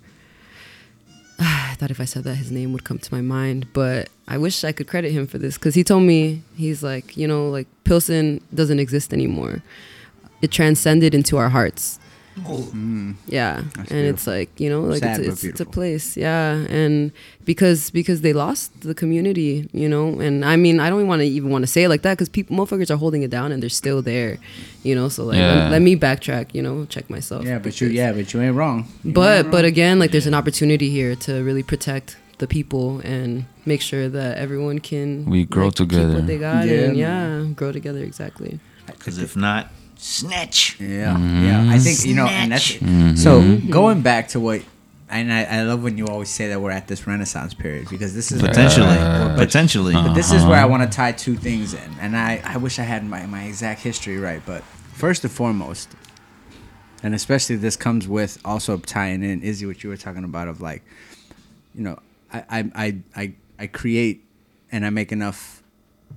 I 1.41 1.75
thought 1.79 1.91
if 1.91 2.01
I 2.01 2.05
said 2.05 2.25
that 2.25 2.35
his 2.35 2.51
name 2.51 2.73
would 2.73 2.85
come 2.85 2.99
to 2.99 3.15
my 3.15 3.21
mind, 3.21 3.73
but 3.73 4.09
I 4.27 4.39
wish 4.39 4.65
I 4.65 4.73
could 4.73 4.89
credit 4.89 5.13
him 5.13 5.27
for 5.27 5.39
this 5.39 5.57
because 5.57 5.75
he 5.75 5.85
told 5.85 6.03
me 6.03 6.43
he's 6.57 6.83
like, 6.83 7.17
you 7.17 7.29
know, 7.29 7.49
like 7.49 7.67
Pilsen 7.85 8.43
doesn't 8.53 8.79
exist 8.79 9.13
anymore. 9.13 9.63
It 10.43 10.51
transcended 10.51 11.15
into 11.15 11.37
our 11.37 11.49
hearts. 11.49 11.99
Mm. 12.47 13.15
Yeah, 13.27 13.63
That's 13.77 13.91
and 13.91 14.07
it's 14.07 14.27
like 14.27 14.49
you 14.61 14.69
know, 14.71 14.83
like 14.83 15.01
Sad, 15.01 15.21
it's, 15.21 15.29
it's, 15.29 15.45
it's 15.45 15.61
a 15.61 15.67
place, 15.67 16.17
yeah, 16.17 16.55
and 16.69 17.13
because 17.45 17.91
because 17.91 18.21
they 18.23 18.33
lost 18.33 18.81
the 18.83 18.95
community, 18.95 19.69
you 19.73 19.89
know, 19.89 20.21
and 20.21 20.45
I 20.45 20.57
mean, 20.57 20.81
I 20.81 20.91
don't 20.91 21.07
want 21.07 21.21
to 21.21 21.27
even 21.27 21.51
want 21.51 21.63
to 21.63 21.67
say 21.67 21.85
it 21.85 21.89
like 21.89 22.03
that 22.03 22.15
because 22.15 22.29
people, 22.29 22.57
motherfuckers 22.57 22.91
are 22.91 22.97
holding 22.97 23.23
it 23.23 23.31
down 23.31 23.53
and 23.53 23.63
they're 23.63 23.69
still 23.71 24.03
there, 24.03 24.39
you 24.83 24.95
know. 24.95 25.09
So 25.09 25.25
like, 25.25 25.37
Yeah. 25.39 25.55
let, 25.65 25.71
let 25.73 25.83
me 25.83 25.97
backtrack, 25.97 26.55
you 26.55 26.63
know, 26.63 26.85
check 26.87 27.09
myself. 27.11 27.45
Yeah, 27.45 27.59
but 27.59 27.81
you 27.81 27.89
yeah, 27.89 28.13
but 28.13 28.33
you 28.33 28.41
ain't 28.41 28.55
wrong. 28.57 28.87
You 29.05 29.13
but 29.13 29.39
ain't 29.45 29.51
but 29.51 29.57
wrong. 29.59 29.65
again, 29.67 29.99
like 29.99 30.11
there's 30.13 30.27
an 30.27 30.35
opportunity 30.35 30.91
here 30.91 31.17
to 31.17 31.43
really 31.45 31.63
protect 31.63 32.17
the 32.39 32.47
people 32.47 33.01
and 33.01 33.45
make 33.67 33.81
sure 33.83 34.09
that 34.09 34.39
everyone 34.39 34.79
can 34.79 35.25
We 35.25 35.45
grow 35.45 35.67
like, 35.67 35.75
keep 35.77 35.89
together. 35.89 36.15
what 36.15 36.27
they 36.27 36.39
got 36.39 36.67
Yeah, 36.67 36.85
and 36.87 36.97
yeah, 36.97 37.45
grow 37.55 37.73
together 37.73 37.99
exactly. 38.05 38.61
Because 38.87 39.19
if 39.19 39.37
not, 39.37 39.71
snatch. 39.99 40.79
Yeah, 40.81 41.19
yeah. 41.19 41.71
I 41.71 41.79
think 41.79 42.05
you 42.07 42.15
know, 42.15 42.27
and 42.27 42.53
that's 42.53 43.23
so 43.23 43.59
going 43.71 44.03
back 44.03 44.29
to 44.29 44.41
what. 44.41 44.63
And 45.11 45.33
I, 45.33 45.45
I 45.45 45.63
love 45.63 45.83
when 45.83 45.97
you 45.97 46.07
always 46.07 46.29
say 46.29 46.49
that 46.49 46.61
we're 46.61 46.71
at 46.71 46.87
this 46.87 47.07
renaissance 47.07 47.55
period 47.55 47.89
because 47.89 48.13
this 48.15 48.31
is 48.31 48.43
Potentially. 48.43 48.87
Uh, 48.89 49.35
Potentially. 49.39 49.95
But 49.95 50.13
this 50.13 50.33
is 50.33 50.45
where 50.45 50.57
I 50.57 50.59
Uh-huh. 50.65 50.69
want 50.69 50.83
to 50.93 50.95
tie 50.95 51.13
two 51.13 51.35
things 51.35 51.73
in, 51.73 51.91
and 51.99 52.15
I, 52.15 52.43
I 52.45 52.59
wish 52.59 52.79
I 52.79 52.83
had 52.83 53.07
my, 53.07 53.25
my 53.25 53.45
exact 53.45 53.81
history 53.81 54.19
right. 54.19 54.43
But 54.45 54.63
first 54.93 55.25
and 55.25 55.33
foremost, 55.33 55.89
and 57.03 57.15
especially 57.15 57.57
this 57.57 57.75
comes 57.75 58.07
with 58.07 58.39
also 58.45 58.77
tying 58.77 59.23
in 59.23 59.41
Izzy 59.43 59.65
what 59.65 59.83
you 59.83 59.89
were 59.89 59.97
talking 59.97 60.25
about 60.25 60.47
of 60.47 60.61
like, 60.61 60.83
you 61.75 61.83
know, 61.85 61.99
I 62.31 62.45
I 62.51 62.71
I 62.75 62.97
I, 63.17 63.33
I 63.61 63.67
create 63.67 64.23
and 64.71 64.85
I 64.85 64.91
make 64.91 65.11
enough. 65.11 65.58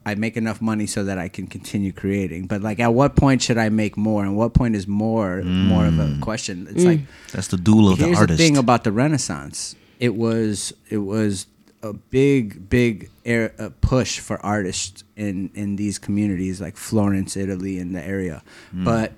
I 0.05 0.15
make 0.15 0.35
enough 0.35 0.61
money 0.61 0.87
so 0.87 1.03
that 1.03 1.17
I 1.19 1.27
can 1.27 1.45
continue 1.47 1.91
creating. 1.91 2.47
But 2.47 2.61
like, 2.61 2.79
at 2.79 2.93
what 2.93 3.15
point 3.15 3.41
should 3.41 3.57
I 3.57 3.69
make 3.69 3.97
more? 3.97 4.23
And 4.23 4.35
what 4.35 4.53
point 4.53 4.75
is 4.75 4.87
more 4.87 5.43
more 5.43 5.85
of 5.85 5.99
a 5.99 6.17
question? 6.21 6.67
It's 6.69 6.83
like 6.83 7.01
That's 7.31 7.47
the 7.47 7.57
duel 7.57 7.89
of 7.91 7.99
the 7.99 8.05
Here's 8.05 8.17
artist. 8.17 8.37
the 8.37 8.43
thing 8.43 8.57
about 8.57 8.83
the 8.83 8.91
Renaissance. 8.91 9.75
It 9.99 10.15
was 10.15 10.73
it 10.89 10.97
was 10.97 11.45
a 11.83 11.93
big 11.93 12.69
big 12.69 13.09
air, 13.25 13.53
uh, 13.59 13.69
push 13.81 14.19
for 14.19 14.43
artists 14.43 15.03
in 15.15 15.51
in 15.53 15.75
these 15.75 15.99
communities 15.99 16.59
like 16.59 16.77
Florence, 16.77 17.37
Italy, 17.37 17.77
and 17.77 17.95
the 17.95 18.03
area. 18.03 18.41
But 18.73 19.13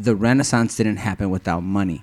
the 0.00 0.14
Renaissance 0.16 0.76
didn't 0.76 0.96
happen 0.96 1.30
without 1.30 1.60
money. 1.62 2.02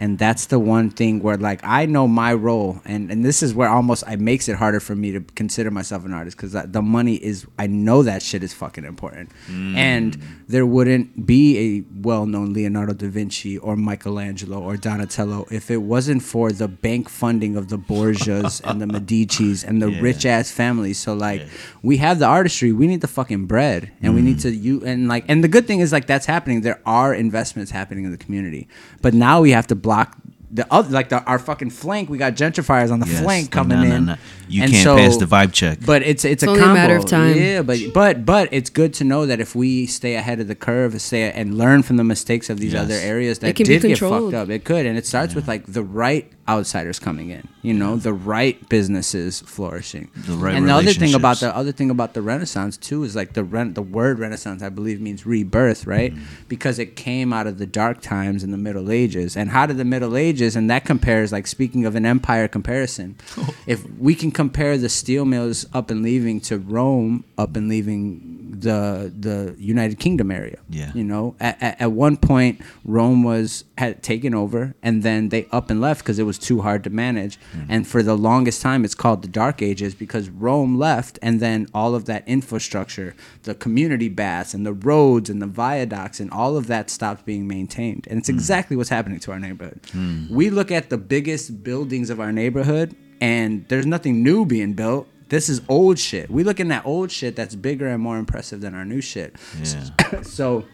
And 0.00 0.16
that's 0.16 0.46
the 0.46 0.60
one 0.60 0.90
thing 0.90 1.20
where 1.22 1.36
like 1.36 1.60
I 1.64 1.86
know 1.86 2.06
my 2.06 2.32
role 2.32 2.80
and 2.84 3.10
and 3.10 3.24
this 3.24 3.42
is 3.42 3.52
where 3.52 3.68
almost 3.68 4.04
it 4.06 4.20
makes 4.20 4.48
it 4.48 4.56
harder 4.56 4.78
for 4.78 4.94
me 4.94 5.10
to 5.10 5.20
consider 5.34 5.70
myself 5.72 6.04
an 6.04 6.12
artist 6.12 6.36
cuz 6.36 6.54
uh, 6.54 6.66
the 6.68 6.82
money 6.82 7.16
is 7.16 7.46
I 7.58 7.66
know 7.66 8.04
that 8.04 8.22
shit 8.22 8.42
is 8.44 8.52
fucking 8.54 8.84
important. 8.84 9.30
Mm. 9.50 9.76
And 9.76 10.18
there 10.46 10.64
wouldn't 10.64 11.26
be 11.26 11.58
a 11.58 11.84
well-known 12.00 12.52
Leonardo 12.52 12.94
da 12.94 13.08
Vinci 13.08 13.58
or 13.58 13.76
Michelangelo 13.76 14.60
or 14.60 14.76
Donatello 14.76 15.46
if 15.50 15.70
it 15.70 15.82
wasn't 15.82 16.22
for 16.22 16.52
the 16.52 16.68
bank 16.68 17.08
funding 17.08 17.56
of 17.56 17.68
the 17.68 17.78
Borgias 17.78 18.60
and 18.64 18.80
the 18.80 18.86
Medicis 18.86 19.64
and 19.64 19.82
the 19.82 19.88
Yeah. 19.98 20.00
rich 20.00 20.24
ass 20.26 20.50
families. 20.50 20.98
So 20.98 21.14
like 21.14 21.42
we 21.82 21.96
have 21.96 22.18
the 22.20 22.26
artistry, 22.26 22.72
we 22.72 22.86
need 22.86 23.00
the 23.00 23.08
fucking 23.08 23.46
bread 23.46 23.90
and 24.00 24.14
we 24.14 24.20
need 24.20 24.36
mm. 24.36 24.42
to 24.42 24.50
you 24.54 24.84
and 24.84 25.08
like 25.08 25.24
and 25.28 25.42
the 25.42 25.48
good 25.48 25.66
thing 25.66 25.80
is 25.80 25.90
like 25.92 26.06
that's 26.06 26.26
happening. 26.26 26.60
There 26.60 26.80
are 26.86 27.12
investments 27.14 27.72
happening 27.72 28.04
in 28.04 28.12
the 28.12 28.16
community. 28.16 28.68
But 29.02 29.12
now 29.14 29.40
we 29.40 29.50
have 29.50 29.66
to 29.68 29.74
block 29.88 30.16
the 30.50 30.66
other 30.72 30.90
like 30.90 31.08
the, 31.10 31.22
our 31.24 31.38
fucking 31.38 31.70
flank. 31.70 32.08
We 32.08 32.16
got 32.18 32.32
gentrifiers 32.34 32.90
on 32.90 33.00
the 33.00 33.06
Yes. 33.06 33.22
flank 33.22 33.46
No, 33.54 33.58
coming 33.60 33.80
no, 33.82 33.88
no, 33.88 33.96
in. 33.96 34.04
no. 34.06 34.16
You 34.48 34.62
And 34.62 34.72
can't 34.72 34.84
so- 34.84 34.96
pass 34.96 35.16
the 35.16 35.26
vibe 35.26 35.52
check. 35.52 35.78
But 35.84 36.02
it's 36.02 36.24
it's, 36.24 36.42
It's 36.42 36.42
a 36.44 36.48
only 36.50 36.62
a 36.62 36.66
matter 36.74 36.96
of 36.96 37.04
time. 37.06 37.36
Yeah, 37.36 37.62
but 37.62 37.78
but 37.92 38.24
but 38.24 38.48
it's 38.52 38.70
good 38.70 38.92
to 38.94 39.04
know 39.04 39.26
that 39.26 39.40
if 39.40 39.54
we 39.54 39.86
stay 39.86 40.14
ahead 40.14 40.40
of 40.40 40.48
the 40.48 40.54
curve, 40.54 41.00
stay 41.00 41.30
and 41.32 41.56
learn 41.58 41.82
from 41.82 41.96
the 41.96 42.04
mistakes 42.04 42.48
of 42.50 42.58
these 42.58 42.72
Yes. 42.72 42.82
other 42.84 42.94
areas 42.94 43.38
that 43.40 43.56
can 43.56 43.66
did 43.66 43.82
get 43.82 43.98
fucked 43.98 44.34
up, 44.34 44.48
it 44.50 44.64
could. 44.64 44.86
And 44.86 44.96
it 44.98 45.06
starts 45.06 45.34
with 45.34 45.46
like 45.48 45.66
the 45.66 45.82
right 45.82 46.30
outsiders 46.48 46.98
coming 46.98 47.28
in. 47.30 47.46
You 47.62 47.74
know, 47.74 47.96
the 47.96 48.14
right 48.14 48.56
businesses 48.70 49.40
flourishing. 49.40 50.08
The 50.14 50.32
right 50.32 50.54
and 50.54 50.66
the 50.68 50.72
other 50.74 50.92
thing 50.92 51.14
about 51.14 51.40
the 51.40 51.54
other 51.54 51.72
thing 51.72 51.90
about 51.90 52.14
the 52.14 52.22
Renaissance 52.22 52.76
too 52.78 53.04
is 53.04 53.14
like 53.14 53.34
the 53.34 53.44
rent 53.44 53.74
the 53.74 53.82
word 53.82 54.18
Renaissance 54.18 54.62
I 54.62 54.70
believe 54.70 55.00
means 55.00 55.26
rebirth, 55.26 55.86
right? 55.86 56.14
Mm-hmm. 56.14 56.24
Because 56.48 56.78
it 56.78 56.96
came 56.96 57.32
out 57.32 57.46
of 57.46 57.58
the 57.58 57.66
dark 57.66 58.00
times 58.00 58.42
in 58.42 58.50
the 58.50 58.56
Middle 58.56 58.90
Ages. 58.90 59.36
And 59.36 59.50
how 59.50 59.66
did 59.66 59.76
the 59.76 59.84
Middle 59.84 60.16
Ages 60.16 60.56
and 60.56 60.70
that 60.70 60.84
compares 60.86 61.32
like 61.32 61.46
speaking 61.46 61.84
of 61.84 61.94
an 61.94 62.06
empire 62.06 62.48
comparison, 62.48 63.16
if 63.66 63.84
we 63.98 64.14
can 64.14 64.30
compare 64.38 64.78
the 64.78 64.88
steel 64.88 65.24
mills 65.24 65.66
up 65.72 65.90
and 65.90 66.00
leaving 66.00 66.40
to 66.40 66.58
Rome 66.58 67.24
up 67.36 67.56
and 67.56 67.68
leaving 67.68 68.54
the 68.60 69.12
the 69.18 69.56
United 69.58 69.98
Kingdom 69.98 70.30
area. 70.30 70.60
Yeah. 70.70 70.92
You 70.94 71.02
know, 71.02 71.34
at, 71.40 71.60
at, 71.60 71.80
at 71.80 71.90
one 71.90 72.16
point 72.16 72.60
Rome 72.84 73.24
was 73.24 73.64
had 73.78 74.00
taken 74.00 74.34
over 74.34 74.76
and 74.80 75.02
then 75.02 75.30
they 75.30 75.48
up 75.50 75.70
and 75.70 75.80
left 75.80 76.02
because 76.02 76.20
it 76.20 76.22
was 76.22 76.38
too 76.38 76.60
hard 76.60 76.84
to 76.84 76.90
manage. 76.90 77.36
Hmm. 77.50 77.62
And 77.68 77.84
for 77.84 78.00
the 78.00 78.16
longest 78.16 78.62
time 78.62 78.84
it's 78.84 78.94
called 78.94 79.22
the 79.22 79.28
Dark 79.42 79.60
Ages 79.60 79.96
because 79.96 80.30
Rome 80.30 80.78
left 80.78 81.18
and 81.20 81.40
then 81.40 81.66
all 81.74 81.96
of 81.96 82.04
that 82.04 82.22
infrastructure, 82.28 83.16
the 83.42 83.56
community 83.56 84.08
baths 84.08 84.54
and 84.54 84.64
the 84.64 84.72
roads 84.72 85.28
and 85.28 85.42
the 85.42 85.48
viaducts 85.48 86.20
and 86.20 86.30
all 86.30 86.56
of 86.56 86.68
that 86.68 86.90
stopped 86.90 87.24
being 87.26 87.48
maintained. 87.48 88.06
And 88.08 88.20
it's 88.20 88.28
hmm. 88.28 88.36
exactly 88.36 88.76
what's 88.76 88.90
happening 88.90 89.18
to 89.18 89.32
our 89.32 89.40
neighborhood. 89.40 89.80
Hmm. 89.90 90.32
We 90.32 90.48
look 90.48 90.70
at 90.70 90.90
the 90.90 90.98
biggest 90.98 91.64
buildings 91.64 92.08
of 92.08 92.20
our 92.20 92.30
neighborhood 92.30 92.94
and 93.20 93.66
there's 93.68 93.86
nothing 93.86 94.22
new 94.22 94.44
being 94.44 94.74
built. 94.74 95.08
This 95.28 95.48
is 95.48 95.60
old 95.68 95.98
shit. 95.98 96.30
We 96.30 96.42
looking 96.42 96.72
at 96.72 96.86
old 96.86 97.10
shit 97.10 97.36
that's 97.36 97.54
bigger 97.54 97.86
and 97.86 98.02
more 98.02 98.16
impressive 98.16 98.60
than 98.60 98.74
our 98.74 98.84
new 98.84 99.00
shit. 99.00 99.36
Yeah. 99.60 100.22
so 100.22 100.64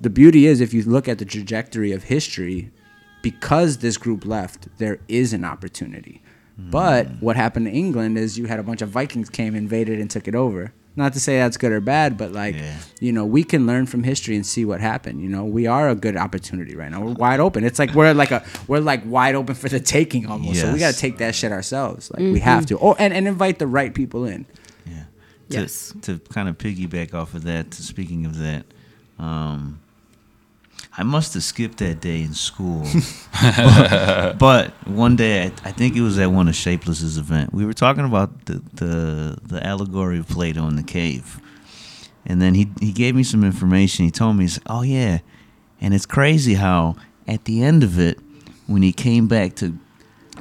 the 0.00 0.10
beauty 0.10 0.46
is 0.46 0.60
if 0.60 0.72
you 0.72 0.82
look 0.82 1.08
at 1.08 1.18
the 1.18 1.24
trajectory 1.24 1.92
of 1.92 2.04
history 2.04 2.70
because 3.22 3.78
this 3.78 3.96
group 3.96 4.24
left 4.24 4.68
there 4.78 5.00
is 5.08 5.32
an 5.32 5.44
opportunity 5.44 6.22
but 6.56 7.06
hmm. 7.06 7.14
what 7.14 7.36
happened 7.36 7.66
to 7.66 7.72
england 7.72 8.16
is 8.16 8.38
you 8.38 8.46
had 8.46 8.58
a 8.58 8.62
bunch 8.62 8.82
of 8.82 8.88
vikings 8.88 9.28
came 9.28 9.54
invaded 9.54 9.98
and 9.98 10.10
took 10.10 10.28
it 10.28 10.34
over 10.34 10.72
not 10.98 11.12
to 11.14 11.20
say 11.20 11.38
that's 11.38 11.56
good 11.56 11.72
or 11.72 11.80
bad 11.80 12.18
but 12.18 12.32
like 12.32 12.54
Yeah. 12.56 12.76
you 13.00 13.12
know 13.12 13.24
we 13.24 13.42
can 13.44 13.66
learn 13.66 13.86
from 13.86 14.02
history 14.02 14.34
and 14.36 14.44
see 14.44 14.64
what 14.66 14.80
happened 14.80 15.22
you 15.22 15.28
know? 15.28 15.44
We 15.46 15.66
are 15.66 15.88
a 15.88 15.94
good 15.94 16.16
opportunity 16.16 16.74
right 16.76 16.90
now. 16.90 17.00
We're 17.00 17.12
wide 17.14 17.40
open. 17.40 17.64
It's 17.64 17.78
like 17.78 17.94
we're 17.94 18.12
like 18.12 18.30
a 18.32 18.44
we're 18.66 18.80
like 18.80 19.02
wide 19.06 19.34
open 19.34 19.54
for 19.54 19.68
the 19.70 19.80
taking 19.80 20.26
almost. 20.26 20.60
So 20.60 20.72
we 20.72 20.78
got 20.78 20.92
to 20.94 21.00
take 21.00 21.16
that 21.18 21.34
shit 21.34 21.52
ourselves. 21.52 22.10
Like 22.10 22.20
we 22.20 22.40
have 22.40 22.66
to. 22.66 22.78
Oh 22.78 22.94
and, 22.98 23.14
and 23.14 23.26
invite 23.26 23.58
the 23.58 23.66
right 23.66 23.94
people 23.94 24.24
in. 24.26 24.44
Yeah. 24.86 25.04
To, 25.50 25.60
Yes. 25.60 25.94
To 26.02 26.18
kind 26.30 26.48
of 26.48 26.58
piggyback 26.58 27.14
off 27.14 27.34
of 27.34 27.44
that, 27.44 27.70
to 27.72 27.82
speaking 27.82 28.26
of 28.26 28.38
that, 28.38 28.64
um, 29.18 29.80
I 30.98 31.04
must 31.04 31.34
have 31.34 31.44
skipped 31.44 31.78
that 31.78 32.00
day 32.00 32.22
in 32.22 32.34
school. 32.34 32.82
but, 33.42 34.36
but 34.36 34.70
one 34.88 35.14
day, 35.14 35.44
I, 35.44 35.46
I 35.64 35.70
think 35.70 35.94
it 35.94 36.00
was 36.00 36.18
at 36.18 36.32
one 36.32 36.48
of 36.48 36.56
Shapeless's 36.56 37.16
event. 37.16 37.54
We 37.54 37.64
were 37.64 37.72
talking 37.72 38.04
about 38.04 38.46
the, 38.46 38.60
the 38.74 39.38
the 39.44 39.64
allegory 39.64 40.18
of 40.18 40.28
Plato 40.28 40.66
in 40.66 40.74
the 40.74 40.82
cave, 40.82 41.40
and 42.26 42.42
then 42.42 42.54
he 42.54 42.68
he 42.80 42.92
gave 42.92 43.14
me 43.14 43.22
some 43.22 43.44
information. 43.44 44.06
He 44.06 44.10
told 44.10 44.36
me, 44.36 44.44
he's 44.44 44.58
like, 44.58 44.66
"Oh 44.68 44.82
yeah," 44.82 45.20
and 45.80 45.94
it's 45.94 46.04
crazy 46.04 46.54
how 46.54 46.96
at 47.28 47.44
the 47.44 47.62
end 47.62 47.84
of 47.84 48.00
it, 48.00 48.18
when 48.66 48.82
he 48.82 48.92
came 48.92 49.28
back 49.28 49.54
to 49.56 49.78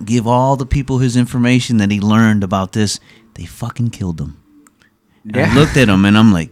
give 0.03 0.25
all 0.25 0.55
the 0.55 0.65
people 0.65 0.97
his 0.97 1.15
information 1.15 1.77
that 1.77 1.91
he 1.91 1.99
learned 1.99 2.43
about 2.43 2.71
this, 2.73 2.99
they 3.35 3.45
fucking 3.45 3.91
killed 3.91 4.19
him. 4.19 4.41
And 5.23 5.37
I 5.37 5.53
looked 5.53 5.77
at 5.77 5.87
him 5.87 6.03
and 6.05 6.17
I'm 6.17 6.33
like, 6.33 6.49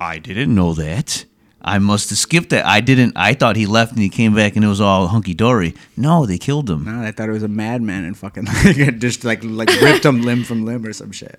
I 0.00 0.18
didn't 0.18 0.54
know 0.54 0.74
that. 0.74 1.24
I 1.62 1.78
must 1.78 2.08
have 2.10 2.18
skipped 2.18 2.50
that. 2.50 2.64
I 2.64 2.80
didn't. 2.80 3.12
I 3.16 3.34
thought 3.34 3.56
he 3.56 3.66
left 3.66 3.92
and 3.92 4.00
he 4.00 4.08
came 4.08 4.34
back 4.34 4.56
and 4.56 4.64
it 4.64 4.68
was 4.68 4.80
all 4.80 5.08
hunky 5.08 5.34
dory. 5.34 5.74
No, 5.96 6.24
they 6.24 6.38
killed 6.38 6.68
him. 6.70 6.84
no 6.84 7.02
i 7.02 7.10
thought 7.12 7.28
it 7.28 7.32
was 7.32 7.42
a 7.42 7.48
madman 7.48 8.04
and 8.04 8.16
fucking 8.16 8.46
just 8.98 9.24
like 9.24 9.44
like 9.44 9.68
ripped 9.82 10.04
him 10.04 10.22
limb 10.22 10.44
from 10.44 10.64
limb 10.64 10.84
or 10.86 10.92
some 10.92 11.12
shit 11.12 11.38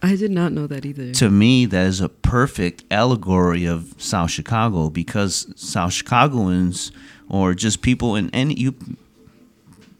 I 0.00 0.14
did 0.14 0.30
not 0.30 0.52
know 0.52 0.68
that 0.68 0.86
either. 0.86 1.10
To 1.14 1.28
me, 1.28 1.66
that 1.66 1.86
is 1.86 2.00
a 2.00 2.08
perfect 2.08 2.84
allegory 2.88 3.64
of 3.64 3.94
South 3.98 4.30
Chicago 4.30 4.90
because 4.90 5.52
South 5.56 5.92
Chicagoans 5.92 6.92
or 7.28 7.52
just 7.54 7.82
people 7.82 8.14
in 8.14 8.30
any 8.30 8.54
you 8.54 8.76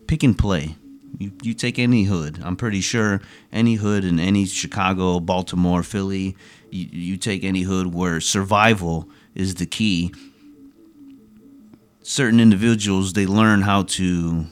pick 0.06 0.22
and 0.22 0.38
play. 0.38 0.76
You, 1.18 1.32
you 1.42 1.52
take 1.52 1.80
any 1.80 2.04
hood. 2.04 2.38
I'm 2.44 2.54
pretty 2.54 2.80
sure 2.80 3.20
any 3.52 3.74
hood 3.74 4.04
in 4.04 4.20
any 4.20 4.46
Chicago, 4.46 5.18
Baltimore, 5.18 5.82
Philly, 5.82 6.36
you, 6.70 6.86
you 6.92 7.16
take 7.16 7.42
any 7.42 7.62
hood 7.62 7.92
where 7.92 8.20
survival 8.20 9.08
is 9.38 9.54
the 9.54 9.64
key. 9.64 10.12
Certain 12.02 12.40
individuals, 12.40 13.14
they 13.14 13.24
learn 13.24 13.62
how 13.62 13.84
to, 13.84 14.44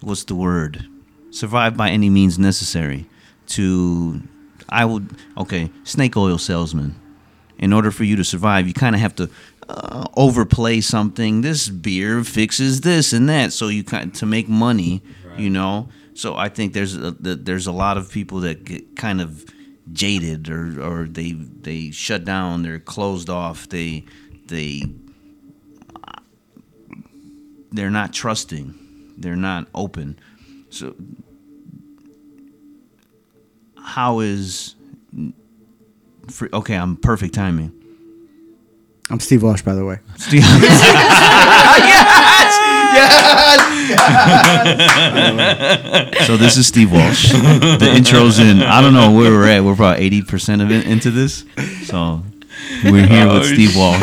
what's 0.00 0.24
the 0.24 0.34
word? 0.34 0.86
Survive 1.30 1.76
by 1.76 1.90
any 1.90 2.08
means 2.08 2.38
necessary. 2.38 3.06
To, 3.48 4.22
I 4.68 4.84
would, 4.84 5.16
okay, 5.36 5.70
snake 5.84 6.16
oil 6.16 6.38
salesman. 6.38 6.94
In 7.58 7.72
order 7.72 7.90
for 7.90 8.04
you 8.04 8.16
to 8.16 8.24
survive, 8.24 8.68
you 8.68 8.74
kind 8.74 8.94
of 8.94 9.00
have 9.00 9.16
to 9.16 9.28
uh, 9.68 10.06
overplay 10.16 10.80
something. 10.80 11.40
This 11.40 11.68
beer 11.68 12.22
fixes 12.22 12.82
this 12.82 13.12
and 13.12 13.28
that, 13.28 13.52
so 13.52 13.68
you 13.68 13.82
kind 13.82 14.14
to 14.14 14.26
make 14.26 14.48
money, 14.48 15.02
you 15.36 15.50
know. 15.50 15.88
So 16.14 16.36
I 16.36 16.50
think 16.50 16.72
there's 16.72 16.94
a, 16.94 17.10
there's 17.10 17.66
a 17.66 17.72
lot 17.72 17.96
of 17.96 18.12
people 18.12 18.40
that 18.40 18.64
get 18.64 18.96
kind 18.96 19.20
of 19.20 19.44
jaded 19.92 20.48
or 20.48 20.80
or 20.82 21.06
they 21.06 21.32
they 21.32 21.90
shut 21.90 22.24
down, 22.24 22.62
they're 22.62 22.78
closed 22.78 23.28
off, 23.30 23.68
they 23.68 24.04
they 24.46 24.82
they're 27.72 27.90
not 27.90 28.12
trusting, 28.12 28.74
they're 29.18 29.36
not 29.36 29.68
open. 29.74 30.18
So 30.70 30.94
how 33.82 34.20
is 34.20 34.74
okay? 36.52 36.74
I'm 36.76 36.96
perfect 36.96 37.34
timing. 37.34 37.72
I'm 39.10 39.20
Steve 39.20 39.42
Walsh, 39.42 39.62
by 39.62 39.74
the 39.74 39.84
way. 39.86 39.98
Steve- 40.16 40.42
so 46.26 46.36
this 46.36 46.56
is 46.56 46.66
Steve 46.66 46.92
Walsh. 46.92 47.32
The 47.32 47.92
intro's 47.94 48.38
in. 48.38 48.62
I 48.62 48.80
don't 48.80 48.94
know 48.94 49.10
where 49.12 49.30
we're 49.30 49.48
at. 49.48 49.64
We're 49.64 49.74
probably 49.76 50.04
eighty 50.04 50.22
percent 50.22 50.62
of 50.62 50.70
it 50.70 50.86
into 50.86 51.10
this. 51.10 51.44
So 51.84 52.22
we're 52.84 53.06
here 53.06 53.26
with 53.26 53.42
oh, 53.42 53.42
Steve 53.44 53.76
Walsh. 53.76 54.02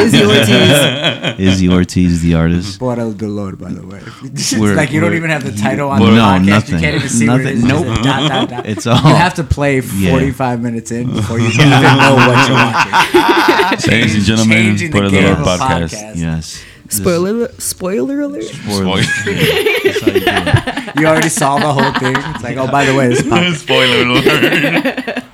Izzy 0.00 0.24
Ortiz. 0.24 1.38
Izzy 1.38 1.68
Ortiz, 1.68 2.22
the 2.22 2.34
artist. 2.34 2.78
Por 2.78 2.98
el 2.98 3.12
dolor, 3.12 3.56
by 3.56 3.70
the 3.72 3.86
way. 3.86 4.00
It's 4.24 4.52
We're- 4.56 4.74
like 4.74 4.90
you 4.92 5.00
don't 5.00 5.14
even 5.14 5.30
have 5.30 5.44
the 5.44 5.52
title 5.52 5.88
on 5.90 6.00
No, 6.00 6.06
the 6.06 6.20
podcast. 6.20 6.46
nothing. 6.46 6.74
You 6.76 6.80
can't 6.80 6.96
even 6.96 7.08
see 7.08 7.28
what 7.28 7.40
it 7.40 7.46
is. 7.54 7.64
Nothing. 7.64 7.92
It's 7.92 7.96
Nope. 7.96 8.04
dot, 8.04 8.28
dot, 8.30 8.48
dot. 8.50 8.66
It's 8.66 8.86
all- 8.86 8.96
You 9.10 9.14
have 9.16 9.34
to 9.34 9.44
play 9.44 9.80
Yeah. 9.80 10.10
45 10.10 10.62
minutes 10.62 10.90
in 10.90 11.10
before 11.12 11.38
you 11.38 11.48
even 11.54 11.68
know 11.70 12.14
what 12.16 12.48
you're 12.48 12.56
watching. 12.56 13.90
Ladies 13.92 14.14
and 14.16 14.24
gentlemen, 14.24 14.56
Changing 14.58 14.90
the 14.90 14.98
put 14.98 15.06
a 15.06 15.10
game 15.10 15.24
little 15.24 15.44
podcast. 15.44 15.94
podcast. 15.94 16.16
Yes. 16.16 16.64
Spoiler 16.90 17.48
spoiler 17.52 18.20
alert. 18.20 18.44
Spoiler. 18.44 18.96
That's 18.96 20.00
how 20.02 20.94
you. 20.94 21.00
You 21.00 21.06
already 21.06 21.28
saw 21.28 21.58
the 21.58 21.72
whole 21.72 21.92
thing. 21.94 22.14
It's 22.16 22.42
like, 22.42 22.56
oh, 22.56 22.70
by 22.70 22.84
the 22.84 22.94
way, 22.94 23.08
this 23.08 23.22
podcast. 23.22 23.56
Spoiler 23.64 24.02
alert. 24.02 25.24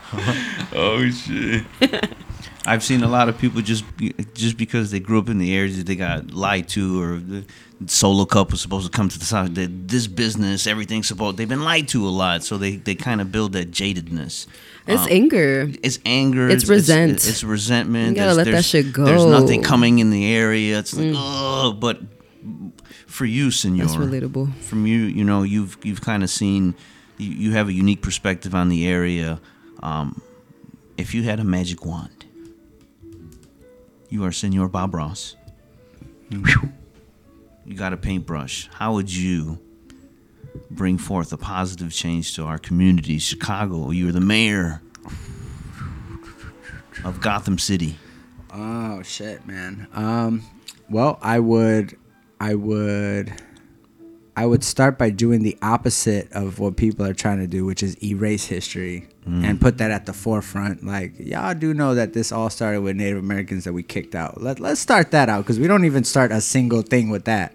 oh 0.75 1.11
shit. 1.11 1.65
I've 2.67 2.83
seen 2.83 3.03
a 3.03 3.09
lot 3.09 3.29
of 3.29 3.39
people 3.39 3.63
just 3.63 3.85
just 4.35 4.57
because 4.57 4.91
they 4.91 5.01
grew 5.01 5.19
up 5.19 5.29
in 5.29 5.39
the 5.39 5.55
areas 5.57 5.77
that 5.79 5.87
they 5.87 5.97
got 5.97 6.33
lied 6.33 6.69
to, 6.71 7.01
or 7.01 7.19
the 7.19 7.45
Solo 7.87 8.25
Cup 8.27 8.51
was 8.51 8.61
supposed 8.61 8.91
to 8.91 8.97
come 8.97 9.09
to 9.09 9.19
the 9.19 9.25
south. 9.25 9.55
That 9.55 9.89
this 9.89 10.07
business, 10.09 10.67
everything's 10.67 11.07
supposed. 11.07 11.37
They've 11.37 11.49
been 11.49 11.63
lied 11.63 11.89
to 11.89 12.07
a 12.07 12.11
lot, 12.11 12.43
so 12.43 12.59
they 12.59 12.77
they 12.77 12.95
kind 12.95 13.21
of 13.21 13.31
build 13.31 13.53
that 13.53 13.71
jadedness. 13.71 14.47
It's 14.87 15.03
Um, 15.03 15.09
anger. 15.11 15.71
It's 15.83 15.99
anger. 16.07 16.49
It's 16.49 16.69
resent. 16.69 17.13
It's, 17.27 17.43
resentment. 17.43 18.11
You 18.11 18.15
gotta 18.15 18.35
There's- 18.35 18.47
let 18.47 18.53
that 18.53 18.65
shit 18.65 18.93
go. 18.93 19.03
Mm. 19.03 19.07
There's 19.07 19.25
nothing 19.25 19.63
coming 19.63 19.99
in 19.99 20.11
the 20.11 20.27
area. 20.33 20.79
It's 20.79 20.95
like 20.95 21.13
oh, 21.17 21.73
but 21.73 22.01
for 23.07 23.25
you, 23.25 23.51
Senor, 23.51 23.87
That's 23.87 23.97
relatable. 23.97 24.55
from 24.57 24.87
you, 24.87 24.99
you 25.01 25.25
know, 25.25 25.43
you've 25.43 25.77
you've 25.83 26.03
kind 26.03 26.23
of 26.23 26.31
seen, 26.31 26.75
you, 27.19 27.31
you 27.31 27.53
have 27.53 27.69
a 27.69 27.73
unique 27.73 28.01
perspective 28.03 28.55
on 28.55 28.69
the 28.69 28.87
area. 28.87 29.41
Um, 29.83 30.21
if 30.97 31.15
you 31.15 31.23
had 31.25 31.41
a 31.41 31.45
magic 31.45 31.85
wand, 31.85 32.25
you 34.09 34.25
are 34.25 34.33
Senor 34.33 34.69
Bob 34.69 34.95
Ross. 34.95 35.35
You 36.31 37.75
got 37.75 37.93
a 37.93 37.97
paintbrush. 37.97 38.69
How 38.73 38.95
would 38.95 39.13
you 39.13 39.59
bring 40.71 40.99
forth 40.99 41.33
a 41.33 41.37
positive 41.37 41.93
change 41.93 42.35
to 42.37 42.45
our 42.45 42.59
community, 42.59 43.19
Chicago? 43.19 43.91
You're 43.91 44.13
the 44.13 44.21
mayor 44.21 44.83
of 47.05 47.21
Gotham 47.21 47.59
City. 47.59 47.99
Oh 48.53 49.03
shit, 49.03 49.47
man. 49.47 49.87
Um, 49.93 50.43
well, 50.89 51.19
I 51.21 51.41
would, 51.41 51.97
I 52.41 52.55
would, 52.55 53.33
I 54.37 54.47
would 54.47 54.65
start 54.65 54.99
by 54.99 55.11
doing 55.11 55.43
the 55.43 55.57
opposite 55.63 56.31
of 56.33 56.59
what 56.59 56.77
people 56.77 57.05
are 57.07 57.15
trying 57.15 57.39
to 57.39 57.47
do, 57.47 57.65
which 57.65 57.83
is 57.83 58.03
erase 58.03 58.45
history 58.47 59.09
and 59.27 59.61
put 59.61 59.79
that 59.79 59.91
at 59.91 60.07
the 60.07 60.13
forefront. 60.13 60.87
Like 60.87 61.19
y'all 61.19 61.53
do 61.53 61.75
know 61.75 61.97
that 61.97 62.13
this 62.13 62.31
all 62.31 62.49
started 62.49 62.83
with 62.83 62.95
Native 62.95 63.19
Americans 63.19 63.65
that 63.65 63.73
we 63.73 63.83
kicked 63.83 64.15
out. 64.15 64.41
Let 64.41 64.61
Let's 64.61 64.81
start 64.81 65.11
that 65.11 65.29
out 65.29 65.43
because 65.43 65.59
we 65.59 65.67
don't 65.67 65.85
even 65.85 66.05
start 66.05 66.31
a 66.31 66.41
single 66.41 66.83
thing 66.83 67.09
with 67.09 67.25
that. 67.25 67.53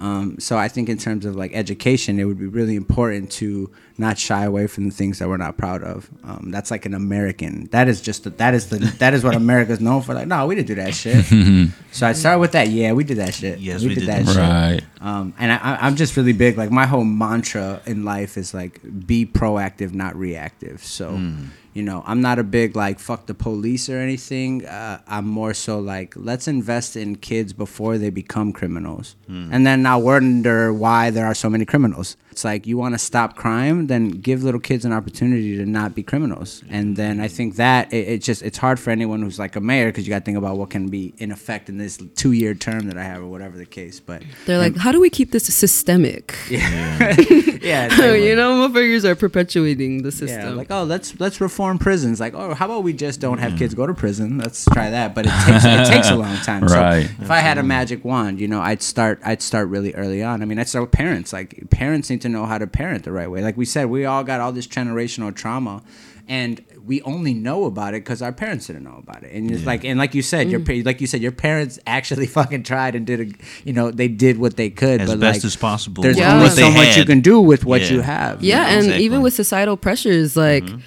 Um, 0.00 0.38
so 0.38 0.56
I 0.56 0.68
think 0.68 0.88
in 0.88 0.98
terms 0.98 1.24
of 1.24 1.36
like 1.36 1.52
education, 1.54 2.18
it 2.18 2.24
would 2.24 2.38
be 2.38 2.46
really 2.46 2.76
important 2.76 3.30
to 3.32 3.70
not 3.98 4.16
shy 4.18 4.44
away 4.44 4.66
from 4.68 4.84
the 4.88 4.94
things 4.94 5.18
that 5.18 5.28
we're 5.28 5.36
not 5.36 5.56
proud 5.56 5.82
of. 5.82 6.08
Um, 6.24 6.50
that's 6.50 6.70
like 6.70 6.86
an 6.86 6.94
American. 6.94 7.66
That 7.72 7.88
is 7.88 8.00
just 8.00 8.24
the, 8.24 8.30
that 8.30 8.54
is 8.54 8.68
the 8.68 8.78
that 8.98 9.12
is 9.14 9.24
what 9.24 9.34
America's 9.34 9.80
known 9.80 10.02
for. 10.02 10.14
Like, 10.14 10.28
no, 10.28 10.46
we 10.46 10.54
didn't 10.54 10.68
do 10.68 10.74
that 10.76 10.94
shit. 10.94 11.24
so 11.92 12.06
I 12.06 12.12
started 12.12 12.38
with 12.38 12.52
that. 12.52 12.68
Yeah, 12.68 12.92
we 12.92 13.04
did 13.04 13.16
that 13.18 13.34
shit. 13.34 13.58
Yes, 13.58 13.82
we 13.82 13.94
did 13.94 14.06
that 14.08 14.26
shit. 14.26 14.36
Right. 14.36 14.80
Um, 15.00 15.34
and 15.38 15.50
I, 15.52 15.56
I- 15.56 15.86
I'm 15.86 15.96
just 15.96 16.16
really 16.16 16.32
big. 16.32 16.56
Like 16.56 16.70
my 16.70 16.86
whole 16.86 17.04
mantra 17.04 17.80
in 17.86 18.04
life 18.04 18.36
is 18.38 18.54
like 18.54 18.80
be 19.06 19.26
proactive, 19.26 19.92
not 19.92 20.16
reactive. 20.16 20.82
So, 20.84 21.08
Hmm. 21.10 21.44
you 21.74 21.82
know, 21.82 22.02
I'm 22.06 22.20
not 22.20 22.38
a 22.38 22.44
big 22.44 22.76
like 22.76 22.98
fuck 23.00 23.26
the 23.26 23.34
police 23.34 23.88
or 23.88 23.98
anything. 23.98 24.64
Uh, 24.66 25.00
I'm 25.08 25.26
more 25.26 25.54
so 25.54 25.78
like 25.80 26.14
let's 26.16 26.46
invest 26.48 26.96
in 26.96 27.16
kids 27.16 27.52
before 27.52 27.98
they 27.98 28.10
become 28.10 28.52
criminals, 28.52 29.16
Hmm. 29.26 29.48
and 29.52 29.66
then 29.66 29.82
now 29.82 29.98
wonder 29.98 30.72
why 30.72 31.10
there 31.10 31.26
are 31.26 31.34
so 31.34 31.50
many 31.50 31.64
criminals. 31.64 32.16
It's 32.30 32.44
like 32.44 32.66
you 32.68 32.78
want 32.78 32.94
to 32.94 32.98
stop 32.98 33.34
crime, 33.36 33.87
then 33.88 34.08
give 34.08 34.42
little 34.42 34.60
kids 34.60 34.84
an 34.84 34.92
opportunity 34.92 35.56
to 35.56 35.66
not 35.66 35.94
be 35.94 36.02
criminals. 36.02 36.62
And 36.68 36.96
then 36.96 37.20
I 37.20 37.28
think 37.28 37.56
that 37.56 37.92
it, 37.92 38.08
it 38.08 38.22
just 38.22 38.42
it's 38.42 38.58
hard 38.58 38.78
for 38.78 38.90
anyone 38.90 39.22
who's 39.22 39.38
like 39.38 39.56
a 39.56 39.60
mayor 39.60 39.86
because 39.86 40.06
you 40.06 40.10
got 40.10 40.20
to 40.20 40.24
think 40.24 40.38
about 40.38 40.56
what 40.56 40.70
can 40.70 40.88
be 40.88 41.14
in 41.18 41.32
effect 41.32 41.68
in 41.68 41.78
this 41.78 41.98
two 42.14 42.32
year 42.32 42.54
term 42.54 42.86
that 42.86 42.96
I 42.96 43.02
have 43.02 43.22
or 43.22 43.26
whatever 43.26 43.56
the 43.56 43.66
case. 43.66 44.00
But 44.00 44.22
They're 44.46 44.58
like, 44.58 44.76
how 44.76 44.92
do 44.92 45.00
we 45.00 45.10
keep 45.10 45.32
this 45.32 45.52
systemic? 45.52 46.36
yeah, 46.50 46.98
it's 47.18 47.98
like, 47.98 48.20
you 48.22 48.36
know, 48.36 48.68
motherfuckers 48.68 49.04
are 49.04 49.16
perpetuating 49.16 50.02
the 50.02 50.12
system. 50.12 50.40
yeah, 50.40 50.50
like 50.50 50.70
oh, 50.70 50.84
let's 50.84 51.18
let's 51.20 51.40
reform 51.40 51.78
prisons. 51.78 52.20
Like 52.20 52.34
oh, 52.34 52.54
how 52.54 52.66
about 52.66 52.82
we 52.82 52.92
just 52.92 53.20
don't 53.20 53.38
have 53.38 53.58
kids 53.58 53.74
go 53.74 53.86
to 53.86 53.94
prison? 53.94 54.38
Let's 54.38 54.64
try 54.66 54.90
that. 54.90 55.14
But 55.14 55.26
it 55.26 55.32
takes 55.46 55.64
it 55.64 55.86
takes 55.86 56.10
a 56.10 56.16
long 56.16 56.36
time. 56.38 56.64
Right. 56.64 57.06
So 57.06 57.22
if 57.22 57.30
I 57.30 57.38
had 57.38 57.58
a 57.58 57.62
magic 57.62 58.04
wand, 58.04 58.40
you 58.40 58.48
know, 58.48 58.60
I'd 58.60 58.82
start 58.82 59.20
I'd 59.24 59.42
start 59.42 59.68
really 59.68 59.94
early 59.94 60.22
on. 60.22 60.42
I 60.42 60.44
mean, 60.44 60.58
I'd 60.58 60.68
start 60.68 60.82
with 60.82 60.92
parents. 60.92 61.32
Like 61.32 61.70
parents 61.70 62.10
need 62.10 62.20
to 62.22 62.28
know 62.28 62.46
how 62.46 62.58
to 62.58 62.66
parent 62.66 63.04
the 63.04 63.12
right 63.12 63.30
way. 63.30 63.42
Like 63.42 63.56
we 63.56 63.64
said, 63.64 63.77
we 63.86 64.04
all 64.04 64.24
got 64.24 64.40
all 64.40 64.52
this 64.52 64.66
generational 64.66 65.34
trauma. 65.34 65.82
And 66.30 66.62
we 66.88 67.00
only 67.02 67.32
know 67.32 67.64
about 67.64 67.94
it 67.94 68.04
because 68.04 68.20
our 68.20 68.32
parents 68.32 68.66
didn't 68.66 68.84
know 68.84 68.96
about 68.98 69.22
it, 69.22 69.32
and 69.32 69.50
it's 69.50 69.64
like, 69.64 69.82
and 69.84 69.98
like 69.98 70.14
you 70.14 70.20
said, 70.20 70.50
your 70.50 70.60
mm-hmm. 70.60 70.86
like 70.86 71.00
you 71.00 71.06
said, 71.06 71.22
your 71.22 71.32
parents 71.32 71.78
actually 71.86 72.26
fucking 72.38 72.64
tried 72.64 72.94
and 72.94 73.06
did 73.06 73.20
a, 73.20 73.26
you 73.64 73.72
know, 73.72 73.90
they 73.90 74.08
did 74.08 74.38
what 74.38 74.56
they 74.56 74.68
could, 74.68 75.00
As 75.00 75.08
but 75.08 75.20
best 75.20 75.38
like, 75.38 75.44
as 75.44 75.56
possible. 75.56 76.02
There's 76.02 76.16
with 76.16 76.24
Yeah. 76.24 76.34
only 76.34 76.44
what 76.48 76.56
they 76.56 76.62
so 76.62 76.70
much 76.70 76.96
you 76.98 77.06
can 77.06 77.20
do 77.20 77.40
with 77.40 77.64
what 77.64 77.80
Yeah. 77.82 77.92
you 77.92 78.00
have. 78.02 78.42
you 78.42 78.50
yeah, 78.50 78.62
know? 78.62 78.68
and 78.68 78.78
exactly. 78.78 79.04
even 79.04 79.22
with 79.22 79.32
societal 79.32 79.78
pressures, 79.78 80.36
like, 80.36 80.64
mm-hmm. 80.64 80.80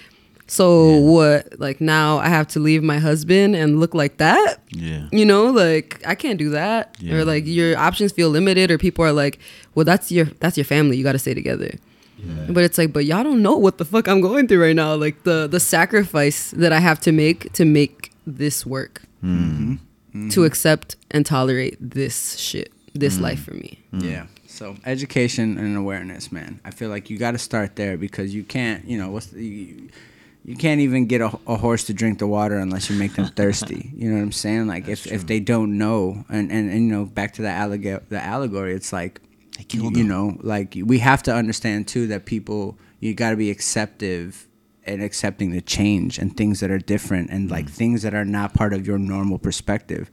so 0.45 0.97
what? 0.97 1.59
Like 1.59 1.81
now 1.81 2.17
I 2.19 2.27
have 2.29 2.47
to 2.49 2.59
leave 2.59 2.83
my 2.83 2.99
husband 2.99 3.55
and 3.55 3.79
look 3.79 3.95
like 3.95 4.17
that? 4.17 4.61
Yeah. 4.69 5.07
You 5.11 5.25
know, 5.25 5.45
like 5.45 6.01
I 6.05 6.13
can't 6.13 6.37
do 6.37 6.51
that. 6.51 6.97
Yeah. 6.99 7.15
Or 7.15 7.25
like 7.25 7.47
your 7.47 7.77
options 7.77 8.11
feel 8.11 8.29
limited, 8.29 8.69
or 8.69 8.77
people 8.77 9.03
are 9.05 9.13
like, 9.13 9.39
well, 9.73 9.85
that's 9.85 10.11
your 10.11 10.25
that's 10.39 10.55
your 10.55 10.65
family. 10.65 10.97
You 10.97 11.03
got 11.03 11.13
to 11.13 11.19
stay 11.19 11.33
together. 11.33 11.79
But 12.49 12.63
it's 12.63 12.77
like, 12.77 12.91
but 12.93 13.05
y'all 13.05 13.23
don't 13.23 13.41
know 13.41 13.57
what 13.57 13.77
the 13.77 13.85
fuck 13.85 14.07
I'm 14.07 14.21
going 14.21 14.47
through 14.47 14.61
right 14.61 14.75
now. 14.75 14.95
Like 14.95 15.23
the 15.23 15.47
the 15.47 15.59
sacrifice 15.59 16.51
that 16.51 16.71
I 16.73 16.79
have 16.79 16.99
to 17.01 17.11
make 17.11 17.51
to 17.53 17.65
make 17.65 18.11
this 18.27 18.65
work, 18.65 19.01
Mm-hmm. 19.23 20.29
to 20.29 20.43
accept 20.45 20.95
and 21.11 21.25
tolerate 21.25 21.77
this 21.79 22.35
shit, 22.37 22.71
this 22.93 23.17
Mm. 23.17 23.21
life 23.21 23.43
for 23.43 23.53
me. 23.53 23.79
Yeah. 23.93 24.25
So 24.47 24.75
education 24.85 25.57
and 25.57 25.77
awareness, 25.77 26.31
man. 26.31 26.59
I 26.65 26.71
feel 26.71 26.89
like 26.89 27.09
you 27.09 27.17
got 27.17 27.31
to 27.31 27.37
start 27.37 27.75
there 27.75 27.97
because 27.97 28.33
you 28.35 28.43
can't, 28.43 28.83
you 28.85 28.97
know, 28.97 29.09
what's 29.09 29.27
the, 29.27 29.43
you, 29.45 29.89
you 30.43 30.55
can't 30.57 30.81
even 30.81 31.05
get 31.05 31.21
a, 31.21 31.31
a 31.47 31.55
horse 31.55 31.83
to 31.85 31.93
drink 31.93 32.19
the 32.19 32.27
water 32.27 32.57
unless 32.57 32.89
you 32.89 32.97
make 32.97 33.13
them 33.15 33.27
thirsty. 33.39 33.91
You 33.95 34.09
know 34.09 34.17
what 34.17 34.23
I'm 34.23 34.31
saying? 34.33 34.67
Like 34.67 34.87
if, 34.89 35.07
if 35.07 35.25
they 35.27 35.39
don't 35.39 35.77
know, 35.77 36.25
and, 36.29 36.51
and, 36.51 36.69
and 36.69 36.83
you 36.87 36.91
know, 36.91 37.05
back 37.05 37.33
to 37.35 37.41
the 37.41 37.49
allegory, 37.49 37.99
the 38.09 38.21
allegory, 38.21 38.73
it's 38.75 38.91
like, 38.91 39.21
They 39.61 39.77
killed 39.77 39.95
you 39.95 40.03
them. 40.03 40.07
know, 40.07 40.37
like 40.41 40.75
we 40.83 40.99
have 40.99 41.21
to 41.23 41.33
understand 41.33 41.87
too 41.87 42.07
that 42.07 42.25
people, 42.25 42.79
you 42.99 43.13
got 43.13 43.29
to 43.29 43.35
be 43.35 43.51
acceptive 43.51 44.47
and 44.83 45.03
accepting 45.03 45.51
the 45.51 45.61
change 45.61 46.17
and 46.17 46.35
things 46.35 46.61
that 46.61 46.71
are 46.71 46.79
different 46.79 47.29
and 47.29 47.51
like 47.51 47.67
mm. 47.67 47.69
things 47.69 48.01
that 48.01 48.15
are 48.15 48.25
not 48.25 48.55
part 48.55 48.73
of 48.73 48.87
your 48.87 48.97
normal 48.97 49.37
perspective. 49.37 50.09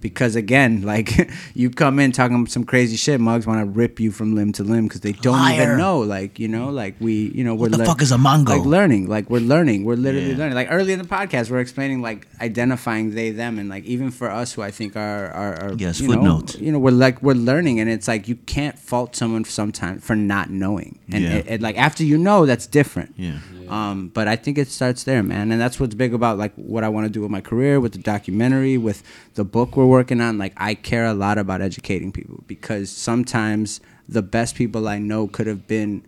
Because 0.00 0.36
again, 0.36 0.82
like 0.82 1.30
you 1.54 1.70
come 1.70 1.98
in 1.98 2.12
talking 2.12 2.46
some 2.46 2.64
crazy 2.64 2.96
shit, 2.96 3.20
mugs 3.20 3.46
want 3.46 3.60
to 3.60 3.66
rip 3.66 3.98
you 3.98 4.10
from 4.12 4.34
limb 4.34 4.52
to 4.52 4.62
limb 4.62 4.86
because 4.86 5.00
they 5.00 5.12
don't 5.12 5.34
Liar. 5.34 5.62
even 5.62 5.78
know. 5.78 6.00
Like 6.00 6.38
you 6.38 6.48
know, 6.48 6.68
like 6.70 6.94
we, 7.00 7.30
you 7.34 7.42
know, 7.44 7.54
we're 7.54 7.68
the 7.68 7.84
fuck 7.84 8.00
is 8.02 8.12
a 8.12 8.16
mongo? 8.16 8.48
Like 8.48 8.64
learning, 8.64 9.08
like 9.08 9.28
we're 9.30 9.40
learning, 9.40 9.84
we're 9.84 9.96
literally 9.96 10.30
Yeah. 10.32 10.36
learning. 10.38 10.54
Like 10.54 10.68
early 10.70 10.92
in 10.92 10.98
the 11.00 11.04
podcast, 11.08 11.50
we're 11.50 11.60
explaining 11.60 12.00
like 12.02 12.26
identifying 12.40 13.14
they 13.14 13.30
them, 13.30 13.58
and 13.58 13.68
like 13.68 13.84
even 13.84 14.10
for 14.10 14.30
us 14.30 14.52
who 14.52 14.62
I 14.62 14.70
think 14.70 14.96
are 14.96 15.26
are, 15.30 15.54
are 15.62 15.72
Yes, 15.74 16.00
you 16.00 16.08
know, 16.08 16.42
you 16.58 16.72
know, 16.72 16.78
we're 16.78 16.90
like 16.92 17.20
we're 17.22 17.34
learning, 17.34 17.80
and 17.80 17.90
it's 17.90 18.08
like 18.08 18.28
you 18.28 18.36
can't 18.36 18.78
fault 18.78 19.16
someone 19.16 19.44
sometimes 19.44 20.04
for 20.04 20.14
not 20.16 20.50
knowing, 20.50 20.98
and 21.10 21.24
Yeah. 21.24 21.34
it, 21.38 21.46
it, 21.48 21.60
like 21.62 21.76
after 21.78 22.04
you 22.04 22.18
know, 22.18 22.46
that's 22.46 22.66
different. 22.66 23.14
Yeah. 23.16 23.38
Um, 23.68 24.08
but 24.14 24.28
I 24.28 24.36
think 24.36 24.56
it 24.56 24.68
starts 24.68 25.04
there, 25.04 25.22
man, 25.22 25.52
and 25.52 25.60
that's 25.60 25.78
what's 25.78 25.94
big 25.94 26.14
about 26.14 26.38
like 26.38 26.54
what 26.54 26.84
I 26.84 26.88
want 26.88 27.04
to 27.06 27.10
do 27.12 27.20
with 27.20 27.30
my 27.30 27.42
career, 27.42 27.80
with 27.80 27.92
the 27.92 27.98
documentary, 27.98 28.78
with 28.78 29.02
the 29.34 29.44
book 29.44 29.76
we're 29.76 29.84
working 29.88 30.20
on. 30.20 30.38
Like 30.38 30.52
I 30.56 30.74
care 30.74 31.06
a 31.06 31.14
lot 31.14 31.38
about 31.38 31.60
educating 31.60 32.12
people 32.12 32.42
because 32.46 32.90
sometimes 32.90 33.80
the 34.08 34.22
best 34.22 34.54
people 34.54 34.88
I 34.88 34.98
know 34.98 35.26
could 35.28 35.46
have 35.46 35.66
been 35.66 36.02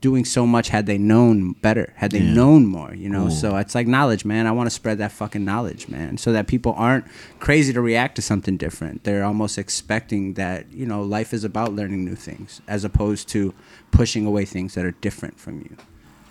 doing 0.00 0.24
so 0.26 0.46
much 0.46 0.68
had 0.68 0.84
they 0.84 0.98
known 0.98 1.52
better, 1.62 1.90
had 1.96 2.10
they 2.10 2.20
Yeah. 2.20 2.34
known 2.34 2.66
more, 2.66 2.94
you 2.94 3.08
know. 3.08 3.28
Ooh. 3.28 3.30
So 3.30 3.56
it's 3.56 3.74
like 3.74 3.86
knowledge, 3.86 4.26
man. 4.26 4.46
I 4.46 4.52
want 4.52 4.66
to 4.66 4.70
spread 4.70 4.98
that 4.98 5.12
fucking 5.12 5.42
knowledge, 5.44 5.88
man, 5.88 6.18
so 6.18 6.30
that 6.32 6.46
people 6.46 6.74
aren't 6.76 7.06
crazy 7.40 7.72
to 7.72 7.80
react 7.80 8.16
to 8.16 8.22
something 8.22 8.58
different. 8.58 9.04
They're 9.04 9.24
almost 9.24 9.56
expecting 9.56 10.34
that 10.34 10.70
you 10.72 10.84
know 10.84 11.02
life 11.02 11.32
is 11.32 11.42
about 11.42 11.72
learning 11.72 12.04
new 12.04 12.16
things 12.16 12.60
as 12.68 12.84
opposed 12.84 13.28
to 13.30 13.54
pushing 13.92 14.26
away 14.26 14.44
things 14.44 14.74
that 14.74 14.84
are 14.84 14.90
different 15.00 15.40
from 15.40 15.60
you. 15.60 15.76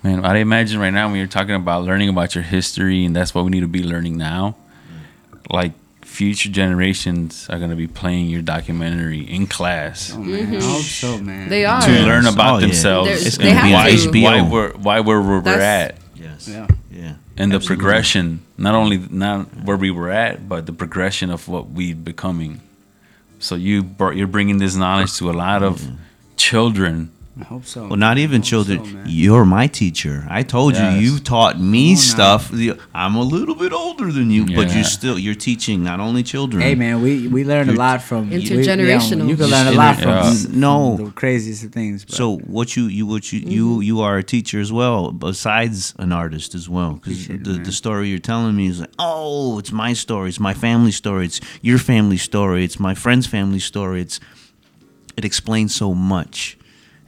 Man, 0.03 0.23
I 0.23 0.37
imagine 0.37 0.79
right 0.79 0.93
now 0.93 1.07
when 1.07 1.17
you're 1.17 1.25
talking 1.27 1.55
about 1.55 1.83
learning 1.83 2.09
about 2.09 2.35
your 2.35 2.43
history, 2.43 3.05
and 3.05 3.15
that's 3.15 3.33
what 3.33 3.43
we 3.43 3.49
need 3.49 3.61
to 3.61 3.67
be 3.67 3.81
learning 3.83 4.17
now. 4.17 4.55
Like 5.49 5.71
future 6.13 6.49
generations 6.49 7.47
are 7.49 7.57
gonna 7.59 7.75
be 7.75 7.87
playing 7.87 8.27
your 8.27 8.41
documentary 8.55 9.21
in 9.35 9.47
class 9.47 10.11
Oh 10.13 10.19
man, 10.19 10.45
mm-hmm. 10.45 10.57
I 10.57 10.71
hope 10.73 10.81
so, 10.83 11.17
man. 11.17 11.49
They 11.49 11.65
are. 11.65 11.81
to 11.81 11.91
learn 12.09 12.25
about 12.27 12.57
Oh, 12.57 12.59
themselves 12.65 13.07
They're- 13.09 13.27
It's 13.27 13.37
and 13.37 13.47
gonna 13.49 13.63
be 13.69 13.73
why, 13.73 13.89
HBO. 13.91 14.23
why 14.23 14.41
we're 14.53 14.71
why 14.87 14.97
we're 15.07 15.21
where 15.21 15.37
we're 15.39 15.41
That's- 15.41 15.91
at, 15.91 15.97
Yes. 16.25 16.47
Yeah. 16.47 16.67
Yeah. 16.91 17.13
and 17.39 17.51
the 17.51 17.59
progression. 17.59 18.25
Not 18.57 18.75
only 18.75 18.97
not 19.09 19.39
where 19.65 19.77
we 19.85 19.89
were 19.97 20.11
at, 20.11 20.47
but 20.47 20.59
the 20.69 20.73
progression 20.83 21.31
of 21.31 21.47
what 21.47 21.63
we 21.77 21.93
becoming. 21.93 22.61
So 23.39 23.55
you 23.55 23.83
brought, 23.83 24.15
you're 24.15 24.33
bringing 24.37 24.59
this 24.59 24.75
knowledge 24.75 25.11
to 25.17 25.29
a 25.31 25.35
lot 25.45 25.63
of 25.63 25.75
children. 26.37 27.09
I 27.39 27.45
hope 27.45 27.65
so. 27.65 27.87
Well, 27.87 27.95
not 27.97 28.19
even 28.19 28.43
children. 28.43 28.85
so. 28.85 28.99
You're 29.07 29.43
my 29.43 29.65
teacher. 29.65 30.23
I 30.29 30.43
told 30.43 30.75
Yes. 30.75 31.01
you. 31.01 31.13
You 31.13 31.19
taught 31.19 31.59
me 31.59 31.89
on 31.89 31.93
now. 31.95 31.99
stuff. 31.99 32.51
The- 32.51 32.77
I'm 32.93 33.15
a 33.15 33.23
little 33.23 33.55
bit 33.55 33.73
older 33.73 34.11
than 34.11 34.29
you, 34.29 34.45
but 34.45 34.67
Yeah. 34.69 34.77
you 34.77 34.83
still 34.83 35.17
you're 35.17 35.33
teaching 35.33 35.83
not 35.83 35.99
only 35.99 36.21
children. 36.21 36.61
Hey 36.61 36.75
man, 36.75 37.01
we 37.01 37.27
we 37.27 37.43
learn 37.43 37.69
a 37.69 37.73
lot 37.73 38.03
from 38.03 38.29
we- 38.29 38.35
Intergenerational. 38.43 39.23
yeah, 39.23 39.31
you 39.31 39.35
can 39.35 39.47
learn 39.49 39.67
a 39.67 39.71
lot 39.71 39.95
from 39.99 40.09
yeah. 40.11 40.27
s- 40.29 40.47
No. 40.47 40.97
the 40.97 41.09
craziest 41.11 41.63
of 41.63 41.71
things. 41.71 42.05
But 42.05 42.15
So 42.15 42.37
what 42.45 42.75
you 42.77 42.83
you 42.85 43.07
what 43.07 43.33
you 43.33 43.39
you 43.39 43.65
mm-hmm. 43.67 43.81
you 43.81 44.01
are 44.01 44.15
a 44.19 44.23
teacher 44.23 44.59
as 44.61 44.71
well, 44.71 45.11
besides 45.11 45.95
an 45.97 46.11
artist 46.11 46.53
as 46.53 46.69
well. 46.69 46.93
Because 46.93 47.13
Appreciate 47.13 47.39
it, 47.41 47.43
the 47.45 47.53
man. 47.53 47.63
the 47.63 47.71
story 47.71 48.09
you're 48.09 48.19
telling 48.19 48.55
me 48.55 48.67
is 48.67 48.79
like, 48.81 48.93
oh, 48.99 49.57
it's 49.57 49.71
my 49.71 49.93
story, 49.93 50.29
it's 50.29 50.39
my 50.39 50.53
family 50.53 50.91
story, 50.91 51.25
it's 51.25 51.41
your 51.63 51.79
family 51.79 52.17
story, 52.17 52.63
it's 52.63 52.79
my 52.79 52.93
friend's 52.93 53.25
family 53.25 53.59
story. 53.59 54.01
It's 54.01 54.19
it 55.17 55.25
explains 55.25 55.73
so 55.75 55.93
much, 55.95 56.57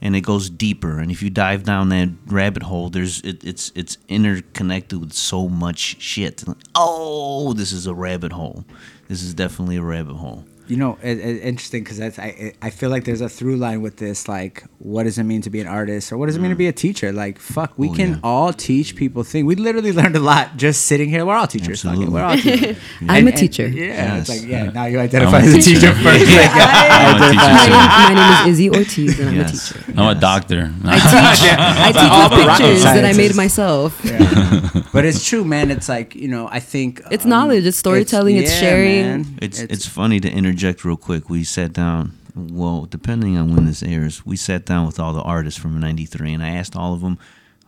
and 0.00 0.14
it 0.14 0.22
goes 0.22 0.50
deeper. 0.50 0.98
And 0.98 1.10
if 1.10 1.22
you 1.22 1.30
dive 1.30 1.64
down 1.64 1.88
that 1.90 2.10
rabbit 2.26 2.62
hole, 2.64 2.90
there's 2.90 3.20
it, 3.22 3.44
it's 3.44 3.72
it's 3.74 3.98
interconnected 4.08 5.00
with 5.00 5.12
so 5.12 5.48
much 5.48 6.00
shit. 6.00 6.44
Oh, 6.74 7.52
this 7.52 7.72
is 7.72 7.86
a 7.86 7.94
rabbit 7.94 8.32
hole. 8.32 8.64
This 9.08 9.22
is 9.22 9.34
definitely 9.34 9.76
a 9.76 9.82
rabbit 9.82 10.16
hole. 10.16 10.44
You 10.68 10.76
know, 10.76 10.98
it, 11.02 11.18
it, 11.18 11.42
interesting 11.42 11.82
because 11.84 11.98
that's 11.98 12.18
I 12.18 12.52
I 12.62 12.70
feel 12.70 12.90
like 12.90 13.04
there's 13.04 13.20
a 13.20 13.28
through 13.28 13.56
line 13.56 13.82
with 13.82 13.96
this. 13.98 14.28
Like, 14.28 14.64
what 14.78 15.04
does 15.04 15.18
it 15.18 15.24
mean 15.24 15.42
to 15.42 15.50
be 15.50 15.60
an 15.60 15.66
artist, 15.66 16.12
or 16.12 16.18
what 16.18 16.26
does 16.26 16.36
it 16.36 16.40
mean 16.40 16.50
to 16.50 16.56
be 16.56 16.66
a 16.66 16.72
teacher? 16.72 17.12
Like, 17.12 17.38
fuck, 17.38 17.72
we 17.76 17.88
Oh, 17.90 17.94
can 17.94 18.10
yeah. 18.10 18.20
all 18.22 18.52
teach 18.52 18.96
people 18.96 19.22
things. 19.22 19.44
We 19.46 19.54
literally 19.54 19.92
learned 20.00 20.16
a 20.16 20.20
lot 20.20 20.56
just 20.56 20.84
sitting 20.84 21.08
here. 21.08 21.24
We're 21.24 21.36
all 21.36 21.46
teachers. 21.46 21.82
fuck 21.82 21.92
it, 21.92 22.06
Absolutely. 22.06 22.14
We're 22.14 22.22
all 22.24 22.36
teachers. 22.36 22.76
I'm 23.08 23.26
a 23.28 23.32
teacher. 23.32 23.66
Yeah, 23.68 23.86
Yes. 23.86 24.28
it's 24.28 24.40
like 24.42 24.48
yeah. 24.50 24.70
Now 24.70 24.86
you 24.86 24.98
identify 24.98 25.38
I'm 25.38 25.44
as 25.44 25.54
a 25.54 25.58
teacher. 25.60 25.80
teacher 25.80 25.94
first. 25.94 26.26
Like, 26.26 26.50
I'm 26.52 27.22
a 27.22 27.30
teacher 27.30 27.52
My 27.52 27.66
name, 27.66 28.14
my 28.14 28.14
name 28.14 28.48
is 28.48 28.52
Izzy 28.54 28.70
Ortiz, 28.70 29.20
and 29.20 29.28
I'm 29.30 29.36
Yes. 29.36 29.70
a 29.70 29.74
teacher. 29.74 29.92
I'm 29.96 30.16
a 30.16 30.20
doctor. 30.20 30.72
I 30.84 30.94
teach. 30.98 31.50
I 31.58 31.92
teach 31.92 32.10
All 32.12 32.28
with 32.30 32.38
the 32.38 32.46
pictures 32.64 32.82
that 32.82 33.04
I 33.04 33.12
made 33.12 33.34
myself. 33.36 34.00
yeah. 34.04 34.82
but 34.92 35.04
it's 35.04 35.24
true, 35.24 35.44
man. 35.44 35.70
It's 35.70 35.88
like 35.88 36.14
you 36.14 36.28
know, 36.28 36.48
I 36.50 36.60
think 36.60 37.00
It's 37.10 37.24
um, 37.24 37.30
knowledge, 37.30 37.64
it's 37.66 37.76
storytelling, 37.76 38.36
it's 38.36 38.52
sharing. 38.58 39.38
It's, 39.42 39.60
it's 39.60 39.86
funny 39.86 40.20
to 40.20 40.30
interject 40.56 40.86
real 40.86 40.96
quick. 40.96 41.28
We 41.28 41.44
sat 41.44 41.74
down. 41.74 42.16
Well, 42.34 42.86
depending 42.86 43.36
on 43.36 43.54
when 43.54 43.66
this 43.66 43.82
airs, 43.82 44.24
we 44.24 44.36
sat 44.36 44.64
down 44.64 44.86
with 44.86 44.98
all 44.98 45.12
the 45.12 45.20
artists 45.20 45.60
from 45.60 45.78
'93, 45.78 46.32
and 46.32 46.42
I 46.42 46.48
asked 46.50 46.74
all 46.74 46.94
of 46.94 47.02
them. 47.02 47.18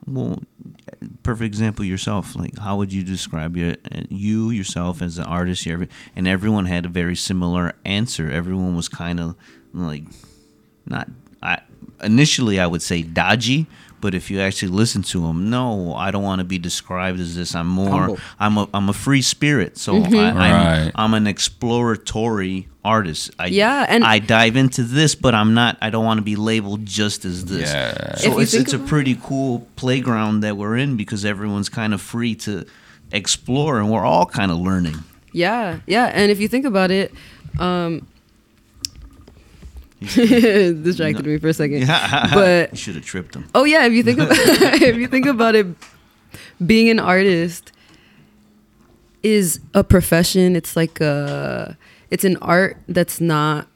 Well, 0.06 0.42
perfect 1.22 1.46
example 1.46 1.84
yourself. 1.84 2.34
Like, 2.34 2.56
how 2.58 2.78
would 2.78 2.90
you 2.90 3.02
describe 3.02 3.58
your 3.58 3.76
you 4.08 4.48
yourself 4.48 5.02
as 5.02 5.18
an 5.18 5.24
artist? 5.24 5.66
And 6.16 6.26
everyone 6.26 6.64
had 6.64 6.86
a 6.86 6.88
very 6.88 7.14
similar 7.14 7.74
answer. 7.84 8.30
Everyone 8.30 8.74
was 8.74 8.88
kind 8.88 9.20
of 9.20 9.36
like 9.74 10.04
not. 10.86 11.08
I 11.42 11.60
initially 12.02 12.58
I 12.58 12.66
would 12.66 12.82
say 12.82 13.02
dodgy, 13.02 13.66
but 14.00 14.14
if 14.14 14.30
you 14.30 14.40
actually 14.40 14.68
listen 14.68 15.02
to 15.02 15.20
them, 15.26 15.50
no, 15.50 15.94
I 15.94 16.10
don't 16.10 16.22
want 16.22 16.38
to 16.40 16.44
be 16.44 16.58
described 16.58 17.20
as 17.20 17.34
this. 17.36 17.54
I'm 17.54 17.66
more. 17.66 17.90
Humble. 17.90 18.18
I'm 18.38 18.56
a 18.58 18.68
I'm 18.74 18.88
a 18.88 18.92
free 18.92 19.22
spirit, 19.22 19.76
so 19.78 19.94
Mm-hmm. 19.94 20.14
I, 20.14 20.28
I'm, 20.30 20.36
Right. 20.84 20.92
I'm 20.94 21.14
an 21.14 21.26
exploratory 21.26 22.68
artist. 22.84 23.30
I, 23.38 23.46
Yeah, 23.46 23.86
and- 23.88 24.04
I 24.04 24.18
dive 24.18 24.56
into 24.56 24.82
this, 24.82 25.14
but 25.14 25.34
I'm 25.34 25.54
not. 25.54 25.76
I 25.80 25.90
don't 25.90 26.04
want 26.04 26.18
to 26.18 26.22
be 26.24 26.36
labeled 26.36 26.86
just 26.86 27.24
as 27.24 27.44
this. 27.44 27.70
Yeah. 27.70 28.16
So 28.16 28.38
it's 28.38 28.54
it's 28.54 28.72
a 28.72 28.78
pretty 28.78 29.16
cool 29.22 29.66
playground 29.76 30.40
that 30.40 30.56
we're 30.56 30.76
in 30.76 30.96
because 30.96 31.24
everyone's 31.24 31.68
kind 31.68 31.92
of 31.94 32.00
free 32.00 32.34
to 32.36 32.64
explore, 33.12 33.78
and 33.78 33.90
we're 33.90 34.04
all 34.04 34.26
kind 34.26 34.50
of 34.50 34.58
learning. 34.58 34.96
Yeah, 35.32 35.80
yeah. 35.86 36.06
And 36.06 36.30
if 36.30 36.40
you 36.40 36.48
think 36.48 36.64
about 36.64 36.90
it, 36.90 37.12
um, 37.58 38.06
distracted 40.14 41.26
me 41.26 41.38
for 41.38 41.48
a 41.48 41.54
second. 41.54 41.86
But 42.32 42.72
you 42.72 42.78
should 42.78 42.94
have 42.94 43.04
tripped 43.04 43.34
him. 43.34 43.48
Oh 43.54 43.64
yeah, 43.64 43.84
if 43.86 43.92
you 43.92 44.02
think 44.02 44.18
about 44.20 44.36
if 44.36 44.96
you 44.96 45.08
think 45.08 45.26
about 45.26 45.54
it, 45.54 45.66
being 46.64 46.88
an 46.88 47.00
artist 47.00 47.72
is 49.22 49.60
a 49.74 49.82
profession. 49.82 50.54
It's 50.54 50.76
like 50.76 51.00
a 51.00 51.76
it's 52.10 52.24
an 52.24 52.36
art 52.38 52.76
that's 52.88 53.20
not 53.20 53.66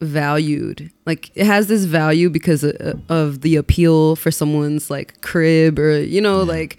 valued. 0.00 0.90
Like 1.06 1.30
it 1.34 1.46
has 1.46 1.68
this 1.68 1.84
value 1.84 2.28
because 2.28 2.64
of, 2.64 3.02
of 3.08 3.40
the 3.42 3.56
appeal 3.56 4.16
for 4.16 4.30
someone's 4.30 4.90
like 4.90 5.20
crib 5.20 5.78
or 5.78 6.00
you 6.00 6.20
know 6.20 6.42
like 6.42 6.76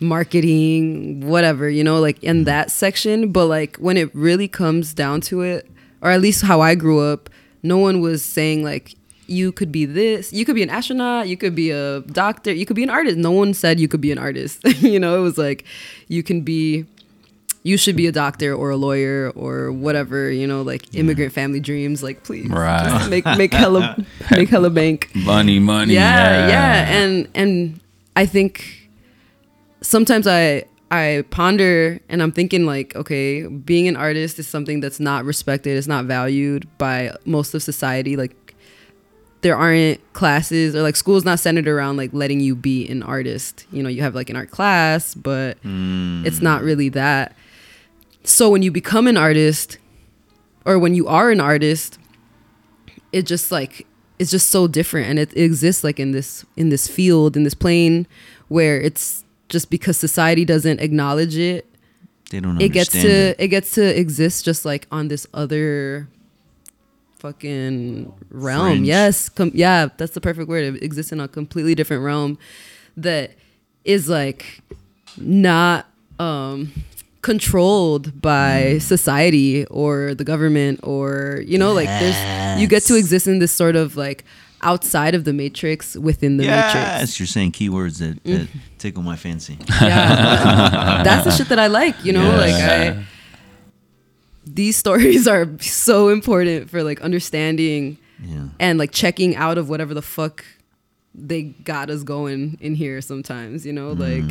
marketing 0.00 1.20
whatever 1.20 1.70
you 1.70 1.84
know 1.84 2.00
like 2.00 2.20
in 2.24 2.38
mm-hmm. 2.38 2.44
that 2.44 2.72
section 2.72 3.30
but 3.30 3.46
like 3.46 3.76
when 3.76 3.96
it 3.96 4.12
really 4.16 4.48
comes 4.48 4.92
down 4.92 5.20
to 5.20 5.42
it 5.42 5.70
or 6.00 6.10
at 6.10 6.20
least 6.20 6.42
how 6.42 6.60
I 6.60 6.74
grew 6.74 6.98
up 6.98 7.30
no 7.62 7.78
one 7.78 8.00
was 8.00 8.24
saying 8.24 8.62
like 8.64 8.94
you 9.26 9.52
could 9.52 9.70
be 9.72 9.84
this 9.84 10.32
you 10.32 10.44
could 10.44 10.54
be 10.56 10.62
an 10.62 10.70
astronaut 10.70 11.28
you 11.28 11.36
could 11.36 11.54
be 11.54 11.70
a 11.70 12.00
doctor 12.00 12.52
you 12.52 12.66
could 12.66 12.76
be 12.76 12.82
an 12.82 12.90
artist 12.90 13.16
no 13.16 13.30
one 13.30 13.54
said 13.54 13.78
you 13.80 13.88
could 13.88 14.00
be 14.00 14.10
an 14.12 14.18
artist 14.18 14.60
you 14.82 14.98
know 15.00 15.16
it 15.16 15.20
was 15.22 15.38
like 15.38 15.64
you 16.08 16.22
can 16.22 16.40
be 16.42 16.84
you 17.64 17.76
should 17.76 17.94
be 17.94 18.08
a 18.08 18.12
doctor 18.12 18.52
or 18.52 18.70
a 18.70 18.76
lawyer 18.76 19.30
or 19.36 19.70
whatever 19.70 20.28
you 20.30 20.46
know 20.46 20.60
like 20.62 20.92
immigrant 20.94 21.32
family 21.32 21.60
dreams 21.60 22.02
like 22.02 22.24
please 22.24 22.48
Right. 22.50 23.08
make 23.14 23.24
make 23.38 23.54
hella 23.54 23.96
make 24.32 24.48
hella 24.48 24.68
bank 24.70 25.10
Money, 25.14 25.60
money. 25.60 25.94
yeah, 25.94 26.48
yeah, 26.48 26.92
and 26.98 27.28
and 27.34 27.80
I 28.16 28.26
think 28.26 28.88
sometimes 29.80 30.26
I 30.26 30.64
I 30.92 31.24
ponder 31.30 31.98
and 32.10 32.22
I'm 32.22 32.32
thinking 32.32 32.66
like, 32.66 32.94
okay, 32.94 33.46
being 33.46 33.88
an 33.88 33.96
artist 33.96 34.38
is 34.38 34.46
something 34.46 34.80
that's 34.80 35.00
not 35.00 35.24
respected, 35.24 35.78
it's 35.78 35.86
not 35.86 36.04
valued 36.04 36.68
by 36.76 37.16
most 37.24 37.54
of 37.54 37.62
society. 37.62 38.14
Like 38.14 38.54
there 39.40 39.56
aren't 39.56 40.00
classes 40.12 40.76
or 40.76 40.82
like 40.82 40.94
school's 40.94 41.24
not 41.24 41.40
centered 41.40 41.66
around 41.66 41.96
like 41.96 42.12
letting 42.12 42.40
you 42.40 42.54
be 42.54 42.86
an 42.90 43.02
artist. 43.02 43.64
You 43.72 43.82
know, 43.82 43.88
you 43.88 44.02
have 44.02 44.14
like 44.14 44.28
an 44.28 44.36
art 44.36 44.50
class, 44.50 45.14
but 45.14 45.56
hmm. 45.62 46.24
it's 46.26 46.42
not 46.42 46.62
really 46.62 46.90
that. 46.90 47.34
So 48.22 48.50
when 48.50 48.60
you 48.60 48.70
become 48.70 49.06
an 49.06 49.16
artist 49.16 49.78
or 50.66 50.78
when 50.78 50.94
you 50.94 51.08
are 51.08 51.30
an 51.30 51.40
artist, 51.40 51.98
it 53.12 53.22
just 53.22 53.50
like 53.50 53.86
it's 54.18 54.30
just 54.30 54.50
so 54.50 54.68
different 54.68 55.08
and 55.08 55.18
it, 55.18 55.34
exists 55.38 55.82
like 55.82 55.98
in 55.98 56.10
this 56.10 56.44
in 56.54 56.68
this 56.68 56.86
field 56.86 57.34
in 57.34 57.44
this 57.44 57.54
plane 57.54 58.06
where 58.48 58.78
it's 58.78 59.21
just 59.52 59.68
because 59.70 59.96
society 59.96 60.44
doesn't 60.44 60.80
acknowledge 60.80 61.36
it 61.36 61.66
They 62.32 62.40
don't 62.40 62.60
it 62.60 62.70
gets 62.72 62.90
to 62.90 62.98
understand 62.98 63.36
it. 63.38 63.48
gets 63.48 63.70
to 63.78 63.84
exist 64.00 64.44
just 64.44 64.64
like 64.64 64.86
on 64.90 65.08
this 65.08 65.26
other 65.32 66.08
fucking 67.18 68.12
realm 68.30 68.66
Fringe. 68.68 68.86
yes 68.86 69.28
com- 69.28 69.52
yeah 69.54 69.88
that's 69.96 70.12
the 70.14 70.20
perfect 70.20 70.48
word 70.48 70.64
it 70.64 70.82
exists 70.82 71.12
in 71.12 71.20
a 71.20 71.28
completely 71.28 71.74
different 71.74 72.02
realm 72.02 72.36
that 72.96 73.30
is 73.84 74.08
like 74.08 74.60
not 75.16 75.86
um 76.18 76.72
controlled 77.20 78.20
by 78.20 78.78
society 78.78 79.64
or 79.66 80.14
the 80.14 80.24
government 80.24 80.80
or 80.82 81.42
you 81.46 81.56
know 81.56 81.72
like 81.72 81.86
there's 81.86 82.60
you 82.60 82.66
get 82.66 82.82
to 82.82 82.96
exist 82.96 83.28
in 83.28 83.38
this 83.38 83.52
sort 83.52 83.76
of 83.76 83.96
like 83.96 84.24
outside 84.62 85.14
of 85.14 85.24
the 85.24 85.32
matrix 85.32 85.96
within 85.96 86.36
the 86.36 86.44
yes, 86.44 86.74
matrix 86.74 87.18
you're 87.20 87.26
saying 87.26 87.52
keywords 87.52 87.98
that, 87.98 88.22
that 88.24 88.48
tickle 88.78 89.02
my 89.02 89.16
fancy. 89.16 89.58
yeah. 89.82 91.02
That's 91.04 91.24
the 91.24 91.30
shit 91.32 91.48
that 91.48 91.58
i 91.58 91.66
like 91.66 92.04
you 92.04 92.12
know? 92.12 92.30
Like 92.36 92.54
i 92.54 93.04
these 94.44 94.76
stories 94.76 95.26
are 95.34 95.46
so 95.60 96.08
important 96.08 96.68
for 96.70 96.82
like 96.82 97.00
understanding 97.00 97.98
Yeah. 98.20 98.48
and 98.58 98.78
like 98.78 98.92
checking 98.92 99.36
out 99.36 99.58
of 99.58 99.68
whatever 99.68 99.94
the 99.94 100.02
fuck 100.02 100.44
they 101.14 101.42
got 101.42 101.90
us 101.90 102.02
going 102.02 102.56
in 102.60 102.74
here 102.74 103.00
sometimes 103.00 103.66
you 103.66 103.72
know? 103.72 103.92
Like 103.92 104.24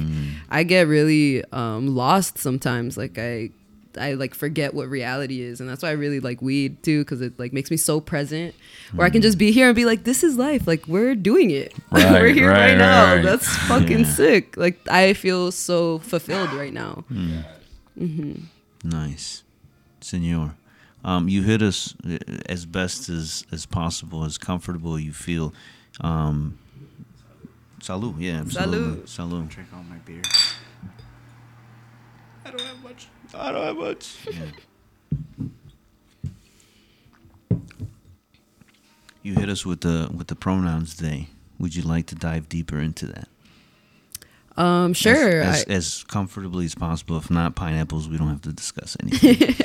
i 0.50 0.64
get 0.64 0.88
really 0.88 1.44
um 1.52 1.96
lost 1.96 2.38
sometimes. 2.38 2.98
Like 2.98 3.18
i 3.18 3.50
i 3.98 4.14
like 4.14 4.34
forget 4.36 4.74
what 4.74 4.88
reality 4.90 5.42
is 5.42 5.60
and 5.60 5.70
that's 5.70 5.84
why 5.84 5.90
i 5.90 5.94
really 5.94 6.20
like 6.20 6.42
weed 6.42 6.82
too 6.84 7.00
because 7.04 7.22
it 7.22 7.38
like 7.40 7.52
makes 7.54 7.70
me 7.72 7.78
so 7.78 8.00
present 8.00 8.54
where 8.96 9.06
i 9.06 9.10
can 9.10 9.22
just 9.22 9.38
be 9.38 9.52
here 9.52 9.68
and 9.68 9.76
be 9.76 9.86
like 9.86 10.04
this 10.04 10.24
is 10.24 10.38
life 10.38 10.68
like 10.68 10.88
we're 10.88 11.16
doing 11.16 11.50
it 11.52 11.74
Like, 11.92 12.10
we're 12.12 12.28
here 12.28 12.50
right, 12.50 12.58
right, 12.58 12.70
right, 12.72 12.78
now 12.78 13.16
right. 13.16 13.24
that's 13.26 13.48
fucking 13.68 14.00
Yeah. 14.02 14.06
sick 14.06 14.58
like 14.58 14.80
i 14.90 15.14
feel 15.14 15.52
so 15.52 16.00
fulfilled 16.00 16.54
right 16.54 16.74
now 16.74 17.04
Nice, 18.84 19.44
Senor. 20.00 20.56
Um, 21.04 21.28
you 21.30 21.44
hit 21.44 21.62
us 21.62 21.94
uh, 22.08 22.18
as 22.48 22.66
best 22.66 23.10
as 23.10 23.46
as 23.52 23.66
possible, 23.68 24.24
as 24.24 24.38
comfortable 24.40 24.98
you 25.00 25.12
feel. 25.14 25.54
Um, 26.00 26.58
salud, 27.80 28.16
yeah, 28.20 28.40
absolutely. 28.40 29.02
Salud. 29.04 29.30
Salud. 29.30 29.50
Drink 29.50 29.70
all 29.76 29.84
my 29.84 29.98
beer. 29.98 30.22
I 32.46 32.50
don't 32.52 32.62
have 32.62 32.82
much. 32.84 33.08
I 33.34 33.52
don't 33.52 33.64
have 33.64 33.78
much. 33.78 34.16
You 39.24 39.36
hit 39.36 39.50
us 39.50 39.66
with 39.66 39.82
the 39.82 40.10
with 40.16 40.28
the 40.28 40.36
pronouns 40.36 40.96
today. 40.96 41.28
Would 41.60 41.76
you 41.76 41.84
like 41.84 42.08
to 42.08 42.16
dive 42.16 42.50
deeper 42.50 42.80
into 42.80 43.06
that? 43.08 43.28
um 44.58 44.94
sure 44.94 45.42
As, 45.42 45.64
as, 45.64 45.66
I- 45.70 45.74
as 45.74 46.04
comfortably 46.06 46.66
as 46.66 46.76
possible. 46.76 47.18
If 47.18 47.30
not 47.30 47.56
pineapples, 47.56 48.10
we 48.10 48.18
don't 48.18 48.28
have 48.30 48.42
to 48.42 48.52
discuss 48.52 48.98
anything. 49.00 49.56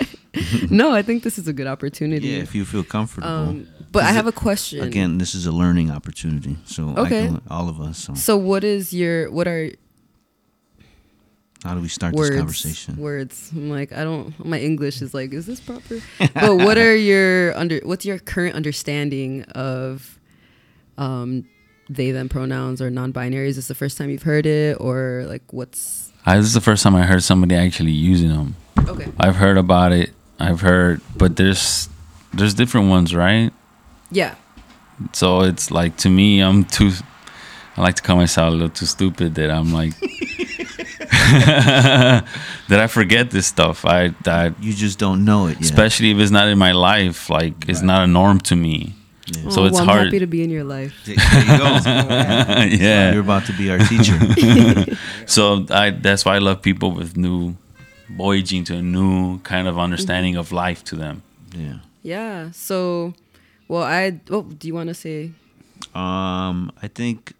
no 0.70 0.93
i 0.93 1.01
think 1.01 1.22
this 1.22 1.38
is 1.38 1.48
a 1.48 1.52
good 1.55 1.66
opportunity 1.66 2.28
yeah, 2.28 2.36
if 2.43 2.55
you 2.55 2.66
feel 2.66 2.84
comfortable. 2.84 3.26
um 3.30 3.66
but 3.90 4.05
i 4.05 4.12
have 4.12 4.26
it- 4.26 4.28
a 4.28 4.32
question 4.32 4.82
Again, 4.82 5.16
this 5.16 5.34
is 5.34 5.47
a 5.47 5.52
learning 5.52 5.90
opportunity. 5.90 6.59
So 6.66 6.90
I 6.94 7.01
Okay. 7.01 7.26
can, 7.26 7.40
all 7.48 7.70
of 7.70 7.80
us. 7.80 7.97
So 8.05 8.14
So 8.14 8.36
what 8.36 8.62
is 8.62 8.93
your 8.93 9.30
what 9.30 9.48
are 9.48 9.70
how 11.66 11.74
do 11.74 11.80
we 11.80 11.88
start 11.88 12.14
words? 12.14 12.30
this 12.30 12.38
conversation? 12.38 12.97
Words. 12.97 13.51
I'm 13.52 13.70
like 13.70 13.93
I 13.93 14.05
don't. 14.05 14.38
My 14.44 14.59
English 14.60 15.02
is 15.02 15.12
like, 15.14 15.32
is 15.32 15.47
this 15.47 15.60
proper? 15.60 16.01
but 16.18 16.56
what 16.56 16.78
are 16.78 16.97
your 16.97 17.56
under? 17.56 17.80
What's 17.84 18.06
your 18.06 18.18
current 18.18 18.55
understanding 18.55 19.43
of, 19.55 20.18
um, 20.97 21.48
they 21.88 22.10
them 22.12 22.28
pronouns 22.28 22.80
or 22.80 22.90
non-binary? 22.90 23.48
Is 23.48 23.56
this 23.56 23.68
the 23.68 23.74
first 23.74 23.98
time 23.98 24.10
you've 24.10 24.22
heard 24.22 24.47
it, 24.47 24.76
or 24.80 25.24
like 25.28 25.43
what's 25.52 26.12
I, 26.24 26.36
this 26.36 26.47
is 26.47 26.55
the 26.55 26.60
first 26.60 26.82
time 26.82 26.97
I 26.97 27.02
heard 27.02 27.22
somebody 27.22 27.55
actually 27.55 27.93
using 27.93 28.30
them. 28.30 28.56
okay? 28.88 29.12
I've 29.18 29.36
heard 29.36 29.56
about 29.56 29.93
it. 29.93 30.10
I've 30.40 30.60
heard, 30.60 31.01
but 31.16 31.36
there's 31.36 31.88
there's 32.34 32.55
different 32.55 32.88
ones, 32.88 33.14
right? 33.14 33.52
Yeah. 34.10 34.34
So 35.12 35.43
it's 35.43 35.70
like 35.70 35.97
to 35.98 36.10
me, 36.10 36.40
I'm 36.40 36.64
too. 36.64 36.93
I 37.76 37.82
like 37.82 37.97
to 37.97 38.02
call 38.02 38.16
myself 38.16 38.48
a 38.48 38.52
little 38.52 38.70
too 38.70 38.86
stupid 38.86 39.34
that 39.34 39.51
I'm 39.51 39.72
like 39.72 39.93
that 42.69 42.81
I 42.81 42.87
forget 42.87 43.31
this 43.31 43.47
stuff. 43.47 43.85
I 43.85 44.09
that 44.24 44.55
You 44.62 44.73
just 44.73 44.99
don't 44.99 45.24
know 45.24 45.47
it 45.47 45.53
yet. 45.53 45.61
especially 45.62 46.11
if 46.11 46.19
it's 46.19 46.31
not 46.31 46.49
in 46.49 46.59
my 46.59 46.73
life, 46.73 47.31
like 47.31 47.69
it's 47.69 47.83
not 47.83 48.03
a 48.05 48.07
norm 48.07 48.41
to 48.41 48.57
me. 48.57 48.95
Yeah. 49.27 49.51
So 49.51 49.62
Oh, 49.62 49.66
it's 49.66 49.73
well, 49.74 49.83
I'm 49.83 49.89
hard. 49.89 50.05
happy 50.07 50.19
to 50.20 50.27
be 50.27 50.43
in 50.43 50.51
your 50.51 50.62
life. 50.65 50.95
There 51.05 51.15
you 51.16 51.59
go. 51.59 51.65
yeah. 52.87 53.12
You're 53.12 53.23
about 53.23 53.45
to 53.47 53.53
be 53.53 53.70
our 53.70 53.78
teacher. 53.78 54.16
So 55.27 55.66
I 55.70 55.91
that's 55.91 56.24
why 56.24 56.37
I 56.37 56.39
love 56.39 56.62
people 56.62 56.93
with 56.93 57.16
new 57.16 57.57
voyaging 58.16 58.62
to 58.65 58.77
a 58.77 58.83
new 58.83 59.39
kind 59.41 59.66
of 59.66 59.78
understanding 59.78 60.37
of 60.37 60.53
life 60.53 60.85
to 60.85 60.97
them. 60.97 61.23
yeah. 61.57 61.78
Yeah. 62.03 62.51
So, 62.53 63.15
well, 63.66 63.83
I. 63.83 64.20
Oh, 64.31 64.43
do 64.43 64.69
you 64.69 64.74
want 64.74 64.89
to 64.91 64.95
say? 64.95 65.33
Um, 65.93 66.70
I 66.81 66.87
think 66.87 67.33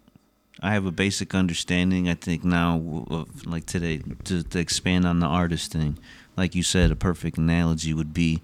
I 0.61 0.73
have 0.73 0.85
a 0.85 0.91
basic 0.91 1.35
understanding. 1.35 2.09
I 2.09 2.15
think 2.15 2.43
now 2.43 3.05
of 3.09 3.45
like 3.45 3.65
today 3.65 4.01
to, 4.25 4.43
to 4.43 4.59
expand 4.59 5.05
on 5.05 5.19
the 5.19 5.27
artist 5.27 5.71
thing. 5.71 5.97
Like 6.35 6.55
you 6.55 6.63
said, 6.63 6.91
a 6.91 6.95
perfect 6.95 7.37
analogy 7.37 7.93
would 7.93 8.13
be, 8.13 8.41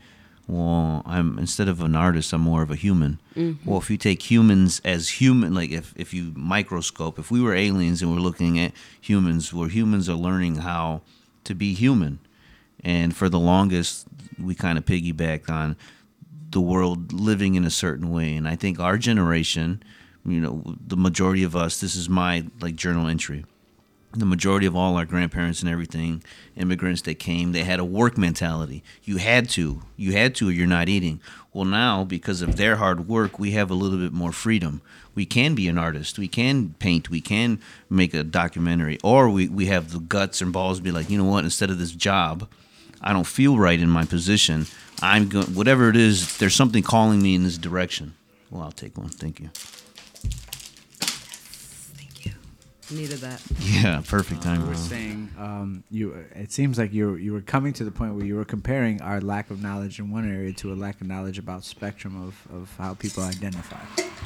well, 0.47 1.01
I'm 1.05 1.39
instead 1.39 1.67
of 1.67 1.81
an 1.81 1.95
artist, 1.95 2.33
I'm 2.33 2.41
more 2.41 2.61
of 2.61 2.71
a 2.71 2.75
human. 2.75 3.19
Mm-hmm. 3.35 3.69
Well, 3.69 3.79
if 3.79 3.89
you 3.89 3.97
take 3.97 4.29
humans 4.29 4.81
as 4.83 5.09
human, 5.09 5.53
like 5.53 5.71
if 5.71 5.93
if 5.95 6.13
you 6.13 6.33
microscope, 6.35 7.17
if 7.17 7.31
we 7.31 7.41
were 7.41 7.53
aliens 7.53 8.01
and 8.01 8.11
we're 8.11 8.19
looking 8.19 8.59
at 8.59 8.73
humans, 8.99 9.53
where 9.53 9.69
humans 9.69 10.09
are 10.09 10.15
learning 10.15 10.57
how 10.57 11.01
to 11.45 11.55
be 11.55 11.73
human, 11.73 12.19
and 12.83 13.15
for 13.15 13.29
the 13.29 13.39
longest, 13.39 14.07
we 14.39 14.55
kind 14.55 14.77
of 14.77 14.85
piggybacked 14.85 15.49
on 15.49 15.75
the 16.53 16.61
world 16.61 17.11
living 17.11 17.55
in 17.55 17.65
a 17.65 17.69
certain 17.69 18.11
way 18.11 18.35
and 18.35 18.47
i 18.47 18.55
think 18.55 18.79
our 18.79 18.95
generation 18.95 19.83
you 20.25 20.39
know 20.39 20.63
the 20.85 20.97
majority 20.97 21.43
of 21.43 21.55
us 21.55 21.79
this 21.79 21.95
is 21.95 22.09
my 22.09 22.45
like 22.61 22.75
journal 22.75 23.07
entry 23.07 23.45
the 24.15 24.25
majority 24.25 24.67
of 24.67 24.75
all 24.75 24.95
our 24.95 25.05
grandparents 25.05 25.61
and 25.61 25.69
everything 25.69 26.23
immigrants 26.55 27.01
that 27.01 27.17
came 27.17 27.51
they 27.51 27.63
had 27.63 27.79
a 27.79 27.85
work 27.85 28.17
mentality 28.17 28.83
you 29.03 29.17
had 29.17 29.49
to 29.49 29.81
you 29.97 30.11
had 30.11 30.35
to 30.35 30.49
or 30.49 30.51
you're 30.51 30.67
not 30.67 30.87
eating 30.87 31.19
well 31.51 31.65
now 31.65 32.03
because 32.03 32.41
of 32.41 32.55
their 32.55 32.75
hard 32.75 33.07
work 33.07 33.39
we 33.39 33.51
have 33.51 33.71
a 33.71 33.75
little 33.75 33.97
bit 33.97 34.13
more 34.13 34.31
freedom 34.31 34.81
we 35.15 35.25
can 35.25 35.55
be 35.55 35.67
an 35.67 35.77
artist 35.77 36.17
we 36.19 36.27
can 36.27 36.75
paint 36.79 37.09
we 37.09 37.21
can 37.21 37.59
make 37.89 38.13
a 38.13 38.23
documentary 38.23 38.99
or 39.03 39.29
we, 39.29 39.47
we 39.47 39.65
have 39.65 39.91
the 39.91 39.99
guts 39.99 40.41
and 40.41 40.53
balls 40.53 40.77
to 40.77 40.83
be 40.83 40.91
like 40.91 41.09
you 41.09 41.17
know 41.17 41.25
what 41.25 41.43
instead 41.43 41.69
of 41.69 41.79
this 41.79 41.91
job 41.91 42.47
I 43.03 43.11
don't 43.11 43.27
feel 43.27 43.57
right 43.57 43.79
in 43.79 43.89
my 43.89 44.05
position. 44.05 44.65
I'm 45.01 45.27
going 45.27 45.47
whatever 45.47 45.89
it 45.89 45.97
is. 45.97 46.37
There's 46.37 46.55
something 46.55 46.81
calling 46.81 47.21
me 47.21 47.35
in 47.35 47.43
this 47.43 47.57
direction. 47.57 48.15
Well, 48.49 48.63
I'll 48.63 48.71
take 48.71 48.97
one. 48.97 49.09
Thank 49.09 49.41
you. 49.41 49.49
Thank 49.53 49.72
you. 49.72 49.72
Needed 52.93 53.19
that. 53.19 53.41
Yeah, 53.59 54.01
perfect 54.07 54.43
time. 54.43 54.61
You 54.61 54.67
were 54.67 54.75
saying 54.75 55.29
um, 55.39 55.83
you. 55.89 56.13
It 56.35 56.51
seems 56.51 56.77
like 56.77 56.93
you 56.93 57.15
you 57.15 57.33
were 57.33 57.41
coming 57.41 57.73
to 57.73 57.83
the 57.83 57.91
point 57.91 58.13
where 58.15 58.23
you 58.25 58.35
were 58.35 58.45
comparing 58.45 59.01
our 59.01 59.19
lack 59.19 59.49
of 59.49 59.61
knowledge 59.63 59.99
in 59.99 60.11
one 60.11 60.29
area 60.31 60.53
to 60.53 60.71
a 60.73 60.75
lack 60.75 61.01
of 61.01 61.07
knowledge 61.07 61.39
about 61.39 61.63
spectrum 61.63 62.15
of, 62.27 62.35
of 62.55 62.75
how 62.77 62.93
people 62.93 63.23
identify. 63.23 63.79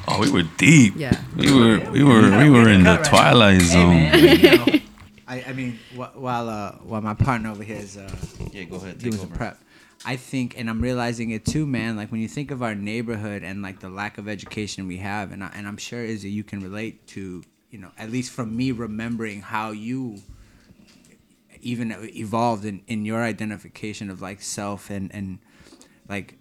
Oh, 0.06 0.20
we 0.20 0.30
were 0.30 0.44
deep. 0.58 0.94
Yeah. 0.96 1.18
We 1.36 1.50
were 1.52 1.78
we 1.90 2.04
were 2.04 2.36
we 2.38 2.50
were 2.50 2.68
in 2.68 2.84
the 2.84 2.96
twilight 2.98 3.62
zone. 3.62 3.94
I, 5.26 5.44
I 5.48 5.52
mean, 5.52 5.78
wh- 5.94 6.14
while 6.16 6.48
uh, 6.48 6.72
while 6.82 7.00
my 7.00 7.14
partner 7.14 7.50
over 7.50 7.62
here 7.62 7.76
is 7.76 7.96
uh, 7.96 8.10
Yeah, 8.52 8.64
go 8.64 8.76
ahead. 8.76 8.98
doing 8.98 9.14
some 9.16 9.28
prep, 9.30 9.58
I 10.04 10.16
think, 10.16 10.58
and 10.58 10.68
I'm 10.70 10.80
realizing 10.80 11.30
it 11.30 11.44
too, 11.44 11.66
man. 11.66 11.96
Like 11.96 12.10
when 12.12 12.20
you 12.20 12.28
think 12.28 12.50
of 12.50 12.62
our 12.62 12.74
neighborhood 12.74 13.42
and 13.42 13.62
like 13.62 13.80
the 13.80 13.88
lack 13.90 14.18
of 14.18 14.26
education 14.28 14.86
we 14.86 14.98
have, 14.98 15.32
and 15.32 15.42
I, 15.44 15.50
and 15.54 15.66
I'm 15.68 15.76
sure 15.78 16.02
Izzy, 16.04 16.30
you 16.30 16.44
can 16.44 16.60
relate 16.60 17.06
to, 17.08 17.42
you 17.70 17.78
know, 17.78 17.90
at 17.98 18.10
least 18.10 18.32
from 18.32 18.56
me 18.56 18.72
remembering 18.72 19.42
how 19.42 19.70
you 19.70 20.22
even 21.60 21.94
evolved 22.14 22.64
in, 22.64 22.82
in 22.86 23.04
your 23.04 23.22
identification 23.22 24.10
of 24.10 24.22
like 24.22 24.40
self 24.40 24.90
and 24.90 25.12
and 25.14 25.38
like 26.08 26.36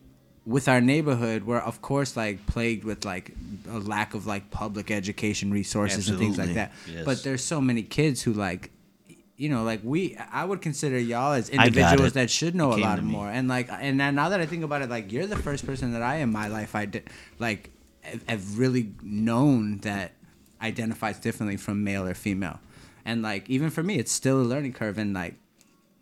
with 0.45 0.67
our 0.67 0.79
neighborhood 0.79 1.43
we're 1.43 1.59
of 1.59 1.81
course 1.81 2.15
like 2.15 2.45
plagued 2.45 2.83
with 2.83 3.03
like 3.03 3.31
a 3.69 3.79
lack 3.79 4.13
of 4.13 4.25
like 4.25 4.49
public 4.51 4.91
education 4.91 5.51
resources 5.51 6.07
and 6.09 6.19
things 6.19 6.37
like 6.37 6.53
that. 6.53 6.71
Yes. 6.89 7.03
but 7.03 7.23
there's 7.23 7.43
so 7.43 7.59
many 7.59 7.83
kids 7.83 8.21
who 8.21 8.33
like 8.33 8.71
you 9.35 9.49
know 9.49 9.63
like 9.63 9.81
we 9.83 10.15
i 10.31 10.45
would 10.45 10.61
consider 10.61 10.97
y'all 10.97 11.33
as 11.33 11.49
individuals 11.49 12.13
that 12.13 12.29
should 12.29 12.55
know 12.55 12.73
a 12.73 12.77
lot 12.77 13.03
more. 13.03 13.27
And 13.27 13.47
like 13.47 13.69
and 13.71 13.97
now 13.97 14.29
that 14.29 14.39
i 14.39 14.45
think 14.45 14.63
about 14.63 14.81
it 14.81 14.89
like 14.89 15.11
you're 15.11 15.27
the 15.27 15.35
first 15.35 15.65
person 15.65 15.93
that 15.93 16.01
i 16.01 16.17
in 16.17 16.31
my 16.31 16.47
life 16.47 16.75
i 16.75 16.85
did 16.85 17.09
like 17.39 17.71
have 18.27 18.57
really 18.57 18.93
known 19.01 19.79
that 19.79 20.13
identifies 20.61 21.19
differently 21.19 21.57
from 21.57 21.83
male 21.83 22.05
or 22.05 22.13
female. 22.13 22.59
And 23.05 23.21
like 23.21 23.49
even 23.49 23.69
for 23.69 23.83
me 23.83 23.99
it's 23.99 24.11
still 24.11 24.41
a 24.41 24.43
learning 24.43 24.73
curve 24.73 24.97
and 24.97 25.13
like 25.13 25.35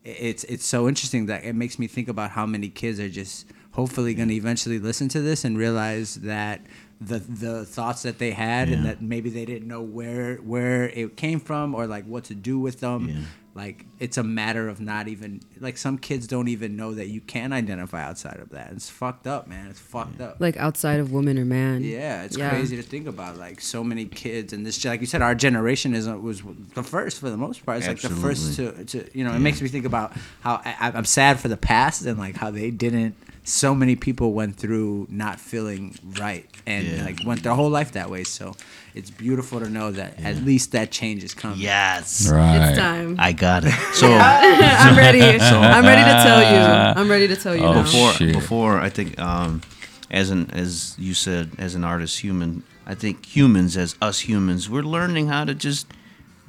it's 0.03 0.43
it's 0.45 0.65
so 0.65 0.87
interesting 0.87 1.25
that 1.27 1.43
it 1.43 1.53
makes 1.53 1.79
me 1.79 1.87
think 1.87 2.07
about 2.07 2.31
how 2.31 2.45
many 2.45 2.69
kids 2.69 2.99
are 2.99 3.09
just 3.09 3.47
hopefully 3.71 4.13
going 4.13 4.29
to 4.29 4.35
eventually 4.35 4.79
listen 4.79 5.09
to 5.09 5.21
this 5.21 5.43
and 5.43 5.57
realize 5.57 6.15
that 6.15 6.61
the 7.01 7.19
the 7.19 7.65
thoughts 7.65 8.03
that 8.03 8.19
they 8.19 8.31
had 8.31 8.69
and 8.69 8.85
that 8.85 9.01
maybe 9.01 9.29
they 9.29 9.45
didn't 9.45 9.67
know 9.67 9.81
where 9.81 10.37
where 10.37 10.89
it 10.89 11.17
came 11.17 11.39
from 11.39 11.75
or 11.75 11.85
like 11.87 12.05
what 12.05 12.23
to 12.23 12.35
do 12.35 12.57
with 12.57 12.79
them. 12.79 13.09
Yeah. 13.09 13.15
Like 13.55 13.85
it's 13.99 14.17
a 14.17 14.23
matter 14.23 14.67
of 14.67 14.81
not 14.81 15.07
even 15.07 15.39
like 15.61 15.77
some 15.77 15.97
kids 15.97 16.27
don't 16.27 16.49
even 16.49 16.75
know 16.75 16.93
that 16.93 17.07
you 17.07 17.21
can 17.21 17.53
identify 17.53 18.03
outside 18.03 18.37
of 18.41 18.49
that. 18.49 18.71
It's 18.73 18.89
fucked 18.89 19.27
up, 19.27 19.47
man. 19.47 19.67
It's 19.67 19.79
fucked 19.79 20.19
up. 20.19 20.35
Like 20.39 20.57
outside 20.57 20.99
of 20.99 21.13
woman 21.13 21.39
or 21.39 21.45
man. 21.45 21.81
Yeah, 21.81 22.23
it's 22.23 22.37
Yeah. 22.37 22.49
crazy 22.49 22.75
to 22.75 22.83
think 22.83 23.07
about. 23.07 23.37
Like 23.37 23.61
so 23.61 23.81
many 23.81 24.05
kids, 24.05 24.51
and 24.51 24.65
this, 24.65 24.83
like 24.83 24.99
you 24.99 25.07
said, 25.07 25.21
our 25.21 25.33
generation 25.35 25.93
is 25.95 26.05
was 26.07 26.41
the 26.73 26.83
first 26.83 27.19
for 27.21 27.29
the 27.29 27.37
most 27.37 27.65
part. 27.65 27.77
It's 27.79 27.87
like 27.87 28.01
the 28.01 28.09
first 28.09 28.57
to, 28.57 28.83
to 28.85 29.09
you 29.17 29.23
know. 29.23 29.33
It 29.33 29.39
makes 29.39 29.61
me 29.61 29.69
think 29.69 29.85
about 29.85 30.11
how 30.41 30.55
I, 30.65 30.91
I'm 30.93 31.05
sad 31.05 31.39
for 31.39 31.47
the 31.47 31.57
past 31.57 32.05
and 32.05 32.19
like 32.19 32.35
how 32.35 32.51
they 32.51 32.71
didn't. 32.71 33.15
So 33.47 33.73
many 33.75 33.95
people 33.95 34.33
went 34.33 34.57
through 34.57 35.07
not 35.09 35.39
feeling 35.39 35.95
right 36.19 36.45
and 36.65 36.85
Yeah. 36.87 37.05
like 37.05 37.19
went 37.25 37.43
their 37.43 37.53
whole 37.53 37.69
life 37.69 37.91
that 37.93 38.09
way. 38.09 38.23
So 38.25 38.55
it's 38.95 39.11
beautiful 39.11 39.59
to 39.59 39.69
know 39.69 39.91
that 39.91 40.19
at 40.23 40.37
least 40.37 40.71
that 40.71 40.89
change 40.89 41.23
is 41.23 41.33
coming. 41.33 41.59
Yes. 41.59 42.29
Right. 42.31 42.69
It's 42.69 42.77
time. 42.77 43.15
I 43.19 43.31
got 43.33 43.63
it. 43.65 43.73
So 43.93 44.07
I'm 44.13 44.97
ready. 44.97 45.21
I'm 45.21 45.85
ready 45.85 46.03
to 46.03 46.15
tell 46.27 46.41
you. 46.53 46.59
I'm 47.01 47.09
ready 47.09 47.27
to 47.27 47.35
tell 47.35 47.55
you 47.55 47.63
Oh, 47.63 47.73
now. 47.73 47.83
before 47.83 48.11
shit. 48.13 48.33
before 48.33 48.79
I 48.79 48.89
think 48.89 49.19
um, 49.19 49.61
as 50.09 50.29
an 50.29 50.49
as 50.51 50.95
you 50.97 51.13
said 51.13 51.51
as 51.57 51.75
an 51.75 51.83
artist 51.83 52.19
human 52.19 52.63
I 52.87 52.95
think 52.95 53.25
humans 53.25 53.75
as 53.77 53.95
us 54.01 54.19
humans 54.29 54.69
we're 54.69 54.83
learning 54.97 55.27
how 55.27 55.43
to 55.45 55.53
just 55.55 55.87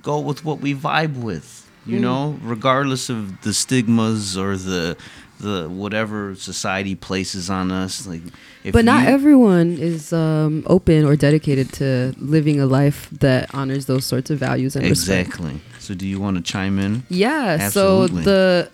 go 0.02 0.20
with 0.20 0.44
what 0.44 0.60
we 0.60 0.74
vibe 0.74 1.16
with 1.22 1.62
Mm. 1.86 1.92
you 1.92 2.00
know 2.00 2.36
regardless 2.42 3.08
of 3.08 3.18
the 3.42 3.54
stigmas 3.54 4.36
or 4.36 4.56
the 4.56 4.96
the 5.40 5.68
whatever 5.68 6.34
society 6.34 6.94
places 6.94 7.50
on 7.50 7.70
us 7.70 8.06
like 8.06 8.22
if 8.64 8.72
but 8.72 8.84
not 8.84 9.02
you- 9.02 9.08
everyone 9.14 9.76
is 9.78 10.12
um, 10.12 10.62
open 10.66 11.04
or 11.04 11.14
dedicated 11.16 11.70
to 11.74 12.14
living 12.18 12.58
a 12.60 12.66
life 12.66 13.08
that 13.20 13.54
honors 13.54 13.84
those 13.86 14.04
sorts 14.06 14.30
of 14.30 14.38
values 14.38 14.74
and 14.76 14.88
respect. 14.88 15.28
exactly 15.28 15.60
so 15.78 15.94
do 15.94 16.06
you 16.06 16.18
want 16.18 16.36
to 16.36 16.42
chime 16.42 16.78
in 16.78 17.02
Yeah. 17.08 17.58
Absolutely. 17.60 18.24
So 18.24 18.30
the 18.30 18.70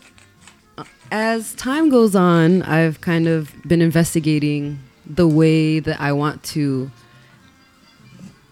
as 1.10 1.52
time 1.56 1.90
goes 1.90 2.14
on, 2.16 2.62
I've 2.62 3.02
kind 3.02 3.28
of 3.28 3.52
been 3.68 3.82
investigating 3.82 4.78
the 5.04 5.28
way 5.28 5.78
that 5.78 6.00
I 6.00 6.12
want 6.12 6.42
to 6.54 6.90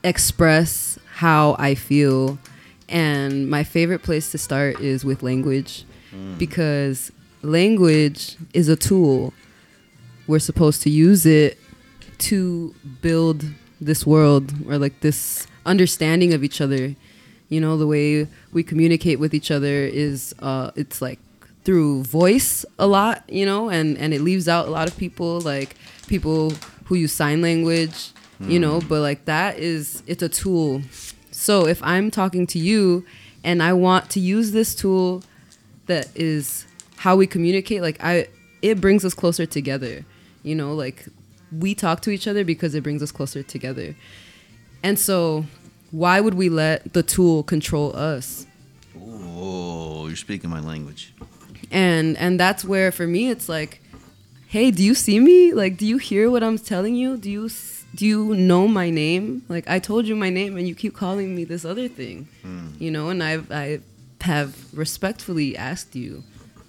express 0.05 0.99
how 1.15 1.57
I 1.59 1.75
feel. 1.75 2.39
And 2.89 3.49
my 3.49 3.65
favorite 3.65 4.03
place 4.03 4.31
to 4.33 4.39
start 4.39 4.81
is 4.81 5.05
with 5.05 5.23
language 5.23 5.85
because 6.39 7.13
language 7.43 8.37
is 8.53 8.69
a 8.69 8.77
tool. 8.77 9.33
We're 10.27 10.39
supposed 10.39 10.83
to 10.83 10.91
use 10.91 11.27
it 11.27 11.59
to 12.19 12.75
build 13.01 13.45
this 13.81 14.07
world 14.07 14.53
or 14.69 14.79
like 14.79 15.01
this 15.01 15.47
understanding 15.67 16.35
of 16.35 16.45
each 16.45 16.61
other. 16.61 16.95
You 17.49 17.61
know, 17.61 17.77
the 17.77 17.87
way 17.87 18.29
we 18.53 18.63
communicate 18.63 19.19
with 19.19 19.35
each 19.35 19.51
other 19.51 19.85
is 19.85 20.35
uh 20.41 20.71
it's 20.77 21.03
like 21.03 21.19
through 21.65 22.05
voice 22.05 22.65
a 22.79 22.87
lot, 22.87 23.25
you 23.29 23.45
know, 23.45 23.69
and 23.71 23.99
and 23.99 24.15
it 24.15 24.21
leaves 24.21 24.49
out 24.49 24.69
a 24.69 24.71
lot 24.71 24.89
of 24.89 24.97
people 24.97 25.41
like 25.41 25.77
people 26.07 26.53
who 26.85 26.95
use 26.95 27.13
sign 27.13 27.41
language, 27.43 28.11
you 28.41 28.59
know, 28.59 28.81
but 28.81 29.01
like 29.01 29.25
that 29.27 29.59
is 29.59 30.03
it's 30.07 30.23
a 30.23 30.29
tool. 30.29 30.83
So 31.31 31.67
if 31.67 31.83
I'm 31.83 32.11
talking 32.11 32.47
to 32.49 32.59
you 32.59 33.05
and 33.43 33.63
I 33.63 33.73
want 33.73 34.11
to 34.11 34.21
use 34.21 34.53
this 34.53 34.75
tool 34.75 35.23
that 35.87 36.09
is 36.15 36.67
how 37.01 37.17
we 37.17 37.27
communicate 37.27 37.83
like 37.83 38.03
i 38.03 38.27
it 38.63 38.81
brings 38.81 39.05
us 39.05 39.15
closer 39.15 39.47
together 39.47 40.05
you 40.43 40.55
know 40.55 40.75
like 40.75 41.07
we 41.53 41.75
talk 41.75 42.01
to 42.03 42.11
each 42.11 42.27
other 42.27 42.45
because 42.45 42.75
it 42.75 42.83
brings 42.83 43.03
us 43.03 43.13
closer 43.13 43.43
together. 43.43 43.95
And 44.83 44.99
so 44.99 45.47
why 45.91 46.21
would 46.21 46.35
we 46.35 46.49
let 46.49 46.93
the 46.93 47.03
tool 47.03 47.43
control 47.43 47.95
us? 47.97 48.47
Oh 48.97 50.07
you're 50.07 50.17
speaking 50.17 50.51
my 50.51 50.61
language. 50.61 51.13
And 51.71 52.17
and 52.17 52.39
that's 52.39 52.65
where 52.65 52.93
for 52.93 53.07
me 53.07 53.31
it's 53.31 53.49
like 53.49 53.81
hey 54.49 54.71
do 54.71 54.83
you 54.83 54.95
see 54.95 55.21
me? 55.21 55.53
Like 55.53 55.77
do 55.77 55.87
you 55.87 55.99
hear 55.99 56.31
what 56.31 56.43
i'm 56.43 56.59
telling 56.59 56.95
you? 56.95 57.17
Do 57.17 57.31
you 57.31 57.51
do 57.95 58.07
you 58.07 58.35
know 58.35 58.69
my 58.69 58.91
name? 58.91 59.45
Like 59.49 59.69
i 59.69 59.79
told 59.79 60.07
you 60.07 60.17
my 60.17 60.31
name 60.31 60.57
and 60.57 60.69
you 60.69 60.75
keep 60.75 60.95
calling 60.95 61.35
me 61.35 61.45
this 61.45 61.65
other 61.65 61.89
thing 61.89 62.29
hmm. 62.43 62.69
you 62.79 62.91
know 62.91 63.09
and 63.09 63.23
i've 63.23 63.51
i 63.51 63.81
have 64.21 64.57
respectfully 64.73 65.57
asked 65.57 65.97
you 65.97 66.23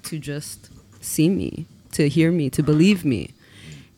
to 0.04 0.20
just 0.20 0.70
see 1.02 1.30
me 1.30 1.66
to 1.94 2.08
hear 2.08 2.32
me 2.32 2.50
to 2.50 2.64
believe 2.64 3.04
me. 3.06 3.32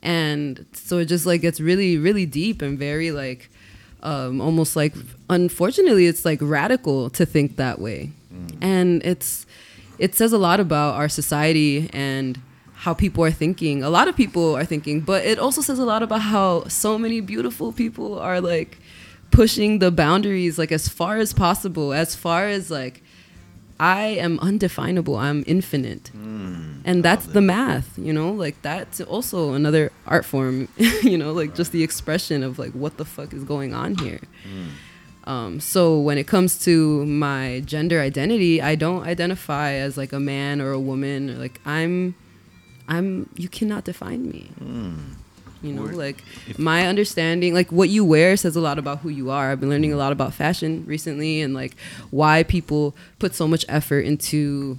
And 0.02 0.66
so 0.74 0.98
it 0.98 1.06
just 1.06 1.26
like 1.26 1.42
gets 1.42 1.60
really 1.60 1.98
really 1.98 2.26
deep 2.26 2.62
and 2.62 2.78
very 2.78 3.12
like 3.12 3.50
um, 4.02 4.42
almost 4.42 4.76
like 4.76 4.94
unfortunately 5.30 6.08
it's 6.08 6.26
like 6.26 6.40
radical 6.42 7.10
to 7.12 7.26
think 7.26 7.56
that 7.56 7.80
way. 7.80 8.12
And 8.62 9.04
it's 9.06 9.46
it 10.00 10.16
says 10.16 10.34
a 10.34 10.38
lot 10.38 10.60
about 10.60 10.96
our 10.96 11.08
society 11.08 11.90
and 11.94 12.40
how 12.74 12.94
people 12.94 13.24
are 13.24 13.32
thinking. 13.32 13.84
A 13.84 13.90
lot 13.90 14.08
of 14.08 14.16
people 14.16 14.56
are 14.56 14.66
thinking 14.66 15.00
but 15.02 15.26
it 15.26 15.40
also 15.40 15.62
says 15.62 15.80
a 15.80 15.86
lot 15.86 16.04
about 16.04 16.22
how 16.22 16.66
so 16.68 16.98
many 16.98 17.22
beautiful 17.22 17.72
people 17.72 18.20
are 18.20 18.42
like 18.42 18.80
pushing 19.32 19.80
the 19.80 19.90
boundaries 19.90 20.60
like 20.60 20.72
as 20.72 20.88
far 20.88 21.18
as 21.18 21.34
possible 21.34 21.92
as 21.92 22.16
far 22.16 22.48
as 22.48 22.70
like 22.70 23.03
i 23.80 24.02
am 24.26 24.40
undefinable 24.40 25.16
i'm 25.16 25.44
infinite. 25.48 26.12
And 26.86 27.04
that's 27.04 27.26
the 27.28 27.42
math 27.42 27.98
you 27.98 28.12
know 28.14 28.32
like 28.32 28.62
that's 28.62 29.00
also 29.02 29.54
another 29.54 29.92
art 30.06 30.26
form 30.26 30.68
you 31.04 31.18
know 31.18 31.32
like 31.34 31.56
just 31.56 31.72
the 31.72 31.84
expression 31.84 32.44
of 32.44 32.60
like 32.60 32.72
what 32.74 32.98
the 32.98 33.06
fuck 33.06 33.34
is 33.34 33.44
going 33.44 33.74
on 33.74 33.96
here. 33.96 34.20
Um, 35.26 35.60
so 35.62 35.98
when 36.00 36.18
it 36.18 36.28
comes 36.28 36.60
to 36.66 37.06
my 37.06 37.62
gender 37.66 38.02
identity 38.02 38.62
i 38.62 38.76
don't 38.76 39.04
identify 39.08 39.72
as 39.86 39.96
like 39.98 40.12
a 40.12 40.20
man 40.20 40.60
or 40.60 40.72
a 40.72 40.80
woman 40.80 41.30
or 41.30 41.36
like 41.36 41.62
i'm 41.66 42.14
i'm 42.90 43.30
you 43.38 43.48
cannot 43.48 43.86
define 43.86 44.28
me 44.30 44.52
you 45.64 45.74
know 45.74 45.84
Word. 45.84 45.96
like 45.96 46.24
my 46.58 46.86
understanding 46.86 47.54
like 47.54 47.72
what 47.72 47.90
you 47.90 48.04
wear 48.06 48.36
says 48.38 48.56
a 48.56 48.62
lot 48.62 48.78
about 48.78 49.00
who 49.00 49.10
you 49.10 49.32
are. 49.32 49.52
I've 49.52 49.60
been 49.60 49.70
learning 49.70 49.94
a 49.94 49.98
lot 49.98 50.12
about 50.12 50.34
fashion 50.34 50.84
recently 50.86 51.42
and 51.42 51.54
like 51.54 51.76
why 52.12 52.44
people 52.44 52.96
put 53.18 53.34
so 53.34 53.48
much 53.48 53.66
effort 53.70 54.02
into 54.02 54.78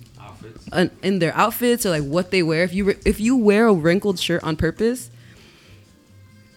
an, 0.72 0.90
in 1.02 1.18
their 1.18 1.34
outfits 1.34 1.86
or 1.86 1.90
like 1.90 2.04
what 2.04 2.30
they 2.30 2.42
wear. 2.42 2.62
If 2.62 2.74
you 2.74 2.90
if 3.04 3.18
you 3.18 3.36
wear 3.36 3.66
a 3.66 3.72
wrinkled 3.72 4.20
shirt 4.20 4.44
on 4.44 4.56
purpose 4.56 5.10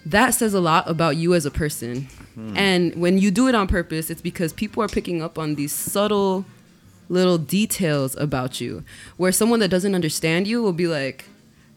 that 0.06 0.32
says 0.32 0.54
a 0.54 0.62
lot 0.62 0.90
about 0.90 1.18
you 1.18 1.34
as 1.34 1.46
a 1.46 1.52
person. 1.52 2.08
Hmm. 2.36 2.56
And 2.56 2.96
when 2.96 3.18
you 3.18 3.32
do 3.32 3.48
it 3.48 3.56
on 3.56 3.68
purpose 3.68 4.10
it's 4.10 4.22
because 4.22 4.54
people 4.54 4.84
are 4.84 4.88
picking 4.90 5.22
up 5.22 5.40
on 5.40 5.56
these 5.56 5.74
subtle 5.74 6.46
little 7.10 7.38
details 7.38 8.16
about 8.18 8.60
you. 8.60 8.84
Where 9.16 9.32
someone 9.32 9.60
that 9.62 9.70
doesn't 9.70 9.96
understand 9.96 10.48
you 10.48 10.62
will 10.62 10.74
be 10.74 10.88
like 10.88 11.26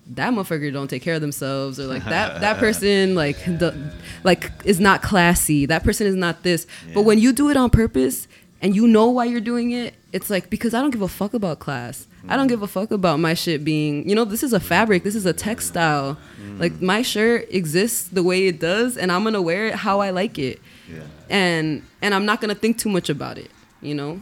that 0.09 0.33
motherfucker 0.33 0.73
don't 0.73 0.89
take 0.89 1.03
care 1.03 1.15
of 1.15 1.21
themselves 1.21 1.79
or 1.79 1.87
like 1.87 2.05
that 2.05 2.41
that 2.41 2.59
person 2.65 3.15
like 3.15 3.37
the 3.45 3.93
like 4.25 4.51
is 4.65 4.81
not 4.81 5.03
classy 5.03 5.67
that 5.67 5.85
person 5.85 6.07
is 6.07 6.15
not 6.17 6.43
this. 6.43 6.67
But 6.95 7.03
when 7.03 7.19
you 7.19 7.33
do 7.33 7.51
it 7.51 7.57
on 7.57 7.71
purpose 7.71 8.27
and 8.63 8.75
you 8.75 8.87
know 8.87 9.09
why 9.11 9.25
you're 9.25 9.41
doing 9.41 9.71
it 9.71 9.95
it's 10.13 10.29
like 10.29 10.51
because 10.51 10.75
i 10.75 10.81
don't 10.81 10.91
give 10.91 11.03
a 11.03 11.09
fuck 11.09 11.35
about 11.35 11.59
class. 11.61 12.07
I 12.29 12.37
don't 12.37 12.49
give 12.49 12.61
a 12.63 12.67
fuck 12.67 12.91
about 12.91 13.19
my 13.19 13.33
shit 13.33 13.65
being 13.65 14.07
you 14.09 14.15
know 14.15 14.25
this 14.27 14.43
is 14.43 14.53
a 14.53 14.61
fabric 14.61 15.05
this 15.05 15.15
is 15.15 15.25
a 15.27 15.33
textile. 15.33 16.19
Like 16.59 16.83
my 16.83 17.03
shirt 17.03 17.47
exists 17.51 18.09
the 18.09 18.23
way 18.23 18.47
it 18.47 18.61
does 18.61 18.97
and 18.99 19.11
i'm 19.13 19.25
gonna 19.25 19.41
wear 19.43 19.67
it 19.69 19.75
how 19.75 20.01
i 20.01 20.11
like 20.11 20.39
it. 20.39 20.61
Yeah. 20.93 21.03
and 21.31 21.83
and 22.03 22.15
i'm 22.15 22.27
not 22.27 22.41
gonna 22.41 22.55
think 22.57 22.79
too 22.79 22.89
much 22.91 23.09
about 23.09 23.39
it 23.39 23.51
you 23.81 23.95
know? 23.95 24.21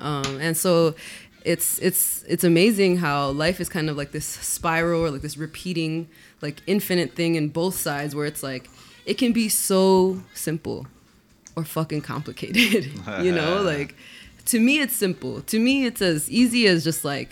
Um, 0.00 0.38
and 0.40 0.56
so 0.56 0.94
it's 1.46 1.78
it's 1.78 2.24
it's 2.24 2.42
amazing 2.42 2.96
how 2.96 3.30
life 3.30 3.60
is 3.60 3.68
kind 3.68 3.88
of 3.88 3.96
like 3.96 4.10
this 4.10 4.26
spiral 4.26 5.02
or 5.02 5.10
like 5.12 5.22
this 5.22 5.36
repeating 5.36 6.08
like 6.42 6.60
infinite 6.66 7.14
thing 7.14 7.36
in 7.36 7.48
both 7.48 7.76
sides 7.76 8.16
where 8.16 8.26
it's 8.26 8.42
like 8.42 8.68
it 9.06 9.14
can 9.16 9.32
be 9.32 9.48
so 9.48 10.20
simple 10.34 10.88
or 11.54 11.64
fucking 11.64 12.00
complicated 12.00 12.86
you 13.22 13.32
know? 13.32 13.62
Like 13.76 13.94
to 14.46 14.60
me 14.60 14.80
it's 14.80 14.94
simple. 14.94 15.40
To 15.42 15.58
me 15.60 15.86
it's 15.86 16.02
as 16.02 16.28
easy 16.28 16.66
as 16.66 16.82
just 16.82 17.04
like 17.04 17.30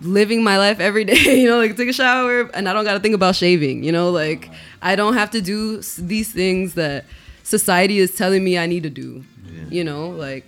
living 0.00 0.42
my 0.42 0.56
life 0.56 0.80
every 0.80 1.04
day 1.12 1.40
you 1.40 1.46
know? 1.46 1.58
Like 1.58 1.76
take 1.76 1.90
a 1.90 1.92
shower 1.92 2.48
and 2.54 2.68
i 2.70 2.72
don't 2.72 2.84
got 2.84 2.94
to 2.94 3.00
think 3.00 3.14
about 3.14 3.36
shaving 3.36 3.84
you 3.84 3.92
know? 3.92 4.10
Like 4.10 4.50
i 4.80 4.96
don't 4.96 5.14
have 5.14 5.30
to 5.32 5.42
do 5.42 5.82
these 5.98 6.32
things 6.32 6.72
that 6.74 7.04
society 7.42 7.98
is 7.98 8.14
telling 8.14 8.42
me 8.42 8.56
i 8.56 8.64
need 8.64 8.84
to 8.84 8.90
do 8.90 9.24
you 9.70 9.84
know? 9.84 10.08
Like 10.08 10.46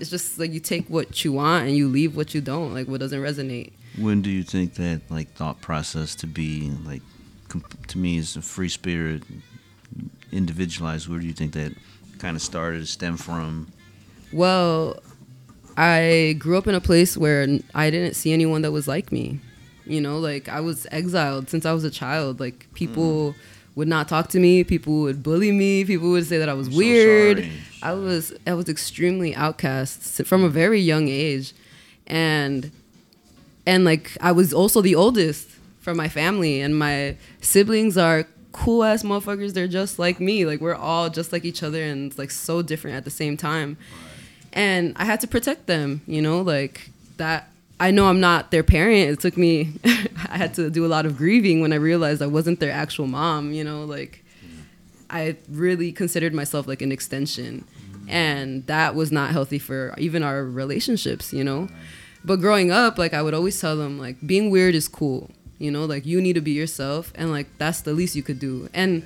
it's 0.00 0.10
just 0.10 0.38
like 0.38 0.52
you 0.52 0.60
take 0.60 0.88
what 0.88 1.24
you 1.24 1.32
want 1.32 1.66
and 1.66 1.76
you 1.76 1.88
leave 1.88 2.16
what 2.16 2.34
you 2.34 2.40
don't 2.40 2.72
like 2.74 2.86
what 2.86 3.00
doesn't 3.00 3.20
resonate 3.20 3.72
When 3.96 4.22
do 4.22 4.30
you 4.30 4.42
think 4.42 4.74
that 4.74 5.02
like 5.10 5.32
thought 5.34 5.60
process 5.60 6.14
to 6.16 6.26
be 6.26 6.70
like 6.84 7.02
to 7.88 7.98
me 7.98 8.18
is 8.18 8.36
a 8.36 8.42
free 8.42 8.68
spirit, 8.68 9.22
individualized? 10.32 11.08
Where 11.08 11.18
do 11.18 11.26
you 11.26 11.32
think 11.32 11.52
that 11.52 11.74
kind 12.18 12.36
of 12.36 12.42
started, 12.42 12.86
stem 12.88 13.16
from? 13.16 13.68
Well, 14.32 15.00
I 15.76 16.36
grew 16.38 16.58
up 16.58 16.66
in 16.66 16.74
a 16.74 16.80
place 16.80 17.16
where 17.16 17.46
i 17.74 17.90
didn't 17.90 18.14
see 18.14 18.32
anyone 18.32 18.62
that 18.62 18.72
was 18.72 18.88
like 18.88 19.12
me. 19.12 19.40
You 19.86 20.00
know, 20.00 20.18
like 20.18 20.48
I 20.48 20.60
was 20.60 20.86
exiled 20.90 21.48
since 21.48 21.64
I 21.64 21.72
was 21.72 21.84
a 21.84 21.90
child. 21.90 22.40
Like 22.40 22.66
people 22.74 23.32
mm. 23.32 23.34
Would 23.78 23.86
not 23.86 24.08
talk 24.08 24.28
to 24.30 24.40
me. 24.40 24.64
People 24.64 25.02
would 25.02 25.22
bully 25.22 25.52
me. 25.52 25.84
People 25.84 26.10
would 26.10 26.26
say 26.26 26.36
that 26.36 26.48
I 26.48 26.52
was 26.52 26.68
weird. 26.68 27.38
sorry. 27.38 27.52
I 27.80 27.92
was 27.92 28.34
I 28.44 28.54
was 28.54 28.68
extremely 28.68 29.36
outcast 29.36 30.26
from 30.26 30.42
a 30.42 30.48
very 30.48 30.80
young 30.80 31.06
age, 31.06 31.54
and 32.04 32.72
and 33.64 33.84
like 33.84 34.18
I 34.20 34.32
was 34.32 34.52
also 34.52 34.80
the 34.80 34.96
oldest 34.96 35.48
from 35.78 35.96
my 35.96 36.08
family, 36.08 36.60
and 36.60 36.76
my 36.76 37.16
siblings 37.40 37.96
are 37.96 38.26
cool 38.50 38.82
ass 38.82 39.04
motherfuckers. 39.04 39.54
They're 39.54 39.68
just 39.68 39.96
like 39.96 40.18
me. 40.18 40.44
Like 40.44 40.60
we're 40.60 40.74
all 40.74 41.08
just 41.08 41.32
like 41.32 41.44
each 41.44 41.62
other, 41.62 41.80
and 41.80 42.16
like 42.18 42.32
so 42.32 42.62
different 42.62 42.96
at 42.96 43.04
the 43.04 43.10
same 43.10 43.36
time. 43.36 43.76
And 44.52 44.92
I 44.96 45.04
had 45.04 45.20
to 45.20 45.28
protect 45.28 45.68
them, 45.68 46.02
you 46.04 46.20
know, 46.20 46.40
like 46.40 46.90
that. 47.16 47.47
I 47.80 47.90
know 47.90 48.06
I'm 48.06 48.20
not 48.20 48.50
their 48.50 48.62
parent. 48.62 49.10
It 49.10 49.20
took 49.20 49.36
me. 49.36 49.74
I 49.84 50.36
had 50.36 50.54
to 50.54 50.70
do 50.70 50.84
a 50.84 50.88
lot 50.88 51.06
of 51.06 51.16
grieving 51.16 51.60
when 51.60 51.72
I 51.72 51.76
realized 51.76 52.22
I 52.22 52.26
wasn't 52.26 52.60
their 52.60 52.72
actual 52.72 53.06
mom. 53.06 53.52
You 53.52 53.64
know, 53.64 53.84
like 53.84 54.24
I 55.10 55.36
really 55.50 55.92
considered 55.92 56.34
myself 56.34 56.66
like 56.66 56.82
an 56.82 56.92
extension. 56.92 57.64
And 58.08 58.66
that 58.66 58.94
was 58.94 59.12
not 59.12 59.30
healthy 59.32 59.58
for 59.58 59.94
even 59.98 60.22
our 60.22 60.42
relationships, 60.42 61.32
you 61.32 61.44
know? 61.44 61.68
But 62.24 62.40
growing 62.40 62.70
up, 62.70 62.98
like 62.98 63.12
I 63.12 63.22
would 63.22 63.34
always 63.34 63.60
tell 63.60 63.76
them, 63.76 63.98
like, 63.98 64.16
being 64.26 64.50
weird 64.50 64.74
is 64.74 64.88
cool. 64.88 65.30
You 65.58 65.70
know, 65.72 65.84
like 65.84 66.06
you 66.06 66.20
need 66.20 66.34
to 66.34 66.40
be 66.40 66.52
yourself 66.52 67.12
and 67.16 67.32
like 67.32 67.46
that's 67.58 67.80
the 67.80 67.92
least 67.92 68.14
you 68.14 68.22
could 68.22 68.38
do. 68.38 68.68
And 68.72 69.02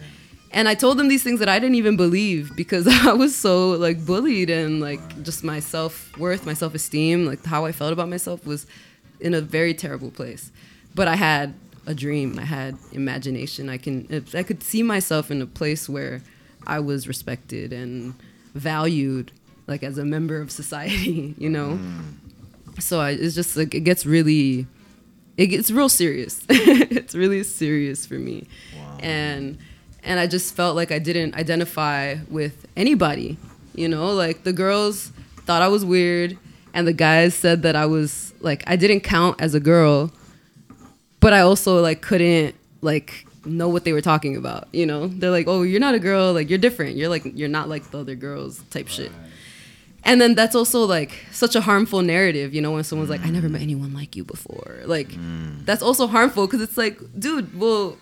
and 0.53 0.69
I 0.69 0.74
told 0.74 0.99
them 0.99 1.09
these 1.09 1.23
things 1.23 1.41
that 1.41 1.49
I 1.49 1.59
didn't 1.59 1.77
even 1.77 1.97
believe 1.97 2.55
because 2.55 2.87
I 3.07 3.12
was 3.12 3.35
so 3.35 3.70
like 3.70 4.05
bullied 4.05 4.51
and 4.51 4.81
like 4.81 5.23
just 5.23 5.45
my 5.45 5.61
self 5.61 6.16
worth, 6.19 6.45
my 6.47 6.55
self 6.55 6.74
esteem, 6.74 7.27
like 7.27 7.45
how 7.45 7.65
I 7.65 7.73
felt 7.73 7.93
about 7.93 8.09
myself 8.09 8.47
was 8.47 8.66
in 9.20 9.35
a 9.35 9.41
very 9.41 9.74
terrible 9.74 10.11
place. 10.11 10.51
But 10.95 11.09
I 11.09 11.16
had 11.16 11.55
a 11.87 11.95
dream. 11.95 12.39
I 12.39 12.45
had 12.45 12.77
imagination. 12.93 13.69
I 13.69 13.79
can 13.79 14.24
I 14.35 14.43
could 14.43 14.62
see 14.62 14.83
myself 14.83 15.31
in 15.31 15.41
a 15.41 15.47
place 15.47 15.89
where 15.89 16.23
I 16.66 16.81
was 16.81 17.09
respected 17.09 17.73
and 17.73 18.15
valued, 18.55 19.33
like 19.66 19.83
as 19.83 19.99
a 19.99 20.05
member 20.05 20.41
of 20.41 20.51
society. 20.51 21.35
You 21.39 21.51
know. 21.51 21.79
Mm. 21.81 22.83
So 22.83 23.01
I, 23.01 23.11
it's 23.11 23.35
just 23.35 23.57
like 23.57 23.74
it 23.74 23.81
gets 23.81 24.07
really, 24.07 24.66
it 25.37 25.49
gets 25.49 25.70
real 25.70 25.91
serious. 25.91 26.43
it's 26.49 27.15
really 27.15 27.43
serious 27.43 28.07
for 28.07 28.15
me, 28.15 28.47
and 29.01 29.59
and 30.05 30.19
I 30.19 30.27
just 30.27 30.55
felt 30.55 30.77
like 30.77 30.91
I 30.91 30.99
didn't 30.99 31.35
identify 31.35 32.16
with 32.29 32.66
anybody. 32.77 33.37
You 33.74 33.89
know, 33.89 34.12
like 34.12 34.45
the 34.45 34.53
girls 34.53 35.12
thought 35.47 35.62
I 35.62 35.69
was 35.69 35.85
weird, 35.85 36.37
and 36.74 36.87
the 36.87 36.93
guys 36.93 37.35
said 37.35 37.62
that 37.62 37.77
I 37.77 37.87
was 37.87 38.35
like 38.41 38.62
I 38.66 38.77
didn't 38.77 39.01
count 39.01 39.41
as 39.41 39.55
a 39.55 39.61
girl, 39.61 40.12
but 41.20 41.33
I 41.33 41.41
also 41.41 41.81
like 41.81 42.03
couldn't 42.03 42.55
like 42.81 43.27
know 43.45 43.69
what 43.69 43.85
they 43.85 43.93
were 43.93 44.01
talking 44.01 44.37
about. 44.37 44.69
You 44.73 44.87
know, 44.87 45.07
they're 45.09 45.31
like, 45.31 45.49
"Oh, 45.49 45.62
you're 45.62 45.81
not 45.81 45.95
a 45.95 45.99
girl. 45.99 46.33
Like 46.33 46.51
you're 46.51 46.59
different. 46.59 46.97
You're 46.97 47.09
like 47.09 47.23
you're 47.24 47.49
not 47.49 47.69
like 47.69 47.91
the 47.91 48.01
other 48.01 48.15
girls." 48.15 48.62
Type 48.70 48.89
shit. 48.89 49.12
And 50.05 50.20
then 50.20 50.35
that's 50.35 50.57
also 50.57 50.85
like 50.85 51.12
such 51.31 51.55
a 51.55 51.61
harmful 51.61 52.03
narrative, 52.03 52.53
you 52.53 52.61
know, 52.61 52.73
when 52.73 52.85
someone's 52.85 53.11
like, 53.11 53.24
"I 53.24 53.31
never 53.31 53.49
mm. 53.49 53.53
met 53.53 53.62
anyone 53.62 53.95
like 53.95 54.16
you 54.16 54.24
before." 54.24 54.81
Like, 54.85 55.09
mm. 55.11 55.65
that's 55.65 55.83
also 55.83 56.07
harmful 56.07 56.47
because 56.47 56.61
it's 56.61 56.77
like, 56.77 56.99
dude, 57.19 57.59
well, 57.59 57.97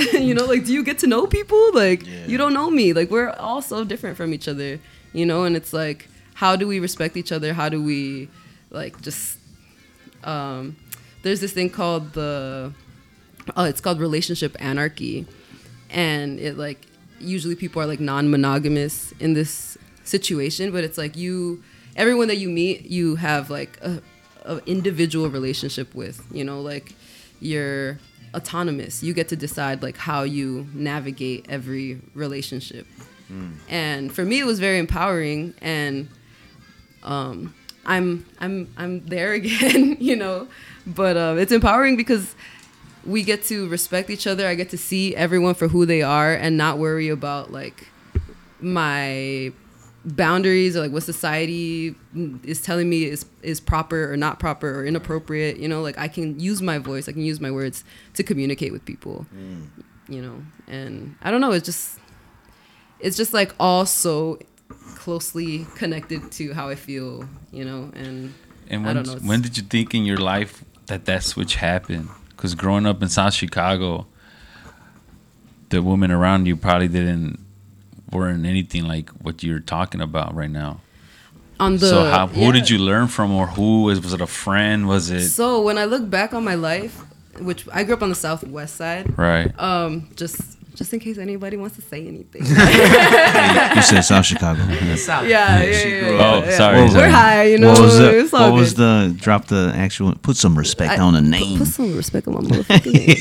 you 0.12 0.34
know, 0.34 0.44
like, 0.44 0.64
do 0.64 0.72
you 0.72 0.82
get 0.82 0.98
to 0.98 1.06
know 1.06 1.26
people? 1.26 1.72
Like, 1.72 2.06
you 2.26 2.38
don't 2.38 2.54
know 2.54 2.70
me. 2.70 2.92
Like, 2.92 3.10
we're 3.10 3.30
all 3.30 3.62
so 3.62 3.84
different 3.84 4.16
from 4.16 4.32
each 4.32 4.48
other, 4.48 4.80
you 5.12 5.26
know. 5.26 5.44
And 5.44 5.56
it's 5.56 5.72
like, 5.72 6.08
how 6.34 6.56
do 6.56 6.66
we 6.66 6.80
respect 6.80 7.16
each 7.16 7.32
other? 7.32 7.52
How 7.52 7.68
do 7.68 7.82
we, 7.82 8.28
like, 8.70 9.00
just 9.00 9.38
um, 10.24 10.76
there's 11.22 11.40
this 11.40 11.52
thing 11.52 11.70
called 11.70 12.12
the 12.12 12.72
oh 13.56 13.64
it's 13.64 13.80
called 13.80 14.00
relationship 14.00 14.56
anarchy 14.60 15.26
and 15.88 16.38
it 16.38 16.56
like 16.56 16.86
usually 17.18 17.54
people 17.54 17.82
are 17.82 17.86
like 17.86 18.00
non-monogamous 18.00 19.12
in 19.18 19.34
this 19.34 19.76
situation 20.04 20.70
but 20.70 20.84
it's 20.84 20.98
like 20.98 21.16
you 21.16 21.62
everyone 21.96 22.28
that 22.28 22.36
you 22.36 22.48
meet 22.48 22.86
you 22.86 23.16
have 23.16 23.50
like 23.50 23.78
a, 23.82 24.00
a 24.44 24.58
individual 24.66 25.28
relationship 25.28 25.94
with 25.94 26.24
you 26.30 26.44
know 26.44 26.60
like 26.60 26.94
you're 27.40 27.98
autonomous 28.34 29.02
you 29.02 29.12
get 29.12 29.28
to 29.28 29.36
decide 29.36 29.82
like 29.82 29.96
how 29.96 30.22
you 30.22 30.66
navigate 30.74 31.44
every 31.48 32.00
relationship 32.14 32.86
and 33.68 34.12
for 34.12 34.24
me 34.24 34.40
it 34.40 34.44
was 34.44 34.58
very 34.58 34.78
empowering 34.78 35.54
and 35.60 36.08
um, 37.02 37.54
I'm 37.86 38.26
I'm 38.38 38.72
I'm 38.76 39.06
there 39.06 39.32
again, 39.40 39.96
you 40.00 40.16
know. 40.16 40.48
But 40.86 41.16
um, 41.16 41.38
it's 41.38 41.52
empowering 41.52 41.96
because 41.96 42.34
we 43.04 43.22
get 43.22 43.44
to 43.44 43.68
respect 43.68 44.10
each 44.10 44.26
other. 44.26 44.46
I 44.46 44.54
get 44.54 44.70
to 44.70 44.78
see 44.78 45.14
everyone 45.16 45.54
for 45.54 45.68
who 45.68 45.86
they 45.86 46.02
are 46.02 46.32
and 46.32 46.56
not 46.56 46.78
worry 46.78 47.08
about 47.08 47.52
like 47.52 47.88
my 48.60 49.52
boundaries 50.04 50.76
or 50.76 50.80
like 50.80 50.92
what 50.92 51.02
society 51.02 51.94
is 52.42 52.62
telling 52.62 52.88
me 52.88 53.04
is 53.04 53.26
is 53.42 53.60
proper 53.60 54.10
or 54.10 54.16
not 54.16 54.38
proper 54.38 54.80
or 54.80 54.84
inappropriate. 54.86 55.58
You 55.58 55.68
know, 55.68 55.82
like 55.82 55.98
I 55.98 56.08
can 56.08 56.40
use 56.40 56.62
my 56.62 56.78
voice, 56.78 57.08
I 57.08 57.12
can 57.12 57.22
use 57.22 57.40
my 57.40 57.50
words 57.50 57.84
to 58.14 58.22
communicate 58.22 58.72
with 58.72 58.84
people. 58.84 59.26
Mm. 59.34 59.68
You 60.08 60.22
know, 60.22 60.42
and 60.66 61.16
I 61.22 61.30
don't 61.30 61.40
know. 61.40 61.52
It's 61.52 61.66
just 61.66 61.98
it's 62.98 63.16
just 63.16 63.32
like 63.32 63.54
all 63.60 63.86
so 63.86 64.38
closely 64.96 65.66
connected 65.76 66.30
to 66.32 66.52
how 66.52 66.68
I 66.68 66.74
feel, 66.74 67.28
you 67.52 67.64
know, 67.64 67.90
and 67.94 68.34
And 68.70 68.84
I 68.84 68.86
when 68.86 68.96
don't 68.96 69.06
know, 69.06 69.28
when 69.28 69.42
did 69.42 69.56
you 69.56 69.64
think 69.64 69.94
in 69.94 70.04
your 70.04 70.16
life 70.16 70.64
that 70.86 71.04
that 71.06 71.24
switch 71.24 71.56
happened? 71.56 72.08
Because 72.30 72.54
growing 72.54 72.86
up 72.86 73.02
in 73.02 73.08
South 73.08 73.34
Chicago, 73.34 74.06
the 75.68 75.82
women 75.82 76.10
around 76.10 76.46
you 76.46 76.56
probably 76.56 76.88
didn't 76.88 77.38
weren't 78.12 78.44
anything 78.46 78.84
like 78.86 79.10
what 79.10 79.42
you're 79.42 79.60
talking 79.60 80.00
about 80.00 80.34
right 80.34 80.50
now. 80.50 80.80
on 81.58 81.76
the 81.78 81.86
so 81.88 82.04
how, 82.10 82.26
who 82.26 82.40
yeah. 82.46 82.52
did 82.52 82.70
you 82.70 82.78
learn 82.78 83.06
from, 83.08 83.32
or 83.32 83.46
who 83.48 83.82
was 83.84 84.00
was 84.00 84.12
it 84.12 84.20
a 84.20 84.26
friend? 84.26 84.86
Was 84.88 85.10
it 85.10 85.28
So 85.28 85.62
when 85.62 85.76
I 85.78 85.84
look 85.84 86.08
back 86.10 86.32
on 86.34 86.44
my 86.44 86.54
life, 86.54 86.94
which 87.38 87.66
I 87.72 87.84
grew 87.84 87.94
up 87.94 88.02
on 88.02 88.08
the 88.08 88.14
southwest 88.14 88.76
side, 88.76 89.16
right? 89.18 89.52
um, 89.58 90.08
just 90.16 90.40
just 90.74 90.92
in 90.94 91.00
case 91.00 91.18
anybody 91.18 91.56
wants 91.56 91.76
to 91.76 91.82
say 91.82 92.06
anything. 92.06 92.42
You 93.76 93.82
said 93.82 94.00
South 94.02 94.24
Chicago. 94.24 94.62
yeah, 94.68 94.96
yeah, 95.22 95.24
yeah, 95.24 95.62
yeah, 95.64 96.18
Oh, 96.24 96.50
sorry, 96.50 96.76
What 96.76 96.84
was 96.84 96.92
sorry. 96.92 97.06
We're 97.08 97.10
high, 97.10 97.42
you 97.44 97.58
know. 97.58 97.68
what 97.72 97.80
was 97.80 97.98
the, 97.98 98.28
what 98.32 98.52
was 98.52 98.74
the 98.74 99.14
drop 99.18 99.46
the 99.46 99.72
actual 99.76 100.14
put 100.14 100.36
some 100.36 100.56
respect 100.56 100.92
I- 100.98 101.02
on 101.02 101.12
the 101.14 101.20
Put, 101.20 101.28
name. 101.28 101.58
put 101.58 101.66
some 101.68 101.96
respect 101.96 102.26
on 102.28 102.34
my 102.34 102.40
motherfucking 102.50 102.94
name. 102.94 103.16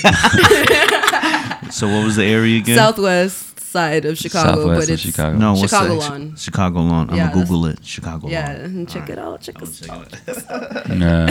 So 1.72 1.88
what 1.88 2.04
was 2.06 2.16
the 2.16 2.26
area 2.26 2.58
again? 2.60 2.78
Southwest 2.78 3.49
side 3.70 4.06
of 4.06 4.18
Chicago, 4.18 4.50
Southwest 4.62 4.80
but 4.88 4.90
it's 4.94 5.02
Chicago. 5.02 5.38
no, 5.38 5.52
what's 5.54 5.62
Chicago 5.72 5.88
the 5.94 6.00
lawn. 6.00 6.36
Chicago 6.36 6.80
lawn. 6.82 7.10
I'm 7.10 7.16
Yeah, 7.16 7.30
gonna 7.32 7.42
Google 7.46 7.66
it. 7.68 7.80
Chicago 7.86 8.24
lawn. 8.28 8.32
Yeah, 8.32 8.48
lawn. 8.54 8.62
and 8.66 8.90
check 8.90 9.10
it 9.10 9.18
out. 9.20 9.42
Check 9.42 9.62
us 9.62 9.88
out. 9.90 10.14
Nah. 10.90 11.28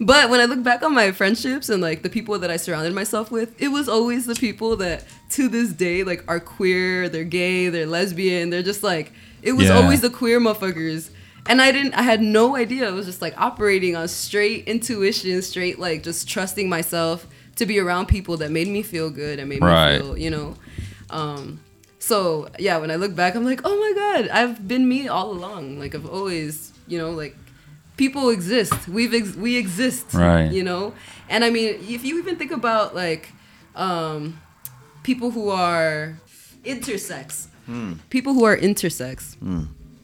But 0.00 0.30
when 0.30 0.40
I 0.40 0.46
look 0.46 0.62
back 0.64 0.82
on 0.82 0.94
my 0.94 1.12
friendships 1.12 1.68
and 1.68 1.80
like 1.80 2.02
the 2.02 2.08
people 2.10 2.38
that 2.40 2.50
I 2.50 2.56
surrounded 2.56 2.92
myself 2.94 3.30
with, 3.30 3.60
it 3.60 3.68
was 3.68 3.88
always 3.88 4.26
the 4.26 4.34
people 4.34 4.76
that 4.76 5.04
to 5.30 5.48
this 5.48 5.72
day 5.72 6.02
like 6.02 6.24
are 6.28 6.40
queer, 6.40 7.08
they're 7.08 7.24
gay, 7.24 7.68
they're 7.68 7.86
lesbian, 7.86 8.50
they're 8.50 8.62
just 8.62 8.82
like 8.82 9.12
it 9.42 9.52
was 9.52 9.66
Yeah. 9.68 9.74
always 9.74 10.00
the 10.00 10.10
queer 10.10 10.40
motherfuckers. 10.40 11.10
And 11.46 11.60
I 11.60 11.70
didn't 11.72 11.94
I 11.94 12.02
had 12.02 12.20
no 12.22 12.56
idea. 12.56 12.88
It 12.88 12.92
was 12.92 13.06
just 13.06 13.20
like 13.22 13.38
operating 13.40 13.94
on 13.94 14.08
straight 14.08 14.66
intuition, 14.66 15.40
straight 15.42 15.78
like 15.78 16.02
just 16.02 16.28
trusting 16.28 16.68
myself 16.68 17.26
to 17.56 17.66
be 17.66 17.78
around 17.78 18.06
people 18.06 18.38
that 18.38 18.50
made 18.50 18.68
me 18.68 18.82
feel 18.82 19.10
good 19.10 19.38
and 19.38 19.48
made 19.48 19.60
Right. 19.62 19.98
me 19.98 20.04
feel, 20.04 20.18
you 20.18 20.30
know. 20.30 20.54
Um 21.12 21.60
so 21.98 22.48
yeah, 22.58 22.78
when 22.78 22.90
I 22.90 22.96
look 22.96 23.14
back, 23.14 23.36
I'm 23.36 23.44
like, 23.44 23.60
oh 23.64 23.76
my 23.78 23.92
god, 23.94 24.28
I've 24.30 24.66
been 24.66 24.88
me 24.88 25.06
all 25.06 25.30
along. 25.30 25.78
Like 25.78 25.94
I've 25.94 26.06
always, 26.06 26.72
you 26.88 26.98
know, 26.98 27.10
like 27.12 27.36
people 27.96 28.30
exist. 28.30 28.88
We've 28.88 29.14
ex- 29.14 29.36
we 29.36 29.56
exist. 29.56 30.12
Right. 30.12 30.50
You 30.50 30.64
know, 30.64 30.94
and 31.28 31.44
I 31.44 31.50
mean, 31.50 31.76
if 31.88 32.04
you 32.04 32.18
even 32.18 32.36
think 32.36 32.50
about 32.50 32.94
like 32.96 33.28
um, 33.76 34.40
people 35.04 35.30
who 35.30 35.48
are 35.48 36.18
intersex, 36.64 37.46
people 38.10 38.34
who 38.34 38.44
are 38.44 38.56
intersex 38.56 39.36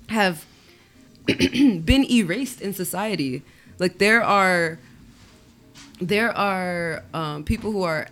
have 0.09 0.47
been 1.27 2.05
erased 2.11 2.61
in 2.61 2.73
society. 2.73 3.43
Like 3.79 3.99
there 3.99 4.23
are 4.23 4.79
there 6.01 6.31
are 6.31 7.03
um, 7.13 7.43
people 7.45 7.73
who 7.73 7.83
are 7.83 8.07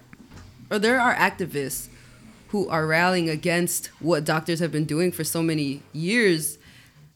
or 0.70 0.78
there 0.80 1.00
are 1.00 1.14
activists 1.14 1.88
who 2.56 2.68
are 2.70 2.86
rallying 2.86 3.28
against 3.28 3.88
what 4.00 4.24
doctors 4.24 4.60
have 4.60 4.72
been 4.72 4.84
doing 4.86 5.12
for 5.12 5.24
so 5.24 5.42
many 5.42 5.82
years 5.92 6.58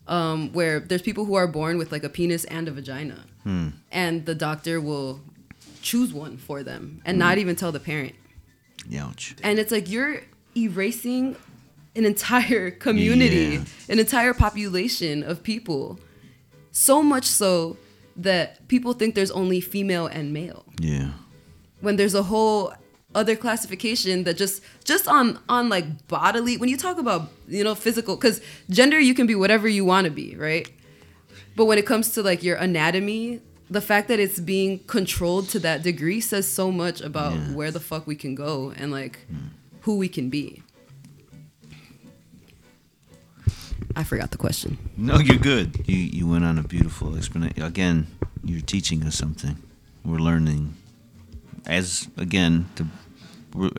um, 0.07 0.53
where 0.53 0.81
there's 0.81 1.01
people 1.03 1.25
who 1.25 1.35
are 1.35 1.47
born 1.47 1.79
with 1.79 1.91
like 1.93 2.05
a 2.05 2.09
penis 2.09 2.45
and 2.45 2.69
a 2.69 2.73
vagina 2.73 3.25
and 3.91 4.27
the 4.27 4.35
doctor 4.35 4.81
will 4.83 5.21
choose 5.81 6.13
one 6.13 6.37
for 6.37 6.63
them 6.63 7.01
and 7.07 7.19
not 7.19 7.39
even 7.39 7.57
tell 7.57 7.73
the 7.73 7.81
parent 7.81 8.15
Ouch. 8.99 9.35
and 9.43 9.59
it's 9.59 9.73
like 9.73 9.89
you're 9.91 10.21
erasing 10.55 11.37
an 11.97 12.05
entire 12.05 12.71
community 12.87 13.47
Yeah. 13.57 13.65
an 13.89 13.99
entire 13.99 14.35
population 14.35 15.23
of 15.23 15.43
people 15.43 15.99
so 16.71 17.03
much 17.03 17.25
so 17.25 17.79
that 18.15 18.69
people 18.69 18.93
think 18.93 19.15
there's 19.15 19.31
only 19.31 19.61
female 19.63 20.07
and 20.07 20.33
male 20.35 20.65
Yeah. 20.79 21.13
when 21.81 21.97
there's 21.97 22.15
a 22.15 22.25
whole 22.25 22.75
other 23.15 23.35
classification 23.37 24.25
that 24.25 24.37
just 24.37 24.63
just 24.85 25.09
on 25.09 25.39
on 25.49 25.69
like 25.69 26.07
bodily 26.09 26.57
when 26.57 26.69
you 26.69 26.77
talk 26.77 26.99
about 26.99 27.29
you 27.49 27.65
know 27.65 27.75
physical 27.75 28.15
because 28.17 28.41
gender 28.69 28.99
you 29.01 29.15
can 29.15 29.27
be 29.27 29.35
whatever 29.35 29.67
you 29.69 29.85
want 29.85 30.05
to 30.05 30.11
be 30.11 30.37
right 30.37 30.71
but 31.57 31.65
when 31.65 31.77
it 31.79 31.87
comes 31.87 32.11
to 32.11 32.23
like 32.23 32.43
your 32.43 32.57
anatomy 32.57 33.41
the 33.69 33.81
fact 33.81 34.09
that 34.09 34.19
it's 34.21 34.39
being 34.41 34.79
controlled 34.87 35.49
to 35.49 35.59
that 35.59 35.83
degree 35.83 36.21
says 36.21 36.47
so 36.47 36.71
much 36.71 37.01
about 37.01 37.35
Yeah. 37.35 37.53
where 37.55 37.71
the 37.71 37.81
fuck 37.81 38.07
we 38.07 38.15
can 38.15 38.35
go 38.35 38.73
and 38.77 38.93
like 38.93 39.19
hmm. 39.27 39.49
who 39.83 39.97
we 39.99 40.09
can 40.09 40.31
be 40.31 40.63
i 43.97 44.05
forgot 44.05 44.31
the 44.31 44.39
question 44.39 44.79
No, 44.97 45.19
you're 45.19 45.39
good. 45.39 45.89
You 45.89 45.97
you 45.97 46.29
went 46.29 46.45
on 46.45 46.59
a 46.59 46.63
beautiful 46.63 47.17
explanation. 47.17 47.63
Again, 47.63 48.07
you're 48.45 48.61
teaching 48.75 49.03
us 49.09 49.17
something. 49.17 49.57
We're 50.05 50.19
learning. 50.31 50.75
As 51.67 52.09
again, 52.17 52.69
to, 52.77 52.87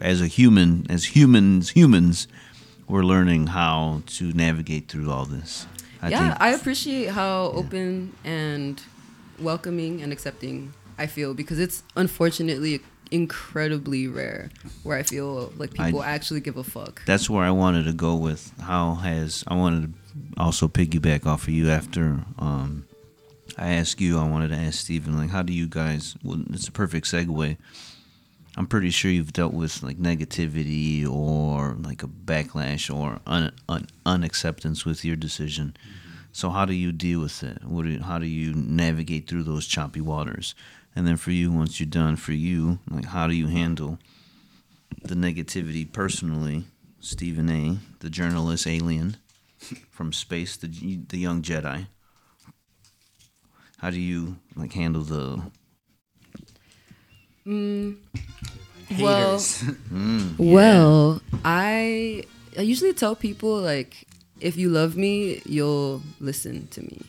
as 0.01 0.21
a 0.21 0.27
human, 0.27 0.85
as 0.89 1.15
humans, 1.15 1.69
humans, 1.69 2.27
we're 2.87 3.03
learning 3.03 3.47
how 3.47 4.03
to 4.17 4.31
navigate 4.33 4.87
through 4.87 5.11
all 5.11 5.25
this. 5.25 5.65
I 6.01 6.09
yeah, 6.09 6.19
think 6.29 6.41
I 6.41 6.49
appreciate 6.49 7.09
how 7.09 7.51
open 7.55 8.13
and 8.23 8.81
welcoming 9.39 10.01
and 10.01 10.11
accepting 10.11 10.73
I 10.97 11.07
feel 11.07 11.33
because 11.33 11.59
it's 11.59 11.83
unfortunately 11.95 12.81
incredibly 13.11 14.07
rare 14.07 14.49
where 14.83 14.97
I 14.97 15.03
feel 15.03 15.51
like 15.57 15.71
I- 15.79 15.85
people 15.85 16.03
actually 16.03 16.39
give 16.41 16.57
a 16.57 16.63
fuck. 16.63 17.01
that's 17.05 17.29
where 17.29 17.43
I 17.43 17.51
wanted 17.51 17.85
to 17.85 17.93
go 17.93 18.15
with. 18.15 18.51
How 18.61 18.95
has 18.95 19.43
I 19.47 19.55
wanted 19.55 19.93
to 19.93 20.41
also 20.41 20.67
piggyback 20.67 21.25
off 21.25 21.43
of 21.43 21.49
you 21.53 21.69
after 21.69 22.25
um, 22.39 22.85
I 23.57 23.73
asked 23.73 24.01
you. 24.01 24.17
I 24.19 24.27
wanted 24.27 24.49
to 24.49 24.55
ask 24.55 24.79
Steven 24.79 25.17
like, 25.17 25.29
how 25.29 25.41
do 25.41 25.53
you 25.53 25.67
guys? 25.67 26.15
Well, 26.23 26.41
it's 26.51 26.67
a 26.67 26.71
perfect 26.71 27.07
segue. 27.07 27.57
I'm 28.57 28.67
pretty 28.67 28.89
sure 28.89 29.11
you've 29.11 29.33
dealt 29.33 29.53
with 29.53 29.81
like 29.81 29.97
negativity 29.97 31.07
or 31.07 31.75
like 31.79 32.03
a 32.03 32.07
backlash 32.07 32.93
or 32.93 33.19
un, 33.25 33.51
un, 33.69 33.87
unacceptance 34.05 34.85
with 34.85 35.05
your 35.05 35.15
decision. 35.15 35.75
So 36.33 36.49
how 36.49 36.65
do 36.65 36.73
you 36.73 36.91
deal 36.91 37.21
with 37.21 37.43
it? 37.43 37.63
What 37.63 37.83
do 37.83 37.91
you, 37.91 38.01
how 38.01 38.19
do 38.19 38.25
you 38.25 38.53
navigate 38.53 39.27
through 39.27 39.43
those 39.43 39.67
choppy 39.67 40.01
waters? 40.01 40.53
And 40.95 41.07
then 41.07 41.17
for 41.17 41.31
you, 41.31 41.51
once 41.51 41.79
you're 41.79 41.87
done, 41.87 42.17
for 42.17 42.33
you, 42.33 42.79
like 42.89 43.05
how 43.05 43.27
do 43.27 43.33
you 43.33 43.47
handle 43.47 43.99
the 45.01 45.15
negativity 45.15 45.89
personally? 45.91 46.65
Stephen 46.99 47.49
A., 47.49 47.77
the 47.99 48.09
journalist 48.09 48.67
alien 48.67 49.17
from 49.89 50.13
space, 50.13 50.55
the 50.55 50.67
the 51.07 51.17
young 51.17 51.41
Jedi. 51.41 51.87
How 53.81 53.89
do 53.89 53.99
you 53.99 54.37
like 54.55 54.73
handle 54.73 55.01
the 55.01 55.41
mm, 57.47 57.97
Well, 58.99 59.39
Haters. 59.39 59.63
well, 60.37 61.21
I 61.43 62.23
I 62.57 62.61
usually 62.61 62.93
tell 62.93 63.15
people 63.15 63.59
like 63.59 64.05
if 64.39 64.55
you 64.57 64.69
love 64.69 64.95
me, 64.97 65.41
you'll 65.45 66.01
listen 66.19 66.67
to 66.67 66.81
me. 66.81 67.01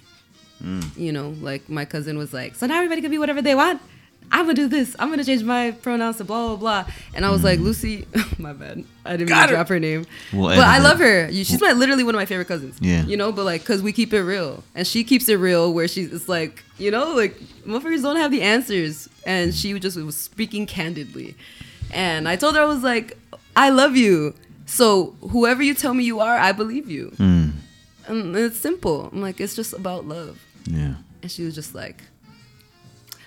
You 0.97 1.11
know, 1.13 1.35
like 1.41 1.69
my 1.69 1.85
cousin 1.85 2.17
was 2.17 2.33
like, 2.33 2.55
so 2.55 2.67
now 2.67 2.77
everybody 2.77 3.01
can 3.03 3.11
be 3.11 3.19
whatever 3.19 3.43
they 3.43 3.57
want. 3.57 3.83
I'm 4.33 4.47
gonna 4.47 4.55
do 4.55 4.67
this. 4.67 4.97
I'm 4.99 5.11
gonna 5.11 5.25
change 5.25 5.43
my 5.45 5.71
pronouns 5.71 6.17
to 6.17 6.25
blah 6.25 6.49
blah 6.49 6.57
blah. 6.57 6.93
And 7.15 7.25
I 7.25 7.31
was 7.31 7.45
like, 7.45 7.61
Lucy, 7.61 8.07
my 8.39 8.53
bad. 8.53 8.85
I 9.05 9.17
didn't 9.17 9.31
mean 9.31 9.43
to 9.43 9.55
drop 9.55 9.69
her 9.69 9.79
name. 9.79 10.07
We'll 10.33 10.49
but 10.49 10.59
I 10.61 10.79
love 10.79 10.99
her. 10.99 11.31
She's 11.31 11.61
my 11.61 11.73
literally 11.73 12.03
one 12.03 12.15
of 12.15 12.19
my 12.19 12.25
favorite 12.27 12.49
cousins. 12.49 12.77
Yeah. 12.81 13.05
You 13.05 13.17
know, 13.17 13.31
but 13.31 13.45
like, 13.45 13.65
cause 13.65 13.83
we 13.83 13.93
keep 13.93 14.13
it 14.13 14.23
real, 14.23 14.65
and 14.75 14.87
she 14.87 15.05
keeps 15.05 15.29
it 15.29 15.37
real. 15.37 15.73
Where 15.73 15.87
she's, 15.87 16.13
it's 16.13 16.29
like, 16.29 16.65
you 16.79 16.91
know, 16.91 17.15
like 17.15 17.39
motherfuckers 17.67 18.03
don't 18.03 18.17
have 18.17 18.31
the 18.31 18.43
answers, 18.43 19.09
and 19.27 19.55
she 19.55 19.79
just 19.79 19.97
was 19.99 20.17
speaking 20.17 20.67
candidly. 20.67 21.37
And 21.93 22.27
I 22.29 22.37
told 22.37 22.55
her 22.57 22.63
I 22.63 22.65
was 22.65 22.83
like, 22.83 23.19
I 23.55 23.69
love 23.69 23.97
you. 23.97 24.35
So 24.65 25.15
whoever 25.21 25.63
you 25.63 25.75
tell 25.75 25.93
me 25.93 26.05
you 26.05 26.21
are, 26.21 26.37
I 26.39 26.53
believe 26.53 26.89
you. 26.89 27.11
Hmm. 27.19 27.51
And 28.07 28.35
it's 28.35 28.59
simple. 28.59 29.11
I'm 29.13 29.21
like, 29.21 29.41
it's 29.41 29.55
just 29.55 29.75
about 29.75 30.07
love. 30.07 30.41
yeah? 30.65 30.95
And 31.21 31.31
she 31.31 31.45
was 31.45 31.55
just 31.55 31.75
like, 31.75 32.03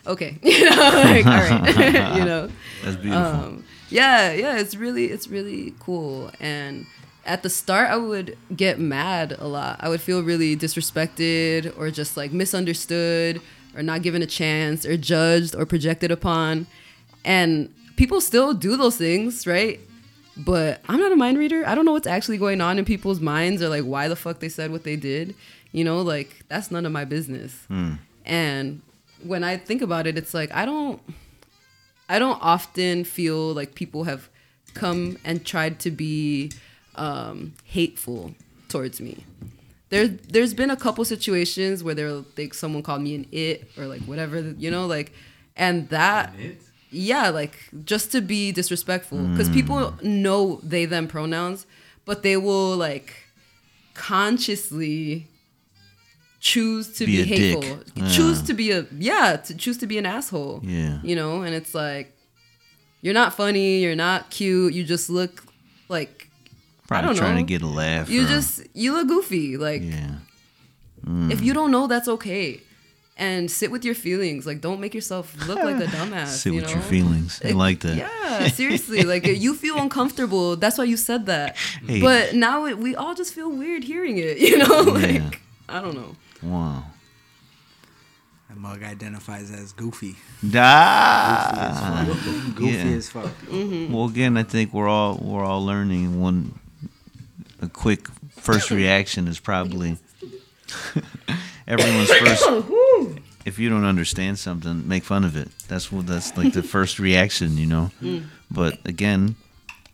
okay, 0.08 0.38
you 0.44 0.70
know, 0.70 0.76
like, 0.76 1.26
all 1.26 1.32
right, 1.34 2.16
you 2.18 2.26
know. 2.26 2.50
That's 2.84 2.98
beautiful. 2.98 3.24
Um, 3.24 3.64
yeah, 3.90 4.32
yeah, 4.32 4.58
it's 4.58 4.76
really, 4.76 5.06
it's 5.06 5.28
really 5.28 5.74
cool. 5.80 6.32
And 6.40 6.86
at 7.26 7.44
the 7.44 7.50
start, 7.50 7.90
I 7.90 7.98
would 7.98 8.38
get 8.56 8.80
mad 8.80 9.36
a 9.38 9.48
lot. 9.48 9.78
I 9.80 9.90
would 9.90 10.02
feel 10.02 10.24
really 10.24 10.56
disrespected 10.56 11.78
or 11.78 11.92
just 11.92 12.18
like 12.18 12.32
misunderstood 12.32 13.42
or 13.76 13.84
not 13.84 14.02
given 14.02 14.22
a 14.22 14.28
chance 14.28 14.86
or 14.86 14.98
judged 14.98 15.56
or 15.56 15.66
projected 15.66 16.12
upon. 16.12 16.68
And 17.24 17.74
people 17.96 18.22
still 18.22 18.54
do 18.54 18.78
those 18.78 18.98
things, 18.98 19.46
right? 19.48 19.80
But 20.38 20.82
I'm 20.90 21.00
not 21.00 21.12
a 21.12 21.16
mind 21.16 21.38
reader. 21.38 21.64
I 21.66 21.76
don't 21.76 21.86
know 21.86 21.94
what's 21.94 22.08
actually 22.08 22.38
going 22.38 22.62
on 22.62 22.78
in 22.78 22.86
people's 22.86 23.20
minds 23.22 23.62
or 23.62 23.70
like 23.70 23.84
why 23.84 24.08
the 24.08 24.16
fuck 24.16 24.40
they 24.40 24.50
said 24.50 24.72
what 24.72 24.84
they 24.84 24.96
did. 24.96 25.36
You 25.72 25.84
know, 25.84 26.02
like 26.02 26.44
that's 26.48 26.72
none 26.72 26.86
of 26.86 26.92
my 26.92 27.06
business. 27.06 27.56
And 28.26 28.82
when 29.26 29.44
I 29.44 29.58
think 29.58 29.82
about 29.82 30.08
it, 30.08 30.18
it's 30.18 30.34
like 30.34 30.54
I 30.54 30.66
don't 30.66 31.02
I 32.08 32.20
don't 32.20 32.40
often 32.42 33.04
feel 33.04 33.54
like 33.54 33.76
people 33.76 34.04
have 34.04 34.30
come 34.74 35.18
and 35.24 35.46
tried 35.46 35.80
to 35.80 35.92
be 35.92 36.52
um, 36.96 37.54
hateful 37.64 38.36
towards 38.70 39.02
me. 39.02 39.24
There, 39.90 40.08
there's 40.08 40.54
been 40.54 40.70
a 40.70 40.76
couple 40.76 41.06
situations 41.06 41.84
where 41.84 41.96
they're 41.96 42.24
like 42.38 42.54
someone 42.54 42.84
called 42.84 43.02
me 43.02 43.16
an 43.16 43.28
it 43.32 43.72
or 43.78 43.86
like 43.86 44.02
whatever, 44.02 44.42
you 44.58 44.70
know, 44.70 44.86
like, 44.86 45.14
and 45.56 45.88
that, 45.90 46.34
yeah, 46.92 47.30
like 47.30 47.58
just 47.86 48.12
to 48.12 48.22
be 48.22 48.52
disrespectful. 48.52 49.20
Because 49.20 49.50
people 49.50 49.94
know 50.02 50.60
they 50.64 50.86
them 50.86 51.08
pronouns, 51.08 51.66
but 52.04 52.24
they 52.24 52.38
will 52.38 52.76
like 52.76 53.14
consciously 53.94 55.28
choose 56.52 56.86
to 56.98 57.04
Be 57.08 57.14
be, 57.18 57.22
a 57.22 57.26
dick. 57.26 57.38
hateful, 57.64 57.80
Yeah. 57.96 58.10
choose 58.18 58.40
to 58.44 58.54
be 58.54 58.68
a 58.78 58.86
yeah, 59.10 59.36
to 59.48 59.52
choose 59.64 59.78
to 59.80 59.88
be 59.88 59.98
an 59.98 60.06
asshole 60.06 60.62
Yeah. 60.64 61.00
you 61.10 61.16
know 61.20 61.42
and 61.46 61.54
it's 61.60 61.74
like 61.74 62.08
you're 63.02 63.16
not 63.22 63.34
funny 63.42 63.80
you're 63.84 63.96
not 64.08 64.30
cute 64.30 64.72
you 64.78 64.84
just 64.84 65.10
look 65.10 65.34
like 65.90 66.14
Probably 66.88 67.04
I 67.04 67.08
don't 67.08 67.16
trying 67.18 67.36
know. 67.36 67.42
to 67.42 67.48
get 67.54 67.62
a 67.64 67.68
laugh. 67.84 68.10
you 68.14 68.22
or- 68.26 68.28
just 68.36 68.52
you 68.76 68.94
look 68.94 69.08
goofy 69.08 69.58
like 69.58 69.82
yeah. 69.84 70.18
if 71.34 71.42
you 71.42 71.52
don't 71.54 71.72
know 71.72 71.88
that's 71.88 72.08
okay 72.18 72.62
and 73.18 73.50
sit 73.50 73.72
with 73.72 73.84
your 73.86 73.96
feelings 73.96 74.46
like 74.46 74.60
don't 74.62 74.80
make 74.80 74.94
yourself 74.94 75.26
look 75.48 75.58
like 75.70 75.78
a 75.82 75.88
dumbass 75.98 76.28
Sit 76.28 76.52
you 76.54 76.58
with 76.60 76.66
know 76.66 76.74
your 76.76 76.82
feelings. 76.82 77.42
I 77.44 77.52
like 77.52 77.80
that. 77.86 77.96
yeah 77.98 78.48
seriously 78.62 79.02
like 79.04 79.26
you 79.26 79.56
feel 79.56 79.78
uncomfortable 79.80 80.56
that's 80.58 80.78
why 80.78 80.84
you 80.84 80.98
said 80.98 81.26
that 81.26 81.56
Hey. 81.88 82.02
but 82.02 82.36
now 82.36 82.66
it, 82.70 82.78
we 82.78 82.96
all 82.96 83.16
just 83.16 83.34
feel 83.34 83.50
weird 83.50 83.84
hearing 83.84 84.18
it 84.20 84.38
you 84.48 84.58
know 84.60 84.82
like 84.82 85.16
Yeah. 85.22 85.32
i 85.70 85.82
don't 85.82 85.96
know 85.96 86.16
Wow. 86.44 86.84
That 88.50 88.58
mug 88.58 88.84
identifies 88.84 89.50
as 89.52 89.72
goofy. 89.74 90.16
Da. 90.48 92.06
Goofy 92.56 92.66
Yeah. 92.66 92.84
as 92.96 93.10
fuck. 93.10 93.26
Mm-hmm. 93.48 93.92
Well, 93.94 94.06
again, 94.06 94.38
I 94.38 94.44
think 94.44 94.74
we're 94.74 94.88
all 94.88 95.18
we're 95.18 95.44
all 95.44 95.66
learning. 95.66 96.20
One, 96.22 96.60
a 97.62 97.68
quick 97.68 98.08
first 98.38 98.70
reaction 98.72 99.28
is 99.28 99.40
probably 99.40 99.98
everyone's 101.68 102.12
first. 102.12 102.44
If 103.46 103.60
you 103.60 103.70
don't 103.70 103.86
understand 103.86 104.40
something, 104.40 104.88
make 104.88 105.04
fun 105.04 105.24
of 105.24 105.36
it. 105.38 105.50
That's 105.68 105.92
what 105.92 106.08
that's 106.08 106.36
like 106.36 106.54
the 106.54 106.64
first 106.64 106.98
reaction, 106.98 107.60
you 107.60 107.68
know. 107.68 107.92
Mm. 108.02 108.26
But 108.50 108.80
again, 108.86 109.36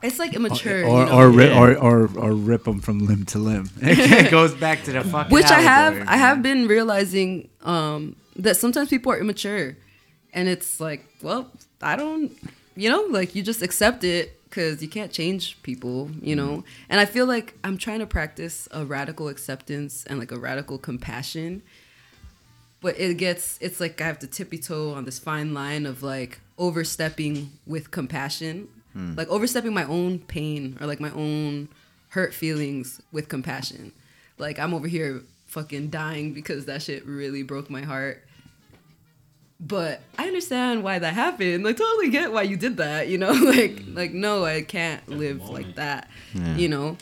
it's 0.03 0.19
like 0.19 0.33
immature 0.33 0.83
or 0.85 0.99
you 1.01 1.05
know? 1.05 1.17
or, 1.19 1.41
Yeah. 1.41 1.59
or 1.59 1.77
or 1.77 2.09
or 2.17 2.33
rip 2.33 2.63
them 2.65 2.79
from 2.79 2.99
limb 3.05 3.25
to 3.27 3.39
limb. 3.39 3.69
it 3.81 4.31
goes 4.39 4.53
back 4.53 4.83
to 4.83 4.91
the 4.91 5.03
fucking. 5.03 5.33
which 5.33 5.45
I 5.45 5.61
have 5.61 5.93
allegory, 5.93 6.07
I 6.07 6.17
have 6.17 6.41
been 6.43 6.67
realizing 6.67 7.49
um, 7.63 8.15
that 8.35 8.57
sometimes 8.57 8.89
people 8.89 9.11
are 9.11 9.19
immature, 9.19 9.77
and 10.33 10.47
it's 10.49 10.79
like, 10.79 11.05
well, 11.21 11.49
I 11.81 11.95
don't, 11.95 12.31
you 12.75 12.89
know, 12.89 13.05
like 13.09 13.35
you 13.35 13.43
just 13.43 13.61
accept 13.61 14.03
it 14.03 14.37
because 14.49 14.81
you 14.81 14.89
can't 14.89 15.11
change 15.11 15.61
people, 15.63 16.09
you 16.21 16.35
know. 16.35 16.63
And 16.89 16.99
I 16.99 17.05
feel 17.05 17.25
like 17.25 17.55
I'm 17.63 17.77
trying 17.77 17.99
to 17.99 18.05
practice 18.07 18.67
a 18.71 18.83
radical 18.83 19.27
acceptance 19.29 20.03
and 20.07 20.19
like 20.19 20.31
a 20.31 20.37
radical 20.39 20.77
compassion, 20.77 21.61
but 22.81 22.99
it 22.99 23.17
gets 23.17 23.57
it's 23.61 23.79
like 23.79 24.01
I 24.01 24.07
have 24.07 24.19
to 24.19 24.27
tippy 24.27 24.57
toe 24.57 24.91
on 24.93 25.05
this 25.05 25.19
fine 25.19 25.53
line 25.53 25.85
of 25.85 26.03
like 26.03 26.41
overstepping 26.57 27.51
with 27.65 27.91
compassion, 27.91 28.67
like 28.93 29.29
overstepping 29.29 29.73
my 29.73 29.85
own 29.85 30.19
pain 30.19 30.77
or 30.81 30.87
like 30.87 30.99
my 30.99 31.11
own 31.11 31.69
hurt 32.09 32.33
feelings 32.33 33.01
with 33.11 33.29
compassion. 33.29 33.91
Like 34.37 34.59
I'm 34.59 34.73
over 34.73 34.87
here 34.87 35.21
fucking 35.47 35.89
dying 35.89 36.33
because 36.33 36.65
that 36.65 36.81
shit 36.81 37.05
really 37.05 37.43
broke 37.43 37.69
my 37.69 37.81
heart. 37.81 38.23
But 39.59 40.01
I 40.17 40.27
understand 40.27 40.83
why 40.83 40.99
that 40.99 41.13
happened. 41.13 41.63
Like 41.63 41.77
totally 41.77 42.09
get 42.09 42.31
why 42.33 42.41
you 42.43 42.57
did 42.57 42.77
that, 42.77 43.07
you 43.07 43.17
know? 43.17 43.31
Like 43.41 43.81
like 43.87 44.11
no, 44.11 44.43
I 44.43 44.61
can't 44.61 45.07
live 45.07 45.47
like 45.49 45.75
that. 45.75 46.09
Yeah. 46.33 46.55
You 46.57 46.69
know? 46.69 46.97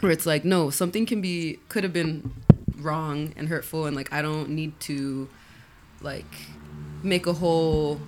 Where 0.00 0.12
it's 0.12 0.26
like 0.26 0.44
no, 0.44 0.70
something 0.70 1.04
can 1.04 1.20
be 1.20 1.58
could 1.68 1.84
have 1.84 1.92
been 1.92 2.32
wrong 2.78 3.34
and 3.36 3.48
hurtful 3.48 3.86
and 3.86 3.94
like 3.94 4.12
I 4.12 4.22
don't 4.22 4.50
need 4.50 4.78
to 4.80 5.28
like 6.00 6.32
make 7.02 7.26
a 7.26 7.32
whole 7.34 8.00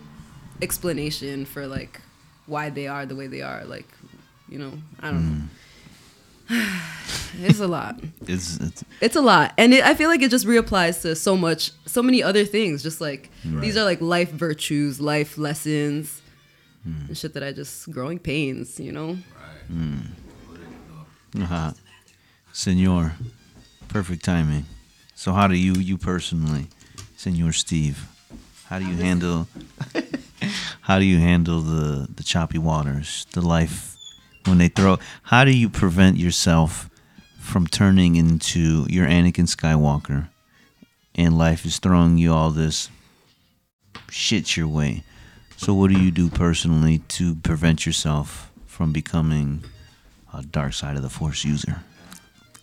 explanation 0.63 1.45
for 1.45 1.67
like 1.67 2.01
why 2.47 2.71
they 2.71 2.87
are 2.87 3.07
the 3.07 3.17
way 3.17 3.27
they 3.27 3.43
are. 3.43 3.65
Like, 3.65 3.89
you 4.49 4.59
know, 4.59 4.73
I 5.01 5.11
don't 5.11 5.39
know. 5.39 5.45
it's 7.41 7.61
a 7.61 7.67
lot. 7.69 8.01
It's, 8.27 8.59
it's 8.61 8.85
It's 9.01 9.17
a 9.17 9.21
lot, 9.21 9.55
and 9.57 9.73
it, 9.73 9.85
I 9.85 9.95
feel 9.95 10.09
like 10.09 10.23
it 10.23 10.31
just 10.31 10.47
reapplies 10.47 11.01
to 11.03 11.15
so 11.15 11.37
much, 11.37 11.71
so 11.87 12.03
many 12.03 12.23
other 12.23 12.45
things. 12.45 12.83
Just 12.83 13.01
like 13.01 13.31
these 13.45 13.77
are 13.77 13.85
like 13.85 14.01
life 14.01 14.31
virtues, 14.31 15.01
life 15.01 15.39
lessons, 15.39 16.21
and 16.85 17.17
shit 17.17 17.33
that 17.35 17.43
I 17.43 17.53
just 17.53 17.91
growing 17.91 18.19
pains. 18.19 18.79
You 18.79 18.93
know. 18.93 19.09
Right. 19.09 19.71
Mm. 19.73 20.07
Uh-huh. 21.43 21.73
Senor. 22.53 23.15
Perfect 23.89 24.25
timing. 24.25 24.67
So 25.15 25.33
how 25.33 25.47
do 25.47 25.55
you 25.57 25.75
you 25.75 25.97
personally, 25.97 26.67
Senor 27.17 27.53
Steve, 27.53 28.07
how 28.67 28.79
do 28.79 28.87
you 28.87 28.97
handle 28.97 29.47
how 30.83 30.99
do 30.99 31.05
you 31.05 31.19
handle 31.19 31.61
the 31.61 32.07
the 32.15 32.23
choppy 32.23 32.59
waters, 32.59 33.27
the 33.33 33.41
life 33.41 33.97
when 34.47 34.59
they 34.59 34.69
throw 34.69 34.99
how 35.23 35.45
do 35.45 35.57
you 35.57 35.69
prevent 35.69 36.17
yourself 36.17 36.91
from 37.39 37.67
turning 37.67 38.17
into 38.17 38.87
your 38.89 39.07
Anakin 39.07 39.49
Skywalker 39.49 40.29
and 41.15 41.37
life 41.37 41.65
is 41.65 41.79
throwing 41.79 42.19
you 42.19 42.33
all 42.33 42.51
this 42.51 42.89
shit 44.11 44.57
your 44.57 44.69
way. 44.69 45.05
So 45.57 45.75
what 45.75 45.91
do 45.91 46.01
you 46.01 46.11
do 46.11 46.29
personally 46.29 46.99
to 47.09 47.35
prevent 47.37 47.87
yourself 47.87 48.51
from 48.67 48.93
becoming 48.93 49.65
a 50.35 50.43
dark 50.43 50.73
side 50.73 50.97
of 50.97 51.03
the 51.03 51.11
force 51.11 51.45
user? 51.45 51.83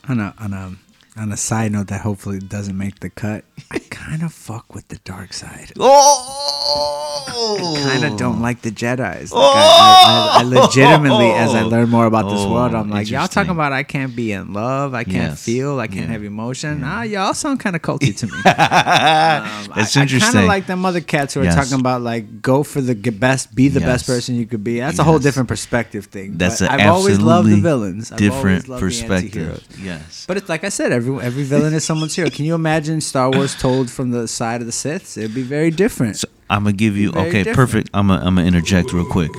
On 0.08 0.20
a 0.20 0.34
on 0.38 0.54
a 0.54 0.76
on 1.20 1.32
a 1.32 1.38
side 1.38 1.72
note 1.74 1.88
that 1.88 2.02
hopefully 2.02 2.40
doesn't 2.40 2.78
make 2.78 3.00
the 3.02 3.10
cut, 3.10 3.44
I 3.72 3.80
kind 3.90 4.24
of 4.24 4.34
fuck 4.34 4.74
with 4.74 4.88
the 4.88 4.98
dark 5.04 5.34
side. 5.34 5.72
Oh, 5.78 7.58
I 7.60 7.82
kind 7.82 8.06
of 8.06 8.18
don't 8.18 8.42
like 8.42 8.62
the 8.62 8.72
Jedi's. 8.72 9.32
Like, 9.34 9.44
I, 9.56 10.38
I, 10.38 10.40
I 10.40 10.44
legitimately, 10.48 11.32
as 11.32 11.54
I 11.56 11.64
learn 11.64 11.90
more 11.90 12.06
about 12.06 12.30
this 12.30 12.40
Oh, 12.42 12.52
world, 12.54 12.74
I'm 12.74 12.90
like, 12.90 13.10
y'all 13.10 13.28
talking 13.28 13.52
about 13.52 13.74
I 13.74 13.84
can't 13.84 14.16
be 14.16 14.32
in 14.32 14.54
love, 14.54 14.94
I 14.94 15.04
can't 15.04 15.16
Yes. 15.32 15.44
feel, 15.44 15.80
I 15.80 15.88
can't 15.88 16.02
Yeah. 16.08 16.14
have 16.14 16.24
emotion. 16.24 16.82
Ah, 16.84 17.02
y'all 17.04 17.34
sound 17.34 17.60
kind 17.60 17.76
of 17.76 17.82
culty 17.82 18.16
to 18.18 18.28
me. 18.28 18.34
Um, 18.60 19.72
That's 19.76 19.96
I, 19.96 20.04
I 20.04 20.08
kind 20.08 20.38
of 20.38 20.46
like 20.46 20.66
them 20.68 20.86
other 20.86 21.02
cats 21.02 21.34
who 21.34 21.42
are 21.42 21.44
Yes. 21.46 21.56
talking 21.56 21.80
about 21.80 22.02
like 22.02 22.42
go 22.42 22.64
for 22.64 22.82
the 22.82 22.94
best, 22.96 23.54
be 23.56 23.68
the 23.68 23.80
best 23.80 24.06
person 24.06 24.36
you 24.36 24.46
could 24.46 24.64
be. 24.64 24.80
That's 24.80 25.00
a 25.00 25.04
whole 25.04 25.20
different 25.20 25.48
perspective 25.50 26.06
thing. 26.06 26.38
That's 26.38 26.60
But 26.60 26.72
I've 26.72 26.90
always 26.92 27.20
loved 27.20 27.50
the 27.50 27.60
villains. 27.62 28.12
I've 28.12 28.18
different 28.18 28.66
perspective. 28.68 29.66
Yes. 29.80 30.26
But 30.28 30.38
it's 30.38 30.50
like 30.50 30.64
I 30.64 30.70
said, 30.70 30.92
every 30.92 31.09
every 31.18 31.44
villain 31.44 31.74
is 31.74 31.84
someone's 31.84 32.16
hero. 32.16 32.30
Can 32.30 32.46
you 32.46 32.54
imagine 32.54 33.02
Star 33.02 33.32
Wars 33.32 33.56
told 33.56 33.90
from 33.90 34.12
the 34.12 34.28
side 34.28 34.62
of 34.62 34.68
the 34.68 34.72
Siths? 34.72 35.18
It'd 35.18 35.34
be 35.34 35.42
very 35.42 35.72
different. 35.72 36.18
So 36.18 36.28
I'm 36.50 36.64
gonna 36.64 36.74
give 36.74 36.96
you 36.96 37.10
okay, 37.10 37.44
different. 37.44 37.56
perfect. 37.56 37.90
I'm 37.94 38.08
gonna 38.08 38.26
I'm 38.26 38.36
gonna 38.36 38.48
interject 38.48 38.94
real 38.94 39.06
quick. 39.06 39.32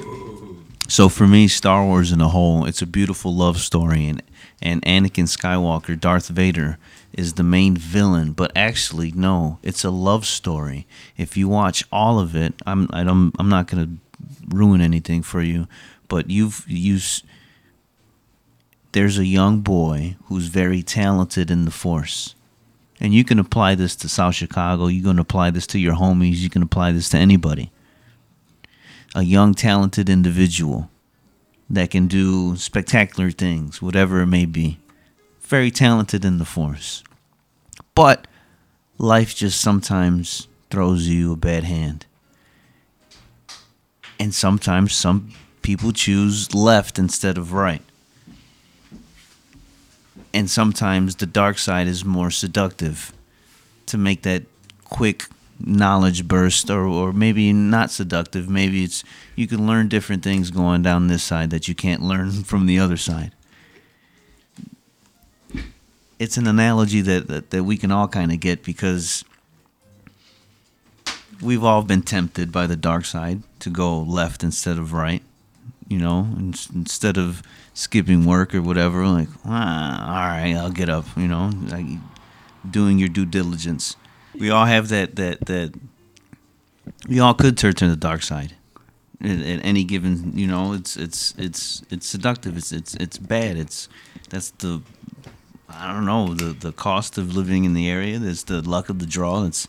So 0.89 1.09
for 1.09 1.29
me, 1.29 1.47
Star 1.47 1.85
Wars 1.85 2.11
in 2.11 2.21
a 2.21 2.29
whole, 2.29 2.65
it's 2.65 2.83
a 2.83 2.87
beautiful 2.87 3.33
love 3.33 3.59
story, 3.59 4.09
and 4.09 4.23
and 4.61 4.83
Anakin 4.83 5.29
Skywalker, 5.29 5.99
Darth 5.99 6.29
Vader, 6.29 6.79
is 7.13 7.35
the 7.35 7.45
main 7.45 7.77
villain. 7.77 8.33
But 8.33 8.51
actually, 8.57 9.13
no, 9.13 9.59
it's 9.63 9.85
a 9.85 9.91
love 9.91 10.27
story. 10.27 10.87
If 11.17 11.37
you 11.37 11.49
watch 11.49 11.85
all 11.93 12.19
of 12.19 12.35
it, 12.35 12.55
I'm 12.67 12.89
I 12.93 13.05
don't 13.05 13.33
I'm 13.39 13.49
not 13.49 13.69
gonna 13.69 13.89
ruin 14.49 14.81
anything 14.81 15.23
for 15.23 15.41
you, 15.41 15.69
but 16.09 16.29
you've 16.29 16.65
you. 16.67 16.99
There's 18.93 19.19
a 19.19 19.27
young 19.27 19.61
boy 19.61 20.17
who's 20.25 20.49
very 20.49 20.83
talented 20.83 21.49
in 21.49 21.65
the 21.65 21.71
Force. 21.71 22.35
And 22.99 23.15
you 23.15 23.25
can 23.25 23.39
apply 23.39 23.77
this 23.77 23.95
to 23.97 24.09
South 24.09 24.35
Chicago. 24.35 24.89
You 24.89 25.03
can 25.03 25.19
apply 25.21 25.51
this 25.51 25.67
to 25.69 25.79
your 25.79 25.95
homies. 25.95 26.39
You 26.39 26.51
can 26.51 26.63
apply 26.63 26.91
this 26.93 27.09
to 27.11 27.17
anybody. 27.17 27.71
A 29.15 29.23
young, 29.23 29.55
talented 29.55 30.09
individual 30.09 30.91
that 31.69 31.91
can 31.91 32.09
do 32.09 32.57
spectacular 32.57 33.31
things, 33.31 33.81
whatever 33.81 34.23
it 34.23 34.27
may 34.27 34.45
be. 34.45 34.79
Very 35.41 35.71
talented 35.71 36.25
in 36.25 36.39
the 36.39 36.45
force. 36.45 37.05
But 37.95 38.27
life 38.99 39.37
just 39.37 39.61
sometimes 39.61 40.49
throws 40.69 41.07
you 41.07 41.33
a 41.33 41.37
bad 41.37 41.63
hand. 41.63 42.07
And 44.19 44.35
sometimes 44.35 44.93
some 44.95 45.33
people 45.63 45.93
choose 45.93 46.53
left 46.55 46.99
instead 46.99 47.39
of 47.39 47.53
right 47.53 47.83
and 50.33 50.51
sometimes 50.51 51.17
the 51.17 51.27
dark 51.27 51.59
side 51.59 51.87
is 51.87 52.05
more 52.05 52.31
seductive 52.31 53.13
to 53.87 53.99
make 53.99 54.23
that 54.23 54.45
quick 54.85 55.27
knowledge 55.59 56.27
burst 56.27 56.71
or, 56.71 56.87
or 56.87 57.13
maybe 57.13 57.53
not 57.53 57.91
seductive. 57.91 58.49
Maybe 58.49 58.85
it's 58.85 59.05
you 59.37 59.47
can 59.47 59.67
learn 59.67 59.89
different 59.89 60.23
things 60.23 60.51
going 60.51 60.83
down 60.83 61.09
this 61.09 61.23
side 61.23 61.51
that 61.51 61.69
you 61.69 61.75
can't 61.75 62.03
learn 62.03 62.31
from 62.45 62.67
the 62.67 62.79
other 62.79 62.97
side. 62.97 63.33
It's 66.19 66.37
an 66.37 66.47
analogy 66.47 67.01
that, 67.01 67.29
that, 67.29 67.51
that 67.51 67.65
we 67.65 67.77
can 67.77 67.91
all 67.91 68.07
kind 68.07 68.31
of 68.31 68.41
get 68.41 68.63
because 68.63 69.25
we've 71.41 71.65
all 71.65 71.83
been 71.83 72.03
tempted 72.03 72.53
by 72.53 72.67
the 72.67 72.77
dark 72.77 73.07
side 73.07 73.43
to 73.61 73.71
go 73.71 73.99
left 74.01 74.45
instead 74.45 74.77
of 74.77 74.93
right 74.93 75.23
you 75.91 75.99
know, 75.99 76.21
in, 76.39 76.55
instead 76.73 77.19
of 77.19 77.43
skipping 77.81 78.27
work 78.27 78.55
or 78.55 78.61
whatever, 78.61 79.07
like, 79.07 79.29
ah, 79.47 80.07
all 80.07 80.29
right, 80.29 80.55
I'll 80.55 80.71
get 80.71 80.91
up, 80.91 81.07
you 81.17 81.27
know, 81.27 81.51
like 81.69 81.87
doing 82.69 82.99
your 82.99 83.09
due 83.09 83.25
diligence. 83.25 83.97
We 84.39 84.51
all 84.51 84.67
have 84.67 84.89
that, 84.91 85.17
that, 85.17 85.47
that, 85.47 85.75
we 87.09 87.19
all 87.21 87.33
could 87.33 87.57
turn 87.57 87.73
to 87.75 87.89
the 87.89 87.97
dark 87.97 88.23
side 88.23 88.55
at, 89.23 89.41
at 89.41 89.65
any 89.65 89.85
given, 89.85 90.37
you 90.37 90.47
know, 90.47 90.75
it's, 90.75 90.97
it's, 90.97 91.35
it's, 91.39 91.83
it's 91.91 92.07
seductive. 92.07 92.59
It's, 92.59 92.71
it's, 92.71 92.95
it's 92.97 93.17
bad. 93.17 93.57
It's, 93.57 93.89
that's 94.29 94.51
the, 94.51 94.83
I 95.69 95.93
don't 95.93 96.05
know, 96.05 96.35
the, 96.35 96.53
the 96.53 96.73
cost 96.73 97.17
of 97.17 97.35
living 97.35 97.65
in 97.65 97.73
the 97.73 97.89
area. 97.89 98.19
That's 98.19 98.43
the 98.43 98.61
luck 98.61 98.91
of 98.91 98.99
the 98.99 99.07
draw. 99.07 99.45
It's 99.45 99.67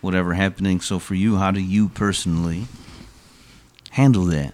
whatever 0.00 0.34
happening. 0.34 0.80
So 0.80 0.98
for 0.98 1.14
you, 1.14 1.36
how 1.36 1.52
do 1.52 1.60
you 1.60 1.88
personally 1.88 2.66
handle 3.90 4.24
that? 4.26 4.52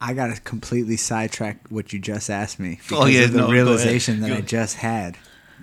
I 0.00 0.14
got 0.14 0.34
to 0.34 0.40
completely 0.42 0.96
sidetrack 0.96 1.58
what 1.70 1.92
you 1.92 1.98
just 1.98 2.30
asked 2.30 2.60
me 2.60 2.78
because 2.82 2.98
Oh, 3.04 3.06
yeah, 3.06 3.22
of 3.24 3.32
the 3.32 3.38
no, 3.40 3.50
realization 3.50 4.20
that 4.20 4.28
Go. 4.28 4.34
I 4.36 4.40
just 4.42 4.76
had. 4.76 5.16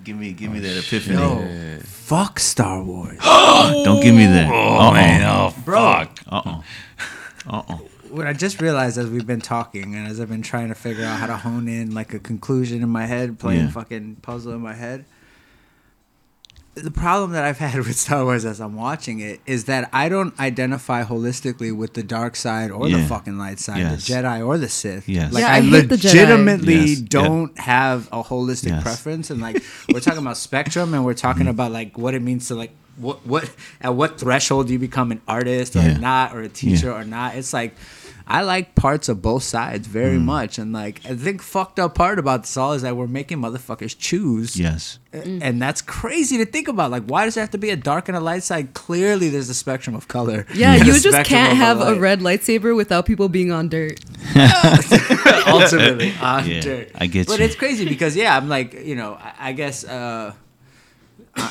Give 0.03 0.17
me, 0.17 0.33
give 0.33 0.51
me 0.51 0.59
that 0.59 0.77
epiphany. 0.77 1.15
Yo, 1.17 1.79
fuck 1.83 2.39
Star 2.39 2.83
Wars. 2.83 3.17
Don't 3.23 4.01
give 4.03 4.13
me 4.13 4.25
that. 4.25 4.49
Oh 4.51 4.91
man, 4.91 5.23
oh 5.23 5.49
fuck. 5.51 6.19
Uh 6.27 6.41
oh. 6.45 6.63
Uh 7.47 7.61
oh. 7.69 7.75
what 8.09 8.27
I 8.27 8.33
just 8.33 8.61
realized 8.61 8.97
as 8.97 9.09
we've 9.09 9.25
been 9.25 9.41
talking 9.41 9.95
and 9.95 10.07
as 10.07 10.19
I've 10.19 10.29
been 10.29 10.41
trying 10.41 10.67
to 10.67 10.75
figure 10.75 11.05
out 11.05 11.19
how 11.19 11.27
to 11.27 11.37
hone 11.37 11.67
in 11.67 11.93
like 11.93 12.13
a 12.13 12.19
conclusion 12.19 12.83
in 12.83 12.89
my 12.89 13.05
head, 13.05 13.39
playing 13.39 13.61
Yeah. 13.61 13.71
fucking 13.71 14.17
puzzle 14.21 14.53
in 14.53 14.61
my 14.61 14.73
head. 14.73 15.05
The 16.75 16.91
problem 16.91 17.31
that 17.31 17.45
I've 17.45 17.57
had 17.67 17.75
with 17.77 17.95
Star 17.97 18.25
Wars 18.25 18.43
as 18.43 18.59
I'm 18.59 18.75
watching 18.75 19.19
it 19.19 19.39
is 19.45 19.65
that 19.65 19.89
I 19.93 20.09
don't 20.09 20.37
identify 20.39 21.03
holistically 21.03 21.75
with 21.75 21.93
the 21.93 22.03
dark 22.03 22.35
side 22.35 22.69
or 22.69 22.89
the 22.89 23.01
fucking 23.05 23.37
light 23.37 23.59
side, 23.59 23.77
Yes. 23.79 24.05
the 24.05 24.13
Jedi 24.13 24.45
or 24.45 24.57
the 24.57 24.67
Sith. 24.67 25.07
Yes. 25.07 25.31
Like 25.31 25.41
Yeah, 25.43 25.53
I, 25.53 25.57
I 25.57 25.61
hate 25.61 25.87
the 25.89 25.95
Jedi. 25.95 26.03
legitimately 26.13 26.75
Yes. 26.85 26.99
Don't 26.99 27.57
have 27.59 28.07
a 28.11 28.21
holistic 28.23 28.69
Yes. 28.71 28.83
preference 28.83 29.29
and 29.29 29.39
like 29.41 29.63
we're 29.93 30.01
talking 30.01 30.19
about 30.19 30.35
spectrum 30.37 30.93
and 30.93 31.05
we're 31.05 31.13
talking 31.13 31.43
Mm-hmm. 31.43 31.49
about 31.51 31.71
like 31.71 31.97
what 31.97 32.13
it 32.13 32.21
means 32.21 32.47
to 32.49 32.55
like 32.55 32.71
what 32.97 33.25
what 33.27 33.49
at 33.81 33.93
what 33.95 34.19
threshold 34.19 34.67
do 34.67 34.73
you 34.73 34.79
become 34.79 35.11
an 35.11 35.21
artist 35.27 35.75
or 35.75 35.79
Yeah. 35.79 35.97
not 35.97 36.35
or 36.35 36.41
a 36.41 36.49
teacher 36.49 36.91
or 36.91 37.03
not. 37.03 37.35
It's 37.35 37.53
like 37.53 37.75
I 38.27 38.41
like 38.41 38.73
parts 38.73 39.07
of 39.07 39.21
both 39.21 39.43
sides 39.43 39.87
very 39.87 40.17
Mm. 40.17 40.23
much, 40.23 40.57
and 40.57 40.73
like 40.73 40.99
I 41.07 41.13
think 41.15 41.43
fucked 41.43 41.77
up 41.79 41.93
part 41.93 42.17
about 42.17 42.41
this 42.41 42.57
all 42.57 42.73
is 42.73 42.81
that 42.81 42.97
we're 42.97 43.05
making 43.05 43.37
motherfuckers 43.37 43.95
choose, 43.95 44.57
Yes. 44.57 44.97
and 45.13 45.61
that's 45.61 45.79
crazy 45.83 46.37
to 46.39 46.45
think 46.45 46.67
about. 46.67 46.89
Like, 46.89 47.03
why 47.05 47.25
does 47.25 47.35
there 47.35 47.43
have 47.43 47.51
to 47.51 47.59
be 47.59 47.69
a 47.69 47.75
dark 47.75 48.07
and 48.09 48.17
a 48.17 48.19
light 48.19 48.41
side? 48.41 48.73
Clearly, 48.73 49.29
there's 49.29 49.47
a 49.49 49.53
spectrum 49.53 49.95
of 49.95 50.07
color. 50.07 50.47
Yeah, 50.55 50.73
you 50.75 50.99
just 50.99 51.23
can't 51.29 51.55
have 51.55 51.79
a 51.79 51.91
light. 51.91 51.99
red 51.99 52.19
lightsaber 52.21 52.75
without 52.75 53.05
people 53.05 53.29
being 53.29 53.51
on 53.51 53.69
dirt. 53.69 53.99
ultimately 55.47 56.13
on 56.21 56.49
Yeah, 56.49 56.61
dirt. 56.61 56.91
I 56.95 57.05
get 57.07 57.27
but 57.27 57.37
you. 57.39 57.45
it's 57.45 57.55
crazy 57.55 57.85
because 57.87 58.15
yeah, 58.15 58.35
I'm 58.35 58.49
like 58.49 58.73
you 58.73 58.95
know 58.95 59.19
I, 59.21 59.49
I 59.49 59.51
guess 59.53 59.83
uh, 59.83 60.33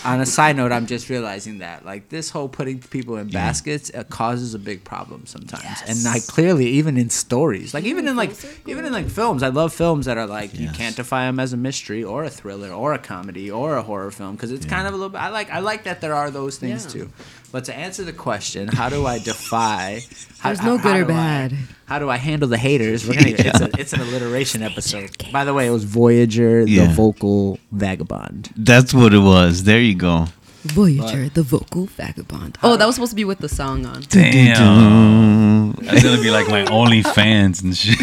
on 0.04 0.20
a 0.20 0.26
side 0.26 0.56
note, 0.56 0.72
I'm 0.72 0.86
just 0.86 1.10
realizing 1.10 1.58
that 1.58 1.84
like 1.84 2.08
this 2.08 2.30
whole 2.30 2.48
putting 2.48 2.80
people 2.80 3.16
in 3.16 3.28
baskets 3.28 3.90
uh, 3.94 4.04
causes 4.04 4.54
a 4.54 4.58
big 4.58 4.82
problem 4.84 5.26
sometimes, 5.26 5.82
and 5.86 6.02
like 6.04 6.26
clearly 6.26 6.66
even 6.66 6.96
in 6.96 7.10
stories, 7.10 7.74
like 7.74 7.84
even 7.84 8.08
in 8.08 8.16
like 8.16 8.32
even 8.66 8.84
in 8.86 8.92
like 8.92 9.08
films, 9.08 9.42
I 9.42 9.48
love 9.48 9.74
films 9.74 10.06
that 10.06 10.16
are 10.16 10.26
like 10.26 10.58
you 10.58 10.70
can't 10.70 10.96
define 10.96 11.28
them 11.28 11.40
as 11.40 11.52
a 11.52 11.56
mystery 11.58 12.02
or 12.02 12.24
a 12.24 12.30
thriller 12.30 12.70
or 12.70 12.94
a 12.94 12.98
comedy 12.98 13.50
or 13.50 13.76
a 13.76 13.82
horror 13.82 14.10
film 14.10 14.36
because 14.36 14.52
it's 14.52 14.66
kind 14.66 14.86
of 14.86 14.94
a 14.94 14.96
little 14.96 15.10
bit. 15.10 15.20
I 15.20 15.28
like 15.28 15.50
I 15.50 15.58
like 15.60 15.84
that 15.84 16.00
there 16.00 16.14
are 16.14 16.30
those 16.30 16.56
things 16.58 16.84
Yeah. 16.86 16.90
too. 17.02 17.12
But 17.54 17.66
to 17.66 17.74
answer 17.76 18.02
the 18.02 18.12
question, 18.12 18.66
how 18.66 18.88
do 18.88 19.06
I 19.06 19.20
defy? 19.20 20.00
How, 20.40 20.48
There's 20.48 20.60
no 20.62 20.76
how- 20.76 20.82
good 20.82 20.92
how 20.92 20.98
or 20.98 21.04
do 21.04 21.12
I- 21.12 21.14
bad. 21.14 21.52
how 21.86 21.98
do 22.00 22.10
I 22.10 22.16
handle 22.16 22.48
the 22.48 22.58
haters? 22.58 23.06
We're 23.06 23.14
gonna, 23.14 23.28
it's, 23.38 23.60
a, 23.60 23.70
it's 23.78 23.92
an 23.92 24.00
alliteration 24.00 24.60
episode. 24.70 25.10
By 25.30 25.44
the 25.44 25.54
way, 25.54 25.68
it 25.68 25.70
was 25.70 25.84
Voyager, 25.84 26.64
Yeah. 26.66 26.86
the 26.88 26.92
vocal 26.94 27.60
vagabond. 27.70 28.50
That's 28.56 28.92
what 28.92 29.14
it 29.14 29.20
was. 29.20 29.62
There 29.62 29.78
you 29.80 29.94
go. 29.94 30.26
Voyager, 30.64 31.28
the 31.28 31.44
vocal 31.44 31.86
vagabond. 31.86 32.58
Oh, 32.62 32.76
that 32.76 32.86
was 32.86 32.96
supposed 32.96 33.12
to 33.12 33.16
be 33.16 33.24
with 33.24 33.38
the 33.38 33.48
song 33.48 33.86
on. 33.86 34.02
Damn. 34.08 35.72
That's 35.74 36.02
gonna 36.02 36.20
be 36.22 36.30
like 36.32 36.48
my 36.48 36.64
only 36.70 37.02
fans 37.04 37.62
and 37.62 37.76
shit. 37.76 37.96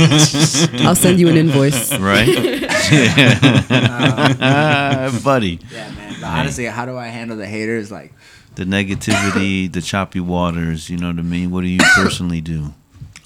I'll 0.86 0.94
send 0.94 1.20
you 1.20 1.28
an 1.28 1.36
invoice. 1.36 1.92
right? 1.98 2.26
buddy. 5.24 5.58
Yeah, 5.70 5.90
man. 5.90 6.16
But 6.20 6.26
honestly, 6.26 6.64
how 6.66 6.86
do 6.86 6.96
I 6.96 7.08
handle 7.08 7.36
the 7.36 7.46
haters? 7.46 7.90
Like, 7.90 8.12
The 8.54 8.64
negativity, 8.64 9.72
the 9.72 9.80
choppy 9.80 10.20
waters, 10.20 10.90
you 10.90 10.98
know 10.98 11.08
what 11.08 11.18
I 11.18 11.22
mean? 11.22 11.50
What 11.50 11.62
do 11.62 11.68
you 11.68 11.78
personally 11.94 12.40
do? 12.40 12.74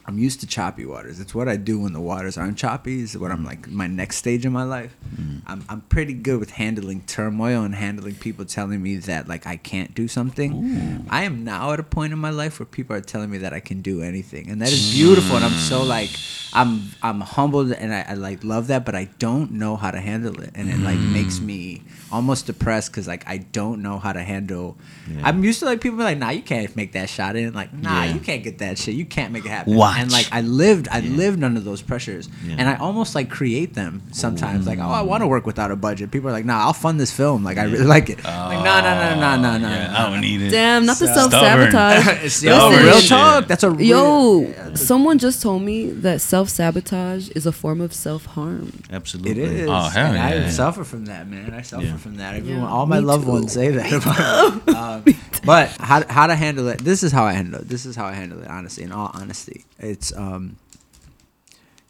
I'm 0.07 0.19
used 0.19 0.41
to 0.41 0.47
choppy 0.47 0.85
waters. 0.85 1.19
It's 1.19 1.35
what 1.35 1.49
I 1.49 1.57
do 1.57 1.81
when 1.81 1.93
the 1.95 2.01
waters 2.01 2.37
aren't 2.37 2.59
choppy. 2.59 3.01
Is 3.01 3.17
what 3.17 3.31
I'm 3.31 3.45
like 3.45 3.69
my 3.69 3.87
next 3.87 4.17
stage 4.17 4.45
in 4.45 4.53
my 4.53 4.65
life. 4.65 4.95
Mm. 5.15 5.43
I'm 5.47 5.65
I'm 5.69 5.81
pretty 5.83 6.13
good 6.13 6.41
with 6.41 6.51
handling 6.51 7.03
turmoil 7.03 7.63
and 7.63 7.75
handling 7.75 8.17
people 8.17 8.45
telling 8.45 8.83
me 8.83 8.97
that 8.97 9.29
like 9.29 9.47
I 9.47 9.57
can't 9.57 9.95
do 9.95 10.07
something. 10.07 11.07
I 11.09 11.25
am 11.25 11.45
now 11.45 11.73
at 11.73 11.81
a 11.81 11.83
point 11.83 12.13
in 12.13 12.19
my 12.19 12.31
life 12.31 12.61
where 12.61 12.67
people 12.67 12.95
are 12.95 13.01
telling 13.01 13.31
me 13.31 13.39
that 13.39 13.55
I 13.55 13.61
can 13.61 13.81
do 13.81 14.03
anything, 14.03 14.51
and 14.51 14.61
that 14.61 14.73
is 14.73 14.93
beautiful. 14.93 15.37
And 15.37 15.45
I'm 15.45 15.53
so 15.53 15.81
mm. 15.81 15.89
like 15.89 16.11
I'm 16.53 16.91
I'm 17.03 17.21
humbled 17.21 17.73
and 17.73 17.95
I, 17.95 18.05
I 18.09 18.15
like 18.15 18.45
love 18.45 18.67
that, 18.67 18.85
but 18.85 18.95
I 18.95 19.09
don't 19.19 19.53
know 19.53 19.77
how 19.77 19.91
to 19.91 20.01
handle 20.01 20.39
it, 20.41 20.51
and 20.55 20.69
it 20.69 20.79
like 20.81 20.99
makes 20.99 21.39
mm. 21.39 21.47
me 21.47 21.83
almost 22.13 22.47
depressed 22.47 22.91
because 22.91 23.09
like 23.09 23.27
I 23.27 23.39
don't 23.39 23.83
know 23.83 23.99
how 23.99 24.13
to 24.13 24.23
handle. 24.23 24.77
Yeah. 25.11 25.23
I'm 25.25 25.43
used 25.45 25.59
to 25.61 25.67
like 25.67 25.81
people 25.81 25.99
be 25.99 26.05
like, 26.05 26.19
nah, 26.19 26.31
you 26.31 26.43
can't 26.43 26.75
make 26.77 26.93
that 26.93 27.09
shot 27.09 27.37
in. 27.37 27.53
Like, 27.53 27.73
nah, 27.73 28.05
Yeah. 28.05 28.15
you 28.15 28.21
can't 28.21 28.43
get 28.43 28.59
that 28.59 28.79
shit. 28.79 28.95
You 28.95 29.05
can't 29.05 29.33
make 29.33 29.45
it 29.45 29.49
happen. 29.49 29.75
Watch. 29.75 29.99
And 29.99 30.13
like 30.13 30.29
I 30.33 30.41
lived, 30.43 30.89
I 30.91 30.99
Yeah. 30.99 31.17
lived 31.17 31.43
under 31.43 31.61
those 31.61 31.83
pressures, 31.83 32.29
Yeah. 32.47 32.57
and 32.59 32.69
I 32.69 32.77
almost 32.77 33.15
like 33.15 33.31
create 33.31 33.75
them 33.75 34.03
sometimes. 34.13 34.67
Like, 34.67 34.79
oh, 34.79 34.83
I 34.89 35.03
want 35.03 35.23
to 35.23 35.27
work 35.27 35.47
without 35.47 35.71
a 35.71 35.77
budget. 35.77 36.11
People 36.11 36.29
are 36.31 36.33
like, 36.33 36.45
nah, 36.45 36.61
I'll 36.67 36.73
fund 36.73 36.99
this 37.01 37.11
film. 37.11 37.43
Like, 37.45 37.59
I 37.59 37.65
really 37.65 37.85
like 37.85 38.09
it. 38.11 38.19
Oh. 38.25 38.29
like, 38.29 38.65
no, 38.65 38.81
no, 38.81 39.15
no, 39.15 39.21
no, 39.21 39.37
no, 39.43 39.59
no. 39.59 39.69
Yeah, 39.69 39.95
I 40.07 40.11
don't 40.11 40.21
need 40.21 40.43
it. 40.43 40.51
Damn, 40.51 40.87
not 40.87 40.99
the 40.99 41.07
self 41.09 41.31
sabotage. 41.33 42.07
It's 42.25 42.43
yo, 42.43 42.71
real 42.71 43.01
talk. 43.01 43.47
That's 43.49 43.63
a 43.65 43.71
real, 43.71 44.45
Yo, 44.53 44.75
someone 44.75 45.19
just 45.19 45.43
told 45.43 45.63
me 45.63 45.91
that 45.91 46.21
self 46.21 46.49
sabotage 46.49 47.29
is 47.31 47.45
a 47.47 47.53
form 47.53 47.81
of 47.81 47.93
self 47.93 48.25
harm. 48.27 48.73
Absolutely. 48.91 49.33
It 49.33 49.39
is. 49.39 49.69
Oh, 49.69 49.89
hell 49.89 50.07
and 50.13 50.19
I 50.19 50.35
yeah. 50.35 50.49
suffer 50.51 50.85
from 50.85 51.07
that, 51.07 51.29
man. 51.29 51.53
I 51.53 51.63
suffer 51.63 51.85
Yeah. 51.85 51.97
From 52.05 52.17
that. 52.19 52.37
Everyone, 52.37 52.63
Yeah, 52.63 52.69
all 52.69 52.87
my 52.87 52.99
loved 53.01 53.25
too. 53.25 53.31
ones 53.33 53.53
say 53.53 53.71
that. 53.71 53.93
about 54.67 54.77
um, 54.77 55.05
but 55.45 55.71
how 55.81 56.07
how 56.07 56.27
to 56.29 56.37
handle 56.37 56.69
it? 56.69 56.79
This 56.85 57.03
is 57.03 57.11
how 57.11 57.25
I 57.25 57.33
handle 57.33 57.61
it. 57.63 57.69
This 57.69 57.85
is 57.87 57.97
how 57.97 58.05
I 58.07 58.13
handle 58.13 58.41
it. 58.43 58.49
Honestly, 58.49 58.85
in 58.85 58.93
all 58.93 59.11
honesty, 59.15 59.65
it's 59.79 60.15
um, 60.17 60.57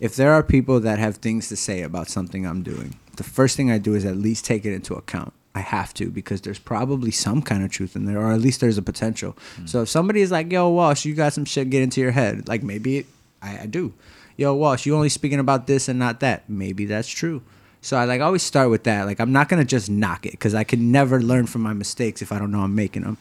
if 0.00 0.16
there 0.16 0.32
are 0.32 0.42
people 0.42 0.80
that 0.80 0.98
have 0.98 1.16
things 1.16 1.48
to 1.48 1.56
say 1.56 1.82
about 1.82 2.08
something 2.08 2.46
I'm 2.46 2.62
doing, 2.62 2.96
the 3.16 3.24
first 3.24 3.56
thing 3.56 3.70
I 3.70 3.78
do 3.78 3.94
is 3.94 4.04
at 4.04 4.16
least 4.16 4.44
take 4.44 4.64
it 4.64 4.72
into 4.72 4.94
account. 4.94 5.32
I 5.56 5.60
have 5.60 5.94
to 5.94 6.10
because 6.10 6.40
there's 6.40 6.58
probably 6.58 7.10
some 7.12 7.40
kind 7.42 7.62
of 7.64 7.70
truth 7.70 7.94
in 7.94 8.06
there, 8.06 8.18
or 8.20 8.32
at 8.32 8.40
least 8.40 8.60
there's 8.60 8.78
a 8.78 8.82
potential. 8.82 9.36
So 9.66 9.82
if 9.82 9.88
somebody 9.88 10.20
is 10.20 10.30
like, 10.30 10.50
"Yo, 10.50 10.68
Walsh, 10.70 11.04
you 11.04 11.14
got 11.14 11.32
some 11.32 11.44
shit 11.44 11.70
get 11.70 11.82
into 11.82 12.00
your 12.00 12.10
head," 12.12 12.48
like 12.48 12.62
maybe 12.62 12.98
it, 12.98 13.06
I, 13.42 13.60
I 13.62 13.66
do. 13.66 13.92
Yo, 14.36 14.52
Walsh, 14.54 14.84
you 14.86 14.96
only 14.96 15.08
speaking 15.08 15.38
about 15.38 15.68
this 15.68 15.88
and 15.88 15.98
not 15.98 16.18
that. 16.20 16.48
Maybe 16.48 16.86
that's 16.86 17.08
true. 17.08 17.42
So 17.84 17.98
I 17.98 18.06
like 18.06 18.22
always 18.22 18.42
start 18.42 18.70
with 18.70 18.84
that. 18.84 19.04
Like 19.04 19.20
I'm 19.20 19.30
not 19.30 19.50
gonna 19.50 19.62
just 19.62 19.90
knock 19.90 20.24
it 20.24 20.32
because 20.32 20.54
I 20.54 20.64
can 20.64 20.90
never 20.90 21.20
learn 21.20 21.46
from 21.46 21.60
my 21.60 21.74
mistakes 21.74 22.22
if 22.22 22.32
I 22.32 22.38
don't 22.38 22.50
know 22.50 22.60
I'm 22.60 22.74
making 22.74 23.02
them. 23.02 23.18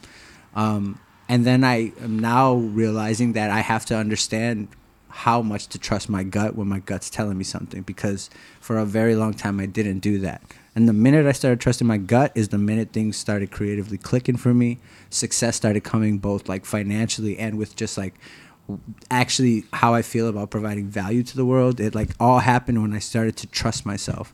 Um, 0.54 0.98
and 1.28 1.44
then 1.44 1.64
I 1.64 1.92
am 2.00 2.18
now 2.18 2.54
realizing 2.54 3.34
that 3.34 3.50
I 3.50 3.60
have 3.60 3.84
to 3.86 3.96
understand 3.96 4.68
how 5.08 5.42
much 5.42 5.66
to 5.66 5.78
trust 5.78 6.08
my 6.08 6.22
gut 6.22 6.56
when 6.56 6.66
my 6.66 6.78
gut's 6.78 7.10
telling 7.10 7.36
me 7.36 7.44
something 7.44 7.82
because 7.82 8.30
for 8.58 8.78
a 8.78 8.86
very 8.86 9.14
long 9.14 9.34
time 9.34 9.60
I 9.60 9.66
didn't 9.66 9.98
do 9.98 10.18
that. 10.20 10.40
And 10.74 10.88
the 10.88 10.94
minute 10.94 11.26
I 11.26 11.32
started 11.32 11.60
trusting 11.60 11.86
my 11.86 11.98
gut 11.98 12.32
is 12.34 12.48
the 12.48 12.56
minute 12.56 12.94
things 12.94 13.18
started 13.18 13.50
creatively 13.50 13.98
clicking 13.98 14.38
for 14.38 14.54
me. 14.54 14.78
Success 15.10 15.56
started 15.56 15.84
coming 15.84 16.16
both 16.16 16.48
like 16.48 16.64
financially 16.64 17.38
and 17.38 17.58
with 17.58 17.76
just 17.76 17.98
like 17.98 18.14
actually 19.10 19.64
how 19.72 19.92
I 19.94 20.02
feel 20.02 20.26
about 20.28 20.50
providing 20.50 20.86
value 20.88 21.22
to 21.22 21.36
the 21.36 21.44
world. 21.44 21.80
It 21.80 21.94
like 21.94 22.10
all 22.18 22.38
happened 22.38 22.80
when 22.80 22.94
I 22.94 22.98
started 22.98 23.36
to 23.38 23.46
trust 23.46 23.84
myself. 23.84 24.32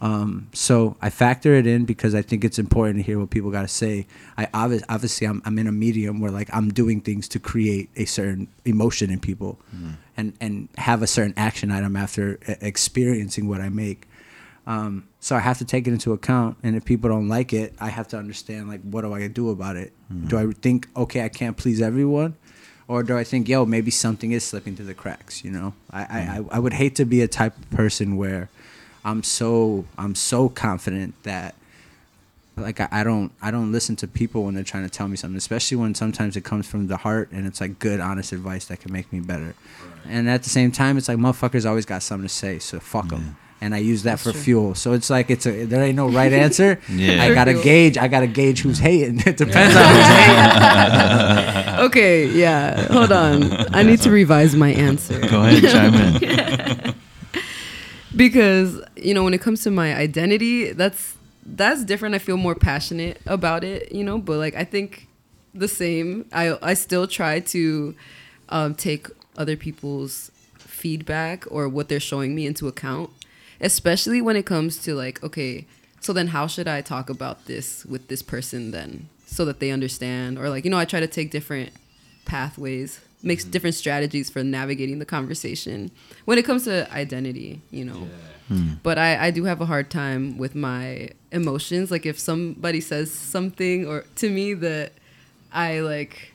Um, 0.00 0.48
so 0.54 0.96
I 1.02 1.10
factor 1.10 1.52
it 1.54 1.66
in 1.66 1.84
because 1.84 2.14
I 2.14 2.22
think 2.22 2.44
it's 2.44 2.58
important 2.58 2.96
to 2.98 3.02
hear 3.02 3.18
what 3.18 3.28
people 3.28 3.50
got 3.50 3.62
to 3.62 3.68
say. 3.68 4.06
I 4.38 4.46
obvi- 4.46 4.82
obviously 4.88 5.26
I'm, 5.26 5.42
I'm 5.44 5.58
in 5.58 5.66
a 5.66 5.72
medium 5.72 6.20
where 6.20 6.30
like 6.30 6.48
I'm 6.54 6.70
doing 6.72 7.02
things 7.02 7.28
to 7.28 7.38
create 7.38 7.90
a 7.96 8.06
certain 8.06 8.48
emotion 8.64 9.10
in 9.10 9.20
people, 9.20 9.58
and 10.16 10.32
and 10.40 10.68
have 10.78 11.02
a 11.02 11.06
certain 11.06 11.34
action 11.36 11.70
item 11.70 11.94
after 11.96 12.38
experiencing 12.62 13.48
what 13.48 13.60
I 13.60 13.68
make. 13.68 14.08
Um, 14.66 15.08
so 15.20 15.36
I 15.36 15.40
have 15.40 15.58
to 15.58 15.64
take 15.64 15.86
it 15.86 15.92
into 15.92 16.12
account, 16.12 16.56
and 16.62 16.74
if 16.74 16.84
people 16.84 17.10
don't 17.10 17.28
like 17.28 17.52
it, 17.52 17.74
I 17.78 17.88
have 17.88 18.08
to 18.08 18.16
understand 18.16 18.68
like 18.68 18.80
what 18.82 19.02
do 19.02 19.12
I 19.12 19.28
do 19.28 19.50
about 19.50 19.76
it? 19.76 19.92
Do 20.28 20.38
I 20.38 20.46
think 20.52 20.88
okay 20.96 21.22
I 21.24 21.28
can't 21.28 21.56
please 21.56 21.82
everyone, 21.82 22.36
or 22.88 23.02
do 23.02 23.16
I 23.16 23.24
think 23.24 23.48
yo 23.48 23.64
maybe 23.66 23.90
something 23.90 24.32
is 24.32 24.44
slipping 24.44 24.76
through 24.76 24.86
the 24.86 24.94
cracks? 24.94 25.44
You 25.44 25.50
know, 25.50 25.74
I 25.90 26.02
I, 26.02 26.04
mm-hmm. 26.04 26.50
I, 26.50 26.56
I 26.56 26.58
would 26.58 26.74
hate 26.74 26.94
to 26.96 27.04
be 27.04 27.20
a 27.20 27.28
type 27.28 27.56
of 27.56 27.70
person 27.70 28.16
where 28.16 28.48
I'm 29.04 29.22
so 29.22 29.84
I'm 29.98 30.14
so 30.14 30.48
confident 30.48 31.14
that 31.22 31.54
like 32.56 32.80
I, 32.80 32.88
I 32.90 33.04
don't 33.04 33.32
I 33.42 33.50
don't 33.50 33.72
listen 33.72 33.96
to 33.96 34.08
people 34.08 34.44
when 34.44 34.54
they're 34.54 34.64
trying 34.64 34.84
to 34.84 34.90
tell 34.90 35.08
me 35.08 35.16
something, 35.16 35.36
especially 35.36 35.76
when 35.76 35.94
sometimes 35.94 36.36
it 36.36 36.44
comes 36.44 36.66
from 36.66 36.86
the 36.86 36.98
heart 36.98 37.30
and 37.32 37.46
it's 37.46 37.60
like 37.60 37.78
good 37.78 38.00
honest 38.00 38.32
advice 38.32 38.66
that 38.66 38.80
can 38.80 38.92
make 38.92 39.12
me 39.12 39.20
better. 39.20 39.54
And 40.08 40.28
at 40.28 40.42
the 40.44 40.50
same 40.50 40.72
time, 40.72 40.96
it's 40.98 41.08
like 41.08 41.18
motherfuckers 41.18 41.68
always 41.68 41.84
got 41.84 42.02
something 42.02 42.28
to 42.28 42.32
say, 42.32 42.58
so 42.58 42.78
fuck 42.78 43.08
them. 43.08 43.36
And 43.60 43.74
I 43.74 43.78
use 43.78 44.02
that 44.02 44.20
for 44.20 44.32
true. 44.32 44.40
fuel. 44.40 44.74
So 44.74 44.92
it's 44.92 45.08
like 45.08 45.30
it's 45.30 45.46
a 45.46 45.64
there 45.64 45.82
ain't 45.82 45.96
no 45.96 46.08
right 46.08 46.32
answer. 46.44 46.78
Yeah. 46.90 47.22
I 47.24 47.32
gotta 47.34 47.54
gauge. 47.54 47.96
I 47.96 48.06
gotta 48.08 48.26
gauge 48.26 48.60
who's 48.60 48.78
hating. 48.78 49.20
It 49.26 49.36
depends 49.38 49.74
on 49.76 49.84
who's 49.94 50.06
hating. 50.06 51.76
Okay, 51.86 52.26
yeah. 52.30 52.86
Hold 52.92 53.12
on. 53.12 53.52
I 53.74 53.82
need 53.82 54.00
to 54.02 54.10
revise 54.10 54.54
my 54.56 54.70
answer. 54.70 55.20
Go 55.20 55.42
ahead, 55.44 55.62
chime 55.70 55.94
in. 55.94 56.94
because 58.14 58.80
you 58.96 59.12
know 59.14 59.22
when 59.24 59.34
it 59.34 59.40
comes 59.40 59.62
to 59.62 59.70
my 59.70 59.94
identity 59.94 60.72
that's 60.72 61.14
that's 61.44 61.84
different 61.84 62.14
i 62.14 62.18
feel 62.18 62.36
more 62.36 62.54
passionate 62.54 63.20
about 63.26 63.62
it 63.62 63.92
you 63.92 64.02
know 64.02 64.16
but 64.18 64.38
like 64.38 64.54
i 64.54 64.64
think 64.64 65.06
the 65.54 65.68
same 65.68 66.24
i 66.32 66.56
i 66.62 66.72
still 66.74 67.06
try 67.06 67.40
to 67.40 67.94
um, 68.48 68.74
take 68.74 69.08
other 69.36 69.56
people's 69.56 70.30
feedback 70.58 71.44
or 71.50 71.68
what 71.68 71.88
they're 71.88 72.00
showing 72.00 72.34
me 72.34 72.46
into 72.46 72.68
account 72.68 73.10
especially 73.60 74.20
when 74.20 74.36
it 74.36 74.46
comes 74.46 74.78
to 74.78 74.94
like 74.94 75.22
okay 75.22 75.66
so 76.00 76.12
then 76.12 76.28
how 76.28 76.46
should 76.46 76.68
i 76.68 76.80
talk 76.80 77.10
about 77.10 77.46
this 77.46 77.84
with 77.86 78.08
this 78.08 78.22
person 78.22 78.70
then? 78.70 79.08
So 79.28 79.44
that 79.46 79.58
they 79.58 79.70
understand 79.72 80.38
or 80.38 80.48
like 80.48 80.64
you 80.64 80.70
know 80.70 80.78
i 80.78 80.84
try 80.84 81.00
to 81.00 81.06
take 81.06 81.30
different 81.30 81.70
pathways 82.24 83.00
makes 83.22 83.42
mm-hmm. 83.42 83.50
different 83.50 83.74
strategies 83.74 84.30
for 84.30 84.44
navigating 84.44 84.98
the 84.98 85.04
conversation 85.04 85.90
when 86.26 86.38
it 86.38 86.44
comes 86.44 86.64
to 86.64 86.90
identity 86.92 87.60
you 87.70 87.84
know? 87.84 88.08
Hmm. 88.48 88.74
But 88.84 88.96
I, 88.96 89.26
I 89.26 89.30
do 89.32 89.42
have 89.42 89.60
a 89.60 89.66
hard 89.66 89.90
time 89.90 90.38
with 90.38 90.54
my 90.54 91.10
emotions. 91.32 91.90
Like 91.90 92.06
if 92.06 92.16
somebody 92.16 92.80
says 92.80 93.10
something 93.10 93.84
or 93.88 94.04
to 94.16 94.30
me 94.30 94.54
that 94.54 94.92
i 95.52 95.80
like 95.80 96.32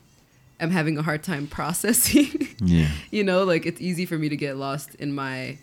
am 0.60 0.72
having 0.72 0.98
a 0.98 1.02
hard 1.02 1.24
time 1.24 1.48
processing 1.58 2.48
Yeah. 2.60 2.90
you 3.12 3.24
know 3.24 3.44
like 3.44 3.66
it's 3.66 3.80
easy 3.82 4.06
for 4.06 4.18
me 4.18 4.30
to 4.30 4.36
get 4.36 4.58
lost 4.58 4.96
in 4.96 5.14
my 5.14 5.58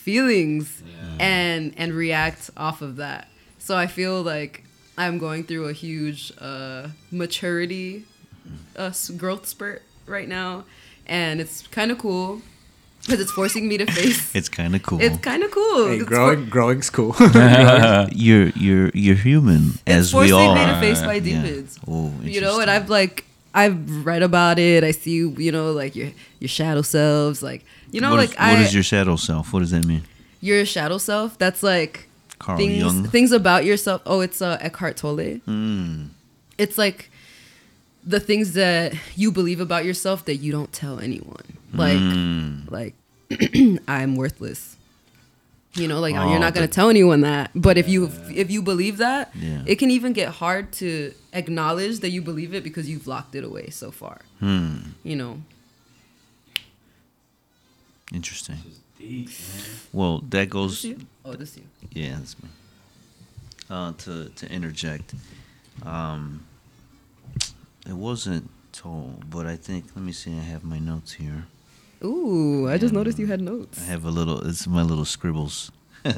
feelings 0.00 0.82
and 1.18 1.72
and 1.76 1.92
react 1.94 2.50
off 2.56 2.80
of 2.82 2.96
that 2.96 3.28
so 3.58 3.76
i 3.76 3.86
feel 3.86 4.22
like 4.22 4.64
i'm 4.96 5.18
going 5.18 5.44
through 5.44 5.66
a 5.68 5.72
huge 5.72 6.32
uh 6.40 6.88
maturity 7.10 8.04
uh, 8.76 8.90
growth 9.16 9.46
spurt 9.46 9.82
right 10.06 10.28
now 10.28 10.64
and 11.06 11.40
it's 11.40 11.66
kind 11.68 11.90
of 11.90 11.98
cool 11.98 12.40
because 13.04 13.20
it's 13.20 13.32
forcing 13.32 13.68
me 13.68 13.76
to 13.78 13.86
face 13.98 14.34
It's 14.34 14.48
kind 14.48 14.74
of 14.74 14.82
cool. 14.82 15.00
it's 15.00 15.18
kind 15.18 15.42
of 15.42 15.50
cool 15.50 15.86
Hey, 15.88 15.94
It's 15.96 16.04
for- 16.04 16.08
growing, 16.10 16.48
growing's 16.48 16.90
cool. 16.90 17.14
you're 18.12 18.48
you're 18.64 18.90
you're 18.94 19.16
human 19.16 19.78
as 19.86 20.12
we 20.14 20.28
forcing 20.30 20.34
all 20.48 20.54
me 20.54 20.60
to 20.64 20.72
are. 20.76 20.80
face 20.80 21.00
my 21.02 21.14
Yeah. 21.14 21.62
Oh, 21.88 22.12
you 22.22 22.40
know 22.40 22.60
and 22.60 22.70
i've 22.70 22.88
like 22.90 23.24
i've 23.54 24.06
read 24.06 24.22
about 24.22 24.58
it 24.58 24.84
i 24.84 24.90
see 24.90 25.16
you 25.16 25.50
know 25.52 25.72
like 25.72 25.94
your 25.96 26.10
your 26.38 26.48
shadow 26.48 26.82
selves 26.82 27.42
like 27.42 27.64
you 27.90 28.00
know 28.00 28.10
What 28.10 28.18
like 28.18 28.30
is- 28.30 28.36
i 28.38 28.52
what 28.52 28.60
is 28.60 28.74
your 28.74 28.82
shadow 28.84 29.16
self? 29.16 29.52
What 29.52 29.60
does 29.60 29.70
that 29.72 29.84
mean? 29.86 30.02
your 30.40 30.64
shadow 30.64 30.98
self 30.98 31.36
that's 31.38 31.62
like 31.62 32.08
Carl 32.38 32.56
things 32.56 32.78
Jung. 32.78 33.04
things 33.08 33.32
about 33.32 33.64
yourself 33.64 34.00
oh 34.06 34.20
it's 34.20 34.40
uh, 34.40 34.56
eckhart 34.60 34.96
tolle 34.96 35.40
Mm. 35.46 36.08
it's 36.58 36.78
like 36.78 37.10
the 38.06 38.20
things 38.20 38.54
that 38.54 38.94
you 39.16 39.30
believe 39.30 39.60
about 39.60 39.84
yourself 39.84 40.24
that 40.24 40.36
you 40.36 40.50
don't 40.52 40.72
tell 40.72 40.98
anyone 41.00 41.44
like 41.74 41.98
Mm. 41.98 42.70
like 42.70 42.94
i'm 43.88 44.16
worthless 44.16 44.76
you 45.74 45.86
know 45.86 46.00
like 46.00 46.14
Oh, 46.16 46.30
you're 46.30 46.40
not 46.40 46.52
going 46.54 46.66
to 46.66 46.72
tell 46.72 46.88
anyone 46.90 47.20
that 47.20 47.50
but 47.54 47.78
if 47.78 47.88
you 47.88 48.10
if 48.30 48.50
you 48.50 48.60
believe 48.62 48.96
that 48.98 49.30
Yeah. 49.34 49.62
it 49.66 49.76
can 49.76 49.90
even 49.90 50.12
get 50.12 50.28
hard 50.28 50.72
to 50.74 51.12
acknowledge 51.32 52.00
that 52.00 52.10
you 52.10 52.22
believe 52.22 52.52
it 52.54 52.64
because 52.64 52.88
you've 52.90 53.06
locked 53.06 53.34
it 53.36 53.44
away 53.44 53.70
so 53.70 53.90
far 53.90 54.20
Hmm. 54.40 54.78
you 55.04 55.16
know 55.16 55.42
Interesting. 58.12 58.56
Well, 59.92 60.18
that 60.30 60.50
goes. 60.50 60.82
this 60.82 60.84
you 60.84 60.98
oh 61.24 61.34
this 61.34 61.56
you 61.56 61.62
Yeah, 61.92 62.16
that's 62.18 62.36
me. 62.42 62.48
uh, 63.70 63.92
to 63.98 64.28
to 64.30 64.52
interject. 64.52 65.14
Um, 65.84 66.44
it 67.86 67.92
wasn't 67.94 68.50
told, 68.72 69.30
but 69.30 69.46
I 69.46 69.56
think. 69.56 69.84
Let 69.94 70.04
me 70.04 70.12
see. 70.12 70.32
I 70.36 70.42
have 70.42 70.64
my 70.64 70.78
notes 70.80 71.12
here. 71.12 71.46
Ooh, 72.02 72.68
I 72.68 72.78
just 72.78 72.94
noticed 72.94 73.18
you 73.18 73.26
had 73.26 73.40
notes. 73.40 73.78
I 73.80 73.84
have 73.90 74.04
a 74.04 74.10
little. 74.10 74.40
It's 74.46 74.66
my 74.66 74.82
little 74.82 75.04
scribbles. 75.04 75.70
And 76.02 76.14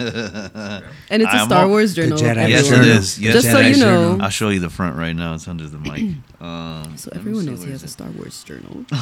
it's 1.10 1.24
a 1.24 1.28
I'm 1.28 1.46
Star 1.46 1.64
all- 1.64 1.70
Wars 1.70 1.92
journal. 1.94 2.16
Jedi 2.16 2.48
Yes, 2.48 2.66
everyone. 2.66 2.88
it 2.88 2.96
is. 2.96 3.18
Yes, 3.18 3.32
Just 3.34 3.50
so 3.50 3.58
you 3.58 3.70
is. 3.70 3.80
know. 3.80 4.18
I'll 4.20 4.30
show 4.30 4.50
you 4.50 4.60
the 4.60 4.70
front 4.70 4.96
right 4.96 5.14
now. 5.16 5.34
It's 5.34 5.48
under 5.48 5.66
the 5.66 5.78
mic. 5.78 6.14
Um, 6.40 6.96
So 6.96 7.08
everyone 7.14 7.46
knows 7.46 7.60
he 7.60 7.66
where 7.66 7.72
has 7.72 7.82
a 7.84 7.88
Star 7.88 8.08
Wars 8.10 8.42
journal. 8.42 8.84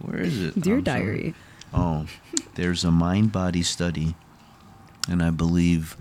Where 0.00 0.20
is 0.20 0.38
it? 0.42 0.60
Dear 0.60 0.78
I'm 0.78 0.84
sorry. 0.84 1.02
diary. 1.02 1.34
Oh, 1.72 2.06
there's 2.56 2.84
a 2.84 2.90
mind 2.90 3.32
body 3.32 3.62
study, 3.62 4.14
and 5.08 5.22
I 5.22 5.30
believe 5.30 5.96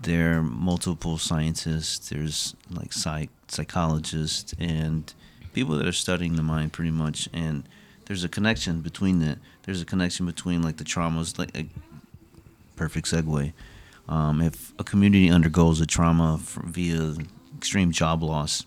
there 0.00 0.38
are 0.38 0.42
multiple 0.42 1.18
scientists. 1.18 2.08
There's 2.08 2.54
like 2.70 2.92
psych 2.92 3.30
psychologists 3.48 4.54
and 4.60 5.12
people 5.54 5.76
that 5.78 5.86
are 5.88 5.92
studying 5.92 6.36
the 6.36 6.42
mind 6.42 6.72
pretty 6.72 6.90
much. 6.92 7.28
And 7.32 7.64
there's 8.08 8.24
a 8.24 8.28
connection 8.28 8.80
between 8.80 9.20
that. 9.20 9.38
There's 9.62 9.82
a 9.82 9.84
connection 9.84 10.26
between 10.26 10.62
like 10.62 10.78
the 10.78 10.84
traumas, 10.84 11.38
like 11.38 11.56
a 11.56 11.66
perfect 12.74 13.06
segue. 13.06 13.52
Um, 14.08 14.40
if 14.40 14.72
a 14.78 14.84
community 14.84 15.30
undergoes 15.30 15.80
a 15.82 15.86
trauma 15.86 16.40
via 16.40 17.14
extreme 17.56 17.92
job 17.92 18.22
loss, 18.22 18.64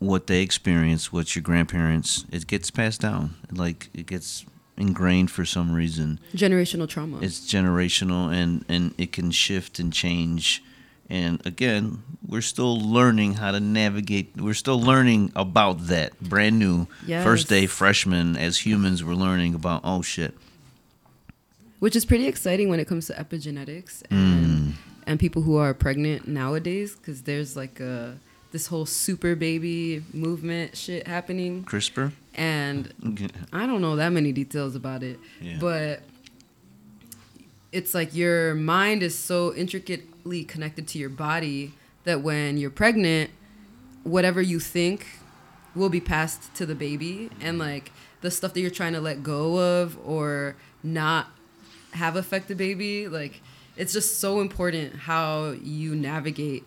what 0.00 0.26
they 0.26 0.42
experience, 0.42 1.12
what 1.12 1.36
your 1.36 1.42
grandparents, 1.42 2.24
it 2.32 2.48
gets 2.48 2.72
passed 2.72 3.00
down. 3.00 3.36
Like 3.52 3.88
it 3.94 4.06
gets 4.06 4.44
ingrained 4.76 5.30
for 5.30 5.44
some 5.44 5.72
reason. 5.72 6.18
Generational 6.34 6.88
trauma. 6.88 7.20
It's 7.20 7.40
generational 7.40 8.34
and 8.34 8.64
and 8.68 8.94
it 8.98 9.12
can 9.12 9.30
shift 9.30 9.78
and 9.78 9.92
change. 9.92 10.62
And 11.08 11.44
again, 11.46 12.02
we're 12.26 12.40
still 12.42 12.76
learning 12.80 13.34
how 13.34 13.52
to 13.52 13.60
navigate. 13.60 14.36
We're 14.36 14.54
still 14.54 14.80
learning 14.80 15.30
about 15.36 15.86
that. 15.86 16.18
Brand 16.20 16.58
new 16.58 16.86
first 17.06 17.48
day 17.48 17.62
Yes. 17.62 17.70
freshmen 17.70 18.36
as 18.36 18.66
humans, 18.66 19.04
we're 19.04 19.14
learning 19.14 19.54
about 19.54 19.82
oh 19.84 20.02
shit. 20.02 20.34
which 21.78 21.94
is 21.94 22.04
pretty 22.04 22.26
exciting 22.26 22.68
when 22.70 22.80
it 22.80 22.88
comes 22.88 23.06
to 23.06 23.12
epigenetics 23.14 24.02
and 24.10 24.72
mm. 24.72 24.72
and 25.06 25.20
people 25.20 25.42
who 25.42 25.56
are 25.56 25.74
pregnant 25.74 26.26
nowadays 26.26 26.96
because 26.96 27.22
there's 27.22 27.54
like 27.56 27.78
a 27.80 28.18
this 28.52 28.66
whole 28.66 28.86
super 28.86 29.36
baby 29.36 30.02
movement 30.12 30.76
shit 30.76 31.06
happening 31.06 31.62
CRISPR. 31.64 32.10
and. 32.34 32.92
I 33.52 33.66
don't 33.66 33.80
know 33.82 33.94
that 33.96 34.10
many 34.10 34.32
details 34.32 34.74
about 34.74 35.02
it 35.04 35.20
Yeah. 35.40 35.58
but 35.60 36.02
it's 37.72 37.94
like 37.94 38.14
your 38.14 38.54
mind 38.54 39.02
is 39.02 39.14
so 39.16 39.52
intricately 40.26 40.44
connected 40.44 40.88
to 40.88 40.98
your 40.98 41.08
body 41.08 41.72
that 42.04 42.20
when 42.20 42.56
you're 42.58 42.70
pregnant 42.70 43.30
whatever 44.02 44.40
you 44.40 44.58
think 44.60 45.06
will 45.74 45.88
be 45.88 46.00
passed 46.00 46.54
to 46.54 46.66
the 46.66 46.74
baby 46.74 47.30
and 47.40 47.58
like 47.58 47.92
the 48.22 48.30
stuff 48.30 48.52
that 48.54 48.60
you're 48.60 48.70
trying 48.70 48.92
to 48.92 49.00
let 49.00 49.22
go 49.22 49.58
of 49.82 49.96
or 50.06 50.56
not 50.82 51.26
have 51.92 52.16
affect 52.16 52.48
the 52.48 52.54
baby 52.54 53.08
like 53.08 53.40
it's 53.76 53.92
just 53.92 54.20
so 54.20 54.40
important 54.40 54.94
how 54.94 55.50
you 55.62 55.94
navigate 55.94 56.64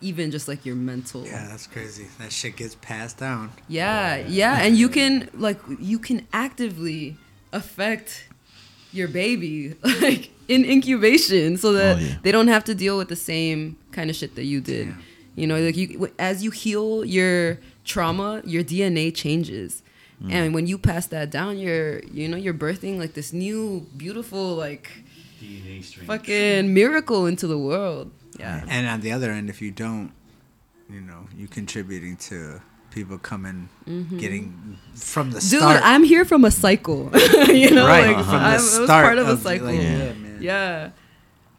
even 0.00 0.30
just 0.30 0.48
like 0.48 0.64
your 0.66 0.74
mental 0.74 1.24
Yeah, 1.24 1.46
that's 1.48 1.66
crazy. 1.68 2.08
That 2.18 2.32
shit 2.32 2.56
gets 2.56 2.74
passed 2.74 3.18
down. 3.18 3.52
yeah, 3.68 4.16
yeah, 4.16 4.58
and 4.60 4.76
you 4.76 4.88
can 4.88 5.28
like 5.34 5.58
you 5.78 5.98
can 6.00 6.26
actively 6.32 7.16
affect 7.52 8.26
your 8.92 9.06
baby 9.08 9.74
like 10.02 10.31
in 10.48 10.64
incubation 10.64 11.56
so 11.56 11.72
that 11.72 11.96
Oh, 11.96 12.00
yeah. 12.00 12.14
they 12.22 12.32
don't 12.32 12.48
have 12.48 12.64
to 12.64 12.74
deal 12.74 12.96
with 12.98 13.08
the 13.08 13.16
same 13.16 13.76
kind 13.92 14.10
of 14.10 14.16
shit 14.16 14.34
that 14.36 14.44
you 14.44 14.60
did. 14.60 14.88
Damn. 14.88 15.02
You 15.34 15.46
know, 15.46 15.58
like 15.60 15.76
you 15.76 16.10
as 16.18 16.44
you 16.44 16.50
heal 16.50 17.04
your 17.04 17.58
trauma, 17.84 18.42
your 18.44 18.62
DNA 18.62 19.14
changes. 19.14 19.82
Mm. 20.22 20.32
And 20.32 20.54
when 20.54 20.66
you 20.66 20.76
pass 20.78 21.06
that 21.08 21.30
down, 21.30 21.58
you're 21.58 22.00
you 22.04 22.28
know, 22.28 22.36
you're 22.36 22.54
birthing 22.54 22.98
like 22.98 23.14
this 23.14 23.32
new 23.32 23.86
beautiful 23.96 24.54
like 24.54 24.90
DNA 25.42 25.82
fucking 26.06 26.72
miracle 26.74 27.26
into 27.26 27.46
the 27.46 27.58
world. 27.58 28.10
Yeah. 28.38 28.64
And 28.68 28.86
on 28.86 29.00
the 29.00 29.12
other 29.12 29.30
end, 29.30 29.48
if 29.50 29.60
you 29.62 29.70
don't, 29.70 30.12
you 30.90 31.00
know, 31.00 31.26
you're 31.36 31.48
contributing 31.48 32.16
to 32.28 32.60
people 32.90 33.16
coming, 33.16 33.68
getting 34.18 34.78
from 34.94 35.30
the 35.30 35.38
Mm-hmm. 35.38 35.48
Dude, 35.50 35.60
start. 35.60 35.80
I'm 35.82 36.04
here 36.04 36.24
from 36.26 36.44
a 36.44 36.50
cycle. 36.50 37.10
you 37.48 37.70
know, 37.70 37.86
right 37.86 38.14
like 38.16 38.24
from 38.26 38.34
I'm, 38.34 38.42
the 38.42 38.48
it 38.50 38.54
was 38.56 38.84
start 38.84 39.04
part 39.06 39.18
of 39.18 39.28
a 39.28 39.32
like, 39.32 39.42
cycle. 39.42 39.72
yeah, 39.72 39.80
Yeah. 39.82 40.12
man. 40.12 40.31
Yeah. 40.42 40.90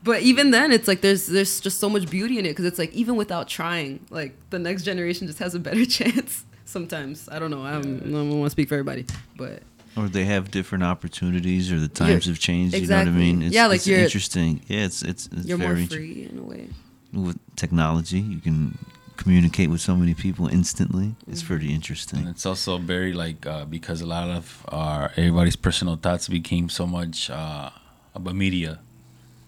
But 0.03 0.21
even 0.21 0.51
then, 0.51 0.71
it's 0.73 0.87
like 0.87 0.99
there's 1.01 1.27
there's 1.27 1.61
just 1.61 1.79
so 1.79 1.89
much 1.89 2.09
beauty 2.09 2.37
in 2.37 2.45
it 2.45 2.49
because 2.49 2.65
it's 2.65 2.77
like 2.79 2.93
even 2.93 3.15
without 3.15 3.47
trying, 3.47 4.05
like 4.09 4.35
the 4.49 4.59
next 4.59 4.83
generation 4.83 5.27
just 5.27 5.39
has 5.39 5.55
a 5.55 5.59
better 5.59 5.85
chance. 5.97 6.43
Sometimes 6.65 7.29
I 7.31 7.39
don't 7.39 7.51
know. 7.51 7.63
I'm, 7.63 7.81
I 7.81 8.09
don't 8.11 8.29
want 8.39 8.45
to 8.45 8.49
speak 8.49 8.67
for 8.69 8.75
everybody, 8.75 9.05
but 9.37 9.61
Or 9.95 10.09
they 10.09 10.25
have 10.25 10.51
different 10.51 10.83
opportunities, 10.83 11.71
or 11.71 11.79
the 11.79 11.87
times 11.87 12.25
have 12.25 12.39
changed. 12.39 12.73
You 12.73 12.79
know 12.79 12.83
exactly. 12.83 13.11
what 13.13 13.17
I 13.17 13.21
mean? 13.21 13.41
It's, 13.43 13.55
Yeah, 13.55 13.67
like 13.67 13.77
it's 13.77 13.87
you're- 13.87 14.03
interesting. 14.03 14.61
Yeah, 14.67 14.85
it's 14.85 15.03
it's, 15.03 15.29
it's 15.31 15.45
you're 15.45 15.57
very 15.57 15.69
more 15.75 15.79
inter- 15.83 15.95
free 15.95 16.27
in 16.31 16.37
a 16.39 16.43
way. 16.43 16.67
with 17.13 17.37
technology. 17.55 18.19
You 18.19 18.39
can 18.39 18.77
communicate 19.15 19.69
with 19.69 19.79
so 19.81 19.95
many 19.95 20.13
people 20.15 20.47
instantly. 20.49 21.15
It's 21.27 21.39
Mm-hmm. 21.41 21.47
pretty 21.47 21.65
And 21.67 21.75
interesting. 21.75 22.27
it's 22.27 22.45
also 22.45 22.77
very 22.77 23.13
like 23.13 23.45
uh, 23.45 23.63
because 23.65 24.01
a 24.01 24.07
lot 24.07 24.29
of 24.29 24.65
our 24.69 25.11
everybody's 25.15 25.55
personal 25.55 25.95
thoughts 25.95 26.27
became 26.27 26.67
so 26.69 26.85
much 26.87 27.29
uh, 27.29 27.69
about 28.15 28.35
media 28.35 28.79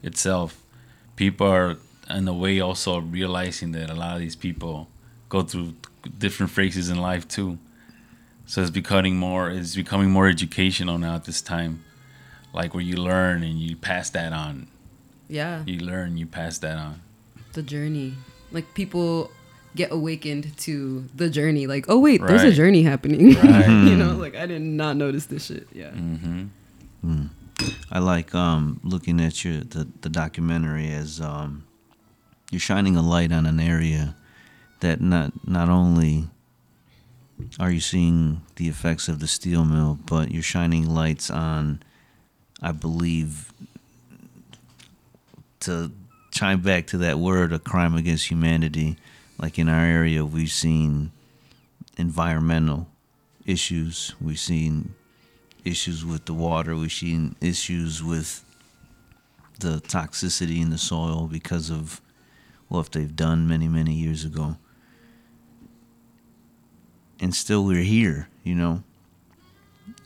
itself. 0.03 0.61
People 1.15 1.47
are 1.47 1.77
in 2.09 2.27
a 2.27 2.33
way 2.33 2.59
also 2.59 2.99
realizing 2.99 3.71
that 3.71 3.89
a 3.89 3.93
lot 3.93 4.13
of 4.15 4.19
these 4.21 4.35
people 4.35 4.87
go 5.29 5.41
through 5.43 5.73
different 6.17 6.51
phases 6.51 6.89
in 6.89 6.97
life 6.97 7.27
too. 7.27 7.57
So 8.45 8.61
it's 8.61 8.69
becoming 8.69 9.15
more 9.17 9.49
it's 9.49 9.75
becoming 9.75 10.11
more 10.11 10.27
educational 10.27 10.97
now 10.97 11.15
at 11.15 11.25
this 11.25 11.41
time. 11.41 11.83
Like 12.53 12.73
where 12.73 12.83
you 12.83 12.95
learn 12.97 13.43
and 13.43 13.59
you 13.59 13.75
pass 13.75 14.09
that 14.11 14.31
on. 14.33 14.67
Yeah, 15.27 15.63
You 15.65 15.79
learn, 15.79 16.17
you 16.17 16.27
pass 16.27 16.59
that 16.59 16.77
on. 16.77 17.01
the 17.53 17.63
journey. 17.63 18.13
Like 18.51 18.73
people 18.75 19.31
get 19.75 19.91
awakened 19.91 20.55
to 20.59 21.05
the 21.15 21.29
journey. 21.29 21.65
Like, 21.67 21.85
oh 21.89 21.99
wait, 21.99 22.21
there's 22.21 22.43
a 22.43 22.51
journey 22.51 22.83
happening. 22.83 23.33
Right. 23.43 23.67
you 23.67 23.95
know, 23.97 24.13
like 24.15 24.35
I 24.35 24.45
did 24.45 24.61
not 24.61 24.95
notice 24.97 25.25
this 25.25 25.45
shit. 25.47 25.67
Yeah. 25.73 25.89
Mm-hmm. 25.89 27.25
I 27.91 27.99
like 27.99 28.35
um, 28.35 28.79
looking 28.83 29.19
at 29.21 29.43
your 29.45 29.61
the, 29.61 29.87
the 30.01 30.09
documentary 30.09 30.91
as 30.91 31.21
um, 31.21 31.65
you're 32.51 32.59
shining 32.59 32.95
a 32.95 33.01
light 33.01 33.31
on 33.31 33.45
an 33.45 33.59
area 33.59 34.15
that 34.81 35.01
not 35.01 35.47
not 35.47 35.69
only 35.69 36.27
are 37.59 37.71
you 37.71 37.79
seeing 37.79 38.41
the 38.55 38.67
effects 38.67 39.07
of 39.07 39.19
the 39.19 39.27
steel 39.27 39.65
mill, 39.65 39.99
but 40.05 40.31
you're 40.31 40.43
shining 40.43 40.87
lights 40.87 41.29
on, 41.29 41.81
I 42.61 42.71
believe, 42.71 43.51
to 45.61 45.91
chime 46.31 46.61
back 46.61 46.87
to 46.87 46.97
that 46.99 47.19
word, 47.19 47.51
a 47.53 47.59
crime 47.59 47.95
against 47.95 48.29
humanity. 48.29 48.97
Like 49.37 49.59
in 49.59 49.67
our 49.67 49.85
area, 49.85 50.23
we've 50.23 50.51
seen 50.51 51.11
environmental 51.97 52.87
issues. 53.45 54.15
We've 54.21 54.39
seen 54.39 54.95
issues 55.65 56.05
with 56.05 56.25
the 56.25 56.33
water. 56.33 56.75
We've 56.75 56.91
seen 56.91 57.35
issues 57.41 58.03
with 58.03 58.43
the 59.59 59.81
toxicity 59.81 60.61
in 60.61 60.69
the 60.69 60.77
soil 60.77 61.27
because 61.27 61.69
of 61.69 62.01
what 62.67 62.91
they've 62.91 63.15
done 63.15 63.47
many, 63.47 63.67
many 63.67 63.93
years 63.93 64.23
ago. 64.23 64.57
And 67.19 67.33
still 67.33 67.65
we're 67.65 67.83
here, 67.83 68.29
you 68.43 68.55
know. 68.55 68.83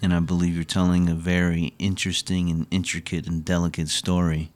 And 0.02 0.14
I 0.14 0.20
believe 0.20 0.56
you're 0.56 0.64
telling 0.64 1.10
a 1.10 1.16
very 1.16 1.74
interesting 1.80 2.50
and 2.50 2.68
intricate 2.72 3.28
and 3.28 3.44
delicate 3.44 3.90
story 3.90 4.52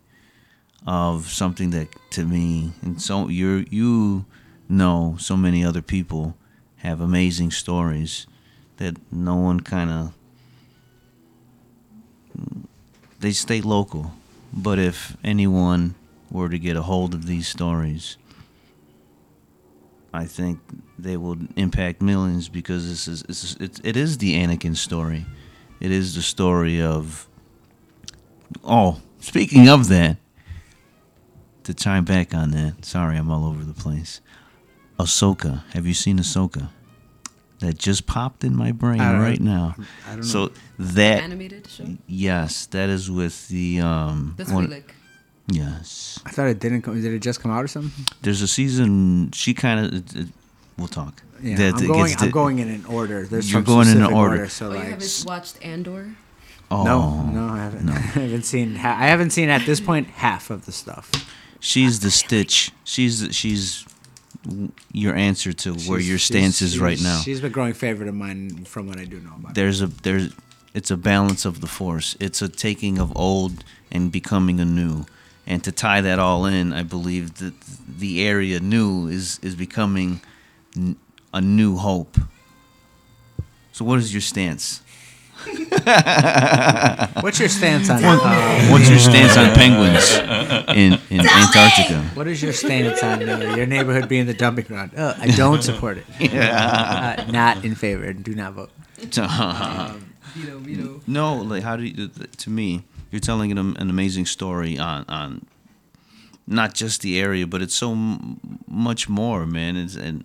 of 0.85 1.31
something 1.31 1.69
that 1.71 1.87
to 2.11 2.25
me 2.25 2.73
and 2.81 3.01
so 3.01 3.29
you're 3.29 3.61
you 3.69 4.25
know 4.67 5.15
so 5.17 5.37
many 5.37 5.63
other 5.63 5.81
people 5.81 6.35
have 6.77 6.99
amazing 6.99 7.49
stories 7.49 8.27
that 8.77 8.97
no 9.09 9.35
one 9.35 9.61
kind 9.61 9.89
of 9.89 10.13
they 13.23 13.31
stay 13.31 13.61
local. 13.61 14.13
But 14.51 14.77
if 14.77 15.17
anyone 15.23 15.95
were 16.29 16.49
to 16.49 16.59
get 16.59 16.75
a 16.77 16.83
hold 16.83 17.13
of 17.13 17.25
these 17.25 17.47
stories 17.47 18.17
i 20.13 20.25
think 20.25 20.59
they 20.97 21.17
will 21.17 21.37
impact 21.55 22.01
millions 22.01 22.47
because 22.47 22.87
this 22.87 23.07
is 23.07 23.23
it's, 23.27 23.55
it's, 23.59 23.81
it 23.83 23.97
is 23.97 24.19
the 24.19 24.35
anakin 24.35 24.75
story. 24.75 25.25
It 25.79 25.91
is 25.91 26.15
the 26.15 26.21
story 26.21 26.81
of 26.81 27.27
oh 28.63 29.01
speaking 29.19 29.67
of 29.67 29.89
that 29.89 30.17
to 31.63 31.73
chime 31.73 32.05
back 32.05 32.33
on 32.33 32.51
that 32.51 32.85
sorry 32.85 33.17
i'm 33.17 33.31
all 33.31 33.45
over 33.45 33.63
the 33.63 33.73
place. 33.73 34.21
Ahsoka. 34.99 35.63
Have 35.73 35.87
you 35.87 35.95
seen 35.95 36.19
ahsoka 36.19 36.69
that 37.63 37.77
just 37.77 38.05
popped 38.05 38.43
in 38.43 38.55
my 38.55 38.71
brain 38.71 38.99
I 39.01 39.11
don't- 39.11 39.21
right 39.21 39.39
now 39.39 39.75
I 40.07 40.09
don't 40.11 40.17
know. 40.19 40.23
so 40.23 40.51
that 40.79 41.23
Animated 41.23 41.67
show. 41.67 41.85
Yes, 42.07 42.65
that 42.67 42.89
is 42.89 43.09
with 43.09 43.47
the 43.47 43.79
um 43.81 44.35
That's 44.37 44.51
one- 44.51 44.67
Twi'lek. 44.67 44.83
Yes. 45.47 46.19
I 46.25 46.29
thought 46.31 46.47
it 46.47 46.59
didn't 46.59 46.83
come. 46.83 46.99
Did 47.01 47.11
it 47.13 47.19
just 47.19 47.41
come 47.41 47.51
out 47.51 47.63
or 47.63 47.67
something? 47.67 48.05
There's 48.21 48.41
a 48.41 48.47
season. 48.47 49.31
She 49.33 49.53
kind 49.53 49.93
of. 49.93 50.27
We'll 50.77 50.87
talk. 50.87 51.21
Yeah, 51.41 51.57
That 51.57 51.73
I'm 51.75 51.87
going. 51.87 52.07
gets 52.11 52.21
I'm 52.21 52.27
di- 52.29 52.31
going 52.31 52.59
in 52.59 52.69
an 52.69 52.85
order. 52.85 53.25
There's 53.25 53.51
You're 53.51 53.61
going 53.61 53.87
in 53.89 53.97
an 53.97 54.03
specific 54.03 54.15
order. 54.17 54.47
So 54.49 54.69
Oh, 54.71 54.73
you 54.73 54.79
haven't 54.79 55.23
watched 55.27 55.57
Andor? 55.61 56.15
Oh, 56.71 56.83
no, 56.85 57.23
no, 57.23 57.53
I 57.53 57.57
haven't. 57.57 57.89
I 57.89 57.99
haven't 57.99 58.43
seen. 58.45 58.75
Ha- 58.75 58.97
I 58.97 59.07
haven't 59.07 59.31
seen 59.31 59.49
at 59.49 59.65
this 59.65 59.81
point 59.81 60.07
half 60.07 60.49
of 60.49 60.65
the 60.65 60.71
stuff. 60.71 61.11
She's 61.59 61.99
the 61.99 62.09
stitch. 62.09 62.71
She's 62.85 63.19
the- 63.19 63.33
she's 63.33 63.85
your 64.91 65.15
answer 65.15 65.53
to 65.53 65.73
where 65.73 65.99
your 65.99 66.19
stance 66.19 66.61
is 66.61 66.79
right 66.79 67.01
now. 67.01 67.19
She's 67.19 67.41
been 67.41 67.51
growing 67.51 67.73
favorite 67.73 68.09
of 68.09 68.15
mine 68.15 68.65
from 68.65 68.87
what 68.87 68.99
I 68.99 69.05
do 69.05 69.19
know 69.19 69.33
about. 69.35 69.49
her. 69.49 69.53
There's 69.53 69.81
a 69.81 69.87
there's 69.87 70.33
it's 70.73 70.91
a 70.91 70.97
balance 70.97 71.45
of 71.45 71.61
the 71.61 71.67
force. 71.67 72.17
It's 72.19 72.41
a 72.41 72.49
taking 72.49 72.97
of 72.97 73.15
old 73.15 73.63
and 73.91 74.11
becoming 74.11 74.59
a 74.59 74.65
new. 74.65 75.05
And 75.45 75.63
to 75.65 75.71
tie 75.71 76.01
that 76.01 76.19
all 76.19 76.45
in, 76.45 76.71
I 76.73 76.83
believe 76.83 77.35
that 77.35 77.53
the 77.87 78.25
area 78.25 78.59
new 78.59 79.07
is 79.07 79.39
is 79.41 79.55
becoming 79.55 80.21
a 81.33 81.41
new 81.41 81.77
hope. 81.77 82.17
So 83.71 83.85
what 83.85 83.99
is 83.99 84.13
your 84.13 84.21
stance? 84.21 84.82
What's 87.21 87.39
your 87.39 87.49
stance 87.49 87.89
on? 87.89 88.03
Uh, 88.03 88.67
What's 88.69 88.89
your 88.89 88.99
stance 88.99 89.37
on 89.37 89.53
penguins 89.53 90.15
in, 90.77 90.99
in 91.09 91.25
Antarctica? 91.27 92.01
what 92.13 92.27
is 92.27 92.41
your 92.41 92.53
stance 92.53 93.01
on 93.03 93.27
uh, 93.27 93.55
your 93.55 93.65
neighborhood 93.65 94.07
being 94.07 94.25
the 94.25 94.33
dumping 94.33 94.65
ground? 94.65 94.91
Uh, 94.95 95.15
I 95.19 95.27
don't 95.27 95.61
support 95.63 95.97
it. 95.97 96.05
Uh, 96.33 97.25
not 97.31 97.63
in 97.65 97.75
favor. 97.75 98.11
Do 98.13 98.33
not 98.35 98.53
vote. 98.53 98.71
Veto, 100.35 100.57
veto. 100.59 101.01
No, 101.05 101.35
like 101.35 101.63
how 101.63 101.75
do 101.77 101.83
you? 101.83 102.07
To 102.07 102.49
me, 102.49 102.83
you're 103.11 103.19
telling 103.19 103.51
an, 103.51 103.57
an 103.57 103.89
amazing 103.89 104.25
story 104.25 104.77
on 104.79 105.05
on 105.07 105.45
not 106.47 106.73
just 106.73 107.01
the 107.01 107.19
area, 107.19 107.45
but 107.45 107.61
it's 107.61 107.75
so 107.75 107.91
m- 107.91 108.39
much 108.67 109.07
more, 109.07 109.45
man. 109.45 109.75
It's 109.77 109.95
and 109.95 110.23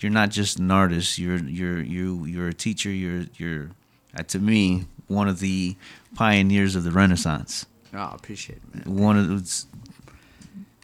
you're 0.00 0.12
not 0.12 0.30
just 0.30 0.58
an 0.58 0.70
artist. 0.70 1.18
You're 1.18 1.38
you're 1.38 1.80
you 1.82 2.24
you're 2.24 2.48
a 2.48 2.54
teacher. 2.54 2.90
You're 2.90 3.26
you're 3.36 3.70
uh, 4.16 4.22
to 4.24 4.38
me 4.38 4.86
one 5.08 5.28
of 5.28 5.40
the 5.40 5.76
pioneers 6.14 6.74
of 6.74 6.84
the 6.84 6.90
Renaissance. 6.90 7.66
Oh, 7.94 8.10
appreciate 8.14 8.58
it, 8.58 8.86
man. 8.86 8.96
One 8.96 9.18
of 9.18 9.28
those. 9.28 9.66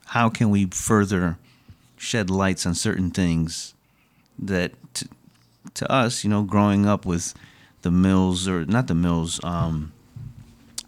How 0.06 0.28
can 0.28 0.50
we 0.50 0.66
further 0.66 1.38
shed 1.96 2.30
lights 2.30 2.66
on 2.66 2.74
certain 2.74 3.10
things 3.10 3.74
that 4.38 4.72
to, 4.94 5.08
to 5.74 5.90
us, 5.90 6.24
you 6.24 6.30
know, 6.30 6.42
growing 6.42 6.86
up 6.86 7.06
with 7.06 7.34
the 7.82 7.90
mills 7.90 8.48
or 8.48 8.64
not 8.64 8.86
the 8.88 8.94
mills, 8.94 9.40
um, 9.44 9.92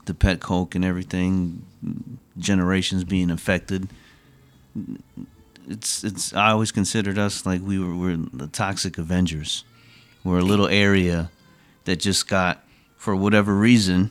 the 0.05 0.15
pet 0.15 0.41
coke 0.41 0.75
and 0.75 0.85
everything, 0.85 1.65
generations 2.39 3.05
being 3.05 3.31
affected. 3.31 3.89
It's 5.69 6.05
it's. 6.05 6.35
I 6.35 6.51
always 6.51 6.73
considered 6.73 7.19
us 7.19 7.47
like 7.47 7.63
we 7.63 7.79
were 7.79 7.95
we're 7.95 8.17
the 8.17 8.49
toxic 8.49 8.99
Avengers. 8.99 9.65
We're 10.23 10.39
a 10.39 10.43
little 10.43 10.69
area 10.69 11.31
that 11.85 11.97
just 11.97 12.29
got 12.29 12.65
for 12.97 13.15
whatever 13.15 13.55
reason, 13.55 14.11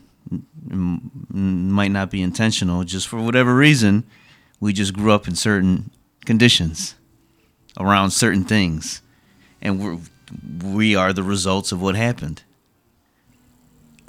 might 0.70 1.92
not 1.92 2.10
be 2.10 2.22
intentional. 2.22 2.84
Just 2.84 3.08
for 3.08 3.22
whatever 3.22 3.56
reason, 3.56 4.04
we 4.60 4.74
just 4.74 4.94
grew 4.94 5.12
up 5.12 5.28
in 5.28 5.36
certain 5.36 5.92
conditions 6.26 6.96
around 7.80 8.12
certain 8.12 8.44
things, 8.44 9.02
and 9.62 9.80
we're 9.80 9.98
we 10.64 10.96
are 10.96 11.14
the 11.14 11.24
results 11.24 11.72
of 11.72 11.82
what 11.82 11.96
happened. 11.96 12.44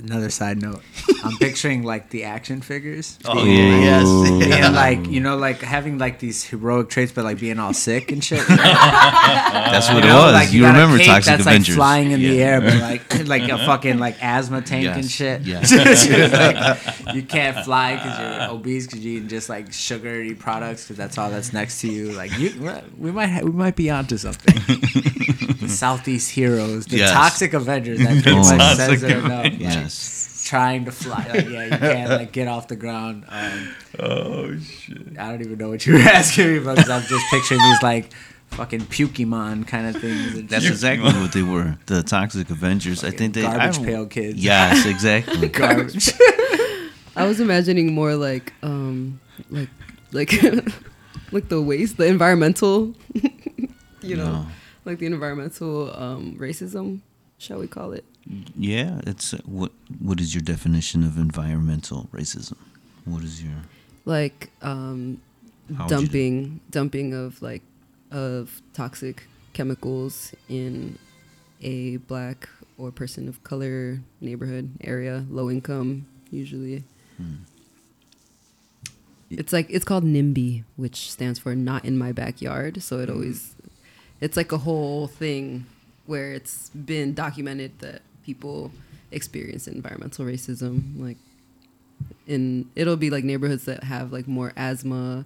Another 0.04 0.28
side 0.28 0.60
note. 0.60 0.82
I'm 1.24 1.36
picturing 1.38 1.82
like 1.82 2.10
the 2.10 2.24
action 2.24 2.60
figures. 2.60 3.18
Oh 3.24 3.42
yeah, 3.42 3.78
yes. 4.02 4.04
being 4.50 4.72
like 4.74 5.06
you 5.06 5.20
know 5.20 5.36
like 5.38 5.60
having 5.62 5.96
like 5.96 6.18
these 6.18 6.44
heroic 6.44 6.90
traits 6.90 7.10
but 7.12 7.24
like 7.24 7.38
being 7.40 7.58
all 7.58 7.72
sick 7.72 8.12
and 8.12 8.22
shit 8.22 8.46
That's 8.48 9.88
what 9.88 10.02
You 10.04 10.10
it 10.10 10.12
know, 10.12 10.24
was. 10.24 10.32
like 10.34 10.52
you 10.52 10.60
got 10.60 10.70
a 10.76 10.78
remember 10.80 11.02
Toxic 11.02 11.24
that's 11.24 11.40
Avengers? 11.46 11.68
like 11.70 11.76
flying 11.76 12.10
in 12.10 12.20
the 12.20 12.42
air 12.42 12.60
but 12.60 12.74
like 12.80 13.26
like 13.26 13.42
a 13.50 13.56
fucking 13.64 13.98
like 13.98 14.22
asthma 14.22 14.60
tank 14.60 14.86
and 14.88 15.10
shit 15.10 15.42
yes. 15.42 15.72
Like, 15.72 17.14
you 17.14 17.22
can't 17.22 17.64
fly 17.64 17.96
because 17.96 18.18
you're 18.18 18.50
obese 18.56 18.86
because 18.86 19.04
you're 19.04 19.16
eating 19.16 19.28
just 19.28 19.48
like 19.48 19.72
sugary 19.72 20.34
products 20.34 20.84
because 20.84 20.96
that's 20.98 21.16
all 21.16 21.30
that's 21.30 21.52
next 21.54 21.80
to 21.80 21.88
you 21.90 22.12
like 22.12 22.36
you 22.38 22.50
we 22.98 23.10
might 23.10 23.28
ha- 23.28 23.40
we 23.42 23.50
might 23.52 23.76
be 23.76 23.88
onto 23.90 24.18
something 24.18 24.54
the 25.60 25.68
southeast 25.68 26.30
heroes 26.30 26.84
the 26.86 26.98
Yes. 26.98 27.12
toxic 27.12 27.54
avengers 27.54 27.98
that 28.00 28.22
pretty 28.22 28.32
Oh. 28.38 28.42
much 28.56 28.76
says 28.76 28.88
Toxic 29.00 29.10
it 29.10 29.16
enough 29.24 29.44
like, 29.44 29.58
Yes. 29.94 30.44
trying 30.46 30.84
to 30.84 30.92
fly 30.92 31.24
like 31.32 31.48
yeah 31.48 31.64
you 31.64 31.70
can't 31.78 32.10
like 32.10 32.32
get 32.32 32.48
off 32.48 32.68
the 32.68 32.76
ground 32.76 33.24
um, 33.28 33.68
Oh 33.98 34.58
shit. 34.58 35.18
I 35.18 35.30
don't 35.30 35.40
even 35.40 35.56
know 35.58 35.70
what 35.70 35.86
you 35.86 35.94
were 35.94 35.98
asking 36.20 36.48
me 36.52 36.56
about 36.58 36.76
because 36.76 36.90
I'm 36.90 37.02
just 37.02 37.24
picturing 37.30 37.60
these 37.60 37.82
like 37.82 38.12
fucking 38.48 38.82
Pukemon 38.82 39.66
kind 39.66 39.86
of 39.94 40.00
things. 40.00 40.48
That's 40.50 40.62
shit. 40.64 40.72
exactly 40.72 41.10
what 41.12 41.32
they 41.32 41.42
were. 41.42 41.76
The 41.86 42.02
Toxic 42.02 42.50
Avengers. 42.50 43.02
I 43.04 43.10
think 43.10 43.34
they 43.34 43.42
garbage 43.42 43.78
I- 43.80 43.84
pail 43.84 44.06
kids. 44.06 44.38
Yes, 44.44 44.84
exactly. 44.94 45.48
garbage. 45.48 46.12
I 47.16 47.26
was 47.26 47.40
imagining 47.40 47.94
more 47.94 48.14
like 48.16 48.52
um 48.62 49.20
like 49.50 49.68
like 50.12 50.32
like 51.32 51.48
the 51.48 51.60
waste, 51.62 51.96
the 51.96 52.06
environmental 52.06 52.94
you 54.02 54.16
know, 54.16 54.24
No. 54.24 54.46
like 54.84 54.98
the 54.98 55.06
environmental 55.06 55.94
um 55.96 56.36
racism, 56.38 57.00
shall 57.38 57.58
we 57.58 57.66
call 57.68 57.92
it? 57.92 58.04
Yeah, 58.56 59.00
it's 59.06 59.34
uh, 59.34 59.38
what. 59.44 59.72
What 60.00 60.20
is 60.20 60.34
your 60.34 60.42
definition 60.42 61.04
of 61.04 61.18
environmental 61.18 62.08
racism? 62.12 62.56
What 63.04 63.22
is 63.22 63.42
your? 63.42 63.52
Like 64.06 64.50
um 64.62 65.20
would 65.68 65.78
you 65.78 65.86
dumping 65.88 66.60
dumping 66.70 67.14
of 67.14 67.40
like 67.42 67.62
of 68.10 68.62
toxic 68.72 69.26
chemicals 69.52 70.32
in 70.48 70.98
a 71.60 71.96
black 71.98 72.48
or 72.78 72.90
person 72.90 73.28
of 73.28 73.42
color 73.44 74.00
neighborhood 74.20 74.70
area, 74.82 75.24
low 75.30 75.50
income 75.50 76.06
usually. 76.30 76.84
Hmm. 77.16 77.34
It's 79.30 79.52
like 79.52 79.66
it's 79.70 79.84
called 79.84 80.04
NIMBY, 80.04 80.64
which 80.76 81.10
stands 81.10 81.38
for 81.38 81.54
not 81.54 81.84
in 81.84 81.96
my 81.98 82.12
backyard. 82.12 82.82
So 82.82 82.96
Hmm. 82.96 83.02
it 83.02 83.10
always 83.10 83.54
it's 84.20 84.36
like 84.36 84.52
a 84.52 84.58
whole 84.58 85.06
thing 85.06 85.66
where 86.06 86.32
it's 86.32 86.68
been 86.70 87.14
documented 87.14 87.78
that 87.80 88.02
people 88.24 88.70
experience 89.10 89.68
environmental 89.68 90.24
racism 90.24 90.98
like 90.98 91.16
in 92.26 92.68
it'll 92.74 92.96
be 92.96 93.10
like 93.10 93.22
neighborhoods 93.24 93.64
that 93.66 93.84
have 93.84 94.12
like 94.12 94.26
more 94.26 94.52
asthma 94.56 95.24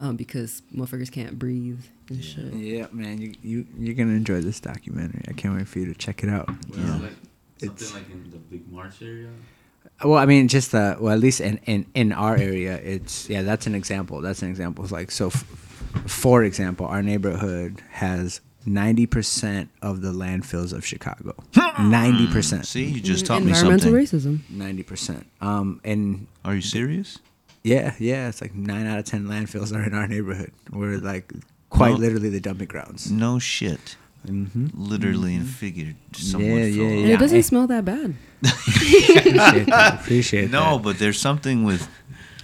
um, 0.00 0.16
because 0.16 0.62
motherfuckers 0.74 1.10
can't 1.10 1.38
breathe 1.38 1.82
and 2.10 2.22
shit. 2.22 2.52
yeah, 2.52 2.86
man, 2.92 3.18
you 3.20 3.34
you 3.42 3.66
you're 3.78 3.94
gonna 3.94 4.12
enjoy 4.12 4.40
this 4.42 4.60
documentary. 4.60 5.22
I 5.26 5.32
can't 5.32 5.54
wait 5.56 5.66
for 5.66 5.78
you 5.78 5.86
to 5.86 5.94
check 5.94 6.22
it 6.22 6.28
out. 6.28 6.48
Yeah. 6.76 7.00
It's- 7.62 7.94
like 7.94 8.08
in 8.10 8.30
the 8.30 8.36
Big 8.36 8.70
Marsh 8.70 9.00
area. 9.02 9.30
Well, 10.04 10.18
I 10.18 10.26
mean, 10.26 10.48
just 10.48 10.74
uh, 10.74 10.96
well, 11.00 11.14
at 11.14 11.20
least 11.20 11.40
in, 11.40 11.56
in 11.64 11.86
in 11.94 12.12
our 12.12 12.36
area, 12.36 12.76
it's 12.76 13.28
yeah, 13.30 13.40
that's 13.42 13.66
an 13.66 13.74
example. 13.74 14.20
That's 14.20 14.42
an 14.42 14.50
example. 14.50 14.84
It's 14.84 14.92
like 14.92 15.10
so, 15.10 15.28
f- 15.28 15.44
for 16.06 16.44
example, 16.44 16.86
our 16.86 17.02
neighborhood 17.02 17.82
has 17.92 18.42
ninety 18.66 19.06
percent 19.06 19.70
of 19.80 20.00
the 20.02 20.12
landfills 20.12 20.72
of 20.72 20.84
Chicago. 20.84 21.34
Ninety 21.80 22.26
percent. 22.26 22.66
See, 22.66 22.84
you 22.84 23.00
just 23.00 23.24
taught 23.26 23.42
me 23.42 23.48
environmental 23.50 23.92
something. 23.92 24.20
racism. 24.44 24.50
Ninety 24.50 24.82
percent. 24.82 25.26
Um, 25.40 25.80
and 25.84 26.26
Are 26.44 26.54
you 26.54 26.60
serious? 26.62 27.18
Yeah, 27.62 27.94
yeah, 27.98 28.28
it's 28.28 28.40
like 28.40 28.54
nine 28.54 28.86
out 28.86 28.98
of 28.98 29.04
ten 29.06 29.24
landfills 29.26 29.74
are 29.74 29.82
in 29.82 29.92
our 29.94 30.06
neighborhood. 30.06 30.52
We're 30.70 30.98
like 30.98 31.32
quite 31.70 31.90
Well- 31.90 31.98
literally 31.98 32.28
the 32.30 32.40
dumping 32.40 32.68
grounds. 32.68 33.10
No 33.10 33.38
shit. 33.38 33.96
Mm-hmm. 34.26 34.68
Literally 34.74 35.36
and 35.36 35.46
figured. 35.46 35.94
Somewhat 36.12 36.46
Yeah, 36.48 36.54
for- 36.64 36.68
yeah, 36.68 36.84
And 36.88 37.08
yeah. 37.08 37.14
it 37.14 37.18
doesn't 37.18 37.38
I- 37.38 37.42
smell 37.42 37.66
that 37.68 37.84
bad. 37.84 38.14
Appreciate 38.44 39.66
that. 39.66 40.00
Appreciate 40.00 40.50
No, 40.50 40.74
that. 40.76 40.82
but 40.82 40.98
there's 40.98 41.18
something 41.20 41.64
with 41.64 41.88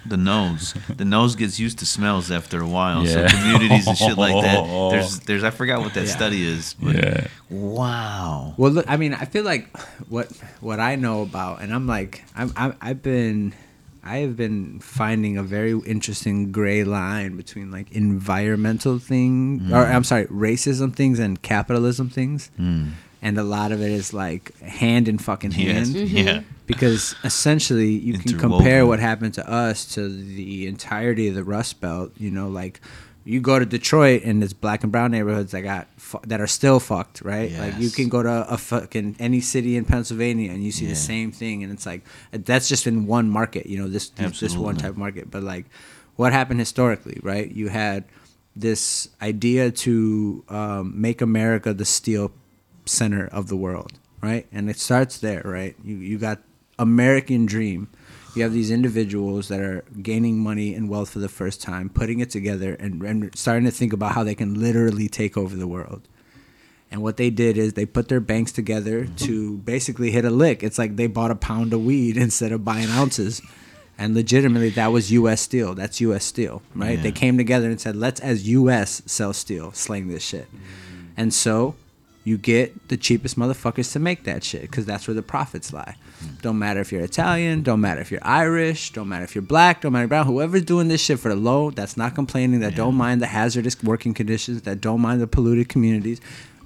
the 0.06 0.16
nose. 0.16 0.74
The 0.96 1.04
nose 1.04 1.36
gets 1.36 1.58
used 1.58 1.78
to 1.78 1.86
smells 1.86 2.30
after 2.30 2.60
a 2.60 2.66
while. 2.66 3.04
Yeah. 3.06 3.28
So 3.28 3.36
communities 3.36 3.86
and 3.86 3.96
shit 3.96 4.18
like 4.18 4.34
that. 4.42 4.64
There's, 4.90 5.20
there's. 5.20 5.44
I 5.44 5.50
forgot 5.50 5.80
what 5.80 5.94
that 5.94 6.06
Yeah. 6.06 6.16
study 6.16 6.44
is. 6.44 6.74
But 6.74 6.96
Yeah. 6.96 7.26
Wow. 7.50 8.54
Well, 8.56 8.72
look, 8.72 8.86
I 8.88 8.96
mean, 8.96 9.14
I 9.14 9.24
feel 9.26 9.44
like 9.44 9.74
what 10.08 10.28
what 10.60 10.80
I 10.80 10.96
know 10.96 11.22
about, 11.22 11.60
and 11.62 11.72
I'm 11.72 11.86
like, 11.86 12.22
I'm, 12.34 12.52
I'm 12.56 12.74
I've 12.80 13.02
been, 13.02 13.54
I 14.02 14.18
have 14.18 14.36
been 14.36 14.80
finding 14.80 15.36
a 15.36 15.42
very 15.42 15.78
interesting 15.86 16.50
gray 16.50 16.82
line 16.84 17.36
between 17.36 17.70
like 17.70 17.92
environmental 17.92 18.98
thing, 18.98 19.68
or 19.70 19.84
mm. 19.84 19.94
I'm 19.94 20.04
sorry, 20.04 20.26
racism 20.26 20.94
things 20.94 21.18
and 21.18 21.40
capitalism 21.42 22.08
things, 22.08 22.50
mm. 22.58 22.90
And 23.22 23.38
a 23.38 23.42
lot 23.44 23.70
of 23.72 23.80
it 23.80 23.90
is 23.92 24.12
like 24.12 24.58
hand 24.60 25.08
in 25.08 25.16
fucking 25.18 25.52
Yes. 25.52 25.92
hand. 25.92 26.08
Yeah. 26.10 26.40
because 26.66 27.14
essentially 27.24 27.90
you 27.90 28.18
can 28.18 28.38
compare 28.38 28.84
what 28.86 28.98
happened 29.00 29.34
to 29.34 29.48
us 29.48 29.94
to 29.94 30.08
the 30.08 30.66
entirety 30.66 31.28
of 31.28 31.34
the 31.34 31.44
Rust 31.44 31.80
Belt. 31.80 32.12
You 32.18 32.30
know, 32.30 32.48
like 32.48 32.80
You 33.24 33.40
go 33.40 33.56
to 33.60 33.64
Detroit 33.64 34.22
and 34.24 34.42
there's 34.42 34.52
black 34.52 34.82
and 34.82 34.90
brown 34.90 35.12
neighborhoods 35.12 35.52
that 35.52 35.60
got 35.62 35.86
fu- 35.96 36.18
that 36.26 36.40
are 36.40 36.48
still 36.48 36.80
fucked, 36.80 37.22
right? 37.22 37.52
Like 37.52 37.78
you 37.78 37.88
can 37.90 38.08
go 38.08 38.20
to 38.22 38.46
a 38.50 38.58
fucking 38.58 39.14
any 39.20 39.40
city 39.40 39.76
in 39.76 39.84
Pennsylvania 39.84 40.50
and 40.50 40.64
you 40.64 40.72
see 40.72 40.86
Yeah. 40.86 40.90
the 40.90 40.96
same 41.14 41.30
thing, 41.30 41.62
and 41.62 41.72
it's 41.72 41.86
like 41.86 42.02
that's 42.32 42.68
just 42.68 42.88
in 42.88 43.06
one 43.06 43.30
market, 43.30 43.66
you 43.66 43.78
know, 43.78 43.86
this 43.88 44.08
this, 44.10 44.40
this 44.40 44.56
one 44.56 44.74
type 44.76 44.90
of 44.90 44.98
market. 44.98 45.30
But 45.30 45.44
like, 45.44 45.66
what 46.16 46.32
happened 46.32 46.58
historically, 46.58 47.20
right? 47.22 47.48
You 47.54 47.68
had 47.68 48.02
this 48.56 49.08
idea 49.22 49.70
to 49.70 50.42
um, 50.48 50.92
make 51.00 51.20
America 51.22 51.72
the 51.72 51.84
steel 51.84 52.32
center 52.84 53.26
of 53.26 53.48
the 53.48 53.56
world, 53.56 53.98
right? 54.20 54.46
And 54.52 54.68
it 54.68 54.78
starts 54.78 55.18
there, 55.18 55.42
right? 55.44 55.76
You 55.84 55.96
you 55.96 56.18
got 56.18 56.40
American 56.78 57.46
dream. 57.46 57.88
You 58.34 58.42
have 58.42 58.52
these 58.52 58.70
individuals 58.70 59.48
that 59.48 59.60
are 59.60 59.84
gaining 60.00 60.38
money 60.38 60.74
and 60.74 60.88
wealth 60.88 61.10
for 61.10 61.18
the 61.18 61.28
first 61.28 61.60
time, 61.60 61.90
putting 61.90 62.20
it 62.20 62.30
together 62.30 62.74
and, 62.74 63.02
and 63.02 63.36
starting 63.36 63.64
to 63.66 63.70
think 63.70 63.92
about 63.92 64.12
how 64.12 64.24
they 64.24 64.34
can 64.34 64.58
literally 64.58 65.06
take 65.06 65.36
over 65.36 65.54
the 65.54 65.66
world. 65.66 66.08
And 66.90 67.02
what 67.02 67.16
they 67.16 67.30
did 67.30 67.56
is 67.56 67.72
they 67.72 67.86
put 67.86 68.08
their 68.08 68.20
banks 68.20 68.52
together 68.52 69.06
to 69.06 69.58
basically 69.58 70.10
hit 70.10 70.24
a 70.26 70.30
lick. 70.30 70.62
It's 70.62 70.78
like 70.78 70.96
they 70.96 71.06
bought 71.06 71.30
a 71.30 71.34
pound 71.34 71.72
of 71.72 71.84
weed 71.84 72.16
instead 72.26 72.52
of 72.52 72.64
buying 72.64 72.88
ounces. 72.88 73.42
And 73.98 74.14
legitimately, 74.14 74.70
that 74.70 74.88
was 74.92 75.12
U.S. 75.12 75.40
Steel. 75.40 75.74
That's 75.74 76.00
U.S. 76.00 76.24
Steel, 76.24 76.62
right? 76.74 76.96
Yeah. 76.96 77.02
They 77.02 77.12
came 77.12 77.36
together 77.36 77.68
and 77.68 77.80
said, 77.80 77.96
let's, 77.96 78.20
as 78.20 78.48
U.S., 78.48 79.02
sell 79.06 79.32
steel, 79.32 79.72
sling 79.72 80.08
this 80.08 80.22
shit. 80.22 80.48
And 81.16 81.32
so 81.32 81.76
you 82.24 82.38
get 82.38 82.88
the 82.88 82.96
cheapest 82.96 83.36
motherfuckers 83.36 83.92
to 83.92 83.98
make 83.98 84.24
that 84.24 84.44
shit 84.44 84.62
because 84.62 84.86
that's 84.86 85.08
where 85.08 85.14
the 85.14 85.22
profits 85.22 85.72
lie. 85.72 85.96
Mm. 86.22 86.42
Don't 86.42 86.58
matter 86.58 86.80
if 86.80 86.92
you're 86.92 87.00
Italian, 87.00 87.62
don't 87.62 87.80
matter 87.80 88.00
if 88.00 88.10
you're 88.10 88.24
Irish, 88.24 88.92
don't 88.92 89.08
matter 89.08 89.24
if 89.24 89.34
you're 89.34 89.42
black, 89.42 89.80
don't 89.80 89.92
matter 89.92 90.06
brown. 90.06 90.26
Whoever's 90.26 90.62
doing 90.62 90.88
this 90.88 91.00
shit 91.00 91.18
for 91.18 91.30
the 91.30 91.36
low, 91.36 91.70
that's 91.70 91.96
not 91.96 92.14
complaining, 92.14 92.60
that 92.60 92.76
don't 92.76 92.94
mind 92.94 93.20
the 93.20 93.26
hazardous 93.26 93.82
working 93.82 94.14
conditions, 94.14 94.62
that 94.62 94.80
don't 94.80 95.00
mind 95.00 95.20
the 95.20 95.26
polluted 95.26 95.68
communities. 95.68 96.20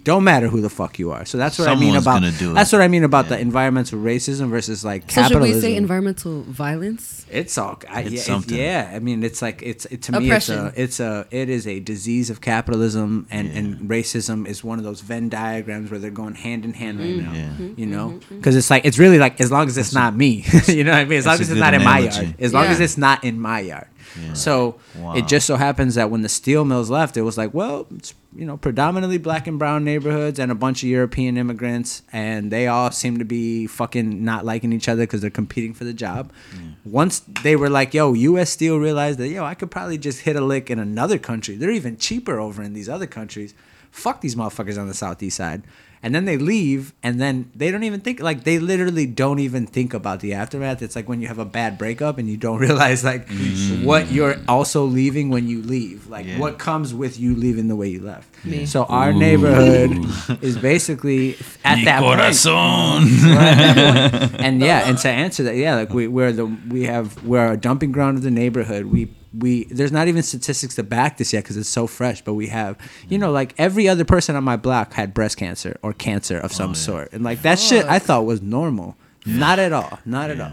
Don't 0.06 0.22
matter 0.22 0.46
who 0.46 0.60
the 0.60 0.70
fuck 0.70 1.00
you 1.00 1.10
are. 1.10 1.24
So 1.24 1.36
that's 1.36 1.58
what 1.58 1.66
I 1.66 1.74
mean 1.74 1.96
about. 1.96 2.20
gonna 2.20 2.30
do 2.30 2.52
it. 2.52 2.54
That's 2.54 2.70
what 2.70 2.80
I 2.80 2.86
mean 2.86 3.02
about 3.02 3.28
the 3.28 3.36
environmental 3.40 3.98
racism 3.98 4.50
versus 4.50 4.84
like 4.84 5.10
So 5.10 5.24
should 5.24 5.42
we 5.42 5.52
say 5.60 5.74
environmental 5.74 6.42
violence? 6.42 7.26
It's 7.28 7.58
all, 7.58 7.80
I, 7.90 8.02
It's 8.02 8.12
yeah, 8.12 8.20
it- 8.20 8.22
something. 8.22 8.56
yeah. 8.56 8.92
I 8.94 9.00
mean, 9.00 9.24
it's 9.24 9.42
like 9.42 9.62
it's 9.62 9.84
it, 9.86 10.02
to 10.02 10.20
me, 10.20 10.30
it's 10.30 10.48
a, 10.48 10.72
it's 10.76 11.00
a, 11.00 11.26
it 11.32 11.48
is 11.48 11.66
a 11.66 11.80
disease 11.80 12.30
of 12.30 12.40
capitalism, 12.40 13.26
and 13.32 13.50
and 13.50 13.90
racism 13.90 14.46
is 14.46 14.62
one 14.62 14.78
of 14.78 14.84
those 14.84 15.00
Venn 15.00 15.28
diagrams 15.28 15.90
where 15.90 15.98
they're 15.98 16.12
going 16.12 16.36
hand 16.36 16.64
in 16.64 16.72
hand 16.72 17.00
right 17.00 17.08
mm-hmm. 17.08 17.26
now. 17.26 17.34
Yeah. 17.34 17.74
You 17.76 17.86
know, 17.86 18.08
mm-hmm, 18.10 18.18
mm-hmm. 18.18 18.36
because 18.36 18.54
it's 18.54 18.70
like 18.70 18.84
it's 18.84 19.00
really 19.00 19.18
like 19.18 19.40
as 19.40 19.50
long 19.50 19.66
as 19.66 19.76
it's 19.76 19.92
not 19.92 20.14
me, 20.14 20.44
you 20.68 20.84
know 20.84 20.92
what 20.92 20.98
I 20.98 21.04
mean. 21.04 21.18
As 21.18 21.26
long 21.26 21.34
as 21.34 21.40
it's 21.40 21.48
good 21.48 21.58
not 21.58 21.74
in 21.74 21.82
my 21.82 21.98
yard, 21.98 22.36
as 22.38 22.54
long 22.54 22.66
as 22.66 22.78
it's 22.78 22.96
not 22.96 23.24
in 23.24 23.40
my 23.40 23.58
yard. 23.58 23.88
Yeah. 24.22 24.32
So 24.34 24.76
Wow. 24.96 25.14
it 25.16 25.26
just 25.26 25.48
so 25.48 25.56
happens 25.56 25.96
that 25.96 26.10
when 26.10 26.22
the 26.22 26.28
steel 26.28 26.64
mills 26.64 26.90
left, 26.90 27.16
it 27.16 27.22
was 27.22 27.36
like, 27.36 27.52
well, 27.52 27.86
it's 27.96 28.14
you 28.36 28.44
know 28.44 28.56
predominantly 28.56 29.18
black 29.18 29.46
and 29.46 29.58
brown 29.58 29.84
neighborhoods 29.84 30.38
and 30.38 30.52
a 30.52 30.54
bunch 30.54 30.82
of 30.82 30.88
European 30.88 31.36
immigrants, 31.36 32.02
and 32.12 32.50
they 32.50 32.66
all 32.66 32.90
seem 32.90 33.18
to 33.18 33.24
be 33.24 33.66
fucking 33.66 34.24
not 34.24 34.44
liking 34.44 34.72
each 34.72 34.88
other 34.88 35.02
because 35.02 35.20
they're 35.20 35.30
competing 35.30 35.74
for 35.74 35.84
the 35.84 35.94
job. 35.94 36.32
Mm. 36.54 36.74
Once 36.84 37.20
they 37.42 37.56
were 37.56 37.70
like, 37.70 37.94
yo, 37.94 38.12
U.S. 38.12 38.50
Steel 38.50 38.78
realized 38.78 39.18
that 39.18 39.28
yo, 39.28 39.44
I 39.44 39.54
could 39.54 39.70
probably 39.70 39.98
just 39.98 40.20
hit 40.20 40.36
a 40.36 40.40
lick 40.40 40.70
in 40.70 40.78
another 40.78 41.18
country. 41.18 41.56
They're 41.56 41.70
even 41.70 41.96
cheaper 41.96 42.38
over 42.38 42.62
in 42.62 42.74
these 42.74 42.88
other 42.88 43.06
countries. 43.06 43.54
Fuck 43.90 44.20
these 44.20 44.34
motherfuckers 44.34 44.78
on 44.78 44.88
the 44.88 44.94
southeast 44.94 45.36
side. 45.38 45.62
And 46.02 46.14
then 46.14 46.24
they 46.24 46.36
leave, 46.38 46.92
and 47.02 47.20
then 47.20 47.50
they 47.54 47.70
don't 47.70 47.82
even 47.82 48.00
think 48.00 48.20
like 48.20 48.44
they 48.44 48.58
literally 48.58 49.06
don't 49.06 49.38
even 49.40 49.66
think 49.66 49.92
about 49.94 50.20
the 50.20 50.34
aftermath. 50.34 50.80
It's 50.82 50.94
like 50.94 51.08
when 51.08 51.20
you 51.20 51.26
have 51.28 51.38
a 51.38 51.44
bad 51.44 51.78
breakup 51.78 52.18
and 52.18 52.28
you 52.28 52.36
don't 52.36 52.58
realize 52.68 53.02
like 53.02 53.28
what 53.82 54.12
you're 54.12 54.36
also 54.46 54.84
leaving 54.84 55.30
when 55.30 55.48
you 55.48 55.62
leave, 55.62 56.06
like 56.08 56.26
Yeah. 56.26 56.38
what 56.38 56.58
comes 56.58 56.94
with 56.94 57.18
you 57.18 57.34
leaving 57.34 57.66
the 57.68 57.76
way 57.76 57.88
you 57.88 58.02
left. 58.02 58.28
Me. 58.44 58.66
So 58.66 58.84
our 58.84 59.12
neighborhood 59.12 59.90
is 60.42 60.56
basically 60.56 61.36
at 61.64 61.84
that 61.86 62.00
point. 62.02 62.20
at 62.20 62.34
that 62.34 64.12
point. 64.30 64.40
And 64.44 64.60
yeah, 64.60 64.88
and 64.88 64.98
to 64.98 65.08
answer 65.08 65.42
that, 65.44 65.56
yeah, 65.56 65.74
like 65.76 65.90
we 65.92 66.06
we're 66.08 66.32
the 66.32 66.46
we 66.68 66.84
have 66.84 67.22
we're 67.24 67.52
a 67.52 67.56
dumping 67.56 67.92
ground 67.92 68.16
of 68.18 68.22
the 68.22 68.30
neighborhood. 68.30 68.86
We 68.86 69.08
we 69.38 69.64
there's 69.64 69.92
not 69.92 70.08
even 70.08 70.22
statistics 70.22 70.76
to 70.76 70.82
back 70.82 71.18
this 71.18 71.32
yet 71.32 71.44
because 71.44 71.56
it's 71.56 71.68
so 71.68 71.86
fresh. 71.86 72.22
But 72.22 72.34
we 72.34 72.48
have 72.48 72.78
you 73.08 73.18
know 73.18 73.30
like 73.30 73.54
every 73.58 73.88
other 73.88 74.04
person 74.04 74.36
on 74.36 74.44
my 74.44 74.56
block 74.56 74.92
had 74.92 75.14
breast 75.14 75.36
cancer 75.36 75.78
or 75.82 75.92
cancer 75.92 76.38
of 76.38 76.52
some 76.52 76.74
sort, 76.74 77.12
and 77.12 77.24
like 77.24 77.42
that 77.42 77.58
shit 77.58 77.84
I 77.86 77.98
thought 77.98 78.24
was 78.24 78.42
normal. 78.42 78.96
Not 79.26 79.58
at 79.58 79.72
all. 79.72 79.98
Not 80.04 80.30
at 80.30 80.40
all. 80.40 80.52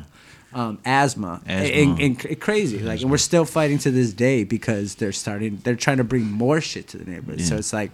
Um, 0.53 0.79
asthma, 0.85 1.41
Asthma. 1.47 1.71
And, 1.73 1.99
and, 1.99 2.39
crazy. 2.39 2.79
Like, 2.79 3.01
and 3.01 3.09
we're 3.09 3.17
still 3.17 3.45
fighting 3.45 3.79
to 3.79 3.91
this 3.91 4.13
day 4.13 4.43
because 4.43 4.95
they're 4.95 5.11
starting. 5.11 5.59
They're 5.63 5.75
trying 5.75 5.97
to 5.97 6.03
bring 6.03 6.29
more 6.29 6.61
shit 6.61 6.87
to 6.89 6.97
the 6.97 7.09
neighborhood. 7.09 7.41
So 7.41 7.55
it's 7.55 7.73
like 7.73 7.91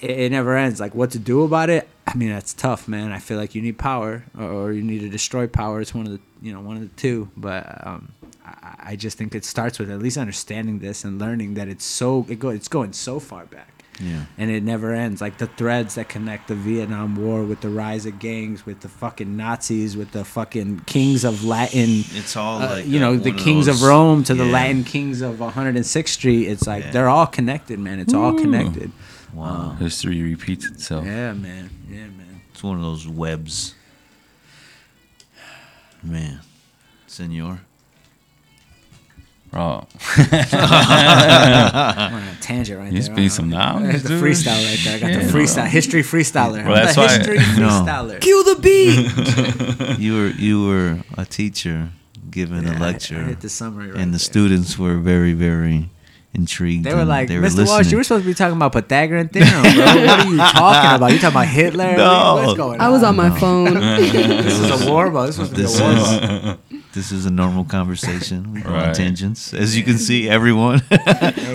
it, 0.00 0.10
it 0.10 0.32
never 0.32 0.56
ends. 0.56 0.80
Like 0.80 0.94
what 0.94 1.10
to 1.12 1.18
do 1.18 1.42
about 1.42 1.70
it? 1.70 1.88
I 2.06 2.14
mean, 2.14 2.30
that's 2.30 2.54
tough, 2.54 2.88
man. 2.88 3.12
I 3.12 3.18
feel 3.18 3.36
like 3.36 3.54
you 3.54 3.62
need 3.62 3.78
power, 3.78 4.24
or, 4.38 4.44
or 4.44 4.72
you 4.72 4.82
need 4.82 5.00
to 5.00 5.08
destroy 5.08 5.46
power. 5.46 5.80
It's 5.80 5.94
one 5.94 6.06
of 6.06 6.12
the 6.12 6.20
you 6.42 6.52
know 6.52 6.60
one 6.60 6.76
of 6.76 6.82
the 6.82 7.00
two. 7.00 7.30
But 7.36 7.86
um, 7.86 8.12
I, 8.44 8.74
I 8.92 8.96
just 8.96 9.16
think 9.18 9.34
it 9.34 9.44
starts 9.44 9.78
with 9.78 9.90
at 9.90 9.98
least 10.00 10.16
understanding 10.16 10.78
this 10.78 11.04
and 11.04 11.18
learning 11.20 11.54
that 11.54 11.68
it's 11.68 11.84
so 11.84 12.26
it 12.28 12.38
go 12.38 12.48
it's 12.50 12.68
going 12.68 12.92
so 12.92 13.20
far 13.20 13.46
back. 13.46 13.68
Yeah. 14.02 14.24
And 14.38 14.50
it 14.50 14.62
never 14.62 14.94
ends. 14.94 15.20
Like 15.20 15.36
the 15.36 15.46
threads 15.46 15.96
that 15.96 16.08
connect 16.08 16.48
the 16.48 16.54
Vietnam 16.54 17.16
War 17.16 17.44
with 17.44 17.60
the 17.60 17.68
rise 17.68 18.06
of 18.06 18.18
gangs, 18.18 18.64
with 18.64 18.80
the 18.80 18.88
fucking 18.88 19.36
Nazis, 19.36 19.94
with 19.94 20.12
the 20.12 20.24
fucking 20.24 20.80
kings 20.86 21.22
of 21.22 21.44
Latin. 21.44 22.04
It's 22.12 22.34
all 22.34 22.62
uh, 22.62 22.76
like 22.76 22.86
you 22.86 22.98
know 22.98 23.16
the 23.18 23.30
of 23.30 23.36
kings 23.36 23.68
of 23.68 23.82
Rome 23.82 24.24
to 24.24 24.34
the. 24.34 24.44
Latin 24.46 24.84
kings 24.84 25.20
of 25.20 25.36
106th 25.36 26.08
Street. 26.08 26.46
It's 26.48 26.66
like 26.66 26.84
Yeah. 26.84 26.90
they're 26.92 27.08
all 27.10 27.26
connected, 27.26 27.78
man. 27.78 28.00
It's 28.00 28.14
all 28.14 28.32
connected. 28.34 28.90
Wow. 29.34 29.76
History 29.78 30.22
repeats 30.22 30.66
itself. 30.66 31.04
Yeah, 31.04 31.34
man. 31.34 31.68
Yeah, 31.88 32.06
man. 32.06 32.40
It's 32.52 32.62
one 32.62 32.76
of 32.76 32.82
those 32.82 33.06
webs. 33.06 33.74
Man. 36.02 36.40
Senor. 37.06 37.60
Bro, 39.50 39.86
I'm 40.16 42.14
on 42.14 42.22
a 42.22 42.36
tangent 42.40 42.78
right 42.78 42.92
you 42.92 43.02
there. 43.02 43.14
spit 43.16 43.32
some 43.32 43.52
uh-huh. 43.52 43.80
There's 43.80 43.82
knowledge, 43.82 44.02
the 44.02 44.08
dude. 44.10 44.22
freestyle 44.22 44.64
right 44.64 44.80
there. 44.84 44.96
I 44.96 44.98
got 45.00 45.22
the 45.22 45.28
freestyle. 45.38 45.54
bro. 45.56 45.64
History 45.64 46.02
freestyler. 46.02 46.64
Well, 46.64 46.76
I'm 46.76 46.84
that's 46.84 46.94
the 46.94 47.00
why- 47.00 47.08
history 47.18 47.36
No. 47.60 47.68
freestyler. 47.68 48.20
Cue 48.20 48.44
the 48.44 48.60
beat. 48.60 49.98
you 49.98 50.14
were 50.16 50.28
you 50.28 50.66
were 50.66 50.98
a 51.18 51.24
teacher 51.24 51.88
giving 52.30 52.62
Yeah, 52.64 52.74
a 52.74 52.76
I- 52.76 52.78
lecture, 52.78 53.18
I 53.18 53.22
hit 53.24 53.40
the 53.40 53.48
summary 53.48 53.88
right 53.90 53.96
and 54.00 54.08
the 54.14 54.18
there. 54.18 54.18
students 54.20 54.78
were 54.78 54.96
very 54.98 55.32
very 55.32 55.88
intrigued. 56.32 56.84
They 56.84 56.94
were 56.94 57.04
like, 57.04 57.26
they 57.26 57.38
were 57.38 57.46
Mr. 57.48 57.66
Walsh, 57.66 57.90
you 57.90 57.96
were 57.96 58.04
supposed 58.04 58.22
to 58.24 58.30
be 58.30 58.34
talking 58.34 58.54
about 58.54 58.70
Pythagorean 58.72 59.30
theorem, 59.30 59.50
bro. 59.62 59.70
what 60.06 60.20
are 60.20 60.26
you 60.30 60.36
talking 60.38 60.96
about? 60.96 61.10
You 61.12 61.18
talking 61.18 61.28
about 61.36 61.48
Hitler? 61.48 61.96
No. 61.96 62.34
What's 62.36 62.56
going 62.56 62.80
on? 62.80 62.86
I 62.86 62.88
was 62.88 63.02
on 63.02 63.16
my 63.16 63.36
phone. 63.40 63.74
This 63.74 64.60
is 64.60 64.70
a 64.86 64.88
war, 64.88 65.10
bro. 65.10 65.26
This 65.26 65.38
was 65.38 65.50
This 65.50 65.76
the 65.76 65.82
war. 65.82 66.56
Is 66.90 66.94
this 66.94 67.12
is 67.12 67.26
a 67.26 67.30
normal 67.30 67.64
conversation. 67.78 68.52
We 68.52 68.62
on 68.62 68.72
Right. 68.72 68.94
tangents, 68.94 69.54
as 69.54 69.76
you 69.76 69.82
can 69.84 69.98
see, 69.98 70.28
everyone. 70.28 70.82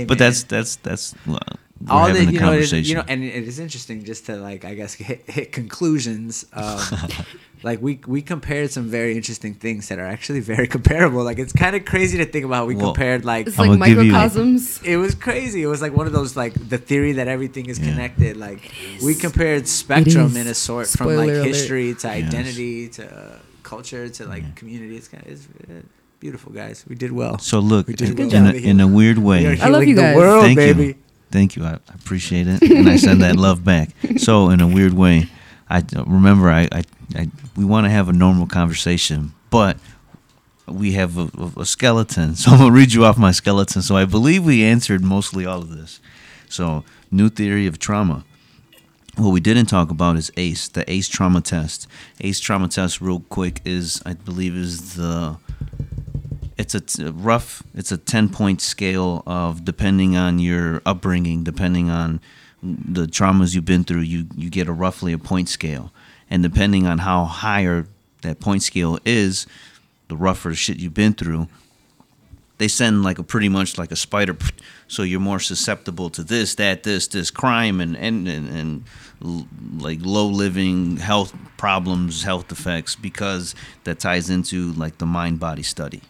But 0.08 0.18
that's 0.18 0.44
that's 0.44 0.76
that's 0.78 1.16
well, 1.26 1.40
we're 1.82 1.92
all 1.94 2.08
having 2.08 2.24
the 2.24 2.30
a 2.30 2.32
you 2.34 2.40
know, 2.40 2.46
it, 2.48 2.52
conversation. 2.52 2.90
you 2.90 2.96
know, 2.96 3.04
and 3.08 3.24
it 3.24 3.48
is 3.48 3.60
interesting 3.60 4.04
just 4.06 4.26
to 4.28 4.36
like 4.38 4.64
I 4.66 4.74
guess 4.76 4.94
hit, 4.94 5.30
hit 5.30 5.52
conclusions. 5.52 6.46
Um, 6.54 6.80
like 7.64 7.82
we 7.82 8.00
we 8.08 8.22
compared 8.22 8.72
some 8.72 8.86
very 8.90 9.16
interesting 9.16 9.54
things 9.56 9.88
that 9.90 10.00
are 10.00 10.06
actually 10.06 10.40
very 10.40 10.68
comparable. 10.68 11.24
Like 11.24 11.40
it's 11.40 11.54
kind 11.54 11.76
of 11.76 11.84
crazy 11.86 12.18
to 12.20 12.26
think 12.26 12.46
about. 12.46 12.56
how 12.64 12.66
We 12.66 12.76
Well, 12.76 12.94
compared 12.94 13.26
like 13.26 13.48
It's 13.48 13.58
like 13.58 13.70
gonna 13.72 13.88
you- 13.88 13.96
microcosms. 14.12 14.82
it 14.84 14.98
was 14.98 15.16
crazy. 15.16 15.62
It 15.64 15.68
was 15.68 15.82
like 15.82 15.94
one 15.96 16.08
of 16.08 16.14
those 16.14 16.36
like 16.36 16.54
the 16.70 16.78
theory 16.78 17.14
that 17.14 17.28
everything 17.28 17.66
is 17.68 17.78
Yeah. 17.80 17.90
connected. 17.92 18.38
Like 18.38 18.62
we 19.04 19.14
compared 19.16 19.68
spectrum 19.68 20.36
in 20.38 20.48
a 20.48 20.54
sort 20.54 20.88
from 20.88 21.08
Spoiler 21.08 21.18
like 21.26 21.30
alert. 21.30 21.48
history 21.48 21.94
to 21.96 22.08
identity 22.10 22.88
to 22.90 23.04
uh, 23.06 23.38
culture 23.66 24.08
to 24.18 24.22
like 24.34 24.46
community. 24.56 24.96
It's 24.96 25.08
kind 25.10 25.26
of 25.26 25.32
it's, 25.34 25.46
uh, 25.70 25.82
beautiful, 26.20 26.52
guys. 26.54 26.86
We 26.88 26.96
did 26.96 27.12
well. 27.12 27.38
so 27.40 27.60
look, 27.60 27.88
We 27.88 27.94
did 27.96 28.18
in, 28.20 28.28
well. 28.30 28.36
in, 28.38 28.46
a, 28.56 28.70
in 28.72 28.78
a 28.80 28.88
weird 28.88 29.18
way, 29.18 29.40
We 29.48 29.60
I 29.62 29.68
love 29.68 29.82
healing 29.84 29.90
you 29.90 29.96
the 29.96 30.02
guys. 30.02 30.16
world, 30.16 30.44
Thank 30.46 30.58
baby. 30.58 30.86
you. 30.86 30.96
Thank 31.32 31.56
you. 31.56 31.66
I 31.66 31.74
I 31.74 31.94
appreciate 32.02 32.48
it, 32.48 32.62
and 32.62 32.88
I 32.88 32.98
send 32.98 33.20
that 33.22 33.36
love 33.36 33.60
back. 33.74 33.90
So, 34.18 34.50
in 34.54 34.62
a 34.62 34.68
weird 34.78 34.94
way, 34.94 35.28
I 35.78 35.84
remember 36.18 36.46
I, 36.62 36.64
I, 36.80 36.82
I 37.22 37.24
we 37.58 37.66
want 37.66 37.84
to 37.88 37.92
have 37.98 38.08
a 38.08 38.14
normal 38.14 38.48
conversation, 38.48 39.34
but 39.50 39.76
we 40.68 40.94
have 40.94 41.18
a, 41.18 41.28
a- 41.46 41.62
a 41.62 41.66
skeleton. 41.66 42.36
So 42.36 42.52
I'm 42.52 42.60
gonna 42.60 42.72
read 42.82 42.94
you 42.94 43.04
off 43.08 43.18
my 43.18 43.34
skeleton. 43.42 43.82
So 43.82 43.94
I 43.98 44.06
believe 44.06 44.42
we 44.46 44.64
answered 44.74 45.02
mostly 45.04 45.46
all 45.46 45.62
of 45.62 45.70
this. 45.80 46.00
So, 46.50 46.84
new 47.12 47.30
theory 47.30 47.68
of 47.68 47.76
trauma. 47.80 48.24
What 49.18 49.32
we 49.32 49.40
didn't 49.40 49.68
talk 49.68 49.92
about 49.92 50.18
is 50.18 50.30
ACE, 50.36 50.68
the 50.68 50.90
ACE 50.92 51.08
trauma 51.08 51.40
test. 51.40 51.88
ACE 52.20 52.40
trauma 52.42 52.68
test, 52.68 53.00
real 53.00 53.22
quick, 53.22 53.62
is 53.64 54.02
I 54.06 54.14
believe 54.14 54.56
is 54.56 54.96
the 54.96 55.38
it's 56.58 56.76
a 56.76 56.80
t- 56.80 57.04
rough 57.04 57.64
it's 57.74 57.92
a 57.92 57.98
10 57.98 58.30
point 58.30 58.62
scale 58.62 59.24
of 59.28 59.66
depending 59.66 60.16
on 60.16 60.40
your 60.40 60.82
upbringing 60.86 61.44
depending 61.44 61.90
on 61.90 62.22
the 62.64 63.06
traumas 63.08 63.54
you've 63.54 63.66
been 63.66 63.84
through 63.84 64.00
you 64.00 64.26
you 64.38 64.50
get 64.50 64.66
a 64.70 64.72
roughly 64.72 65.12
a 65.12 65.18
point 65.18 65.50
scale 65.50 65.92
and 66.30 66.42
depending 66.42 66.88
on 66.88 67.00
how 67.00 67.26
higher 67.26 67.86
that 68.22 68.40
point 68.40 68.64
scale 68.64 68.98
is 69.04 69.46
the 70.08 70.16
rougher 70.16 70.54
shit 70.54 70.78
you've 70.78 70.94
been 70.94 71.14
through 71.14 71.50
they 72.58 72.68
send 72.68 73.04
like 73.04 73.20
a 73.20 73.24
pretty 73.24 73.50
much 73.50 73.78
like 73.78 73.92
a 73.92 73.96
spider, 73.96 74.38
so 74.88 75.04
you're 75.04 75.20
more 75.20 75.40
susceptible 75.40 76.10
to 76.12 76.24
this, 76.24 76.56
that, 76.56 76.84
this, 76.84 77.08
this 77.08 77.32
crime, 77.32 77.80
and 77.82 77.96
and 77.98 78.28
and, 78.28 78.50
and 78.50 78.84
l- 79.24 79.48
like 79.78 80.00
low 80.02 80.28
living 80.28 80.98
health 80.98 81.36
problems, 81.58 82.24
health 82.24 82.52
effects, 82.52 82.96
because 82.96 83.56
that 83.84 84.00
ties 84.00 84.30
into 84.30 84.74
like 84.74 84.98
the 84.98 85.06
mind 85.06 85.40
body 85.40 85.64
study. 85.64 86.02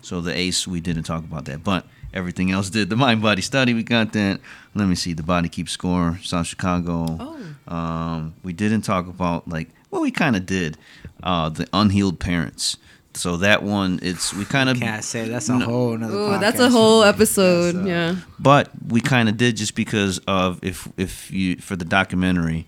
So 0.00 0.20
the 0.20 0.36
ACE, 0.36 0.66
we 0.66 0.80
didn't 0.80 1.02
talk 1.04 1.24
about 1.24 1.44
that, 1.46 1.64
but 1.64 1.86
everything 2.14 2.50
else 2.50 2.70
did. 2.70 2.88
The 2.88 2.96
mind 2.96 3.22
body 3.22 3.42
study, 3.42 3.74
we 3.74 3.82
got 3.82 4.12
that. 4.12 4.40
Let 4.74 4.88
me 4.88 4.94
see, 4.94 5.12
the 5.12 5.22
body 5.22 5.48
keeps 5.48 5.72
score, 5.72 6.18
South 6.22 6.46
Chicago. 6.46 7.16
Oh. 7.20 7.74
Um, 7.74 8.34
we 8.42 8.52
didn't 8.52 8.82
talk 8.82 9.06
about 9.08 9.48
like 9.48 9.68
well, 9.90 10.02
we 10.02 10.10
kind 10.10 10.36
of 10.36 10.46
did 10.46 10.76
uh, 11.22 11.48
the 11.48 11.66
unhealed 11.72 12.20
parents. 12.20 12.76
So 13.18 13.38
that 13.38 13.62
one, 13.62 13.98
it's 14.02 14.32
we 14.32 14.44
kind 14.44 14.68
of 14.68 14.78
Can't 14.78 15.02
say 15.02 15.28
that's 15.28 15.48
a 15.48 15.58
whole 15.58 15.94
another. 15.94 16.14
Oh, 16.16 16.38
that's 16.38 16.60
a 16.60 16.70
whole 16.70 17.02
episode. 17.02 17.72
That's, 17.74 17.86
uh, 17.86 17.88
yeah. 17.88 18.16
but 18.38 18.70
we 18.86 19.00
kind 19.00 19.28
of 19.28 19.36
did 19.36 19.56
just 19.56 19.74
because 19.74 20.18
of 20.28 20.60
if 20.62 20.88
if 20.96 21.30
you 21.30 21.56
for 21.56 21.74
the 21.74 21.84
documentary 21.84 22.66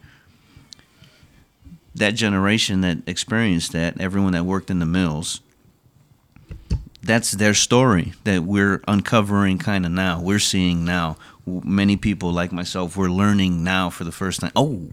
that 1.94 2.12
generation 2.12 2.80
that 2.80 2.98
experienced 3.06 3.72
that 3.72 4.00
everyone 4.00 4.32
that 4.32 4.44
worked 4.44 4.70
in 4.70 4.78
the 4.78 4.86
mills 4.86 5.40
that's 7.02 7.32
their 7.32 7.54
story 7.54 8.12
that 8.24 8.42
we're 8.42 8.82
uncovering 8.86 9.58
kind 9.58 9.84
of 9.84 9.92
now 9.92 10.20
we're 10.20 10.38
seeing 10.38 10.84
now 10.84 11.16
many 11.46 11.96
people 11.96 12.32
like 12.32 12.52
myself 12.52 12.96
we're 12.96 13.08
learning 13.08 13.64
now 13.64 13.90
for 13.90 14.04
the 14.04 14.12
first 14.12 14.40
time 14.40 14.52
oh 14.54 14.88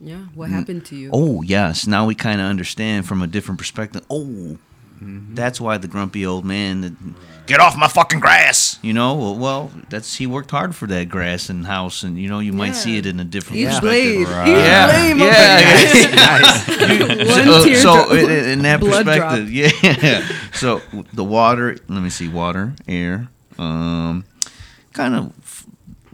Yeah. 0.00 0.26
What 0.34 0.50
mm. 0.50 0.52
happened 0.52 0.84
to 0.86 0.96
you? 0.96 1.10
oh 1.12 1.42
yes 1.42 1.86
now 1.86 2.06
we 2.06 2.14
kind 2.14 2.40
of 2.40 2.46
understand 2.46 3.06
from 3.06 3.22
a 3.22 3.26
different 3.26 3.58
perspective 3.58 4.04
oh 4.10 4.24
mm-hmm. 4.24 5.34
that's 5.34 5.60
why 5.60 5.78
the 5.78 5.88
grumpy 5.88 6.26
old 6.26 6.44
man 6.44 6.80
that, 6.82 6.92
get 7.46 7.60
off 7.60 7.76
my 7.76 7.88
fucking 7.88 8.20
grass 8.20 8.78
you 8.82 8.92
know 8.92 9.14
well, 9.14 9.36
well 9.36 9.70
that's 9.88 10.16
he 10.16 10.26
worked 10.26 10.50
hard 10.50 10.74
for 10.74 10.86
that 10.86 11.08
grass 11.08 11.48
and 11.48 11.66
house 11.66 12.02
and 12.02 12.18
you 12.18 12.28
know 12.28 12.40
you 12.40 12.52
might 12.52 12.76
see 12.76 12.98
it 12.98 13.06
in 13.06 13.18
a 13.20 13.24
different 13.24 13.58
Each 13.58 13.68
perspective 13.68 14.26
blade. 14.26 14.28
Right. 14.28 14.48
Each 14.48 14.54
uh, 14.54 14.58
yeah, 14.58 15.14
blade. 15.14 15.16
yeah. 15.18 16.06
One 16.76 17.26
so, 17.26 17.74
so 17.74 18.12
in, 18.12 18.30
in 18.30 18.62
that 18.62 18.80
Blood 18.80 19.06
perspective, 19.06 19.52
yeah. 19.52 20.26
So 20.52 20.82
the 21.12 21.24
water. 21.24 21.76
Let 21.88 22.02
me 22.02 22.10
see. 22.10 22.28
Water, 22.28 22.74
air. 22.88 23.28
Um, 23.58 24.24
kind 24.92 25.14
of. 25.14 25.32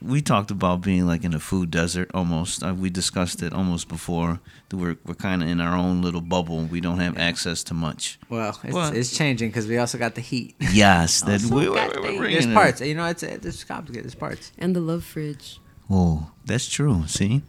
We 0.05 0.21
talked 0.21 0.51
about 0.51 0.81
being 0.81 1.07
like 1.07 1.25
in 1.25 1.35
a 1.35 1.39
food 1.39 1.71
desert 1.71 2.11
almost. 2.13 2.63
Uh, 2.63 2.75
we 2.75 2.91
discussed 2.91 3.43
it 3.43 3.53
almost 3.53 3.89
before. 3.89 4.41
We're 4.73 4.97
we're 5.07 5.15
kind 5.15 5.43
of 5.43 5.49
in 5.49 5.61
our 5.61 5.77
own 5.77 6.03
little 6.03 6.21
bubble. 6.21 6.65
We 6.65 6.81
don't 6.81 6.99
have 6.99 7.17
access 7.19 7.63
to 7.65 7.75
much. 7.75 8.19
Well, 8.29 8.59
it's, 8.65 8.75
What? 8.75 8.97
it's 8.97 9.17
changing 9.17 9.51
because 9.51 9.67
we 9.67 9.79
also 9.79 9.99
got 9.99 10.15
the 10.15 10.21
heat. 10.21 10.57
Yes, 10.73 11.21
that 11.23 11.43
we, 11.43 11.69
we, 11.69 11.79
are 11.79 11.93
the- 11.93 12.01
we're 12.01 12.17
bringing 12.19 12.41
There's 12.41 12.55
parts. 12.55 12.81
You 12.81 12.95
know, 12.95 13.07
it's 13.07 13.23
it's 13.23 13.65
complicated. 13.65 14.05
There's 14.05 14.15
parts. 14.15 14.53
And 14.59 14.75
the 14.75 14.81
love 14.81 15.05
fridge. 15.05 15.61
Oh, 15.91 16.31
that's 16.45 16.69
true. 16.69 17.05
See, 17.07 17.43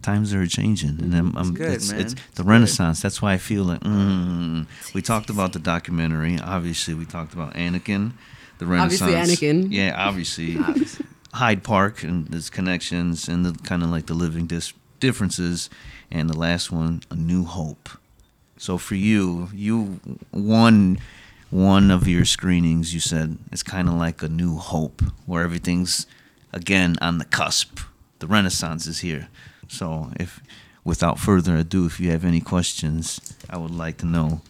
times 0.00 0.32
are 0.34 0.46
changing, 0.46 1.00
and 1.00 1.14
I'm, 1.14 1.36
I'm 1.36 1.54
good, 1.54 1.72
it's, 1.72 1.92
man. 1.92 2.00
it's 2.00 2.12
It's 2.14 2.22
the 2.34 2.42
good. 2.42 2.50
Renaissance. 2.50 3.00
That's 3.00 3.20
why 3.20 3.34
I 3.34 3.38
feel 3.38 3.64
like 3.64 3.80
mm. 3.80 4.66
we 4.94 5.02
talked 5.02 5.30
about 5.30 5.52
the 5.52 5.58
documentary. 5.58 6.38
Obviously, 6.40 6.94
we 6.94 7.04
talked 7.04 7.34
about 7.34 7.54
Anakin, 7.54 8.12
the 8.58 8.66
Renaissance. 8.66 9.02
Obviously 9.02 9.48
Anakin. 9.48 9.68
Yeah, 9.70 9.94
obviously 9.96 10.56
Hyde 11.34 11.62
Park 11.62 12.02
and 12.02 12.32
its 12.34 12.50
connections 12.50 13.28
and 13.28 13.44
the 13.44 13.52
kind 13.64 13.82
of 13.82 13.90
like 13.90 14.06
the 14.06 14.14
living 14.14 14.46
dis- 14.46 14.74
differences, 15.00 15.70
and 16.10 16.28
the 16.28 16.38
last 16.38 16.70
one, 16.70 17.02
A 17.10 17.16
New 17.16 17.44
Hope. 17.44 17.88
So 18.58 18.78
for 18.78 18.94
you, 18.94 19.48
you 19.52 20.00
one 20.30 20.98
one 21.50 21.90
of 21.90 22.08
your 22.08 22.24
screenings, 22.24 22.94
you 22.94 23.00
said 23.00 23.36
it's 23.50 23.62
kind 23.62 23.88
of 23.88 23.94
like 23.94 24.22
a 24.22 24.28
new 24.28 24.56
hope, 24.56 25.02
where 25.26 25.42
everything's 25.42 26.06
again 26.52 26.96
on 27.02 27.18
the 27.18 27.24
cusp. 27.24 27.80
The 28.20 28.26
Renaissance 28.26 28.86
is 28.86 29.00
here. 29.00 29.28
So 29.68 30.12
if, 30.20 30.40
without 30.84 31.18
further 31.18 31.56
ado, 31.56 31.86
if 31.86 31.98
you 31.98 32.10
have 32.10 32.24
any 32.24 32.40
questions, 32.40 33.36
I 33.50 33.56
would 33.56 33.70
like 33.70 33.98
to 33.98 34.06
know 34.06 34.42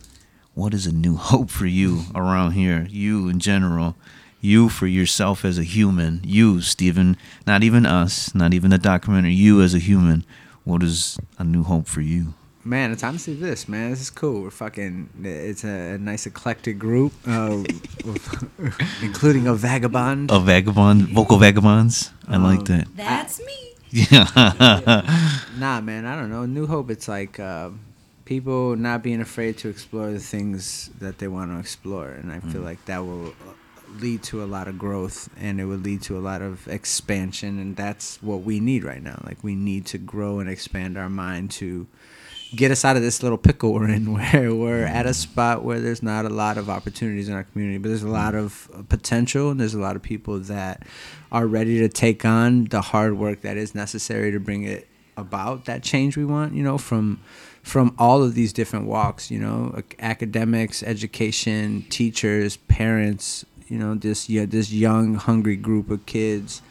what 0.54 0.74
is 0.74 0.86
a 0.86 0.92
new 0.92 1.16
hope 1.16 1.48
for 1.50 1.66
you 1.66 2.02
around 2.14 2.52
here, 2.52 2.86
you 2.90 3.28
in 3.28 3.40
general, 3.40 3.96
you 4.42 4.68
for 4.68 4.86
yourself 4.86 5.44
as 5.46 5.56
a 5.56 5.62
human, 5.62 6.20
you 6.24 6.60
Steven, 6.60 7.16
not 7.46 7.62
even 7.62 7.86
us, 7.86 8.34
not 8.34 8.52
even 8.52 8.70
the 8.70 8.78
documentary, 8.78 9.32
you 9.32 9.62
as 9.62 9.72
a 9.74 9.78
human. 9.78 10.24
What 10.64 10.82
is 10.82 11.16
a 11.38 11.44
new 11.44 11.62
hope 11.62 11.86
for 11.86 12.02
you? 12.02 12.34
Man, 12.64 12.92
it's 12.92 13.02
honestly 13.02 13.34
this, 13.34 13.66
man. 13.68 13.90
This 13.90 14.00
is 14.02 14.10
cool. 14.10 14.42
We're 14.42 14.50
fucking. 14.50 15.08
It's 15.24 15.64
a, 15.64 15.94
a 15.94 15.98
nice 15.98 16.26
eclectic 16.26 16.78
group, 16.78 17.12
uh, 17.26 17.62
including 19.02 19.46
a 19.48 19.54
vagabond. 19.54 20.30
A 20.30 20.38
vagabond, 20.38 21.08
vocal 21.08 21.38
vagabonds. 21.38 22.12
I 22.28 22.36
like 22.36 22.60
Um, 22.60 22.64
that. 22.66 22.86
That's 22.96 23.40
me. 23.40 23.74
Yeah. 23.90 24.26
Nah, 25.58 25.80
man. 25.80 26.06
I 26.06 26.14
don't 26.18 26.30
know. 26.30 26.46
New 26.46 26.66
Hope. 26.66 26.90
It's 26.90 27.08
like 27.08 27.38
uh, 27.40 27.70
people 28.24 28.76
not 28.76 29.02
being 29.02 29.20
afraid 29.20 29.58
to 29.58 29.68
explore 29.68 30.10
the 30.12 30.18
things 30.20 30.90
that 31.00 31.18
they 31.18 31.28
want 31.28 31.50
to 31.52 31.58
explore, 31.58 32.08
and 32.10 32.30
I 32.32 32.40
feel 32.40 32.62
like 32.62 32.84
that 32.86 32.98
will 33.04 33.34
lead 34.00 34.22
to 34.24 34.42
a 34.42 34.46
lot 34.46 34.68
of 34.68 34.78
growth, 34.78 35.28
and 35.36 35.60
it 35.60 35.64
would 35.64 35.84
lead 35.84 36.02
to 36.02 36.16
a 36.16 36.20
lot 36.20 36.42
of 36.42 36.66
expansion, 36.68 37.58
and 37.58 37.76
that's 37.76 38.22
what 38.22 38.42
we 38.42 38.60
need 38.60 38.84
right 38.84 39.02
now. 39.02 39.20
Like 39.24 39.42
we 39.42 39.54
need 39.54 39.86
to 39.86 39.98
grow 39.98 40.40
and 40.40 40.48
expand 40.48 40.96
our 40.96 41.10
mind 41.10 41.50
to 41.52 41.86
get 42.54 42.70
us 42.70 42.84
out 42.84 42.96
of 42.96 43.02
this 43.02 43.22
little 43.22 43.38
pickle 43.38 43.72
we're 43.72 43.88
in 43.88 44.12
where 44.32 44.54
we're 44.54 44.84
at 44.84 45.06
a 45.06 45.14
spot 45.14 45.64
where 45.64 45.80
there's 45.80 46.02
not 46.02 46.24
a 46.24 46.28
lot 46.28 46.58
of 46.58 46.68
opportunities 46.68 47.28
in 47.28 47.34
our 47.34 47.44
community 47.44 47.78
but 47.78 47.88
there's 47.88 48.02
a 48.02 48.08
lot 48.08 48.34
of 48.34 48.70
potential 48.88 49.50
and 49.50 49.58
there's 49.58 49.74
a 49.74 49.80
lot 49.80 49.96
of 49.96 50.02
people 50.02 50.38
that 50.38 50.86
are 51.30 51.46
ready 51.46 51.78
to 51.78 51.88
take 51.88 52.24
on 52.24 52.64
the 52.66 52.80
hard 52.80 53.16
work 53.16 53.40
that 53.40 53.56
is 53.56 53.74
necessary 53.74 54.30
to 54.30 54.38
bring 54.38 54.64
it 54.64 54.86
about 55.16 55.64
that 55.66 55.82
change 55.82 56.16
we 56.16 56.24
want 56.24 56.54
you 56.54 56.62
know 56.62 56.78
from 56.78 57.20
from 57.62 57.94
all 57.98 58.22
of 58.22 58.34
these 58.34 58.52
different 58.52 58.86
walks 58.86 59.30
you 59.30 59.38
know 59.38 59.80
academics 59.98 60.82
education 60.82 61.84
teachers 61.90 62.56
parents 62.56 63.44
you 63.72 63.78
know 63.78 63.94
this 63.94 64.28
yeah 64.28 64.44
this 64.44 64.70
young 64.70 65.14
hungry 65.14 65.56
group 65.56 65.90
of 65.90 66.04
kids 66.06 66.62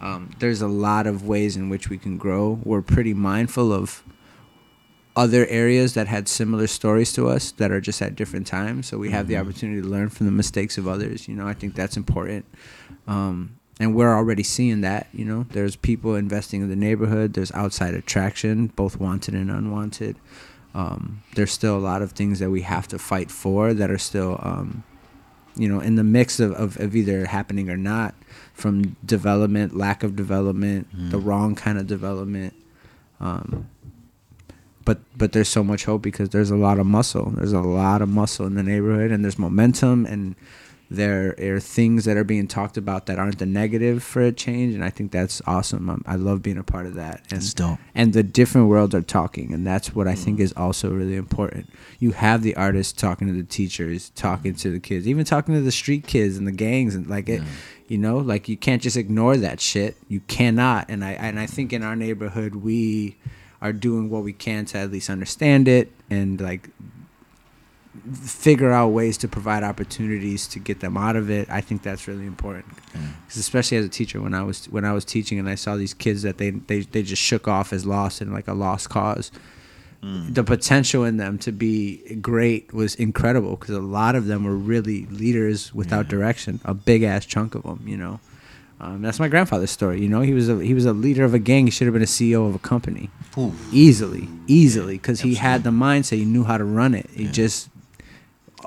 um, 0.00 0.30
there's 0.38 0.62
a 0.62 0.68
lot 0.68 1.06
of 1.06 1.26
ways 1.26 1.56
in 1.56 1.68
which 1.68 1.88
we 1.88 1.98
can 1.98 2.18
grow 2.18 2.58
we're 2.64 2.82
pretty 2.82 3.14
mindful 3.14 3.72
of 3.72 4.02
other 5.18 5.46
areas 5.48 5.94
that 5.94 6.06
had 6.06 6.28
similar 6.28 6.68
stories 6.68 7.12
to 7.12 7.28
us 7.28 7.50
that 7.52 7.72
are 7.72 7.80
just 7.80 8.00
at 8.00 8.14
different 8.14 8.46
times. 8.46 8.86
So 8.86 8.98
we 8.98 9.10
have 9.10 9.26
the 9.26 9.36
opportunity 9.36 9.82
to 9.82 9.88
learn 9.88 10.10
from 10.10 10.26
the 10.26 10.32
mistakes 10.32 10.78
of 10.78 10.86
others. 10.86 11.26
You 11.26 11.34
know, 11.34 11.48
I 11.48 11.54
think 11.54 11.74
that's 11.74 11.96
important. 11.96 12.46
Um, 13.08 13.58
and 13.80 13.96
we're 13.96 14.14
already 14.14 14.44
seeing 14.44 14.80
that. 14.82 15.08
You 15.12 15.24
know, 15.24 15.46
there's 15.50 15.74
people 15.74 16.14
investing 16.14 16.62
in 16.62 16.68
the 16.68 16.76
neighborhood. 16.76 17.34
There's 17.34 17.50
outside 17.50 17.94
attraction, 17.94 18.68
both 18.68 19.00
wanted 19.00 19.34
and 19.34 19.50
unwanted. 19.50 20.16
Um, 20.72 21.24
there's 21.34 21.50
still 21.50 21.76
a 21.76 21.80
lot 21.80 22.00
of 22.00 22.12
things 22.12 22.38
that 22.38 22.50
we 22.50 22.62
have 22.62 22.86
to 22.88 22.98
fight 22.98 23.32
for 23.32 23.74
that 23.74 23.90
are 23.90 23.98
still, 23.98 24.38
um, 24.40 24.84
you 25.58 25.68
know, 25.68 25.80
in 25.80 25.96
the 25.96 26.04
mix 26.04 26.40
of, 26.40 26.52
of, 26.52 26.78
of 26.78 26.94
either 26.96 27.26
happening 27.26 27.68
or 27.68 27.76
not, 27.76 28.14
from 28.54 28.96
development, 29.04 29.76
lack 29.76 30.02
of 30.02 30.16
development, 30.16 30.88
the 31.10 31.18
wrong 31.18 31.54
kind 31.54 31.78
of 31.78 31.86
development. 31.86 32.54
Um, 33.20 33.68
but 34.84 34.98
but 35.16 35.32
there's 35.32 35.48
so 35.48 35.62
much 35.62 35.84
hope 35.84 36.00
because 36.02 36.30
there's 36.30 36.50
a 36.50 36.56
lot 36.56 36.78
of 36.78 36.86
muscle. 36.86 37.30
There's 37.30 37.52
a 37.52 37.60
lot 37.60 38.00
of 38.00 38.08
muscle 38.08 38.46
in 38.46 38.54
the 38.54 38.62
neighborhood, 38.62 39.10
and 39.10 39.22
there's 39.22 39.38
momentum, 39.38 40.06
and 40.06 40.34
there 40.90 41.34
are 41.38 41.60
things 41.60 42.06
that 42.06 42.16
are 42.16 42.24
being 42.24 42.48
talked 42.48 42.78
about 42.78 43.06
that 43.06 43.18
aren't 43.18 43.38
the 43.38 43.46
negative 43.46 44.02
for 44.02 44.22
a 44.22 44.32
change, 44.32 44.74
and 44.74 44.82
I 44.82 44.88
think 44.88 45.12
that's 45.12 45.42
awesome. 45.46 45.90
I'm, 45.90 46.02
I 46.06 46.16
love 46.16 46.42
being 46.42 46.56
a 46.56 46.62
part 46.62 46.86
of 46.86 46.94
that. 46.94 47.20
And, 47.30 47.40
That's 47.40 47.52
dope. 47.52 47.78
And 47.94 48.14
the 48.14 48.22
different 48.22 48.68
worlds 48.68 48.94
are 48.94 49.02
talking, 49.02 49.52
and 49.52 49.66
that's 49.66 49.94
what 49.94 50.08
I 50.08 50.14
think 50.14 50.36
mm-hmm. 50.36 50.44
is 50.44 50.52
also 50.54 50.90
really 50.90 51.16
important. 51.16 51.68
You 51.98 52.12
have 52.12 52.42
the 52.42 52.56
artists 52.56 52.98
talking 52.98 53.28
to 53.28 53.34
the 53.34 53.42
teachers, 53.42 54.10
talking 54.10 54.54
to 54.54 54.70
the 54.70 54.80
kids, 54.80 55.06
even 55.06 55.26
talking 55.26 55.54
to 55.54 55.60
the 55.60 55.72
street 55.72 56.06
kids 56.06 56.38
and 56.38 56.46
the 56.46 56.52
gangs, 56.52 56.94
and 56.94 57.06
like 57.06 57.28
it. 57.28 57.42
You 57.86 57.96
know, 57.96 58.18
like 58.18 58.50
you 58.50 58.56
can't 58.58 58.82
just 58.82 58.98
ignore 58.98 59.38
that 59.38 59.60
shit. 59.60 59.96
You 60.08 60.20
cannot. 60.20 60.90
And 60.90 61.02
I 61.02 61.12
and 61.12 61.40
I 61.40 61.46
think 61.46 61.72
in 61.72 61.82
our 61.82 61.96
neighborhood 61.96 62.56
we 62.56 63.16
are 63.62 63.72
doing 63.72 64.10
what 64.10 64.22
we 64.22 64.32
can 64.32 64.66
to 64.66 64.78
at 64.78 64.90
least 64.90 65.08
understand 65.10 65.68
it 65.68 65.90
and 66.10 66.40
like 66.40 66.68
figure 68.12 68.70
out 68.72 68.88
ways 68.88 69.16
to 69.18 69.28
provide 69.28 69.62
opportunities 69.62 70.46
to 70.48 70.58
get 70.58 70.80
them 70.80 70.96
out 70.96 71.16
of 71.16 71.30
it. 71.30 71.48
I 71.50 71.60
think 71.60 71.82
that's 71.82 72.06
really 72.08 72.26
important. 72.26 72.66
'Cause 73.28 73.36
especially 73.36 73.76
as 73.76 73.84
a 73.84 73.88
teacher, 73.88 74.20
when 74.20 74.34
I 74.34 74.42
was 74.42 74.66
when 74.66 74.84
I 74.84 74.92
was 74.92 75.04
teaching 75.04 75.38
and 75.38 75.48
I 75.48 75.54
saw 75.54 75.76
these 75.76 75.94
kids 75.94 76.22
that 76.22 76.38
they 76.38 76.50
they, 76.50 76.80
they 76.80 77.02
just 77.02 77.22
shook 77.22 77.46
off 77.48 77.72
as 77.72 77.84
lost 77.86 78.20
in 78.22 78.32
like 78.32 78.48
a 78.48 78.54
lost 78.54 78.88
cause. 78.90 79.30
The 80.00 80.44
potential 80.44 81.04
in 81.04 81.16
them 81.16 81.38
to 81.38 81.50
be 81.50 81.96
great 82.22 82.72
was 82.72 82.94
incredible 82.94 83.56
because 83.56 83.74
a 83.74 83.80
lot 83.80 84.14
of 84.14 84.26
them 84.26 84.44
were 84.44 84.54
really 84.56 85.06
leaders 85.06 85.74
without 85.74 86.06
direction. 86.06 86.60
A 86.64 86.72
big 86.72 87.02
ass 87.02 87.26
chunk 87.26 87.56
of 87.56 87.64
them, 87.64 87.82
you 87.84 87.96
know. 87.96 88.20
Um, 88.80 89.02
that's 89.02 89.18
my 89.18 89.26
grandfather's 89.26 89.72
story. 89.72 90.00
You 90.00 90.08
know, 90.08 90.20
he 90.20 90.32
was 90.34 90.48
a 90.48 90.62
he 90.64 90.72
was 90.72 90.84
a 90.84 90.92
leader 90.92 91.24
of 91.24 91.34
a 91.34 91.40
gang. 91.40 91.64
He 91.66 91.72
should 91.72 91.88
have 91.88 91.94
been 91.94 92.02
a 92.02 92.06
CEO 92.06 92.48
of 92.48 92.54
a 92.54 92.60
company 92.60 93.10
Ooh. 93.36 93.52
easily, 93.72 94.28
easily, 94.46 94.98
because 94.98 95.22
he 95.22 95.34
had 95.34 95.64
the 95.64 95.70
mindset. 95.70 96.18
He 96.18 96.24
knew 96.24 96.44
how 96.44 96.58
to 96.58 96.64
run 96.64 96.94
it. 96.94 97.10
He 97.12 97.26
just 97.26 97.68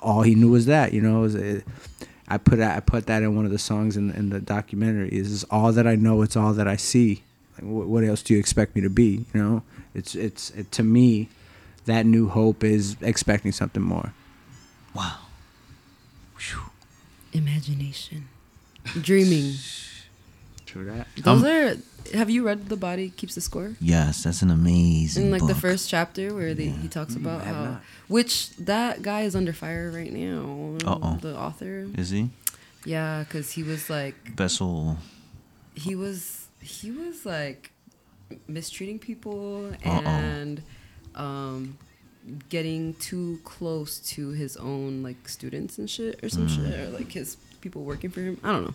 all 0.02 0.22
he 0.24 0.36
knew 0.36 0.52
was 0.52 0.66
that. 0.66 0.94
You 0.94 1.02
know, 1.02 1.20
it 1.20 1.22
was 1.22 1.36
a, 1.36 1.62
I 2.28 2.38
put 2.38 2.58
that, 2.58 2.78
I 2.78 2.80
put 2.80 3.06
that 3.08 3.24
in 3.24 3.36
one 3.36 3.46
of 3.46 3.52
the 3.52 3.60
songs 3.60 3.98
in 3.98 4.12
in 4.12 4.30
the 4.30 4.40
documentary. 4.40 5.10
Is, 5.10 5.32
is 5.32 5.44
all 5.46 5.72
that 5.74 5.88
I 5.88 5.96
know. 5.96 6.22
It's 6.22 6.36
all 6.36 6.54
that 6.54 6.68
I 6.68 6.76
see. 6.76 7.24
Like, 7.58 7.70
what, 7.70 7.88
what 7.88 8.04
else 8.04 8.22
do 8.22 8.34
you 8.34 8.40
expect 8.40 8.76
me 8.76 8.82
to 8.82 8.90
be? 8.90 9.26
You 9.34 9.42
know, 9.42 9.64
it's 9.94 10.16
it's 10.16 10.50
it, 10.52 10.72
to 10.74 10.84
me, 10.84 11.30
that 11.86 12.06
new 12.06 12.28
hope 12.30 12.64
is 12.64 12.96
expecting 13.02 13.52
something 13.52 13.84
more. 13.84 14.14
Wow. 14.94 15.18
Imagination, 17.34 18.28
dreaming. 19.00 19.54
True 20.72 20.86
that. 20.86 21.08
Those 21.18 21.44
are. 21.44 21.78
Have 22.16 22.30
you 22.30 22.44
read 22.46 22.68
The 22.70 22.78
Body 22.78 23.10
Keeps 23.10 23.36
the 23.36 23.42
Score? 23.42 23.76
Yes, 23.80 24.24
that's 24.24 24.42
an 24.42 24.50
amazing 24.50 25.26
In 25.26 25.32
like 25.32 25.46
the 25.46 25.54
first 25.56 25.90
chapter 25.90 26.34
where 26.34 26.54
they, 26.54 26.66
he 26.70 26.88
talks 26.88 27.16
about 27.16 27.44
how, 27.44 27.64
not. 27.66 27.82
which 28.08 28.56
that 28.58 29.02
guy 29.04 29.22
is 29.22 29.36
under 29.36 29.54
fire 29.54 29.92
right 29.94 30.12
now. 30.12 30.78
Uh-oh. 30.86 31.18
The 31.22 31.38
author. 31.38 31.88
Is 31.98 32.10
he? 32.10 32.30
Yeah, 32.86 33.24
because 33.24 33.52
he 33.52 33.62
was 33.64 33.90
like 33.90 34.36
Bessel. 34.36 34.98
he 35.76 35.96
was 35.96 36.48
he 36.60 36.90
was 36.90 37.26
like 37.26 37.72
mistreating 38.48 38.98
people 39.00 39.72
Uh-oh. 39.86 40.02
and 40.08 40.62
um 41.16 41.78
getting 42.50 42.94
too 42.96 43.40
close 43.44 44.00
to 44.00 44.30
his 44.30 44.56
own 44.58 45.04
like 45.04 45.28
students 45.28 45.78
and 45.78 45.90
shit 45.90 46.24
or 46.24 46.30
some 46.30 46.48
Mm. 46.48 46.56
shit 46.56 46.80
or 46.80 46.90
like 46.92 47.12
his 47.12 47.36
people 47.62 47.84
working 47.84 48.10
for 48.10 48.22
him 48.22 48.38
i 48.44 48.52
don't 48.52 48.64
know 48.64 48.74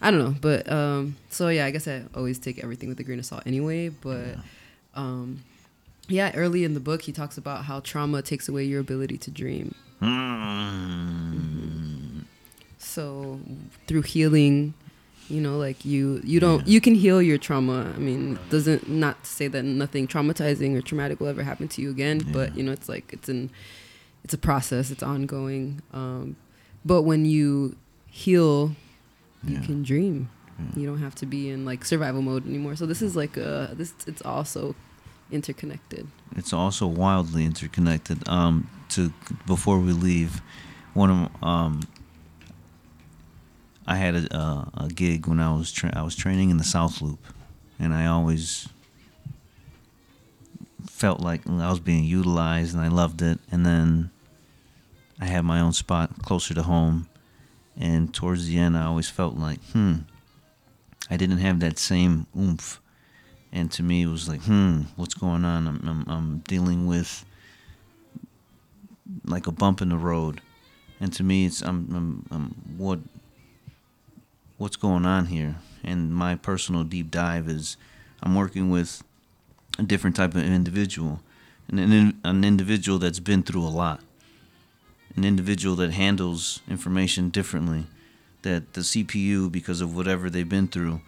i 0.00 0.10
don't 0.10 0.20
know 0.20 0.34
but 0.40 0.70
um 0.70 1.16
so 1.30 1.48
yeah 1.48 1.64
i 1.64 1.70
guess 1.70 1.88
i 1.88 2.02
always 2.14 2.38
take 2.38 2.62
everything 2.62 2.88
with 2.88 3.00
a 3.00 3.04
grain 3.04 3.18
of 3.18 3.26
salt 3.26 3.42
anyway 3.46 3.88
but 3.88 4.36
um 4.94 5.42
yeah 6.08 6.32
early 6.34 6.64
in 6.64 6.74
the 6.74 6.80
book 6.80 7.02
he 7.02 7.12
talks 7.12 7.38
about 7.38 7.64
how 7.64 7.80
trauma 7.80 8.22
takes 8.22 8.48
away 8.48 8.64
your 8.64 8.80
ability 8.80 9.18
to 9.18 9.30
dream. 9.30 9.74
Mm. 10.02 12.24
so 12.78 13.40
through 13.86 14.02
healing 14.02 14.74
you 15.28 15.40
know 15.40 15.56
like 15.56 15.84
you 15.84 16.20
you 16.24 16.40
don't 16.40 16.66
you 16.66 16.80
can 16.80 16.94
heal 16.94 17.22
your 17.22 17.38
trauma. 17.38 17.90
I 17.94 17.98
mean 17.98 18.38
doesn't 18.50 18.88
not 18.88 19.24
to 19.24 19.30
say 19.30 19.48
that 19.48 19.62
nothing 19.62 20.06
traumatizing 20.06 20.76
or 20.76 20.82
traumatic 20.82 21.20
will 21.20 21.28
ever 21.28 21.42
happen 21.42 21.68
to 21.68 21.80
you 21.80 21.90
again 21.90 22.20
but 22.32 22.54
you 22.56 22.62
know 22.62 22.72
it's 22.72 22.88
like 22.88 23.10
it's 23.12 23.30
an 23.30 23.50
it's 24.22 24.34
a 24.34 24.38
process 24.38 24.90
it's 24.90 25.02
ongoing 25.02 25.80
um 25.92 26.36
but 26.84 27.02
when 27.02 27.24
you 27.24 27.76
heal 28.10 28.76
you 29.46 29.60
can 29.60 29.82
dream. 29.82 30.30
You 30.76 30.86
don't 30.86 30.98
have 31.00 31.16
to 31.16 31.26
be 31.26 31.50
in 31.50 31.64
like 31.64 31.84
survival 31.84 32.22
mode 32.22 32.46
anymore. 32.46 32.76
So 32.76 32.86
this 32.86 33.02
is 33.02 33.16
like 33.16 33.36
uh 33.36 33.68
this 33.74 33.92
it's 34.06 34.22
also 34.22 34.74
interconnected. 35.30 36.06
It's 36.36 36.52
also 36.52 36.86
wildly 36.86 37.44
interconnected. 37.44 38.28
Um, 38.28 38.70
to 38.90 39.12
before 39.46 39.78
we 39.78 39.92
leave, 39.92 40.40
one 40.92 41.10
of 41.10 41.42
um, 41.42 41.80
I 43.86 43.96
had 43.96 44.14
a, 44.14 44.36
uh, 44.36 44.64
a 44.74 44.88
gig 44.88 45.26
when 45.26 45.40
I 45.40 45.52
was 45.52 45.72
tra- 45.72 45.92
I 45.94 46.02
was 46.02 46.16
training 46.16 46.50
in 46.50 46.56
the 46.56 46.64
South 46.64 47.02
Loop, 47.02 47.20
and 47.78 47.92
I 47.92 48.06
always 48.06 48.68
felt 50.88 51.20
like 51.20 51.46
I 51.48 51.70
was 51.70 51.80
being 51.80 52.04
utilized, 52.04 52.74
and 52.74 52.82
I 52.82 52.88
loved 52.88 53.20
it. 53.22 53.38
And 53.50 53.66
then 53.66 54.10
I 55.20 55.26
had 55.26 55.44
my 55.44 55.60
own 55.60 55.72
spot 55.72 56.22
closer 56.22 56.54
to 56.54 56.62
home, 56.62 57.08
and 57.78 58.14
towards 58.14 58.46
the 58.46 58.58
end, 58.58 58.76
I 58.76 58.84
always 58.84 59.08
felt 59.08 59.36
like, 59.36 59.60
hmm, 59.72 59.94
I 61.10 61.16
didn't 61.16 61.38
have 61.38 61.60
that 61.60 61.78
same 61.78 62.26
oomph. 62.38 62.80
And 63.52 63.70
to 63.72 63.82
me 63.82 64.02
it 64.02 64.08
was 64.08 64.28
like 64.28 64.42
hmm 64.42 64.82
what's 64.96 65.14
going 65.14 65.44
on? 65.44 65.68
I'm, 65.68 65.88
I'm, 65.88 66.04
I'm 66.08 66.38
dealing 66.38 66.86
with 66.86 67.24
like 69.24 69.46
a 69.46 69.52
bump 69.52 69.80
in 69.80 69.90
the 69.90 69.96
road. 69.96 70.40
And 71.00 71.12
to 71.12 71.22
me 71.22 71.46
it's 71.46 71.62
I'm, 71.62 71.88
I'm, 71.94 72.26
I'm 72.30 72.76
what 72.78 72.98
what's 74.58 74.76
going 74.76 75.06
on 75.06 75.26
here? 75.26 75.56
And 75.84 76.14
my 76.14 76.34
personal 76.34 76.84
deep 76.84 77.10
dive 77.10 77.48
is 77.48 77.76
i'm 78.22 78.34
working 78.34 78.70
with 78.70 79.02
a 79.78 79.82
different 79.82 80.16
type 80.16 80.34
of 80.34 80.42
individual. 80.42 81.20
An, 81.68 81.78
an, 81.78 82.20
an 82.24 82.44
individual 82.44 82.98
that's 82.98 83.20
been 83.20 83.42
through 83.42 83.64
a 83.64 83.68
lot 83.68 84.00
an 85.16 85.24
individual 85.24 85.76
that 85.76 85.92
handles 85.92 86.60
information 86.68 87.30
differently 87.30 87.86
that 88.42 88.74
the 88.74 88.80
cpu 88.82 89.50
because 89.50 89.80
of 89.80 89.96
whatever 89.96 90.28
they've 90.28 90.48
been 90.48 90.68
through 90.68 91.00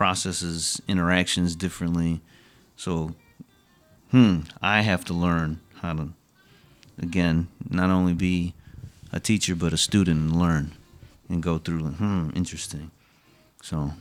processes 0.00 0.80
interactions 0.88 1.54
differently. 1.54 2.22
So, 2.74 3.14
hmm, 4.10 4.40
I 4.62 4.80
have 4.80 5.04
to 5.04 5.12
learn 5.12 5.60
how 5.82 5.92
to, 5.92 6.08
again, 6.98 7.48
not 7.68 7.90
only 7.90 8.14
be 8.14 8.54
a 9.12 9.20
teacher 9.20 9.54
but 9.54 9.74
a 9.74 9.76
student 9.76 10.30
and 10.30 10.40
learn 10.40 10.72
and 11.28 11.42
go 11.42 11.58
through. 11.58 11.88
Hmm, 11.88 12.30
interesting. 12.34 12.90
So, 13.62 13.92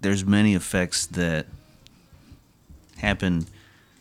there's 0.00 0.24
many 0.24 0.56
effects 0.56 1.06
that 1.06 1.46
happen 2.96 3.46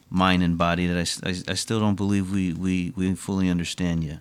mind 0.10 0.44
and 0.44 0.58
body 0.58 0.88
that 0.88 0.98
I 1.24 1.52
I 1.52 1.56
still 1.56 1.80
don't 1.80 1.96
believe 1.96 2.32
we, 2.32 2.54
we, 2.54 2.94
we 2.96 3.14
fully 3.16 3.50
understand 3.50 4.04
yet. 4.04 4.20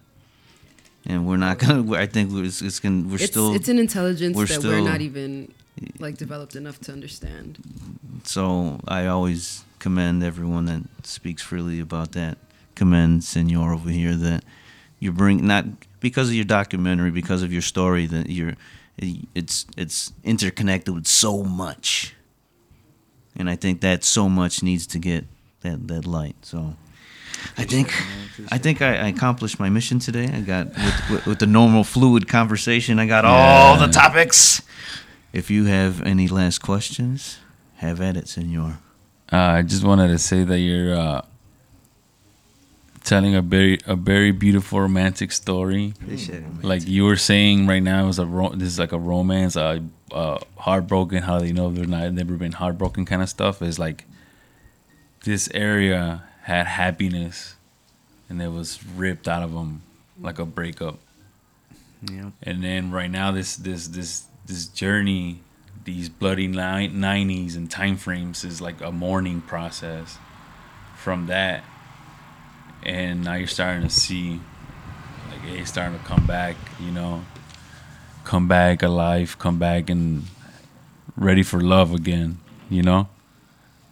And 1.05 1.27
we're 1.27 1.37
not 1.37 1.59
gonna. 1.63 1.95
I 1.95 2.07
think 2.07 2.33
we're, 2.33 2.45
it's, 2.45 2.63
it's 2.63 2.81
gonna. 2.81 3.07
We're 3.07 3.17
it's, 3.17 3.27
still. 3.27 3.55
it's 3.55 3.69
an 3.69 3.79
intelligence 3.79 4.37
we're 4.37 4.47
that 4.47 4.63
we're 4.63 4.81
not 4.81 5.01
even 5.01 5.53
like 5.99 6.17
developed 6.17 6.57
enough 6.57 6.81
to 6.81 6.93
understand 6.93 7.59
So 8.25 8.81
I 8.89 9.07
always 9.07 9.65
commend 9.79 10.25
everyone 10.25 10.65
that 10.67 10.83
speaks 11.07 11.43
freely 11.43 11.81
about 11.81 12.13
that. 12.13 12.39
Commend 12.75 13.25
Senor 13.25 13.75
over 13.75 13.91
here 13.91 14.17
that 14.17 14.45
you 14.99 15.13
bring 15.13 15.47
not 15.47 15.65
because 16.01 16.29
of 16.29 16.35
your 16.35 16.45
documentary, 16.45 17.11
because 17.11 17.43
of 17.43 17.53
your 17.53 17.63
story 17.63 18.07
that 18.07 18.29
you're 18.29 18.55
it's 18.99 19.67
it's 19.77 20.13
interconnected 20.25 20.95
with 20.95 21.07
so 21.07 21.43
much. 21.43 22.15
And 23.39 23.51
I 23.51 23.57
think 23.57 23.83
that 23.83 24.03
so 24.03 24.29
much 24.29 24.63
needs 24.63 24.87
to 24.89 24.99
get 24.99 25.27
that 25.63 25.87
that 25.89 26.07
light. 26.07 26.37
So 26.43 26.75
I 27.57 27.65
think 27.65 27.93
I 28.51 28.59
think 28.59 28.83
I, 28.83 28.97
I 28.97 29.09
accomplished 29.09 29.59
my 29.59 29.69
mission 29.69 29.99
today. 29.99 30.29
I 30.33 30.41
got 30.41 30.69
with, 30.69 31.11
with, 31.11 31.27
with 31.27 31.39
the 31.39 31.47
normal 31.47 31.85
fluid 31.85 32.29
conversation. 32.29 32.99
I 32.99 33.07
got 33.07 33.25
all 33.25 33.79
the 33.79 33.89
topics. 33.89 34.63
If 35.33 35.51
you 35.51 35.67
have 35.67 36.03
any 36.03 36.29
last 36.29 36.61
questions, 36.61 37.39
have 37.77 38.01
at 38.01 38.17
it, 38.17 38.29
Senor. 38.29 38.79
Uh, 39.33 39.37
I 39.37 39.63
just 39.63 39.85
wanted 39.85 40.09
to 40.09 40.19
say 40.19 40.45
that 40.45 40.59
you're 40.61 40.95
uh, 40.95 41.23
telling 43.05 43.35
a 43.35 43.43
very 43.43 43.79
a 43.87 43.97
very 43.97 44.33
beautiful 44.33 44.81
romantic 44.81 45.33
story. 45.33 45.95
Appreciate 46.03 46.43
it. 46.43 46.65
Like 46.65 46.87
you 46.87 47.05
were 47.05 47.17
saying 47.17 47.67
right 47.67 47.83
now, 47.83 48.05
it 48.05 48.07
was 48.07 48.19
a 48.19 48.27
ro- 48.27 48.55
this 48.55 48.69
is 48.69 48.79
like 48.79 48.93
a 48.93 48.99
romance, 48.99 49.57
uh, 49.57 49.81
uh, 50.13 50.39
heartbroken. 50.59 51.23
How 51.23 51.39
they 51.39 51.53
know 51.53 51.71
they're 51.71 51.87
not 51.87 52.13
never 52.13 52.35
been 52.37 52.53
heartbroken 52.53 53.05
kind 53.05 53.23
of 53.23 53.29
stuff 53.29 53.63
is 53.63 53.79
like 53.79 54.05
this 55.27 55.51
area 55.53 56.23
had 56.43 56.67
happiness, 56.67 57.57
and 58.29 58.41
it 58.41 58.49
was 58.49 58.85
ripped 58.87 59.27
out 59.27 59.43
of 59.43 59.53
them 59.53 59.83
like 60.21 60.39
a 60.39 60.47
breakup. 60.47 60.99
Yeah. 62.09 62.31
And 62.43 62.63
then 62.63 62.93
right 62.93 63.11
now, 63.11 63.33
this 63.33 63.57
this 63.57 63.89
this 63.89 64.27
this 64.47 64.67
journey, 64.67 65.41
these 65.85 66.09
bloody 66.09 66.47
nineties 66.47 67.57
and 67.57 67.69
time 67.69 67.97
frames 67.97 68.45
is 68.45 68.61
like 68.61 68.81
a 68.81 68.93
mourning 68.93 69.41
process. 69.43 70.19
From 70.97 71.27
that, 71.27 71.63
and 72.83 73.23
now 73.23 73.35
you're 73.35 73.47
starting 73.47 73.83
to 73.83 73.91
see, 73.91 74.41
like, 75.31 75.41
hey, 75.41 75.59
it's 75.59 75.71
starting 75.71 75.99
to 75.99 76.05
come 76.05 76.27
back. 76.27 76.57
You 76.81 76.91
know, 76.91 77.25
come 78.25 78.49
back 78.49 78.83
alive, 78.83 79.39
come 79.39 79.59
back 79.59 79.91
and 79.91 80.25
ready 81.17 81.43
for 81.43 81.61
love 81.61 81.93
again. 81.93 82.39
You 82.71 82.83
know. 82.83 83.09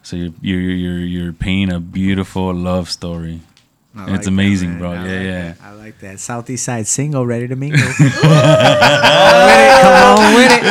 So 0.04 0.16
you're 0.16 0.32
you're 0.42 0.60
you're 0.60 0.98
you're 1.00 1.32
painting 1.32 1.74
a 1.74 1.80
beautiful 1.80 2.52
love 2.54 2.90
story. 2.90 3.40
I 3.96 4.02
It's 4.02 4.10
like 4.10 4.20
that, 4.22 4.28
amazing, 4.28 4.70
man. 4.72 4.78
bro. 4.78 4.90
I 4.90 4.94
Yeah, 4.94 5.00
like 5.00 5.08
yeah. 5.24 5.42
that. 5.52 5.56
I 5.62 5.72
like 5.72 5.98
that. 6.00 6.20
Southeast 6.20 6.64
Side 6.64 6.86
single, 6.86 7.24
ready 7.24 7.48
to 7.48 7.56
mingle. 7.56 7.80
Come 7.96 8.04
on 8.04 8.12
with 8.12 8.20
it. 8.20 9.80
Come 9.80 9.96
on 10.18 10.34
with 10.34 10.52
it. 10.52 10.64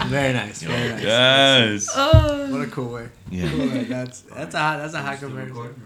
very 0.10 0.32
nice. 0.34 0.62
Very 0.62 0.88
nice. 0.90 1.02
Yes. 1.02 1.96
What 2.50 2.60
a 2.60 2.66
cool 2.70 2.92
way. 2.92 3.08
Yeah. 3.30 3.48
Cool 3.50 3.60
way. 3.60 3.84
That's 3.84 4.20
that's 4.22 4.54
a 4.54 4.58
hot, 4.58 4.78
that's 4.78 4.94
a 4.94 5.00
hot 5.00 5.18
comparison. 5.20 5.74